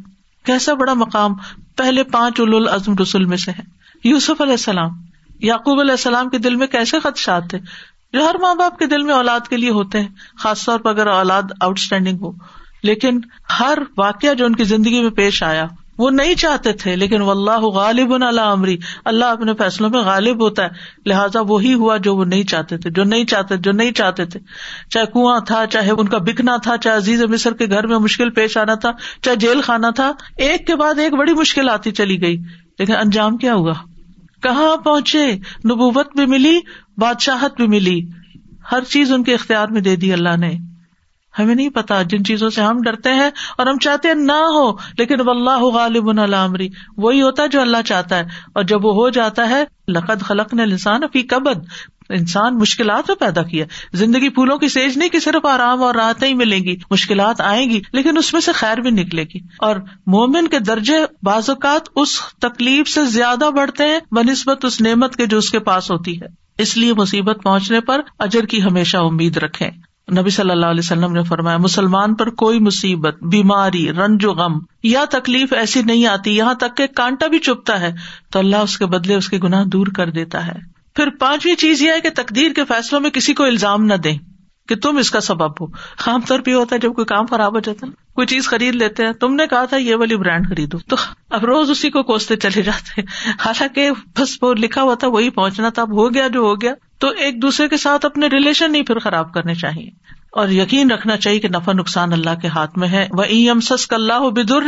کیسا 0.45 0.75
بڑا 0.75 0.95
مقام 0.95 1.33
پہلے 1.77 2.03
پانچ 2.03 2.41
العزم 2.41 2.95
رسول 3.03 3.25
میں 3.25 3.37
سے 3.37 3.51
ہے۔ 3.51 3.63
یوسف 4.05 4.41
علیہ 4.41 4.53
السلام، 4.53 4.91
یعقوب 5.41 5.81
علیہ 5.81 5.91
السلام 5.91 6.29
کے 6.29 6.39
دل 6.39 6.55
میں 6.55 6.67
کیسے 6.67 7.01
خدشات 7.01 7.51
تھے؟ 7.51 7.59
جو 8.13 8.29
ہر 8.29 8.35
ماں 8.39 8.55
باپ 8.55 8.79
کے 8.79 8.87
دل 8.87 9.03
میں 9.03 9.15
اولاد 9.15 9.41
کے 9.49 9.57
لیے 9.57 9.71
ہوتے 9.71 10.01
ہیں، 10.01 10.09
خاص 10.39 10.65
طور 10.65 10.81
پر 10.81 10.91
اگر 10.91 11.07
اولاد 11.07 11.43
آؤٹ 11.61 11.79
اسٹینڈنگ 11.79 12.19
ہو۔ 12.21 12.33
لیکن 12.83 13.21
ہر 13.61 13.79
واقعہ 13.99 14.35
جو 14.35 14.47
ان 14.47 14.55
کی 14.55 14.65
زندگی 14.65 15.03
میں 15.03 15.11
پیش 15.11 15.43
آیا 15.43 15.67
وہ 15.99 16.11
نہیں 16.11 16.35
چاہتے 16.35 16.73
تھے، 16.73 16.97
لیکن 16.97 17.23
اللہ 17.23 17.61
غالب 17.61 18.15
اللہ 18.15 18.41
عمری 18.41 18.77
اللہ 19.05 19.25
اپنے 19.25 19.53
فیصلوں 19.55 19.91
میں 19.91 20.01
غالب 20.01 20.43
ہوتا 20.43 20.65
ہے۔ 20.65 20.69
لہٰذا 21.07 21.41
وہی 21.41 21.75
ہوا 21.75 21.97
جو 21.97 22.17
وہ 22.17 22.25
نہیں 22.25 22.45
چاہتے 22.45 22.79
تھے، 22.79 22.91
جو 22.91 23.05
نہیں 23.05 23.25
چاہتے، 23.25 23.57
جو 23.57 23.73
نہیں 23.73 23.93
چاہتے 23.93 24.25
تھے۔ 24.25 24.41
چاہے 24.91 25.07
کنواں 25.07 25.41
تھا، 25.41 25.67
چاہے 25.67 25.91
ان 25.91 26.09
کا 26.09 26.19
بکنا 26.19 26.57
تھا، 26.57 26.77
چاہے 26.77 26.97
عزیز 26.97 27.23
مصر 27.23 27.53
کے 27.53 27.67
گھر 27.67 27.87
میں 27.87 27.99
مشکل 27.99 28.31
پیش 28.31 28.57
آنا 28.57 28.75
تھا، 28.75 28.93
چاہے 29.23 29.37
جیل 29.37 29.61
خانا 29.61 29.91
تھا، 29.91 30.13
ایک 30.37 30.67
کے 30.67 30.77
بعد 30.77 30.99
ایک 30.99 31.15
بڑی 31.15 31.33
مشکل 31.33 31.69
آتی 31.69 31.91
چلی 31.91 32.23
گئی۔ 32.23 32.37
لیکن 32.79 32.97
انجام 32.97 33.37
کیا 33.37 33.55
ہوا؟ 33.55 33.73
کہاں 34.43 34.77
پہنچے؟ 34.77 35.33
نبوت 35.65 36.17
بھی 36.17 36.27
ملی، 36.27 36.61
بادشاہت 36.99 37.57
بھی 37.57 37.67
ملی۔ 37.67 38.01
ہر 38.73 38.85
چیز 38.85 39.13
ان 39.13 39.25
کے 39.25 39.35
اختیار 39.35 39.69
میں 39.69 39.81
دے 39.81 39.97
دی 39.97 40.13
اللہ 40.13 40.37
نے۔ 40.37 40.74
ہمیں 41.39 41.55
نہیں 41.55 41.69
پتا 41.69 42.03
جن 42.03 42.25
چیزوں 42.25 42.51
سے 42.51 42.63
ہم 42.63 42.81
ڈرتے 42.81 43.15
ہیں 43.15 43.31
اور 43.59 43.67
ہم 43.67 43.79
چاہتے 43.79 44.09
ہیں 44.09 44.15
نہ 44.15 44.33
ہو، 44.33 44.73
لیکن 44.73 45.29
اللہ 45.29 45.61
غالب 45.61 46.21
العمری 46.21 46.69
وہی 46.97 47.23
ہوتا 47.23 47.43
ہے 47.43 47.49
جو 47.49 47.61
اللہ 47.61 47.77
چاہتا 47.87 48.17
ہے۔ 48.17 48.25
اور 48.55 48.65
جب 48.65 48.85
وہ 48.85 48.95
ہو 48.95 49.11
جاتا 49.11 49.49
ہے، 49.49 49.65
لقد 49.89 50.23
خلق 50.23 50.55
نے 50.55 50.63
انسان 50.63 51.01
فی 51.13 51.23
کبد 51.23 51.59
انسان 52.09 52.59
مشکلات 52.59 53.05
میں 53.09 53.17
پیدا 53.17 53.43
کیا۔ 53.43 53.67
زندگی 53.93 54.29
پھولوں 54.29 54.59
کی 54.59 54.69
سیج 54.69 54.99
نہیں 54.99 55.09
کہ 55.09 55.19
صرف 55.19 55.47
آرام 55.47 55.83
اور 55.83 55.95
راحتیں 55.95 56.29
ہی 56.29 56.35
ملیں 56.35 56.59
گی، 56.59 56.77
مشکلات 56.91 57.41
آئیں 57.41 57.71
گی، 57.71 57.81
لیکن 57.93 58.19
اس 58.19 58.33
میں 58.33 58.41
سے 58.41 58.53
خیر 58.53 58.79
بھی 58.79 58.91
نکلے 58.91 59.23
گی۔ 59.23 59.39
اور 59.59 59.77
مومن 60.07 60.49
کے 60.49 60.59
درجے 60.59 60.97
بعض 61.23 61.51
اوقات 61.51 61.89
اس 61.97 62.21
تکلیف 62.41 62.89
سے 62.89 63.05
زیادہ 63.05 63.51
بڑھتے 63.57 63.85
ہیں 63.85 63.99
بہ 64.11 64.31
نسبت 64.31 64.65
اس 64.65 64.81
نعمت 64.81 65.17
کے 65.17 65.27
جو 65.27 65.39
اس 65.39 65.51
کے 65.51 65.59
پاس 65.59 65.91
ہوتی 65.91 66.21
ہے۔ 66.21 66.27
اس 66.59 66.77
لیے 66.77 66.93
مصیبت 66.95 67.43
پہنچنے 67.43 67.81
پر 67.81 68.01
اجر 68.19 68.43
کی 68.43 68.63
ہمیشہ 68.63 68.97
امید 68.97 69.37
رکھے 69.37 69.94
نبی 70.13 70.31
صلی 70.31 70.51
اللہ 70.51 70.67
علیہ 70.67 70.81
وسلم 70.85 71.13
نے 71.13 71.23
فرمایا، 71.23 71.57
مسلمان 71.57 72.15
پر 72.15 72.31
کوئی 72.31 72.61
مصیبت، 72.61 73.23
بیماری، 73.23 73.93
رنج 73.93 74.25
و 74.25 74.33
غم 74.33 74.59
یا 74.83 75.05
تکلیف 75.11 75.53
ایسی 75.53 75.83
نہیں 75.83 76.07
آتی، 76.07 76.37
یہاں 76.37 76.55
تک 76.55 76.77
کہ 76.77 76.87
کانٹا 76.87 77.27
بھی 77.27 77.39
چپتا 77.39 77.81
ہے، 77.81 77.93
تو 78.33 78.39
اللہ 78.39 78.57
اس 78.57 78.79
کے 78.79 78.87
بدلے 78.87 79.15
اس 79.15 79.29
کے 79.29 79.39
گناہ 79.39 79.65
دور 79.65 79.87
کر 79.87 80.11
دیتا 80.11 80.47
ہے۔ 80.47 80.53
پھر 80.95 81.11
پانچویں 81.11 81.55
چیز 81.55 81.83
یہ 81.83 81.93
ہے 81.93 82.01
کہ 82.01 82.09
تقدیر 82.15 82.53
کے 82.53 82.65
فیصلوں 82.65 83.01
میں 83.01 83.11
کسی 83.11 83.35
کو 83.35 83.45
الزام 83.45 83.85
نہ 83.85 83.95
دیں 83.95 84.19
کہ 84.69 84.77
تم 84.77 84.97
اس 84.97 85.11
کا 85.11 85.21
سبب 85.21 85.51
ہو۔ 85.51 85.67
عام 86.07 86.21
طور 86.21 86.41
پہ 86.41 86.55
ہوتا 86.55 86.75
ہے 86.75 86.81
جب 86.81 86.95
کوئی 86.95 87.05
کام 87.05 87.27
خراب 87.27 87.55
ہو 87.55 87.61
جاتا 87.61 87.87
ہے، 87.87 87.93
کوئی 88.15 88.27
چیز 88.27 88.49
خرید 88.49 88.75
لیتے 88.75 89.07
ہیں، 89.07 89.13
تم 89.13 89.35
نے 89.35 89.47
کہا 89.47 89.65
تھا 89.65 89.77
یہ 89.77 89.95
والی 89.95 90.17
برانڈ 90.17 90.49
خریدو۔ 90.49 90.79
تو 90.79 90.97
اب 91.31 91.45
روز 91.45 91.71
اسی 91.71 91.91
کو 91.91 92.03
کوستے 92.03 92.37
چلے 92.37 92.63
جاتے 92.63 93.01
ہیں۔ 93.01 93.33
حالانکہ 93.45 93.91
بس 94.19 94.39
وہ 94.43 94.55
لکھا 94.55 94.83
ہوا 94.83 94.95
تھا، 94.95 95.09
وہی 95.09 95.31
پہنچنا 95.31 95.69
تھا، 95.69 95.83
اب 95.83 95.93
ہو 95.93 96.15
گیا 96.15 96.29
جو 96.29 96.41
ہو 96.41 96.61
گیا۔ 96.61 96.75
تو 97.05 97.11
ایک 97.11 97.43
دوسرے 97.43 97.69
کے 97.69 97.77
ساتھ 97.77 98.07
اپنے 98.07 98.27
ریلیشن 98.27 98.73
نہیں 98.73 98.83
پھر 98.83 98.99
خراب 98.99 99.33
کرنے 99.33 99.55
چاہیے۔ 99.55 99.91
اور 100.33 100.49
یقین 100.49 100.91
رکھنا 100.91 101.17
چاہیے 101.17 101.41
کہ 101.41 101.49
نفع 101.49 101.73
نقصان 101.73 102.13
اللہ 102.13 102.41
کے 102.43 102.49
ہاتھ 102.49 102.79
میں 102.79 102.89
ہے۔ 102.89 103.09
وہ 103.13 103.23
ایم 103.23 103.61
سس 103.61 103.87
اللہ 103.91 104.31
بدر 104.31 104.63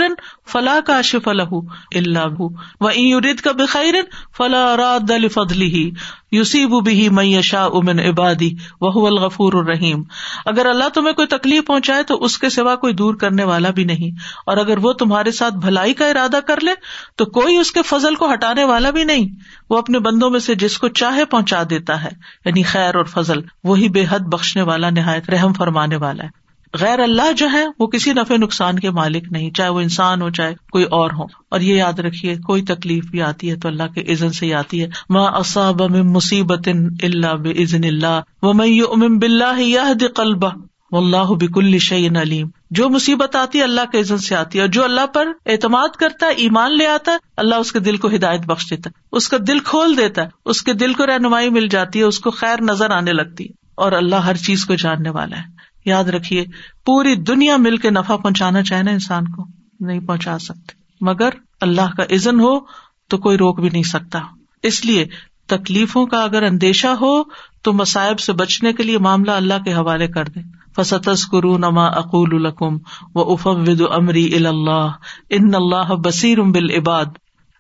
فلاح 0.47 0.80
کا 0.80 1.03
شف 1.03 1.28
اللہ 1.28 2.41
و 2.80 2.87
ارد 2.87 3.41
کا 3.41 3.53
بخیر 3.53 3.95
فلاح 4.37 4.76
راد 4.76 5.11
فضلی 5.32 5.66
ہی 5.66 5.91
یوسیب 6.32 6.84
بھی 6.84 7.09
میں 7.09 7.43
شاہ 7.43 7.68
امن 7.72 8.01
عبادی 8.01 8.55
وہ 8.80 9.07
الغفور 9.07 9.53
الرحیم 9.53 10.03
اگر 10.47 10.66
اللہ 10.66 10.89
تمہیں 10.95 11.14
کوئی 11.14 11.28
تکلیف 11.28 11.66
پہنچائے 11.66 12.03
تو 12.03 12.24
اس 12.24 12.39
کے 12.39 12.49
سوا 12.49 12.76
کوئی 12.76 12.95
دور 12.95 13.14
کرنے 13.14 13.45
والا 13.45 13.70
بھی 13.70 13.84
نہیں۔ 13.84 14.11
اور 14.47 14.57
اگر 14.57 14.78
وہ 14.78 14.93
تمہارے 14.93 15.32
ساتھ 15.32 15.55
بھلائی 15.55 15.95
کا 15.95 16.07
ارادہ 16.07 16.39
کر 16.47 16.61
لے 16.62 16.70
تو 17.16 17.24
کوئی 17.24 17.57
اس 17.57 17.72
کے 17.72 17.82
فضل 17.82 18.14
کو 18.14 18.32
ہٹانے 18.32 18.64
والا 18.64 18.91
بھی 18.91 19.05
نہیں۔ 19.05 19.28
وہ 19.70 19.78
اپنے 19.78 19.99
بندوں 19.99 20.30
میں 20.30 20.41
سے 20.41 20.55
جس 20.55 20.78
کو 20.78 20.89
چاہے 20.89 21.24
پہنچا 21.24 21.62
دیتا 21.70 22.05
ہے۔ 22.05 22.11
یعنی 22.45 22.62
خیر 22.62 22.95
اور 22.95 23.05
فضل، 23.05 23.41
وہی 23.64 23.89
بے 23.89 24.05
حد 24.11 24.20
بخشنے 24.20 24.62
والا، 24.62 24.91
نہایت 24.91 25.31
رحم 25.31 25.53
فرمانے 25.53 25.97
والا 25.97 26.24
ہے۔ 26.24 26.47
غیر 26.74 26.99
اللہ 26.99 27.33
جو 27.33 27.51
ہے، 27.53 27.64
وہ 27.79 27.87
کسی 27.87 28.12
نفع 28.12 28.37
نقصان 28.37 28.79
کے 28.79 28.91
مالک 28.91 29.24
نہیں، 29.31 29.51
چاہے 29.51 29.68
وہ 29.68 29.81
انسان 29.81 30.22
ہو، 30.22 30.31
چاہے 30.31 30.55
کوئی 30.72 30.85
اور 30.85 31.11
ہو۔ 31.11 31.24
اور 31.51 31.61
یہ 31.61 31.74
یاد 31.74 31.99
رکھیے، 31.99 32.37
کوئی 32.37 32.62
تکلیف 32.62 33.05
بھی 33.05 33.22
آتی 33.22 33.51
ہے 33.51 33.57
تو 33.57 33.68
اللہ 33.68 33.83
کے 33.95 34.12
عزن 34.12 34.33
سے 34.33 34.55
آتی 34.55 34.83
ہے۔ 34.83 34.89
ماں 35.11 35.27
اصاب 35.27 35.83
مصیبت 35.83 36.68
اللہ 37.03 37.35
بزن 37.35 37.85
اللہ 37.85 38.20
و 38.43 38.53
میں 38.53 39.09
بلّہ 39.09 39.83
قلبہ 40.14 40.51
اللہ 40.93 41.33
بک 41.35 41.59
الشعین 41.59 42.16
علیم 42.16 42.49
جو 42.71 42.89
مصیبت 42.89 43.37
آتی 43.37 43.59
ہے 43.59 43.62
اللہ 43.62 43.81
کے 43.93 44.01
عزت 44.01 44.25
سے 44.25 44.37
آتی 44.37 44.59
ہے، 44.59 44.62
اور 44.62 44.71
جو 44.71 44.85
اللہ 44.85 45.07
پر 45.07 45.29
اعتماد 45.47 45.89
کرتا 45.89 46.27
ہے، 46.27 46.33
ایمان 46.33 46.77
لے 46.77 46.87
آتا 46.87 47.12
ہے، 47.12 47.17
اللہ 47.37 47.55
اس 47.55 47.73
کے 47.73 47.79
دل 47.79 47.97
کو 47.97 48.09
ہدایت 48.09 48.41
بخش 48.41 48.71
دیتا 48.71 48.91
ہے۔ 48.91 49.03
اس 49.12 49.29
کا 49.29 49.37
دل 49.49 49.59
کھول 49.59 49.97
دیتا 49.97 50.23
ہے، 50.23 50.29
اس 50.45 50.62
کے 50.62 50.73
دل 50.73 50.93
کو 50.93 51.07
رہنمائی 51.07 51.51
مل 51.51 51.69
جاتی 51.69 51.99
ہے، 51.99 52.05
اس 52.05 52.19
کو 52.19 52.31
خیر 52.31 52.62
نظر 52.62 52.91
آنے 52.91 53.12
لگتی 53.12 53.45
ہے۔ 53.45 53.67
اور 53.75 53.93
اللہ 53.93 54.17
ہر 54.17 54.37
چیز 54.37 54.64
کو 54.64 54.75
جاننے 54.75 55.11
والا 55.11 55.39
ہے۔ 55.39 55.45
یاد 55.85 56.05
رکھیے، 56.05 56.45
پوری 56.85 57.14
دنیا 57.14 57.57
مل 57.57 57.77
کے 57.77 57.91
نفع 57.91 58.17
پہنچانا 58.17 58.62
چاہے 58.62 58.83
نا 58.83 58.91
انسان 58.91 59.29
کو، 59.29 59.45
نہیں 59.81 60.01
پہنچا 60.01 60.39
سکتے۔ 60.39 60.73
مگر 61.01 61.29
اللہ 61.61 61.97
کا 61.97 62.03
عزن 62.03 62.41
ہو 62.41 62.61
تو 63.09 63.19
کوئی 63.19 63.39
روک 63.39 63.61
بھی 63.61 63.71
نہیں 63.71 63.83
سکتا۔ 63.83 64.19
اس 64.62 64.85
لیے 64.85 65.07
تکلیفوں 65.47 66.07
کا 66.07 66.23
اگر 66.23 66.43
اندیشہ 66.43 66.87
ہو 66.87 67.23
تو 67.62 67.73
مصائب 67.73 68.21
سے 68.21 68.33
بچنے 68.33 68.73
کے 68.73 68.83
لیے 68.83 68.99
معاملہ 68.99 69.31
اللہ 69.31 69.55
کے 69.64 69.73
حوالے 69.73 70.09
کر 70.09 70.25
دیں۔ 70.25 70.43
فستس 70.77 71.27
کرو 71.27 71.59
نما 71.59 71.87
اقول 71.87 72.47
القم 72.47 72.77
و 73.14 73.33
افد 73.33 73.83
امری 73.91 74.47
اللہ 74.47 74.91
ان 75.31 75.55
اللہ 75.55 75.95
بصیر 75.95 76.43
بال 76.43 76.70
عباد 76.70 77.05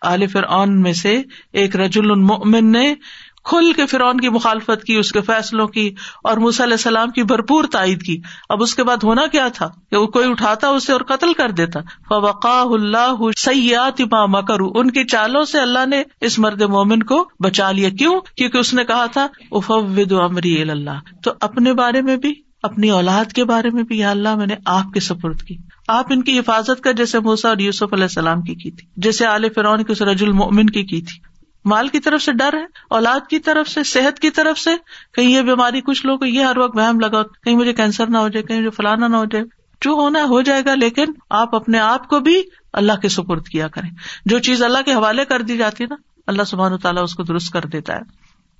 عال 0.02 0.26
فرعون 0.26 0.80
میں 0.80 0.92
سے 0.92 1.22
ایک 1.52 1.76
رج 1.76 1.98
المن 1.98 2.72
نے 2.72 2.94
کھل 3.44 3.72
کے 3.72 3.86
فرعون 3.86 4.20
کی 4.20 4.28
مخالفت 4.28 4.84
کی، 4.84 4.96
اس 4.96 5.12
کے 5.12 5.20
فیصلوں 5.20 5.66
کی 5.66 5.94
اور 6.24 6.36
علیہ 6.36 6.62
السلام 6.62 7.10
کی 7.10 7.22
بھرپور 7.22 7.64
تائید 7.64 8.02
کی۔ 8.02 8.20
اب 8.48 8.62
اس 8.62 8.74
کے 8.74 8.84
بعد 8.84 8.96
ہونا 9.04 9.26
کیا 9.26 9.48
تھا 9.48 9.68
کہ 9.90 9.96
وہ 9.96 10.06
کوئی 10.06 10.30
اٹھاتا 10.30 10.68
اسے 10.68 10.92
اور 10.92 11.00
قتل 11.00 11.32
کر 11.32 11.50
دیتا۔ 11.50 11.80
فوقا 11.80 12.60
اللہ 12.62 13.14
سیات 13.36 14.00
مکرو 14.28 14.72
ان 14.74 14.90
کی 14.90 15.04
چالوں 15.04 15.44
سے 15.44 15.60
اللہ 15.60 15.86
نے 15.86 16.02
اس 16.20 16.38
مرد 16.38 16.62
مومن 16.62 17.02
کو 17.02 17.28
بچا 17.40 17.70
لیا۔ 17.72 17.88
کیوں؟ 17.88 18.20
کیونکہ 18.36 18.58
اس 18.58 18.74
نے 18.74 18.84
کہا 18.84 19.06
تھا 19.06 19.26
افود 19.52 20.12
امری 20.12 20.62
اللہ 20.62 21.22
تو 21.22 21.30
اپنے 21.40 21.72
بارے 21.72 22.02
میں 22.02 22.16
بھی 22.16 22.45
اپنی 22.66 22.90
اولاد 22.90 23.32
کے 23.32 23.44
بارے 23.44 23.70
میں 23.70 23.82
بھی، 23.82 23.98
یا 23.98 24.10
اللہ، 24.10 24.34
میں 24.34 24.46
نے 24.46 24.54
آپ 24.66 24.92
کے 24.94 25.00
سپرد 25.00 25.42
کی۔ 25.42 25.56
آپ 25.88 26.06
ان 26.10 26.22
کی 26.22 26.38
حفاظت 26.38 26.80
کا، 26.80 26.92
جیسے 26.92 27.18
موسا 27.18 27.48
اور 27.48 27.58
یوسف 27.58 27.92
علیہ 27.92 28.04
السلام 28.04 28.42
کی 28.42 28.54
کی 28.54 28.70
تھی، 28.70 28.86
جیسے 28.96 29.24
عال 29.24 29.48
فرعون 29.54 29.84
کی 29.84 29.92
اس 29.92 30.02
رج 30.02 30.24
کی 30.72 30.84
کی 30.84 31.00
تھی۔ 31.00 31.36
مال 31.64 31.88
کی 31.88 32.00
طرف 32.00 32.22
سے 32.22 32.32
ڈر 32.32 32.56
ہے، 32.58 32.64
اولاد 32.90 33.20
کی 33.30 33.38
طرف 33.38 33.68
سے، 33.68 33.82
صحت 33.82 34.18
کی 34.18 34.30
طرف 34.30 34.58
سے؟ 34.58 34.70
کہیں 35.12 35.30
یہ 35.30 35.42
بیماری، 35.42 35.80
کچھ 35.80 36.06
لوگ 36.06 36.18
یہ 36.24 36.44
ہر 36.44 36.58
وقت 36.58 36.76
وہم 36.76 37.00
لگا، 37.00 37.22
کہیں 37.22 37.56
مجھے 37.56 37.72
کینسر 37.72 38.06
نہ 38.06 38.18
ہو 38.18 38.28
جائے، 38.28 38.42
کہیں 38.42 38.58
مجھے 38.58 38.70
فلانا 38.70 39.08
نہ 39.08 39.16
ہو 39.16 39.24
جائے۔ 39.24 39.44
جو 39.80 39.90
ہونا 39.90 40.24
ہو 40.24 40.40
جائے 40.40 40.62
گا، 40.66 40.74
لیکن 40.74 41.04
آپ 41.30 41.54
اپنے 41.54 41.78
آپ 41.78 42.08
کو 42.08 42.20
بھی 42.20 42.42
اللہ 42.72 42.92
کے 43.02 43.08
سپرد 43.08 43.48
کیا 43.48 43.68
کریں۔ 43.68 43.90
جو 44.24 44.38
چیز 44.38 44.62
اللہ 44.62 44.78
کے 44.84 44.94
حوالے 44.94 45.24
کر 45.24 45.42
دی 45.42 45.56
جاتی 45.56 45.84
ہے 45.84 45.88
نا، 45.88 46.20
اللہ 46.26 46.42
سبحان 46.42 46.72
و 46.72 46.78
تعالیٰ 46.78 47.02
اس 47.02 47.14
کو 47.14 47.22
درست 47.22 47.50
کر 47.52 47.60
دیتا 47.62 47.94
ہے۔ 47.94 48.00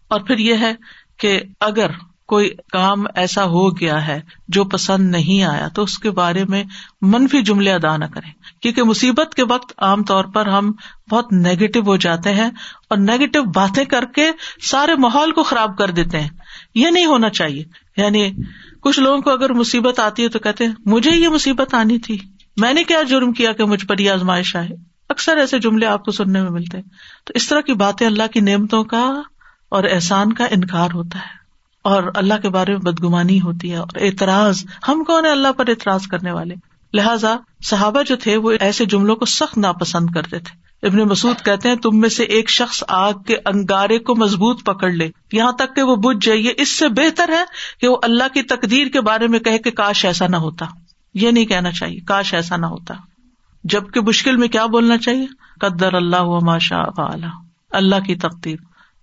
اور 0.08 0.20
پھر 0.20 0.38
یہ 0.38 0.54
ہے 0.54 0.74
کہ 1.18 1.40
اگر 1.60 1.86
کوئی 2.28 2.50
کام 2.72 3.04
ایسا 3.14 3.44
ہو 3.44 3.80
گیا 3.80 4.06
ہے 4.06 4.20
جو 4.48 4.64
پسند 4.64 5.10
نہیں 5.10 5.44
آیا 5.44 5.68
تو 5.68 5.82
اس 5.82 5.98
کے 5.98 6.10
بارے 6.10 6.44
میں 6.44 6.64
منفی 7.02 7.42
جملے 7.42 7.72
ادا 7.72 7.96
نہ 7.96 8.04
کریں۔ 8.04 8.32
کیونکہ 8.62 8.82
مصیبت 8.82 9.34
کے 9.34 9.44
وقت 9.44 9.72
عام 9.78 10.04
طور 10.04 10.24
پر 10.24 10.46
ہم 10.46 10.72
بہت 11.10 11.32
نیگیٹو 11.32 11.80
ہو 11.80 11.96
جاتے 11.96 12.34
ہیں 12.34 12.50
اور 12.90 12.98
نیگیٹو 12.98 13.42
باتیں 13.42 13.84
کر 13.84 14.04
کے 14.14 14.30
سارے 14.62 14.94
ماحول 14.94 15.32
کو 15.32 15.42
خراب 15.42 15.76
کر 15.76 15.90
دیتے 15.90 16.20
ہیں۔ 16.20 16.28
یہ 16.74 16.90
نہیں 16.90 17.06
ہونا 17.06 17.30
چاہیے۔ 17.30 17.64
یعنی 17.96 18.30
کچھ 18.80 19.00
لوگوں 19.00 19.20
کو 19.20 19.30
اگر 19.30 19.52
مصیبت 19.52 20.00
آتی 20.00 20.22
ہے 20.22 20.28
تو 20.28 20.38
کہتے 20.38 20.64
ہیں، 20.64 20.72
مجھے 20.86 21.10
یہ 21.10 21.28
مصیبت 21.28 21.74
آنی 21.74 21.98
تھی۔ 21.98 22.18
میں 22.56 22.72
نے 22.72 22.84
کیا 22.84 23.02
جرم 23.02 23.32
کیا 23.32 23.52
کہ 23.52 23.64
مجھ 23.64 23.86
پر 23.86 23.98
یہ 23.98 24.10
آزمائش 24.10 24.56
آئے؟ 24.56 24.68
اکثر 25.08 25.36
ایسے 25.36 25.58
جملے 25.58 25.86
آپ 25.86 26.04
کو 26.04 26.10
سننے 26.10 26.42
میں 26.42 26.50
ملتے 26.50 26.76
ہیں۔ 26.76 26.84
تو 27.24 27.32
اس 27.34 27.48
طرح 27.48 27.60
کی 27.60 27.72
باتیں 27.72 28.06
اللہ 28.06 28.22
کی 28.32 28.40
نعمتوں 28.40 28.84
کا 28.84 29.22
اور 29.68 29.84
احسان 29.84 30.32
کا 30.32 30.44
انکار 30.44 30.88
ہوتا 30.94 31.18
ہے۔ 31.18 31.45
اور 31.86 32.02
اللہ 32.14 32.34
کے 32.42 32.48
بارے 32.48 32.72
میں 32.72 32.80
بدگمانی 32.80 33.40
ہوتی 33.40 33.72
ہے 33.72 33.76
اور 33.76 33.88
اعتراض، 34.00 34.64
ہم 34.88 35.04
کون 35.04 35.24
ہے 35.24 35.30
اللہ 35.30 35.52
پر 35.52 35.68
اعتراض 35.68 36.06
کرنے 36.06 36.30
والے؟ 36.30 36.54
لہٰذا 36.92 37.36
صحابہ 37.64 38.02
جو 38.02 38.16
تھے 38.16 38.36
وہ 38.36 38.52
ایسے 38.60 38.84
جملوں 38.84 39.16
کو 39.16 39.24
سخت 39.24 39.58
ناپسند 39.58 40.10
کرتے 40.10 40.38
تھے۔ 40.38 40.66
ابن 40.86 40.98
مسعود 40.98 41.44
کہتے 41.44 41.68
ہیں، 41.68 41.76
تم 41.76 42.00
میں 42.00 42.08
سے 42.08 42.24
ایک 42.24 42.50
شخص 42.50 42.84
آگ 42.88 43.12
کے 43.12 43.34
انگارے 43.44 43.98
کو 43.98 44.16
مضبوط 44.16 44.64
پکڑ 44.64 44.90
لے۔ 44.90 45.10
یہاں 45.32 45.52
تک 45.52 45.76
کہ 45.76 45.82
وہ 45.82 45.96
بج 45.96 46.24
جائے 46.24 46.42
اس 46.56 46.78
سے 46.78 46.88
بہتر 46.88 47.28
ہے 47.28 47.44
کہ 47.80 47.88
وہ 47.88 47.96
اللہ 48.02 48.24
کی 48.34 48.42
تقدیر 48.42 48.86
کے 48.86 49.00
بارے 49.00 49.28
میں 49.28 49.40
کہ 49.40 49.70
کاش 49.70 50.04
ایسا 50.04 50.26
نہ 50.26 50.36
ہوتا۔ 50.36 50.66
یہ 51.14 51.30
نہیں 51.30 51.44
کہنا 51.44 51.70
چاہیے، 51.70 52.00
کاش 52.00 52.34
ایسا 52.34 52.56
نہ 52.56 52.66
ہوتا۔ 52.66 52.94
جبکہ 53.64 54.00
مشکل 54.00 54.36
میں 54.36 54.48
کیا 54.48 54.66
بولنا 54.66 54.98
چاہیے؟ 54.98 55.26
قدر 55.60 55.92
اللہ 55.92 56.22
ماشا 56.22 56.82
اللہ 57.70 58.00
کی 58.06 58.14
تقدیر۔ 58.14 58.56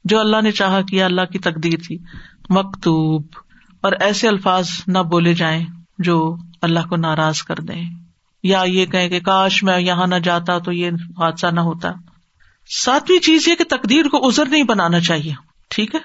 جو 0.05 0.19
اللہ 0.19 0.41
نے 0.41 0.51
چاہا 0.51 0.81
کیا، 0.81 1.05
اللہ 1.05 1.21
کی 1.21 1.39
تقدیر 1.39 1.79
تھی۔ 1.87 1.97
مکتوب 2.49 3.25
اور 3.81 3.91
ایسے 3.99 4.27
الفاظ 4.27 4.69
نہ 4.87 4.99
بولے 4.99 5.33
جائیں 5.33 5.65
جو 5.99 6.35
اللہ 6.61 6.79
کو 6.89 6.95
ناراض 6.95 7.41
کر 7.41 7.55
دیں۔ 7.55 7.83
یا 8.43 8.63
یہ 8.65 8.85
کہیں 8.85 9.09
کہ 9.09 9.19
کاش 9.19 9.63
میں 9.63 9.79
یہاں 9.79 10.07
نہ 10.07 10.15
جاتا 10.15 10.59
تو 10.59 10.71
یہ 10.71 10.91
حادثہ 10.91 11.47
نہ 11.47 11.59
ہوتا۔ 11.59 11.89
ساتویں 12.69 13.19
چیز 13.19 13.47
یہ 13.47 13.55
کہ 13.55 13.63
تقدیر 13.63 14.05
کو 14.05 14.27
ازر 14.27 14.45
نہیں 14.45 14.63
بنانا 14.63 14.99
چاہیے۔ 14.99 15.33
ٹھیک 15.69 15.95
ہے؟ 15.95 15.99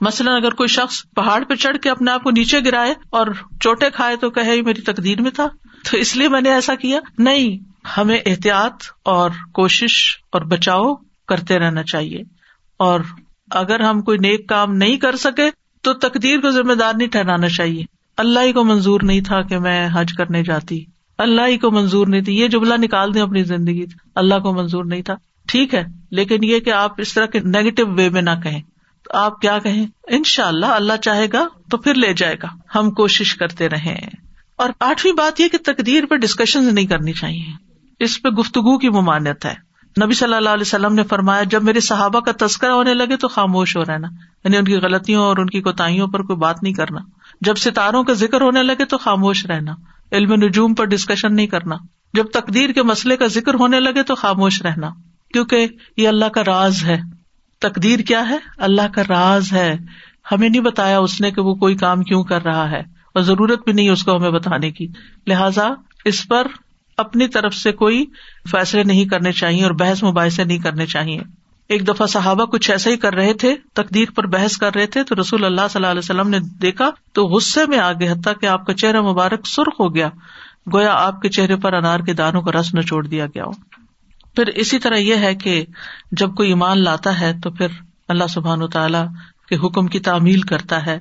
مثلاً 0.00 0.42
اگر 0.42 0.54
کوئی 0.54 0.66
شخص 0.68 1.02
پہاڑ 1.16 1.44
پہ 1.44 1.54
چڑھ 1.54 1.76
کے 1.78 1.90
اپنے 1.90 2.10
آپ 2.10 2.22
کو 2.22 2.30
نیچے 2.30 2.60
گرائے 2.64 2.94
اور 3.10 3.26
چوٹے 3.60 3.90
کھائے 3.90 4.16
تو 4.16 4.30
کہ 4.30 4.62
میری 4.62 4.80
تقدیر 4.80 5.20
میں 5.20 5.30
تھا۔ 5.30 5.46
تو 5.90 5.96
اس 5.96 6.16
لیے 6.16 6.28
میں 6.28 6.40
نے 6.40 6.50
ایسا 6.50 6.74
کیا۔ 6.74 7.00
نہیں، 7.18 7.58
ہمیں 7.96 8.18
احتیاط 8.26 8.84
اور 9.04 9.30
کوشش 9.52 10.16
اور 10.32 10.40
بچاؤ 10.40 10.94
کرتے 11.28 11.58
رہنا 11.58 11.82
چاہیے۔ 11.82 12.22
اور 12.76 13.00
اگر 13.50 13.80
ہم 13.80 14.02
کوئی 14.02 14.18
نیک 14.18 14.48
کام 14.48 14.74
نہیں 14.74 14.96
کر 14.96 15.16
سکے 15.16 15.50
تو 15.82 15.92
تقدیر 15.92 16.40
کو 16.40 16.50
ذمہ 16.50 16.72
دار 16.72 16.94
نہیں 16.96 17.08
ٹھہرانا 17.08 17.48
چاہیے۔ 17.48 17.84
اللہ 18.16 18.40
ہی 18.40 18.52
کو 18.52 18.64
منظور 18.64 19.00
نہیں 19.02 19.20
تھا 19.20 19.42
کہ 19.42 19.58
میں 19.58 19.88
حج 19.92 20.12
کرنے 20.12 20.42
جاتی۔ 20.42 20.84
اللہ 21.18 21.40
ہی 21.46 21.58
کو 21.58 21.70
منظور 21.70 22.06
نہیں 22.06 22.20
تھی۔ 22.20 22.40
یہ 22.40 22.48
جملہ 22.48 22.74
نکال 22.74 23.14
دیں 23.14 23.22
اپنی 23.22 23.42
زندگی۔ 23.42 23.84
اللہ 24.14 24.34
کو 24.34 24.52
منظور 24.54 24.84
نہیں 24.84 25.02
تھا۔ 25.02 25.14
ٹھیک 25.48 25.74
ہے، 25.74 25.84
لیکن 26.10 26.44
یہ 26.44 26.58
کہ 26.58 26.70
آپ 26.70 26.92
اس 26.98 27.14
طرح 27.14 27.26
کے 27.26 27.40
نیگیٹو 27.40 27.86
وے 27.86 28.08
میں 28.08 28.22
نہ 28.22 28.30
کہیں۔ 28.42 28.62
تو 29.04 29.18
آپ 29.18 29.40
کیا 29.40 29.58
کہیں؟ 29.58 29.86
ان 30.08 30.22
شاء 30.24 30.46
اللہ 30.46 30.66
اللہ 30.66 30.92
چاہے 31.02 31.26
گا 31.32 31.48
تو 31.70 31.78
پھر 31.78 31.94
لے 31.94 32.14
جائے 32.14 32.36
گا۔ 32.42 32.78
ہم 32.78 32.90
کوشش 32.90 33.34
کرتے 33.34 33.68
رہے 33.68 33.96
اور 34.56 34.70
آٹھویں 34.80 35.14
بات 35.14 35.40
یہ 35.40 35.48
کہ 35.48 35.58
تقدیر 35.58 36.06
پہ 36.06 36.16
ڈسکشن 36.16 36.74
نہیں 36.74 36.86
کرنی 36.86 37.12
چاہیے۔ 37.12 37.52
اس 37.98 38.22
پہ 38.22 38.28
گفتگو 38.28 38.78
کی 38.78 38.88
ممانت 38.88 39.44
ہے۔ 39.44 39.69
نبی 40.04 40.14
صلی 40.14 40.34
اللہ 40.34 40.48
علیہ 40.48 40.64
وسلم 40.66 40.94
نے 40.94 41.02
فرمایا، 41.02 41.42
جب 41.42 41.62
میرے 41.62 41.80
صحابہ 41.80 42.20
کا 42.20 42.46
تذکرہ 42.46 42.70
ہونے 42.70 42.94
لگے 42.94 43.16
تو 43.16 43.28
خاموش 43.28 43.76
ہو 43.76 43.82
رہنا۔ 43.84 44.08
یعنی 44.44 44.56
ان 44.56 44.64
کی 44.64 44.74
غلطیوں 44.74 45.24
اور 45.24 45.36
ان 45.36 45.46
کی 45.46 45.60
کوتاہیوں 45.60 46.08
پر 46.08 46.22
کوئی 46.22 46.36
بات 46.36 46.62
نہیں 46.62 46.74
کرنا۔ 46.74 47.00
جب 47.40 47.54
ستاروں 47.54 48.04
کا 48.04 48.12
ذکر 48.12 48.40
ہونے 48.40 48.62
لگے 48.62 48.84
تو 48.84 48.98
خاموش 48.98 49.46
رہنا۔ 49.46 49.74
علم 50.12 50.32
نجوم 50.32 50.74
پر 50.74 50.84
ڈسکشن 50.84 51.34
نہیں 51.34 51.46
کرنا۔ 51.46 51.76
جب 52.14 52.24
تقدیر 52.32 52.72
کے 52.72 52.82
مسئلے 52.82 53.16
کا 53.16 53.26
ذکر 53.26 53.54
ہونے 53.54 53.80
لگے 53.80 54.02
تو 54.02 54.14
خاموش 54.14 54.62
رہنا۔ 54.62 54.90
کیونکہ 55.32 55.66
یہ 55.96 56.08
اللہ 56.08 56.24
کا 56.24 56.42
راز 56.44 56.84
ہے۔ 56.84 57.00
تقدیر 57.60 57.98
کیا 57.98 58.28
ہے؟ 58.28 58.36
اللہ 58.58 58.88
کا 58.94 59.02
راز 59.08 59.52
ہے۔ 59.52 59.76
ہمیں 60.32 60.48
نہیں 60.48 60.62
بتایا 60.62 60.98
اس 60.98 61.20
نے 61.20 61.30
کہ 61.30 61.40
وہ 61.40 61.54
کوئی 61.54 61.76
کام 61.76 62.02
کیوں 62.02 62.24
کر 62.24 62.42
رہا 62.42 62.70
ہے۔ 62.70 62.80
اور 63.14 63.22
ضرورت 63.22 63.64
بھی 63.64 63.72
نہیں 63.72 63.88
اس 63.88 64.02
کو 64.02 64.16
ہمیں 64.16 64.30
بتانے 64.30 64.70
کی۔ 64.70 64.86
لہذا 65.26 65.68
اس 66.04 66.28
پر 66.28 66.46
اپنی 66.96 67.28
طرف 67.28 67.54
سے 67.54 67.72
کوئی 67.72 68.04
فیصلے 68.50 68.82
نہیں 68.82 69.04
کرنے 69.04 69.32
چاہیے 69.32 69.62
اور 69.62 69.70
بحث 69.70 70.02
مباحثے 70.02 70.44
نہیں 70.44 70.58
کرنے 70.58 70.86
چاہیے۔ 70.86 71.20
ایک 71.68 71.88
دفعہ 71.88 72.06
صحابہ 72.06 72.44
کچھ 72.44 72.70
ایسا 72.70 72.90
ہی 72.90 72.96
کر 72.96 73.14
رہے 73.14 73.34
تھے، 73.34 73.56
تقدیر 73.74 74.10
پر 74.14 74.26
بحث 74.26 74.56
کر 74.56 74.74
رہے 74.74 74.86
تھے، 74.86 75.04
تو 75.04 75.14
رسول 75.20 75.44
اللہ 75.44 75.60
صلی 75.70 75.78
اللہ 75.78 75.86
علیہ 75.86 75.98
وسلم 75.98 76.28
نے 76.28 76.38
دیکھا 76.40 76.90
تو 77.12 77.26
غصے 77.26 77.66
میں 77.66 77.78
آگے، 77.78 78.08
حتیٰ 78.08 78.32
کہ 78.40 78.46
آپ 78.46 78.66
کا 78.66 78.74
چہرہ 78.74 79.00
مبارک 79.00 79.46
سرخ 79.46 79.80
ہو 79.80 79.94
گیا۔ 79.94 80.08
گویا 80.74 80.92
آپ 80.92 81.22
کے 81.22 81.28
چہرے 81.28 81.56
پر 81.56 81.72
انار 81.72 82.00
کے 82.00 82.12
دانوں 82.12 82.42
کا 82.42 82.52
رس 82.52 82.74
نچوڑ 82.74 83.06
دیا 83.06 83.26
گیا 83.26 83.44
ہو۔ 83.44 83.50
پھر 84.36 84.46
اسی 84.46 84.78
طرح 84.78 84.96
یہ 84.96 85.16
ہے 85.16 85.34
کہ 85.34 85.66
جب 86.12 86.34
کوئی 86.34 86.48
ایمان 86.48 86.84
لاتا 86.84 87.20
ہے 87.20 87.32
تو 87.42 87.50
پھر 87.50 87.66
اللہ 88.08 88.26
سبحان 88.30 88.62
و 88.62 88.68
تعالی 88.68 88.98
کے 89.48 89.56
حکم 89.56 89.86
کی 89.86 90.00
تعمیل 90.00 90.40
کرتا 90.40 90.86
ہے۔ 90.86 90.98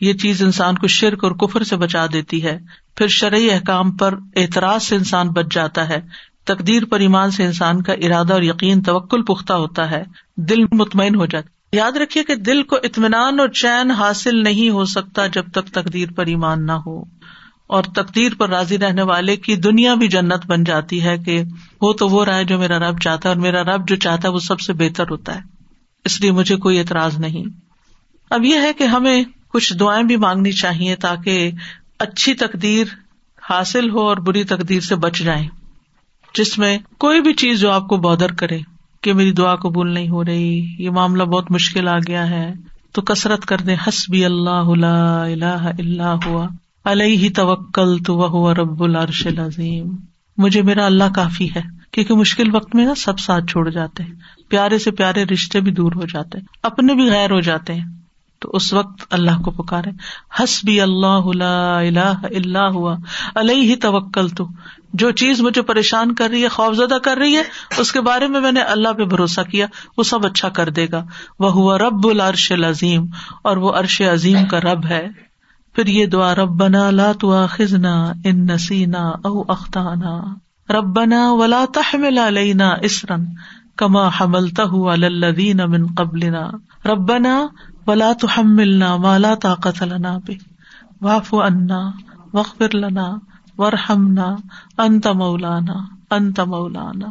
یہ 0.00 0.12
چیز 0.12 0.42
انسان 0.42 0.74
کو 0.74 0.86
شرک 0.86 1.24
اور 1.24 1.32
کفر 1.32 1.62
سے 1.62 1.76
بچا 1.76 2.06
دیتی 2.12 2.44
ہے۔ 2.44 2.58
پھر 2.96 3.06
شرعی 3.06 3.50
احکام 3.50 3.90
پر 3.90 4.14
اعتراض 4.36 4.82
سے 4.82 4.96
انسان 4.96 5.28
بچ 5.28 5.46
جاتا 5.50 5.88
ہے۔ 5.88 6.00
تقدیر 6.48 6.84
پر 6.84 7.00
ایمان 7.00 7.30
سے 7.30 7.44
انسان 7.44 7.82
کا 7.82 7.92
ارادہ 7.92 8.32
اور 8.32 8.42
یقین 8.42 8.82
توکل 8.82 9.22
پختہ 9.22 9.52
ہوتا 9.52 9.90
ہے، 9.90 10.04
دل 10.36 10.64
مطمئن 10.72 11.14
ہو 11.14 11.26
جاتا 11.26 11.76
یاد 11.76 11.92
رکھیے 11.92 12.24
کہ 12.24 12.34
دل 12.34 12.62
کو 12.62 12.76
اطمینان 12.76 13.40
اور 13.40 13.48
چین 13.48 13.90
حاصل 13.90 14.42
نہیں 14.42 14.70
ہو 14.70 14.84
سکتا 14.84 15.26
جب 15.26 15.44
تک 15.52 15.72
تقدیر 15.72 16.08
پر 16.16 16.26
ایمان 16.26 16.66
نہ 16.66 16.72
ہو۔ 16.72 17.02
اور 17.66 17.82
تقدیر 17.82 18.32
پر 18.38 18.48
راضی 18.48 18.78
رہنے 18.78 19.02
والے 19.02 19.36
کی 19.36 19.56
دنیا 19.56 19.94
بھی 19.94 20.08
جنت 20.08 20.46
بن 20.46 20.64
جاتی 20.64 21.04
ہے 21.04 21.18
کہ 21.18 21.42
وہ 21.80 21.92
تو 21.92 22.08
وہ 22.08 22.24
رہا 22.24 22.42
جو 22.42 22.58
میرا 22.58 22.78
رب 22.78 23.00
چاہتا 23.00 23.28
ہے 23.28 23.34
اور 23.34 23.42
میرا 23.42 23.62
رب 23.62 23.88
جو 23.88 23.96
چاہتا 23.96 24.28
ہے 24.28 24.32
وہ 24.32 24.38
سب 24.38 24.60
سے 24.60 24.72
بہتر 24.72 25.04
ہوتا 25.10 25.34
ہے۔ 25.34 25.40
اس 26.04 26.20
لیے 26.20 26.32
مجھے 26.32 26.56
کوئی 26.56 26.78
اعتراض 26.78 27.18
نہیں۔ 27.18 27.44
اب 28.30 28.44
یہ 28.44 28.60
ہے 28.60 28.72
کہ 28.72 28.84
ہمیں 28.84 29.24
کچھ 29.48 29.74
دعائیں 29.74 30.04
بھی 30.04 30.16
مانگنی 30.16 30.52
چاہیے 30.52 30.96
تاکہ 30.96 31.50
اچھی 31.98 32.34
تقدیر 32.34 32.86
حاصل 33.50 33.90
ہو 33.90 34.00
اور 34.00 34.16
بری 34.16 34.44
تقدیر 34.44 34.80
سے 34.80 34.96
بچ 34.96 35.18
جائیں۔ 35.18 35.48
جس 36.34 36.58
میں 36.58 36.78
کوئی 36.98 37.20
بھی 37.20 37.32
چیز 37.32 37.60
جو 37.60 37.70
آپ 37.70 37.88
کو 37.88 37.96
بادر 37.96 38.32
کرے 38.32 38.58
کہ 39.00 39.12
میری 39.12 39.32
دعا 39.32 39.54
قبول 39.54 39.94
نہیں 39.94 40.08
ہو 40.08 40.24
رہی، 40.24 40.76
یہ 40.78 40.90
معاملہ 40.90 41.22
بہت 41.22 41.50
مشکل 41.50 41.88
آ 41.88 41.98
گیا 41.98 42.30
ہے، 42.30 42.52
تو 42.92 43.02
کسرت 43.02 43.46
کر 43.46 43.58
دے 43.58 43.74
حسبی 43.88 44.24
اللہ 44.24 44.50
اللہ 44.50 45.70
اللہ 45.78 46.16
ہوا، 46.26 46.46
علیہ 46.84 47.30
توکل 47.36 47.98
تو 47.98 48.16
وہ 48.16 48.52
رب 48.52 48.82
العرش 48.82 49.26
العظیم۔ 49.26 49.96
مجھے 50.38 50.62
میرا 50.62 50.86
اللہ 50.86 51.12
کافی 51.14 51.48
ہے، 51.54 51.62
کیونکہ 51.92 52.14
مشکل 52.14 52.54
وقت 52.54 52.74
میں 52.74 52.84
نا 52.84 52.94
سب 52.94 53.18
ساتھ 53.18 53.44
چھوڑ 53.50 53.70
جاتے 53.70 54.02
ہیں، 54.02 54.14
پیارے 54.48 54.78
سے 54.78 54.90
پیارے 54.90 55.24
رشتے 55.24 55.60
بھی 55.60 55.72
دور 55.72 55.92
ہو 55.92 56.04
جاتے 56.04 56.38
ہیں، 56.38 56.46
اپنے 56.62 56.94
بھی 56.94 57.10
غیر 57.10 57.30
ہو 57.30 57.40
جاتے 57.40 57.74
ہیں۔ 57.74 57.97
تو 58.40 58.50
اس 58.52 58.72
وقت 58.72 59.14
اللہ 59.14 59.42
کو 59.42 59.50
پکارے۔ 59.50 59.90
ہس 60.42 60.64
بھی 60.64 60.80
اللہ 60.80 61.06
اللہ 61.06 62.12
اللہ 62.22 62.58
ہوا۔ 62.58 62.96
اللہ 63.34 63.52
ہی 63.52 63.76
توکل 63.76 64.28
تو 64.28 64.48
جو 64.92 65.10
چیز 65.10 65.40
مجھے 65.40 65.62
پریشان 65.62 66.14
کر 66.14 66.28
رہی 66.30 66.42
ہے 66.42 66.48
خوف 66.48 66.76
زدہ 66.76 66.98
کر 66.98 67.16
رہی 67.16 67.36
ہے، 67.36 67.42
اس 67.78 67.92
کے 67.92 68.00
بارے 68.00 68.26
میں 68.26 68.40
میں 68.40 68.52
نے 68.52 68.60
اللہ 68.60 68.92
پہ 68.92 69.04
بھروسہ 69.04 69.40
کیا، 69.40 69.66
وہ 69.96 70.02
سب 70.02 70.26
اچھا 70.26 70.48
کر 70.48 70.68
دے 70.68 70.86
گا۔ 70.92 71.04
وہ 71.38 71.50
ہوا 71.50 71.78
رب 71.78 72.06
العرش 72.06 72.52
العظیم۔ 72.52 73.06
اور 73.42 73.56
وہ 73.56 73.72
عرش 73.72 74.02
عظیم 74.02 74.46
کا 74.46 74.60
رب 74.60 74.86
ہے۔ 74.86 75.08
پھر 75.74 75.86
یہ 75.86 76.06
دعا 76.06 76.34
رب 76.34 76.48
بنا 76.48 76.90
لا 76.90 77.12
تو 77.20 77.44
ان 78.24 78.46
نسینا 78.46 79.08
او 79.08 79.52
اختانا 79.52 80.34
رب 80.72 80.96
بنا 80.96 81.32
ولا 81.32 81.64
تحمل 81.74 82.18
علینا 82.18 82.68
اسرن 82.82 83.24
کما 83.76 84.08
حملتا 84.20 84.64
ہوا 84.64 84.94
للذین 84.94 85.56
من 85.56 85.86
قبلنا۔ 85.94 86.50
ربنا 86.88 87.46
ولا 87.88 88.12
تحملنا 88.12 88.96
ما 88.96 89.18
لا 89.18 89.34
طاقت 89.34 89.82
لنا 89.82 90.18
به. 90.18 90.34
واعف 91.00 91.34
عنا، 91.34 91.90
واغفر 92.32 92.76
لنا، 92.76 93.16
وارحمنا. 93.58 94.36
انت 94.78 95.06
مولانا 95.06 95.74
انت 96.10 96.40
مولانا 96.40 97.06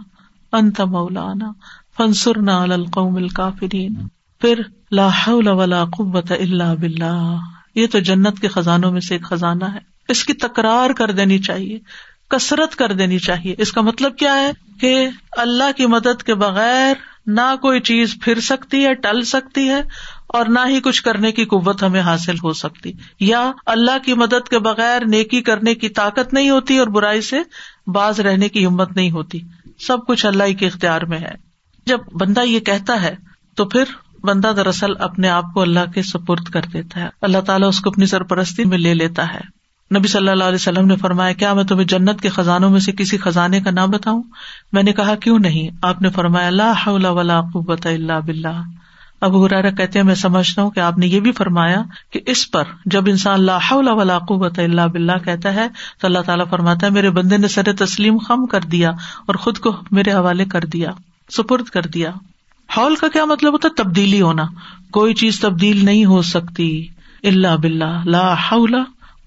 انت 0.51 0.81
مولانا. 0.81 1.51
فانصرنا 1.97 2.63
على 2.63 2.73
القوم 2.73 3.15
الكافرين. 3.15 4.07
پھر 4.41 4.61
لا 4.91 5.07
حول 5.07 5.47
ولا 5.47 5.83
قوة 5.83 6.35
الا 6.39 6.73
بالله. 6.73 7.35
یہ 7.75 7.87
تو 7.87 7.99
جنت 7.99 8.39
کے 8.39 8.47
خزانوں 8.47 8.91
میں 8.91 9.01
سے 9.01 9.15
ایک 9.15 9.23
خزانہ 9.23 9.63
ہے. 9.63 9.79
اس 10.09 10.23
کی 10.23 10.33
تکرار 10.33 10.89
کر 10.89 11.11
دینی 11.11 11.39
چاہیے 11.39 11.79
کسرت 12.29 12.75
کر 12.75 12.91
دینی 12.91 13.19
چاہیے. 13.19 13.55
اس 13.57 13.71
کا 13.71 13.81
مطلب 13.81 14.17
کیا 14.17 14.33
ہے؟ 14.33 14.51
کہ 14.79 15.09
اللہ 15.37 15.71
کی 15.77 15.85
مدد 15.85 16.23
کے 16.23 16.35
بغیر 16.35 16.93
نہ 17.25 17.55
کوئی 17.61 17.79
چیز 17.79 18.15
پھر 18.21 18.39
سکتی 18.39 18.85
ہے، 18.85 18.93
ٹل 18.93 19.21
سکتی 19.21 19.69
ہے 19.69 19.81
اور 20.27 20.45
نہ 20.45 20.59
ہی 20.67 20.81
کچھ 20.81 21.03
کرنے 21.03 21.31
کی 21.31 21.45
قوت 21.45 21.83
ہمیں 21.83 22.01
حاصل 22.01 22.35
ہو 22.43 22.53
سکتی۔ 22.53 22.91
یا 23.19 23.51
اللہ 23.65 23.97
کی 24.05 24.13
مدد 24.13 24.49
کے 24.49 24.59
بغیر 24.59 25.01
نیکی 25.05 25.41
کرنے 25.41 25.75
کی 25.75 25.89
طاقت 25.89 26.33
نہیں 26.33 26.49
ہوتی 26.49 26.77
اور 26.77 26.87
برائی 26.87 27.21
سے 27.21 27.37
باز 27.87 28.19
رہنے 28.19 28.49
کی 28.49 28.65
ہمت 28.65 28.95
نہیں 28.95 29.11
ہوتی۔ 29.11 29.39
سب 29.79 29.97
کچھ 30.07 30.25
اللہ 30.25 30.43
ہی 30.43 30.53
کے 30.53 30.67
اختیار 30.67 31.01
میں 31.01 31.17
ہے۔ 31.17 31.35
جب 31.85 31.99
بندہ 32.13 32.39
یہ 32.39 32.59
کہتا 32.59 33.01
ہے 33.01 33.15
تو 33.55 33.65
پھر 33.65 33.83
بندہ 34.23 34.53
دراصل 34.55 34.91
اپنے 34.99 35.29
آپ 35.29 35.43
کو 35.53 35.61
اللہ 35.61 35.91
کے 35.95 36.01
سپرد 36.01 36.43
کر 36.43 36.61
دیتا 36.73 36.99
ہے۔ 36.99 37.09
اللہ 37.21 37.37
تعالیٰ 37.37 37.67
اس 37.67 37.79
کو 37.79 37.89
اپنی 37.89 38.05
سرپرستی 38.05 38.65
میں 38.65 38.77
لے 38.77 38.93
لیتا 38.93 39.33
ہے۔ 39.33 39.57
نبی 39.97 40.07
صلی 40.07 40.29
اللہ 40.29 40.43
علیہ 40.43 40.55
وسلم 40.55 40.85
نے 40.85 40.95
فرمایا، 40.95 41.33
کیا 41.33 41.53
میں 41.53 41.63
تمہیں 41.63 41.85
جنت 41.85 42.21
کے 42.21 42.29
خزانوں 42.29 42.69
میں 42.69 42.79
سے 42.79 42.91
کسی 42.91 43.17
خزانے 43.17 43.61
کا 43.61 43.71
نام 43.71 43.89
بتاؤں؟ 43.89 44.23
میں 44.73 44.83
نے 44.83 44.93
کہا، 44.93 45.15
کیوں 45.15 45.39
نہیں؟ 45.39 45.69
آپ 45.81 46.01
نے 46.01 46.09
فرمایا 46.09 46.47
اللہ 46.47 46.87
ولا 46.87 47.41
قوت 47.41 47.85
اللہ 47.85 48.19
بلّہ 48.25 48.61
اب 49.21 49.45
ہرارا 49.45 49.69
کہتے 49.69 49.99
ہیں، 49.99 50.05
میں 50.05 50.15
سمجھتا 50.15 50.61
ہوں 50.61 50.71
کہ 50.71 50.79
آپ 50.79 50.97
نے 50.97 51.07
یہ 51.07 51.19
بھی 51.19 51.31
فرمایا 51.31 51.83
کہ 52.11 52.19
اس 52.25 52.51
پر 52.51 52.63
جب 52.85 53.03
انسان 53.07 53.33
اللہ 53.33 53.71
ولا 53.71 54.19
قوت 54.19 54.59
اللہ 54.59 54.87
بلّہ 54.87 55.17
کہتا 55.25 55.53
ہے، 55.53 55.67
تو 56.01 56.07
اللہ 56.07 56.19
تعالیٰ 56.19 56.45
فرماتا 56.49 56.87
ہے، 56.87 56.91
میرے 56.91 57.09
بندے 57.09 57.37
نے 57.37 57.47
سر 57.47 57.73
تسلیم 57.79 58.17
خم 58.17 58.45
کر 58.45 58.61
دیا 58.61 58.89
اور 59.25 59.35
خود 59.35 59.57
کو 59.57 59.75
میرے 59.91 60.11
حوالے 60.11 60.45
کر 60.45 60.61
دیا، 60.61 60.89
سپرد 61.29 61.65
کر 61.65 61.81
دیا۔ 61.81 62.11
ہال 62.77 62.95
کا 62.95 63.07
کیا 63.07 63.25
مطلب 63.25 63.53
ہوتا 63.53 63.67
ہے؟ 63.67 63.83
تبدیلی 63.83 64.21
ہونا۔ 64.21 64.43
کوئی 64.91 65.13
چیز 65.13 65.39
تبدیل 65.39 65.85
نہیں 65.85 66.05
ہو 66.05 66.21
سکتی 66.21 66.87
اللہ 67.23 67.57
بلّہ 67.57 68.01
لا 68.05 68.35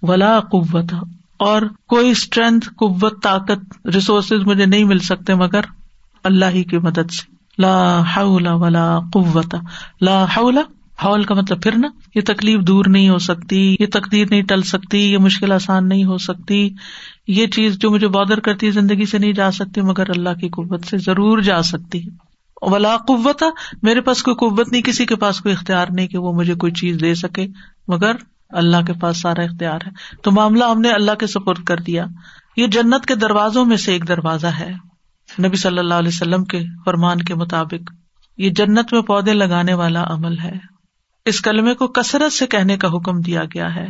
ولا 0.03 0.41
قوت۔ 0.41 0.95
اور 1.36 1.62
کوئی 1.88 2.11
اسٹرینتھ 2.11 2.68
قوت، 2.68 3.22
طاقت 3.22 3.86
ریسورسز 3.95 4.47
مجھے 4.47 4.66
نہیں 4.66 4.84
مل 4.84 4.99
سکتے 4.99 5.34
مگر 5.34 5.61
اللہ 6.24 6.45
ہی 6.45 6.64
کی 6.64 6.78
مدد 6.78 7.11
سے۔ 7.11 7.30
لا 7.59 8.03
حول 8.16 8.46
ولا 8.46 8.98
قوت 9.12 9.55
لا 10.01 10.24
حول 10.36 10.59
ہال 11.05 11.24
کا 11.24 11.34
مطلب 11.34 11.62
پھر 11.62 11.78
نا 11.78 11.88
یہ 12.14 12.20
تکلیف 12.26 12.61
دور 12.61 12.84
نہیں 12.88 13.09
ہو 13.09 13.18
سکتی، 13.18 13.76
یہ 13.80 13.86
تقدیر 13.92 14.26
نہیں 14.30 14.42
ٹل 14.42 14.62
سکتی، 14.62 15.12
یہ 15.12 15.18
مشکل 15.18 15.53
آسان 15.53 15.88
نہیں 15.88 16.05
ہو 16.05 16.18
سکتی، 16.18 16.70
یہ 17.28 17.46
چیز 17.46 17.78
جو 17.78 17.90
مجھے 17.90 18.09
بادر 18.09 18.40
کرتی 18.40 18.66
ہے 18.66 18.72
زندگی 18.72 19.07
سے 19.07 19.18
نہیں 19.18 19.32
جا 19.32 19.51
سکتی، 19.51 19.80
مگر 19.80 20.11
اللہ 20.11 20.40
کی 20.40 20.48
قوت 20.48 20.86
سے 20.86 20.98
ضرور 20.98 21.38
جا 21.38 21.62
سکتی 21.62 22.07
ہے۔ 22.07 22.30
ولا 22.62 22.96
قوت 22.96 23.42
میرے 23.82 24.01
پاس 24.01 24.22
کوئی 24.22 24.34
قوت 24.34 24.72
نہیں، 24.72 24.82
کسی 24.82 25.07
کے 25.07 25.16
پاس 25.16 25.40
کوئی 25.40 25.55
اختیار 25.55 25.86
نہیں 25.90 26.07
کہ 26.07 26.18
وہ 26.18 26.32
مجھے 26.32 26.55
کوئی 26.55 26.72
چیز 26.72 26.96
دے 27.01 27.14
سکے، 27.14 27.46
مگر 27.88 28.12
اللہ 28.51 28.76
کے 28.86 28.92
پاس 28.92 29.20
سارا 29.20 29.42
اختیار 29.42 29.78
ہے۔ 29.86 29.90
تو 30.22 30.30
معاملہ 30.30 30.64
ہم 30.64 30.80
نے 30.80 30.90
اللہ 30.90 31.12
کے 31.18 31.26
سپرد 31.26 31.64
کر 31.64 31.76
دیا۔ 31.76 32.05
یہ 32.57 32.66
جنت 32.66 33.07
کے 33.07 33.14
دروازوں 33.14 33.64
میں 33.64 33.76
سے 33.76 33.92
ایک 33.92 34.09
دروازہ 34.09 34.46
ہے۔ 34.46 34.72
نبی 35.39 35.57
صلی 35.57 35.78
اللہ 35.78 35.95
علیہ 35.95 36.09
وسلم 36.09 36.45
کے 36.45 36.64
فرمان 36.85 37.18
کے 37.18 37.35
مطابق 37.35 37.93
یہ 38.37 38.51
جنت 38.51 38.93
میں 38.93 39.03
پودے 39.03 39.33
لگانے 39.33 39.74
والا 39.74 40.05
عمل 40.07 40.39
ہے۔ 40.39 40.53
اس 41.24 41.41
کلمے 41.41 41.74
کو 41.74 41.89
کثرت 41.89 42.33
سے 42.33 42.47
کہنے 42.47 42.76
کا 42.76 42.89
حکم 42.89 43.20
دیا 43.20 43.43
گیا 43.45 43.74
ہے۔ 43.74 43.87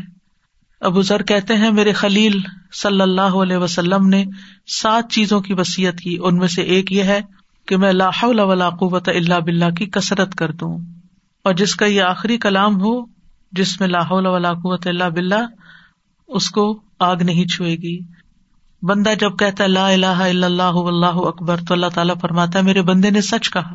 ابو 0.81 1.03
ذر 1.03 1.23
کہتے 1.23 1.57
ہیں، 1.57 1.71
میرے 1.71 1.93
خلیل 1.93 2.41
صلی 2.73 3.01
اللہ 3.01 3.21
علیہ 3.21 3.57
وسلم 3.57 4.09
نے 4.09 4.25
سات 4.67 5.11
چیزوں 5.11 5.41
کی 5.41 5.53
وسیعت 5.53 5.99
کی۔ 5.99 6.17
ان 6.23 6.37
میں 6.37 6.49
سے 6.49 6.63
ایک 6.63 6.93
یہ 6.93 7.03
ہے 7.03 7.21
کہ 7.67 7.77
میں 7.77 7.93
ولا 8.25 8.71
قوت 8.71 9.09
اللہ 9.09 9.41
بلّہ 9.41 9.71
کی 9.71 9.87
کسرت 9.87 10.35
کر 10.35 10.53
دوں۔ 10.53 10.79
اور 11.45 11.55
جس 11.55 11.75
کا 11.75 11.87
یہ 11.87 12.03
آخری 12.03 12.39
کلام 12.39 12.81
ہو، 12.81 13.07
جس 13.53 13.81
میں 13.81 13.89
لاہول 13.89 14.27
ولا 14.27 14.53
قوت 14.53 14.87
اللہ 14.87 15.05
بلّہ 15.05 15.47
اس 16.29 16.51
کو 16.51 16.81
آگ 16.99 17.17
نہیں 17.17 17.45
چھوئے 17.45 17.77
گی۔ 17.77 17.99
بندہ 18.83 19.15
جب 19.21 19.37
کہتا 19.39 19.65
ہے 19.65 19.69
لا 19.69 19.89
الہ 19.89 20.07
الا 20.07 20.47
اللہ 20.47 20.79
اللہ 20.87 21.07
اکبر، 21.07 21.57
تو 21.69 21.75
اللہ 21.75 21.87
تعالیٰ 21.95 22.15
فرماتا 22.21 22.59
ہے، 22.59 22.65
میرے 22.65 22.83
بندے 22.83 23.11
نے 23.11 23.21
سچ 23.21 23.51
کہا، 23.51 23.75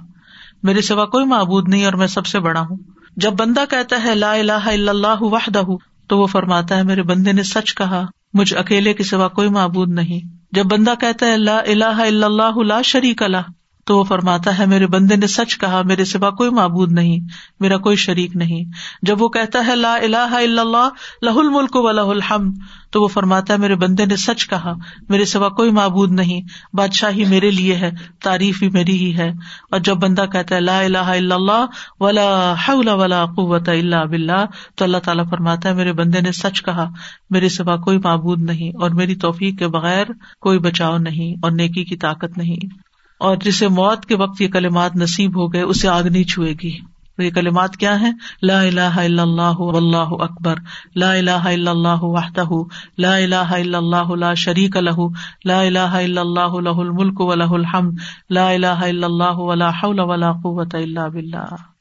میرے 0.63 0.81
سوا 0.81 1.05
کوئی 1.05 1.25
معبود 1.25 1.69
نہیں 1.69 1.85
اور 1.85 1.93
میں 1.93 2.07
سب 2.07 2.25
سے 2.25 2.39
بڑا 2.39 2.61
ہوں۔ 2.61 2.77
جب 3.15 3.33
بندہ 3.33 3.63
کہتا 3.69 4.03
ہے 4.03 4.15
لا 4.15 4.33
الہ 4.33 4.51
الا 4.51 4.91
اللہ 4.91 5.23
وحدہ، 5.23 5.63
تو 6.07 6.17
وہ 6.17 6.27
فرماتا 6.27 6.77
ہے، 6.77 6.83
میرے 6.83 7.03
بندے 7.03 7.31
نے 7.31 7.43
سچ 7.43 7.75
کہا، 7.75 8.05
مجھ 8.33 8.53
اکیلے 8.53 8.93
کے 8.93 9.03
سوا 9.03 9.27
کوئی 9.27 9.49
معبود 9.49 9.89
نہیں۔ 9.89 10.35
جب 10.51 10.65
بندہ 10.65 10.93
کہتا 10.99 11.25
ہے 11.25 11.37
لا 11.37 11.57
الہ 11.57 11.83
الا 11.83 12.25
اللہ 12.25 12.57
لا 12.57 12.81
شریک 12.81 13.23
اللہ 13.23 13.51
تو 13.86 13.97
وہ 13.97 14.03
فرماتا 14.03 14.57
ہے، 14.59 14.65
میرے 14.65 14.88
بندے 14.88 15.15
نے 15.15 15.27
سچ 15.27 15.57
کہا، 15.57 15.81
میرے 15.81 16.05
سوا 16.05 16.29
کوئی 16.29 16.49
معبود 16.49 16.91
نہیں، 16.91 17.19
میرا 17.59 17.77
کوئی 17.77 17.95
شریک 17.95 18.36
نہیں۔ 18.36 18.63
جب 19.01 19.21
وہ 19.21 19.29
کہتا 19.29 19.67
ہے، 19.67 19.75
لا 19.75 19.95
الہ 19.95 20.17
الا 20.17 20.61
اللہ 20.61 20.89
لہ 21.21 21.29
الملک 21.29 21.75
و 21.75 21.91
لہ 21.91 22.01
الحمد، 22.01 22.55
تو 22.91 23.01
وہ 23.01 23.07
فرماتا 23.07 23.53
ہے، 23.53 23.59
میرے 23.59 23.75
بندے 23.75 24.05
نے 24.05 24.15
سچ 24.15 24.47
کہا، 24.47 24.73
میرے 25.09 25.25
سوا 25.25 25.49
کوئی 25.49 25.71
معبود 25.71 26.11
نہیں، 26.11 26.41
بادشاہی 26.73 27.25
میرے 27.25 27.51
لیے 27.51 27.75
ہے، 27.75 27.91
تعریف 28.23 28.59
بھی 28.59 28.69
میری 28.69 28.97
ہی 28.97 29.17
ہے۔ 29.17 29.29
اور 29.71 29.79
جب 29.79 29.95
بندہ 29.95 30.25
کہتا 30.31 30.55
ہے، 30.55 30.59
لا 30.59 30.79
الہ 30.79 30.97
الا 30.97 31.36
اللہ، 31.36 31.65
ولا 31.99 32.53
حول 32.67 32.88
ولا 32.88 33.25
قوت 33.25 33.69
الا 33.69 34.03
باللہ، 34.03 34.45
تو 34.75 34.86
اللہ 34.86 34.97
تعالیٰ 34.97 35.29
فرماتا 35.29 35.69
ہے، 35.69 35.73
میرے 35.73 35.93
بندے 35.93 36.21
نے 36.21 36.31
سچ 36.31 36.61
کہا، 36.61 36.89
میرے 37.29 37.49
سوا 37.49 37.77
کوئی 37.77 37.97
معبود 37.97 38.41
نہیں، 38.41 38.81
اور 38.81 38.91
میری 38.91 39.15
توفیق 39.15 39.59
کے 39.59 39.67
بغیر 39.67 40.05
کوئی 40.41 40.59
بچاؤ 40.59 40.97
نہیں، 40.97 41.36
اور 41.43 41.51
نیکی 41.51 41.83
کی 41.83 41.97
طاقت 41.97 42.38
نہیں۔ 42.38 42.84
اور 43.20 43.38
جسے 43.38 43.68
موت 43.68 44.05
کے 44.05 44.16
وقت 44.16 44.41
یہ 44.41 44.47
کلمات 44.47 44.95
نصیب 44.95 45.38
ہو 45.38 45.53
گئے، 45.53 45.61
اسے 45.61 45.88
آگ 45.88 46.03
نہیں 46.03 46.24
چھوئے 46.24 46.53
گی۔ 46.63 46.95
تو 47.18 47.24
یہ 47.24 47.32
کلمات 47.32 47.78
کیا 47.78 48.01
ہیں؟ 48.01 48.11
لا 48.41 48.61
الہ 48.61 48.97
الا 48.97 49.22
اللہ 49.22 49.59
واللہ 49.59 50.07
اکبر، 50.11 50.55
لا 50.95 51.13
الہ 51.13 51.32
الا 51.32 51.72
اللہ 51.72 52.03
وحدہ، 52.03 52.49
لا 52.97 53.16
الہ 53.16 53.36
الا 53.36 53.78
اللہ 53.78 54.16
لا 54.16 54.34
شریک 54.34 54.78
له 54.78 55.07
لا 55.45 55.61
الہ 55.61 56.01
الا 56.01 56.22
اللہ 56.22 56.57
له 56.59 56.88
الملک 56.88 57.22
وله 57.22 57.55
الحمد، 57.55 57.97
لا 58.30 58.49
الہ 58.49 58.76
الا 58.89 59.07
اللہ 59.07 59.38
ولا 59.38 59.70
حول 59.70 59.99
ولا 59.99 60.32
قوة 60.32 60.70
الا 60.74 61.07
باللہ۔ 61.07 61.74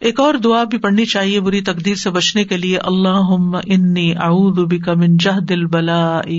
ایک 0.00 0.20
اور 0.20 0.34
دعا 0.34 0.64
بھی 0.64 0.78
پڑھنی 0.78 1.04
چاہیے 1.04 1.40
بری 1.40 1.60
تقدیر 1.60 1.94
سے 1.94 2.10
بچنے 2.10 2.44
کے 2.44 2.56
لیے 2.56 2.78
اللہ 2.78 3.30
انی 3.66 4.14
اعوذ 4.16 4.58
بک 4.58 4.88
من 4.88 5.16
جہد 5.16 5.50
البلاء 5.50 6.30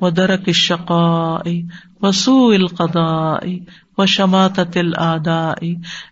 و 0.00 0.10
درک 0.10 0.40
الشقاء 0.46 1.50
و 2.00 2.10
سوء 2.10 2.54
القضاء 2.54 3.48
و 3.98 4.06
شماتت 4.06 4.76
الاعداء 4.76 5.66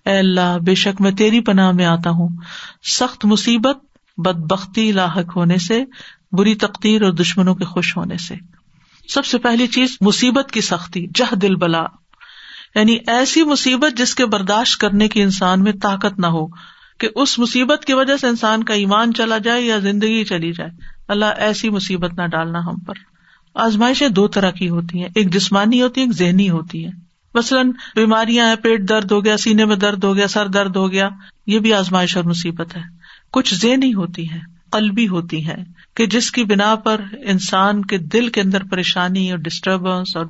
اے 0.06 0.18
اللہ، 0.18 0.58
بے 0.58 0.74
شک 0.74 1.00
میں 1.00 1.10
تیری 1.10 1.40
پناہ 1.40 1.72
میں 1.72 1.84
آتا 1.84 2.10
ہوں۔ 2.10 2.28
سخت 2.82 3.24
مصیبت 3.24 3.76
بد 4.18 4.38
بختی 4.50 4.92
لاحق 4.92 5.36
ہونے 5.36 5.58
سے، 5.58 5.84
بری 6.32 6.54
تقدیر 6.54 7.02
اور 7.02 7.12
دشمنوں 7.12 7.54
کے 7.54 7.64
خوش 7.64 7.96
ہونے 7.96 8.16
سے۔ 8.16 8.34
سب 9.08 9.24
سے 9.24 9.38
پہلی 9.38 9.66
چیز 9.66 9.96
مصیبت 10.00 10.50
کی 10.50 10.60
سختی 10.60 11.06
جہ 11.14 11.34
دل 11.34 11.56
بلا 11.56 11.84
یعنی 12.78 12.98
ایسی 13.06 13.42
مصیبت 13.42 13.98
جس 13.98 14.14
کے 14.14 14.26
برداشت 14.26 14.80
کرنے 14.80 15.08
کی 15.08 15.22
انسان 15.22 15.62
میں 15.62 15.72
طاقت 15.82 16.18
نہ 16.18 16.26
ہو 16.26 16.46
کہ 17.00 17.08
اس 17.14 17.38
مصیبت 17.38 17.84
کی 17.84 17.92
وجہ 17.92 18.16
سے 18.16 18.26
انسان 18.26 18.64
کا 18.64 18.74
ایمان 18.74 19.14
چلا 19.14 19.38
جائے 19.38 19.62
یا 19.62 19.78
زندگی 19.78 20.24
چلی 20.24 20.52
جائے۔ 20.52 20.70
اللہ 21.08 21.24
ایسی 21.24 21.70
مصیبت 21.70 22.14
نہ 22.14 22.26
ڈالنا 22.26 22.58
ہم 22.58 22.76
پر۔ 22.76 22.94
آزمائشیں 23.54 24.08
دو 24.08 24.28
طرح 24.28 24.50
کی 24.50 24.68
ہوتی 24.68 25.02
ہیں، 25.02 25.08
ایک 25.14 25.32
جسمانی 25.32 25.82
ہوتی 25.82 26.00
ہے 26.00 26.06
ایک 26.06 26.14
ذہنی 26.14 26.50
ہوتی 26.50 26.84
ہے 26.84 26.90
مثلاً 27.34 27.70
بیماریاں 27.94 28.48
ہیں، 28.48 28.56
پیٹ 28.56 28.88
درد 28.88 29.12
ہو 29.12 29.24
گیا، 29.24 29.36
سینے 29.36 29.64
میں 29.64 29.76
درد 29.76 30.04
ہو 30.04 30.16
گیا، 30.16 30.28
سر 30.28 30.46
درد 30.46 30.76
ہو 30.76 30.92
گیا، 30.92 31.08
یہ 31.46 31.58
بھی 31.58 31.72
آزمائش 31.72 32.16
اور 32.16 32.24
مصیبت 32.24 32.76
ہے۔ 32.76 32.82
کچھ 33.32 33.54
ذہنی 33.54 33.94
ہوتی 33.94 34.30
ہے 34.30 34.38
قلبی 34.72 35.08
ہوتی 35.08 35.46
ہے 35.46 35.56
کہ 35.96 36.06
جس 36.06 36.32
کی 36.32 36.44
بنا 36.44 36.74
پر 36.74 37.00
انسان 37.26 37.84
کے 37.84 37.98
دل 37.98 38.28
کے 38.28 38.40
اندر 38.40 38.62
پریشانی 38.64 39.30
اور 39.30 39.38
ڈسٹربینس 39.38 40.16
اور 40.16 40.26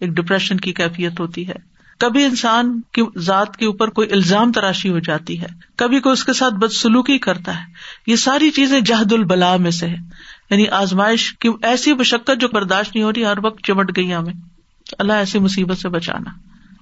ایک 0.00 0.10
ڈپریشن 0.10 0.56
کی 0.56 0.72
کیفیت 0.72 1.20
ہوتی 1.20 1.48
ہے۔ 1.48 1.71
کبھی 2.02 2.24
انسان 2.24 2.80
کی 2.92 3.02
ذات 3.18 3.56
کے 3.56 3.66
اوپر 3.66 3.88
کوئی 3.88 4.08
الزام 4.12 4.52
تراشی 4.52 4.88
ہو 4.88 4.98
جاتی 4.98 5.40
ہے، 5.40 5.46
کبھی 5.76 6.00
کوئی 6.00 6.12
اس 6.12 6.24
کے 6.24 6.32
ساتھ 6.32 6.54
بدسلوکی 6.54 7.18
کرتا 7.18 7.60
ہے۔ 7.60 7.64
یہ 8.06 8.16
ساری 8.16 8.50
چیزیں 8.50 8.80
جہد 8.80 9.12
البلا 9.12 9.56
میں 9.56 9.70
سے 9.70 9.88
ہے 9.88 9.96
یعنی 10.50 10.68
آزمائش 10.68 11.32
کی 11.32 11.48
ایسی 11.62 11.92
مشقت 11.92 12.40
جو 12.40 12.48
برداشت 12.48 12.94
نہیں 12.94 13.04
ہو 13.04 13.12
رہی، 13.12 13.24
ہر 13.24 13.44
وقت 13.44 13.62
چمٹ 13.62 13.96
گئی 13.96 14.14
ہمیں۔ 14.14 14.34
اللہ 14.98 15.12
ایسی 15.12 15.38
مصیبت 15.38 15.78
سے 15.78 15.88
بچانا۔ 15.88 16.30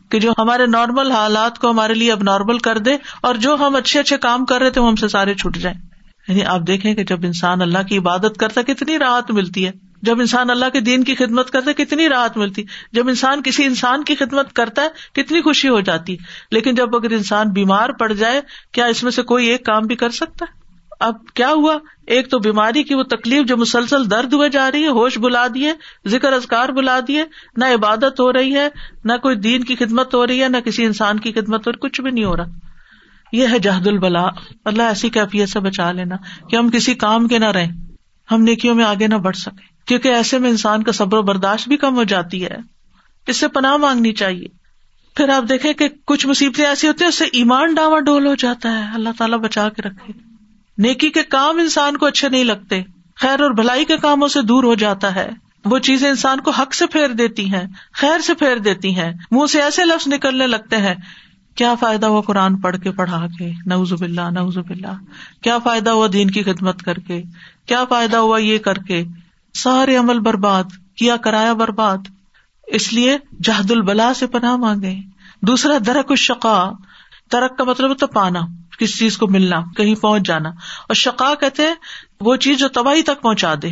کہ 0.08 0.20
جو 0.20 0.32
ہمارے 0.38 0.66
نارمل 0.66 1.10
حالات 1.10 1.58
کو 1.58 1.70
ہمارے 1.70 1.94
لیے 1.94 2.12
اب 2.12 2.22
نارمل 2.22 2.58
کر 2.58 2.78
دے 2.78 2.96
اور 3.20 3.34
جو 3.34 3.56
ہم 3.60 3.76
اچھے 3.76 4.00
اچھے 4.00 4.16
کام 4.16 4.44
کر 4.44 4.60
رہے 4.60 4.70
تھے 4.70 4.80
وہ 4.80 4.88
ہم 4.88 4.96
سے 4.96 5.08
سارے 5.08 5.34
چھٹ 5.34 5.56
جائیں۔ 5.58 5.80
یعنی 6.28 6.44
آپ 6.44 6.60
دیکھیں 6.66 6.94
کہ 6.94 7.04
جب 7.04 7.18
انسان 7.22 7.62
اللہ 7.62 7.78
کی 7.88 7.98
عبادت 7.98 8.38
کرتا 8.38 8.62
کتنی 8.62 8.98
راحت 8.98 9.30
ملتی 9.30 9.66
ہے۔ 9.66 9.89
جب 10.02 10.20
انسان 10.20 10.50
اللہ 10.50 10.66
کے 10.72 10.80
دین 10.80 11.04
کی 11.04 11.14
خدمت 11.14 11.50
کرتا 11.50 11.70
ہے، 11.70 11.84
کتنی 11.84 12.08
راحت 12.08 12.36
ملتی۔ 12.36 12.62
جب 12.92 13.08
انسان 13.08 13.42
کسی 13.42 13.64
انسان 13.64 14.04
کی 14.04 14.14
خدمت 14.14 14.52
کرتا 14.52 14.82
ہے، 14.82 15.22
کتنی 15.22 15.40
خوشی 15.40 15.68
ہو 15.68 15.80
جاتی۔ 15.80 16.16
لیکن 16.50 16.74
جب 16.74 16.96
اگر 16.96 17.10
انسان 17.10 17.48
بیمار 17.48 17.90
پڑ 17.90 18.12
جائے، 18.12 18.40
کیا 18.72 18.84
اس 18.84 19.02
میں 19.02 19.12
سے 19.12 19.22
کوئی 19.22 19.46
ایک 19.46 19.66
کام 19.66 19.82
بھی 19.82 19.96
کر 19.96 20.10
سکتا 20.10 20.44
ہے؟ 20.48 20.60
اب 21.00 21.14
کیا 21.34 21.48
ہوا؟ 21.48 21.78
ایک 22.06 22.30
تو 22.30 22.38
بیماری 22.38 22.82
کی 22.82 22.94
وہ 22.94 23.02
تکلیف 23.02 23.46
جو 23.46 23.56
مسلسل 23.56 24.10
درد 24.10 24.32
ہوئے 24.32 24.48
جا 24.48 24.70
رہی 24.72 24.82
ہے، 24.82 24.88
ہوش 24.88 25.18
بلا 25.18 25.46
دیے 25.54 25.72
ذکر 26.06 26.32
ازکار 26.32 26.68
بلا 26.68 27.00
دیے 27.08 27.24
نہ 27.56 27.64
عبادت 27.64 28.20
ہو 28.20 28.32
رہی 28.32 28.54
ہے، 28.54 28.68
نہ 29.04 29.12
کوئی 29.22 29.36
دین 29.36 29.64
کی 29.64 29.76
خدمت 29.76 30.14
ہو 30.14 30.26
رہی 30.26 30.42
ہے، 30.42 30.48
نہ 30.48 30.56
کسی 30.56 30.84
انسان 30.84 31.20
کی 31.20 31.32
خدمت 31.32 31.66
ہو 31.66 31.72
رہی 31.72 31.78
کچھ 31.78 32.00
بھی 32.00 32.10
نہیں 32.10 32.24
ہو 32.24 32.36
رہا۔ 32.36 32.44
یہ 33.32 33.46
ہے 33.46 33.58
جہد 33.58 33.86
البلا 33.86 34.26
اللہ 34.64 34.82
ایسی 34.82 35.08
کیفیت 35.08 35.48
سے 35.48 35.60
بچا 35.60 35.92
لینا 35.92 36.16
کہ 36.50 36.56
ہم 36.56 36.70
کسی 36.70 36.94
کام 36.94 37.28
کے 37.28 37.38
نہ 37.38 37.50
رہیں، 37.50 37.72
ہم 38.30 38.42
نیکیوں 38.42 38.74
میں 38.74 38.84
آگے 38.84 39.06
نہ 39.06 39.14
بڑھ 39.14 39.36
سکیں۔ 39.36 39.79
کیونکہ 39.90 40.08
ایسے 40.08 40.38
میں 40.38 40.50
انسان 40.50 40.82
کا 40.82 40.92
صبر 40.92 41.18
و 41.18 41.22
برداشت 41.22 41.68
بھی 41.68 41.76
کم 41.76 41.96
ہو 41.96 42.04
جاتی 42.04 42.44
ہے۔ 42.44 42.56
اس 43.26 43.36
سے 43.36 43.48
پناہ 43.48 43.76
مانگنی 43.76 44.12
چاہیے۔ 44.12 44.46
پھر 45.16 45.28
آپ 45.28 45.44
دیکھیں 45.48 45.72
کہ 45.72 45.88
کچھ 46.04 46.26
مصیبتیں 46.26 46.64
ایسی 46.64 46.88
ہوتی 46.88 47.04
ہیں، 47.04 47.08
اس 47.08 47.14
سے 47.14 47.24
ایمان 47.24 47.74
ڈاوا 47.74 48.00
ڈول 48.00 48.26
ہو 48.26 48.34
جاتا 48.34 48.72
ہے۔ 48.72 48.94
اللہ 48.94 49.08
تعالیٰ 49.18 49.38
بچا 49.38 49.68
کے 49.68 49.82
رکھے۔ 49.82 50.12
نیکی 50.78 51.10
کے 51.10 51.22
کام 51.22 51.58
انسان 51.58 51.96
کو 51.96 52.06
اچھے 52.06 52.28
نہیں 52.28 52.44
لگتے۔ 52.44 52.82
خیر 53.16 53.40
اور 53.40 53.50
بھلائی 53.50 53.84
کے 53.84 53.96
کاموں 53.96 54.28
سے 54.28 54.42
دور 54.42 54.64
ہو 54.64 54.74
جاتا 54.74 55.14
ہے۔ 55.14 55.30
وہ 55.64 55.78
چیزیں 55.78 56.08
انسان 56.08 56.40
کو 56.40 56.50
حق 56.50 56.74
سے 56.74 56.86
پھیر 56.86 57.08
دیتی 57.08 57.54
ہیں، 57.54 57.64
خیر 57.92 58.18
سے 58.18 58.34
پھیر 58.34 58.56
دیتی 58.56 58.96
ہیں۔ 58.96 59.12
منہ 59.30 59.46
سے 59.46 59.62
ایسے 59.62 59.84
لفظ 59.84 60.08
نکلنے 60.08 60.46
لگتے 60.46 60.76
ہیں۔ 60.76 60.94
کیا 61.54 61.74
فائدہ 61.74 62.06
ہوا 62.06 62.20
قرآن 62.20 62.56
پڑھ 62.56 62.76
کے 62.76 62.90
پڑھا 62.90 63.26
کے؟ 63.38 63.52
نوز 63.66 63.92
باللہ 63.92 64.30
نوز 64.30 64.58
باللہ۔ 64.58 64.94
کیا 65.42 65.58
فائدہ 65.58 65.90
ہوا 65.90 66.06
دین 66.12 66.30
کی 66.30 66.42
خدمت 66.42 66.82
کر 66.82 66.94
کے؟ 66.94 67.22
کیا 67.66 67.84
فائدہ 67.84 68.16
ہوا 68.16 68.38
یہ 68.38 68.58
کر 68.58 68.74
کے؟ 68.74 69.04
سارے 69.54 69.96
عمل 69.96 70.18
برباد، 70.18 70.64
کیا 70.96 71.16
کرایا 71.16 71.52
برباد۔ 71.52 71.98
اس 72.66 72.92
لیے 72.92 73.18
جہد 73.44 73.70
البلا 73.70 74.14
سے 74.14 74.26
پناہ 74.26 74.56
مانگے 74.56 74.96
دوسرا، 75.42 75.74
درک 75.86 76.10
الشقا 76.10 76.70
درک 77.32 77.58
کا 77.58 77.64
مطلب 77.64 77.98
تو 77.98 78.06
پانا 78.06 78.40
کسی 78.78 78.98
چیز 78.98 79.18
کو 79.18 79.28
ملنا، 79.28 79.60
کہیں 79.76 79.94
پہنچ 79.94 80.22
جانا۔ 80.26 80.48
اور 80.48 80.94
شقا 80.94 81.34
کہتے 81.34 81.62
ہیں، 81.62 81.74
وہ 82.20 82.36
چیز 82.36 82.58
جو 82.58 82.68
تباہی 82.68 83.02
تک 83.02 83.22
پہنچا 83.22 83.54
دے۔ 83.62 83.68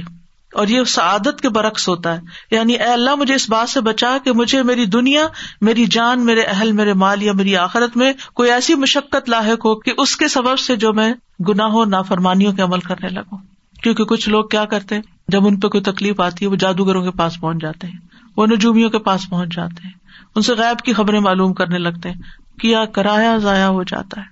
اور 0.54 0.68
یہ 0.68 0.84
سعادت 0.84 1.40
کے 1.40 1.48
برعکس 1.48 1.88
ہوتا 1.88 2.14
ہے۔ 2.14 2.20
یعنی 2.50 2.72
اے 2.72 2.84
اللہ، 2.84 3.14
مجھے 3.14 3.34
اس 3.34 3.50
بات 3.50 3.68
سے 3.68 3.80
بچا 3.80 4.18
کہ 4.24 4.32
مجھے 4.32 4.62
میری 4.62 4.86
دنیا، 4.86 5.26
میری 5.60 5.86
جان، 5.86 6.26
میرے 6.26 6.40
اہل، 6.40 6.72
میرے 6.72 6.92
مال 6.92 7.22
یا 7.22 7.32
میری 7.32 7.56
آخرت 7.56 7.96
میں 7.96 8.12
کوئی 8.34 8.50
ایسی 8.50 8.74
مشقت 8.74 9.28
لاحق 9.28 9.66
ہو 9.66 9.74
کہ 9.74 9.92
اس 9.98 10.16
کے 10.16 10.28
سبب 10.28 10.58
سے 10.58 10.76
جو 10.76 10.92
میں 10.92 11.14
گناہوں، 11.48 11.86
نافرمانیوں 11.86 12.52
کے 12.52 12.62
عمل 12.62 12.80
کرنے 12.80 13.08
لگوں۔ 13.08 13.38
کیونکہ 13.82 14.04
کچھ 14.04 14.28
لوگ 14.28 14.44
کیا 14.44 14.64
کرتے 14.64 14.94
ہیں؟ 14.94 15.02
جب 15.28 15.46
ان 15.46 15.60
پہ 15.60 15.68
کوئی 15.68 15.82
تکلیف 15.82 16.20
آتی 16.20 16.44
ہے، 16.44 16.50
وہ 16.50 16.56
جادوگروں 16.56 17.02
کے 17.02 17.10
پاس 17.10 17.40
پہنچ 17.40 17.62
جاتے 17.62 17.86
ہیں۔ 17.86 17.98
وہ 18.36 18.46
نجومیوں 18.46 18.90
کے 18.90 18.98
پاس 18.98 19.30
پہنچ 19.30 19.56
جاتے 19.56 19.80
ہیں۔ 19.84 19.92
ان 20.36 20.42
سے 20.42 20.54
غائب 20.54 20.78
کی 20.78 20.92
خبریں 20.92 21.20
معلوم 21.20 21.52
کرنے 21.52 21.78
لگتے 21.78 22.10
ہیں 22.10 22.16
کیا 22.60 22.84
کرایا 22.84 23.36
ضائع 23.36 23.66
ہو 23.66 23.82
جاتا 23.82 24.20
ہے۔ 24.20 24.26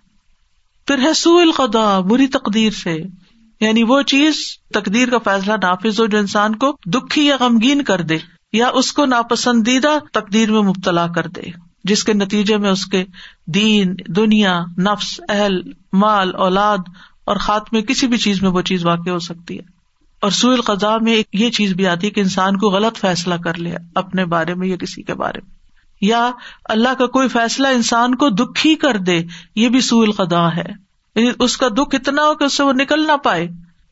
پھر 0.87 0.99
ہے 0.99 1.13
سو 1.13 1.39
القدا 1.39 2.01
بری 2.01 2.27
تقدیر 2.27 2.71
سے۔ 2.71 2.99
یعنی 3.61 3.83
وہ 3.83 4.03
چیز 4.03 4.35
تقدیر 4.75 5.11
کا 5.11 5.19
فیصلہ 5.19 5.53
نافذ 5.53 6.01
ہو 6.01 6.07
جو 6.07 6.19
انسان 6.19 6.57
کو 6.57 6.77
دکھی 6.87 7.27
یا 7.27 7.37
غمگین 7.41 7.83
کر 7.83 8.01
دے، 8.01 8.19
یا 8.53 8.69
اس 8.69 8.93
کو 8.93 9.07
ناپسندیدہ 9.07 9.99
تقدیر 10.13 10.53
میں 10.53 10.63
مبتلا 10.63 11.07
کر 11.07 11.27
دے۔ 11.27 11.43
جس 11.85 12.05
کے 12.05 12.13
نتیجے 12.13 12.57
میں 12.57 12.71
اس 12.71 12.87
کے 12.87 13.05
دین، 13.47 13.95
دنیا، 14.09 14.65
نفس، 14.79 15.21
اہل، 15.29 15.61
مال، 15.93 16.35
اولاد 16.35 16.79
اور 17.25 17.37
خاتمے 17.37 17.83
کسی 17.83 18.07
بھی 18.07 18.19
چیز 18.19 18.43
میں 18.43 18.51
وہ 18.51 18.61
چیز 18.61 18.85
واقع 18.85 19.11
ہو 19.11 19.19
سکتی 19.19 19.59
ہے۔ 19.59 19.76
اور 20.21 20.31
سو 20.31 20.51
القضاء 20.51 20.97
میں 21.01 21.13
ایک 21.13 21.27
یہ 21.33 21.51
چیز 21.51 21.73
بھی 21.73 21.87
آتی 21.87 22.07
ہے 22.07 22.13
کہ 22.13 22.21
انسان 22.21 22.59
کو 22.59 22.69
غلط 22.71 22.99
فیصلہ 22.99 23.35
کر 23.35 23.59
لے 23.59 23.73
اپنے 23.95 24.25
بارے 24.25 24.55
میں 24.55 24.69
یا 24.69 24.77
کسی 24.77 25.03
کے 25.03 25.15
بارے 25.15 25.39
میں۔ 25.45 25.57
یا 26.01 26.31
اللہ 26.65 26.95
کا 26.99 27.07
کوئی 27.07 27.29
فیصلہ 27.29 27.69
انسان 27.69 28.15
کو 28.15 28.29
دکھی 28.29 28.75
کر 28.75 28.97
دے، 28.97 29.21
یہ 29.57 29.69
بھی 29.69 29.81
سو 29.81 30.01
القدا 30.01 30.57
ہے۔ 30.57 30.87
یعنی 31.15 31.31
اس 31.39 31.57
کا 31.57 31.69
دکھ 31.69 31.95
اتنا 31.95 32.23
ہو 32.23 32.35
کہ 32.35 32.45
اس 32.45 32.53
سے 32.53 32.63
وہ 32.63 32.73
نکل 32.73 33.07
نہ 33.07 33.17
پائے۔ 33.17 33.49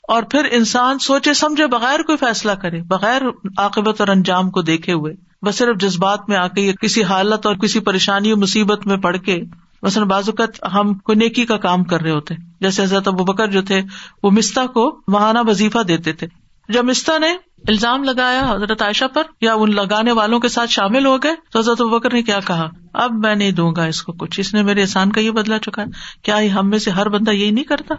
اور 0.09 0.23
پھر 0.23 0.49
انسان 0.51 0.99
سوچے 0.99 1.35
سمجھے 1.35 1.67
بغیر 1.67 2.03
کوئی 2.03 2.19
فیصلہ 2.19 2.53
کرے، 2.53 2.83
بغیر 2.83 3.23
عاقبت 3.57 4.01
اور 4.01 4.09
انجام 4.09 4.51
کو 4.51 4.63
دیکھے 4.63 4.93
ہوئے۔ 4.93 5.15
بس 5.43 5.57
صرف 5.57 5.77
جذبات 5.81 6.29
میں 6.29 6.37
آ 6.37 6.49
کے 6.49 6.61
یا 6.61 6.73
کسی 6.81 7.03
حالت 7.03 7.47
اور 7.47 7.55
کسی 7.55 7.81
پریشانی 7.81 8.31
اور 8.31 8.39
مصیبت 8.39 8.87
میں 8.87 8.97
پڑھ 8.97 9.19
کے 9.19 9.43
مثلاً 9.85 10.09
بازوقت 10.09 10.65
ہم 10.75 10.95
کو 10.95 11.15
نیکی 11.15 11.47
کا 11.47 11.57
کام 11.57 11.85
کر 11.85 12.01
رہے 12.01 12.11
ہوتے 12.11 12.35
جیسے 12.61 12.83
حضرت 12.83 13.09
ابو 13.09 13.25
بکر 13.25 13.47
جو 13.49 13.63
تھے، 13.63 13.81
وہ 14.23 14.31
مستا 14.31 14.67
کو 14.67 15.01
ماہانہ 15.09 15.39
وظیفہ 15.47 15.79
دیتے 15.79 16.13
تھے۔ 16.13 16.27
جب 16.69 16.85
مستا 16.85 17.19
نے 17.19 17.33
الزام 17.69 18.05
لگایا 18.05 18.53
حضرت 18.55 18.83
عائشہ 18.83 19.05
پر 19.15 19.23
یا 19.41 19.55
ان 19.55 19.75
لگانے 19.75 20.13
والوں 20.13 20.41
کے 20.41 20.49
ساتھ 20.49 20.71
شامل 20.71 21.07
ہو 21.07 21.19
گئے، 21.23 21.35
تو 21.53 21.59
حضرت 21.59 21.83
بکر 21.83 22.13
نے 22.13 22.23
کیا 22.23 22.41
کہا؟ 22.47 22.69
اب 22.93 23.13
میں 23.13 23.35
نہیں 23.35 23.51
دوں 23.51 23.73
گا 23.77 23.85
اس 23.85 24.03
کو 24.03 24.13
کچھ۔ 24.13 24.41
اس 24.41 24.55
نے 24.55 24.63
میرے 24.63 24.81
احسان 24.81 25.13
کا 25.13 25.21
یہ 25.21 25.31
بدلا 25.31 25.59
چکا۔ 25.59 25.83
ہے 25.83 25.87
کیا 26.23 26.61
ہم 26.61 26.71
میں 26.71 26.79
سے 26.79 26.91
ہر 26.91 27.09
بندہ 27.09 27.31
یہی 27.31 27.51
نہیں 27.51 27.65
کرتا؟ 27.65 27.95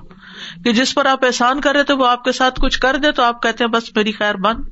کہ 0.64 0.74
جس 0.74 0.96
پر 0.96 1.06
آپ 1.06 1.26
احسان 1.26 1.62
کر 1.62 1.74
رہے 1.74 1.84
تھے، 1.84 1.94
وہ 1.94 2.08
آپ 2.08 2.24
کے 2.24 2.32
ساتھ 2.32 2.62
کچھ 2.62 2.80
کر 2.80 2.98
دے 2.98 3.12
تو 3.12 3.24
آپ 3.24 3.44
کہتے 3.44 3.64
ہیں، 3.64 3.72
بس 3.72 3.96
میری 3.96 4.12
خیر، 4.12 4.36
بند۔ 4.36 4.64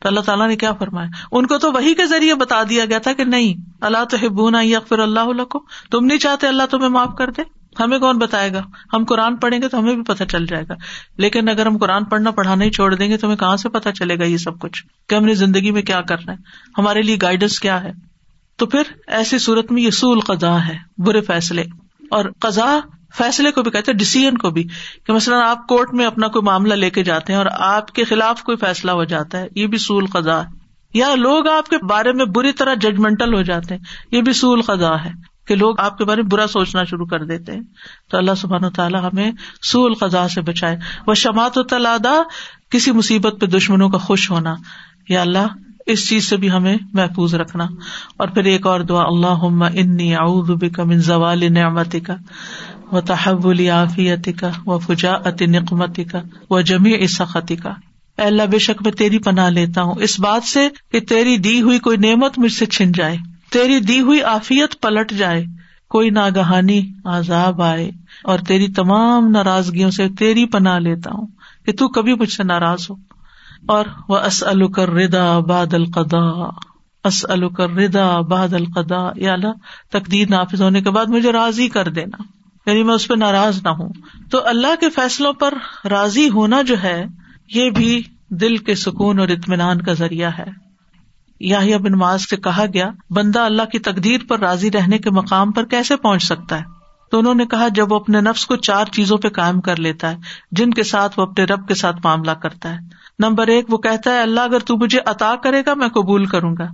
تو 0.00 0.08
اللہ 0.08 0.20
تعالیٰ 0.20 0.48
نے 0.48 0.56
کیا 0.56 0.72
فرمایا؟ 0.72 1.08
ان 1.32 1.46
کو 1.46 1.58
تو 1.58 1.72
وہی 1.72 1.94
کے 1.94 2.06
ذریعے 2.06 2.34
بتا 2.34 2.62
دیا 2.68 2.84
گیا 2.84 2.98
تھا 2.98 3.12
کہ 3.12 3.24
نہیں، 3.24 3.54
اللہ 3.80 4.04
تو 4.04 4.16
ہبونا 4.26 4.60
یا 4.62 4.80
پھر 4.80 4.98
اللہ 4.98 5.44
کو 5.44 5.64
تم 5.90 6.04
نہیں 6.04 6.18
چاہتے 6.18 6.48
اللہ 6.48 6.62
تمہیں 6.70 6.88
معاف 6.88 7.14
کر 7.18 7.30
دے؟ 7.30 7.42
ہمیں 7.80 7.98
کون 7.98 8.18
بتائے 8.18 8.52
گا؟ 8.52 8.62
ہم 8.92 9.04
قرآن 9.04 9.36
پڑھیں 9.36 9.62
گے 9.62 9.68
تو 9.68 9.78
ہمیں 9.78 9.94
بھی 9.94 10.02
پتہ 10.02 10.24
چل 10.24 10.46
جائے 10.46 10.64
گا۔ 10.68 10.74
لیکن 11.16 11.48
اگر 11.48 11.66
ہم 11.66 11.78
قرآن 11.78 12.04
پڑھنا 12.04 12.30
پڑھانا 12.30 12.64
ہی 12.64 12.70
چھوڑ 12.70 12.94
دیں 12.94 13.08
گے 13.08 13.16
تو 13.16 13.26
ہمیں 13.26 13.36
کہاں 13.36 13.56
سے 13.56 13.68
پتا 13.68 13.92
چلے 13.92 14.18
گا 14.18 14.24
یہ 14.24 14.36
سب 14.36 14.58
کچھ؟ 14.58 14.84
کہ 15.08 15.14
ہم 15.14 15.24
نے 15.24 15.34
زندگی 15.34 15.70
میں 15.70 15.82
کیا 15.82 16.00
کرنا 16.00 16.32
ہے؟ 16.32 16.36
ہمارے 16.78 17.02
لیے 17.02 17.16
گائیڈنس 17.22 17.60
کیا 17.60 17.82
ہے؟ 17.82 17.92
تو 18.56 18.66
پھر 18.66 18.82
ایسی 19.06 19.38
صورت 19.38 19.72
میں 19.72 19.82
یہ 19.82 19.90
سول 19.90 20.20
قزا 20.20 20.68
ہے، 20.68 20.78
برے 20.98 21.20
فیصلے۔ 21.20 21.64
اور 22.10 22.24
قزا 22.40 22.78
فیصلے 23.16 23.52
کو 23.52 23.62
بھی 23.62 23.70
کہتے 23.70 23.92
ڈسیزن 23.92 24.38
کو 24.38 24.50
بھی، 24.50 24.68
کہ 25.06 25.12
مثلاً 25.12 25.40
آپ 25.46 25.66
کورٹ 25.66 25.94
میں 25.94 26.06
اپنا 26.06 26.28
کوئی 26.28 26.42
معاملہ 26.42 26.74
لے 26.74 26.90
کے 26.90 27.02
جاتے 27.02 27.32
ہیں 27.32 27.38
اور 27.38 27.46
آپ 27.50 27.92
کے 27.92 28.04
خلاف 28.04 28.42
کوئی 28.42 28.56
فیصلہ 28.56 28.90
ہو 28.90 29.04
جاتا 29.04 29.38
ہے، 29.38 29.48
یہ 29.54 29.66
بھی 29.66 29.78
سول 29.78 30.06
قزا 30.06 30.42
ہے۔ 30.42 30.60
یا 30.94 31.14
لوگ 31.14 31.48
آپ 31.48 31.68
کے 31.68 31.76
بارے 31.78 32.12
میں 32.12 32.24
بری 32.24 32.52
طرح 32.52 32.74
ججمنٹل 32.74 33.34
ہو 33.34 33.42
جاتے 33.42 33.74
ہیں، 33.74 33.82
یہ 34.10 34.22
بھی 34.22 34.32
سول 34.32 34.62
خزاں 34.62 34.96
ہے 35.04 35.10
کہ 35.46 35.54
لوگ 35.54 35.80
آپ 35.80 35.98
کے 35.98 36.04
بارے 36.04 36.22
میں 36.22 36.30
برا 36.30 36.46
سوچنا 36.46 36.84
شروع 36.84 37.06
کر 37.06 37.24
دیتے 37.24 37.52
ہیں۔ 37.52 37.60
تو 38.10 38.16
اللہ 38.16 38.30
سبحان 38.36 38.64
و 38.64 38.70
تعالیٰ 38.70 39.04
ہمیں 39.04 39.32
سول 39.62 39.94
خزاں 39.94 40.28
سے 40.28 40.40
بچائے۔ 40.40 40.76
وہ 41.06 41.14
شماعت 41.14 41.58
و 41.58 41.62
تلادا، 41.62 42.22
کسی 42.70 42.92
مصیبت 42.92 43.40
پہ 43.40 43.46
دشمنوں 43.46 43.88
کا 43.88 43.98
خوش 43.98 44.30
ہونا۔ 44.30 44.54
یا 45.08 45.20
اللہ، 45.20 45.46
اس 45.86 46.08
چیز 46.08 46.24
سے 46.24 46.36
بھی 46.36 46.50
ہمیں 46.50 46.76
محفوظ 46.92 47.34
رکھنا۔ 47.34 47.64
اور 48.16 48.28
پھر 48.28 48.44
ایک 48.44 48.66
اور 48.66 48.80
دعا 48.80 49.02
اللہ 49.02 49.78
انی 49.78 50.14
اعوذ 50.14 50.50
بک 50.50 50.80
من 50.80 50.98
زوال 50.98 51.52
نعمتی 51.52 52.00
کا 52.00 52.16
و 52.92 53.00
تحول 53.00 53.68
عافیتی 53.68 54.32
کا 54.32 54.50
و 54.66 54.78
فجا 54.78 55.12
ات 55.12 55.42
نقمتی 55.42 56.04
کا 56.04 56.18
و 56.50 56.60
جمی 56.60 56.94
اسختی 56.98 57.56
کا 57.56 57.72
اللہ، 58.18 58.42
بے 58.42 58.58
شک 58.58 58.82
میں 58.84 58.92
تیری 58.92 59.18
پناہ 59.18 59.50
لیتا 59.50 59.82
ہوں۔ 59.82 59.94
اس 59.98 60.20
بات 60.20 60.44
سے 60.44 60.68
کہ 60.92 61.00
تیری 61.00 61.36
دی 61.36 61.62
ہوئی 61.62 61.78
کوئی 61.78 61.96
نعمت 61.96 62.38
مجھ 62.38 62.52
سے 62.52 62.66
چھن 62.66 62.92
جائے، 62.92 63.16
تیری 63.50 63.80
دی 63.80 64.00
ہوئی 64.00 64.22
آفیت 64.22 64.82
پلٹ 64.82 65.12
جائے، 65.12 65.44
کوئی 65.88 66.10
ناگہانی 66.10 66.92
عذاب 67.04 67.62
آئے، 67.62 67.90
اور 68.24 68.38
تیری 68.38 68.68
تمام 68.68 69.30
ناراضگیوں 69.30 69.90
سے 69.90 70.08
تیری 70.18 70.46
پناہ 70.46 70.78
لیتا 70.78 71.10
ہوں 71.14 71.26
کہ 71.66 71.72
تو 71.72 71.88
کبھی 71.88 72.14
مجھ 72.14 72.32
سے 72.32 72.42
ناراض 72.42 72.86
ہو۔ 72.90 72.94
اور 73.66 73.84
وہ 74.08 74.18
اس 74.18 74.42
الکر 74.42 74.90
ردا 74.90 75.38
باد 75.38 75.74
القدا 75.74 76.48
اس 77.04 77.26
الکر 77.28 77.70
ردا 77.70 78.20
باد 78.20 78.52
القدا 78.52 79.10
یا 79.16 79.32
اللہ، 79.32 79.52
تقدیر 79.90 80.28
نافذ 80.30 80.62
ہونے 80.62 80.82
کے 80.82 80.90
بعد 80.90 81.06
مجھے 81.06 81.32
راضی 81.32 81.68
کر 81.68 81.88
دینا۔ 81.88 82.22
یعنی 82.66 82.82
میں 82.82 82.94
اس 82.94 83.08
پہ 83.08 83.14
ناراض 83.14 83.62
نہ 83.62 83.68
ہوں۔ 83.68 83.88
تو 84.30 84.46
اللہ 84.46 84.74
کے 84.80 84.90
فیصلوں 84.90 85.32
پر 85.32 85.54
راضی 85.90 86.28
ہونا 86.28 86.62
جو 86.62 86.82
ہے، 86.82 87.04
یہ 87.54 87.70
بھی 87.70 88.02
دل 88.28 88.56
کے 88.56 88.74
سکون 88.74 89.18
اور 89.18 89.28
اطمینان 89.28 89.82
کا 89.82 89.92
ذریعہ 89.92 90.30
ہے۔ 90.38 90.70
یا 91.40 91.60
بن 91.78 91.92
معاذ 91.92 92.22
سے 92.30 92.36
کہا 92.36 92.64
گیا، 92.74 92.90
بندہ 93.10 93.40
اللہ 93.40 93.62
کی 93.72 93.78
تقدیر 93.78 94.20
پر 94.28 94.38
راضی 94.38 94.70
رہنے 94.70 94.98
کے 94.98 95.10
مقام 95.10 95.52
پر 95.52 95.64
کیسے 95.64 95.96
پہنچ 95.96 96.22
سکتا 96.22 96.58
ہے؟ 96.58 96.64
تو 97.10 97.18
انہوں 97.18 97.34
نے 97.34 97.46
کہا، 97.46 97.68
جب 97.68 97.92
وہ 97.92 97.96
اپنے 97.96 98.20
نفس 98.20 98.46
کو 98.46 98.56
چار 98.56 98.84
چیزوں 98.84 99.18
پہ 99.18 99.28
کام 99.28 99.60
کر 99.60 99.76
لیتا 99.76 100.10
ہے، 100.10 100.16
جن 100.52 100.70
کے 100.70 100.82
ساتھ 100.82 101.18
وہ 101.18 101.24
اپنے 101.24 101.44
رب 101.44 101.68
کے 101.68 101.74
ساتھ 101.74 101.96
معاملہ 102.04 102.30
کرتا 102.30 102.72
ہے۔ 102.72 102.78
نمبر 103.18 103.46
ایک، 103.46 103.72
وہ 103.72 103.78
کہتا 103.78 104.10
ہے، 104.10 104.22
اللہ 104.22 104.40
اگر 104.40 104.58
تو 104.58 104.76
مجھے 104.76 104.98
عطا 105.06 105.34
کرے 105.42 105.62
گا، 105.66 105.74
میں 105.74 105.88
قبول 105.88 106.26
کروں 106.26 106.56
گا۔ 106.58 106.66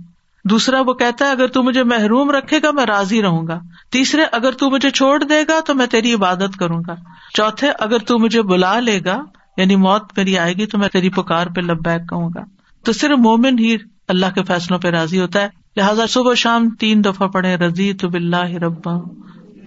دوسرا 0.49 0.81
وہ 0.81 0.93
کہتا 0.93 1.25
ہے، 1.25 1.31
اگر 1.31 1.47
تو 1.47 1.63
مجھے 1.63 1.83
محروم 1.83 2.31
رکھے 2.31 2.59
گا، 2.63 2.71
میں 2.71 2.85
راضی 2.85 3.21
رہوں 3.21 3.47
گا۔ 3.47 3.59
تیسرے، 3.91 4.21
اگر 4.31 4.51
تو 4.51 4.69
مجھے 4.69 4.89
چھوڑ 4.89 5.23
دے 5.23 5.41
گا، 5.47 5.59
تو 5.65 5.75
میں 5.75 5.87
تیری 5.87 6.13
عبادت 6.13 6.57
کروں 6.59 6.81
گا۔ 6.87 6.95
چوتھے، 7.33 7.71
اگر 7.79 7.97
تو 7.97 8.19
مجھے 8.19 8.41
بلا 8.41 8.79
لے 8.79 8.99
گا 9.05 9.23
یعنی 9.57 9.75
موت 9.75 10.17
میری 10.17 10.37
آئے 10.37 10.53
گی، 10.53 10.65
تو 10.65 10.77
میں 10.77 10.87
تیری 10.87 11.09
پکار 11.09 11.47
پہ 11.47 11.61
لب 11.61 11.83
بیک 11.83 12.09
کہوں 12.09 12.29
گا۔ 12.35 12.41
تو 12.83 12.93
صرف 12.93 13.17
مومن 13.17 13.59
ہی 13.59 13.77
اللہ 14.07 14.25
کے 14.35 14.43
فیصلوں 14.43 14.79
پہ 14.79 14.87
راضی 14.87 15.19
ہوتا 15.19 15.41
ہے۔ 15.41 15.49
لہٰذا 15.77 16.07
صبح 16.09 16.33
شام 16.33 16.69
تین 16.69 17.03
دفعہ 17.03 17.27
پڑھے 17.27 17.55
رضی 17.55 17.93
تو 17.93 18.09
بلّہ 18.09 18.45
ربا 18.45 18.93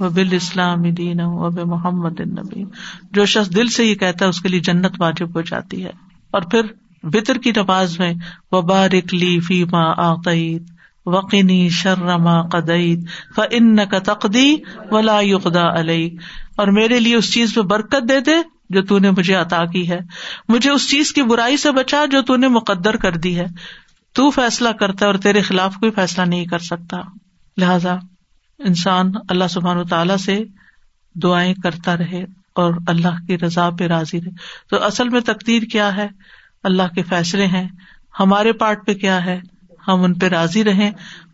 و 0.01 0.09
بال 0.09 0.29
اسلام 0.31 0.83
دین 0.83 1.21
و 1.21 1.51
بے 1.51 1.65
محمد 1.65 2.21
نبی 2.21 2.65
جو 3.11 3.25
شخص 3.25 3.57
دل 3.57 3.69
سے 3.69 3.85
یہ 3.85 3.95
کہتا 3.95 4.25
ہے، 4.25 4.31
اس 4.31 4.41
کے 4.41 4.49
لیے 4.49 4.61
جنت 4.61 4.93
واجب 4.99 5.37
ہو 5.37 5.41
جاتی 5.41 5.85
ہے۔ 5.85 5.91
اور 6.31 6.43
پھر 6.43 6.61
بطر 7.03 7.39
کی 7.39 7.51
نماز 7.57 7.99
میں، 7.99 8.15
وبارک 8.53 9.15
لی 9.15 9.41
فی 9.41 9.65
ما 9.65 9.93
آقیت 9.97 10.63
وقنی 11.07 11.69
شرما 11.69 12.43
قدعید 12.43 13.09
ف 13.37 13.41
ان 13.51 13.77
کا 13.77 13.99
تقدی 13.99 14.57
ولا 14.91 15.19
یقدا 15.21 15.81
علیہ 15.81 16.11
اور 16.57 16.67
میرے 16.67 17.01
لیے 17.01 17.17
اس 17.17 17.33
چیز 17.33 17.57
میں 17.57 17.65
برکت 17.65 18.09
دے 18.09 18.21
دے 18.21 18.33
جو 18.71 18.83
تو 18.83 18.99
نے 18.99 19.11
مجھے 19.11 19.35
عطا 19.35 19.65
کی 19.65 19.91
ہے۔ 19.91 19.99
مجھے 20.49 20.71
اس 20.71 20.91
چیز 20.91 21.13
کی 21.13 21.23
برائی 21.23 21.57
سے 21.57 21.73
بچا 21.73 22.05
جو 22.11 22.23
تو 22.23 22.37
نے 22.37 22.49
مقدر 22.49 22.97
کر 22.97 23.17
دی 23.17 23.39
ہے۔ 23.39 23.45
تو 24.13 24.31
فیصلہ 24.31 24.69
کرتا 24.69 25.07
ہے 25.07 25.11
اور 25.11 25.19
تیرے 25.19 25.41
خلاف 25.41 25.75
کوئی 25.75 25.91
فیصلہ 25.91 26.25
نہیں 26.25 26.45
کر 26.45 26.59
سکتا۔ 26.59 26.97
لہذا 27.57 27.97
انسان 28.59 29.13
اللہ 29.29 29.49
سبحان 29.51 29.77
و 29.77 29.85
تعالی 29.85 30.17
سے 30.17 30.39
دعائیں 31.15 31.55
کرتا 31.55 31.97
رہے 31.97 32.25
اور 32.55 32.75
اللہ 32.87 33.27
کی 33.27 33.39
رضا 33.39 33.71
پہ 33.71 33.85
راضی 33.85 34.21
رہے۔ 34.21 34.31
تو 34.71 34.85
اصل 34.85 35.09
میں 35.09 35.21
تقدیر 35.21 35.63
کیا 35.63 35.97
ہے؟ 35.97 36.09
اللہ 36.65 36.95
کے 36.95 37.03
فیصلے 37.03 37.47
ہیں، 37.47 37.69
ہمارے 38.21 38.53
پارٹ 38.53 38.87
پہ 38.87 38.95
کیا 38.95 39.25
ہے، 39.25 39.41
ہم 39.89 40.03
ان 40.03 40.15
پہ 40.15 40.29
راضی 40.29 40.65
رہیں 40.65 40.91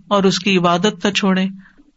اور 0.08 0.24
اس 0.24 0.38
کی 0.38 0.58
عبادت 0.58 1.06
نہ 1.06 1.10
چھوڑے 1.10 1.46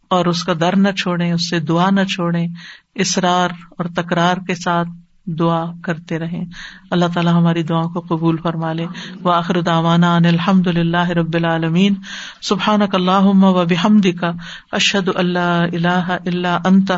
اور 0.08 0.26
اس 0.26 0.44
کا 0.44 0.52
در 0.60 0.76
نہ 0.76 0.88
چھوڑے 0.98 1.32
اس 1.32 1.50
سے 1.50 1.60
دعا 1.60 1.90
نہ 1.90 2.04
چھوڑے 2.04 2.46
اسرار 2.94 3.48
اور 3.70 3.84
تکرار 3.96 4.36
کے 4.46 4.54
ساتھ 4.54 4.88
دعا 5.26 5.64
کرتے 5.82 6.18
رہے 6.18 6.42
اللہ 6.90 7.04
تعالیٰ 7.14 7.32
ہماری 7.32 7.62
دعا 7.62 7.82
کو 7.82 8.00
قبول 8.00 8.36
فرما 8.36 8.72
لے۔ 8.72 8.86
و 9.24 9.30
آخر 9.30 9.60
داوانا 9.60 10.16
ان 10.16 10.24
الحمد 10.24 10.66
اللہ 10.66 11.10
رب 11.10 11.34
العالمین۔ 11.34 11.94
سبحان 12.42 12.82
اللہ 12.92 13.26
و 13.26 13.64
بحمد 13.64 14.06
کا 14.20 14.30
اشد 14.72 15.08
اللہ 15.14 15.64
اللہ 15.72 16.16
اللہ 16.26 16.58
انت 16.64 16.92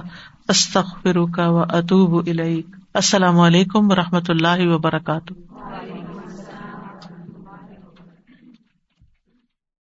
استخ 0.49 1.07
کا 1.35 1.49
و 1.49 1.59
اطوب 1.59 2.29
السلام 2.95 3.39
علیکم 3.41 3.91
و 3.91 3.95
رحمۃ 3.95 4.29
اللہ 4.29 4.67
وبرکاتہ۔ 4.67 5.52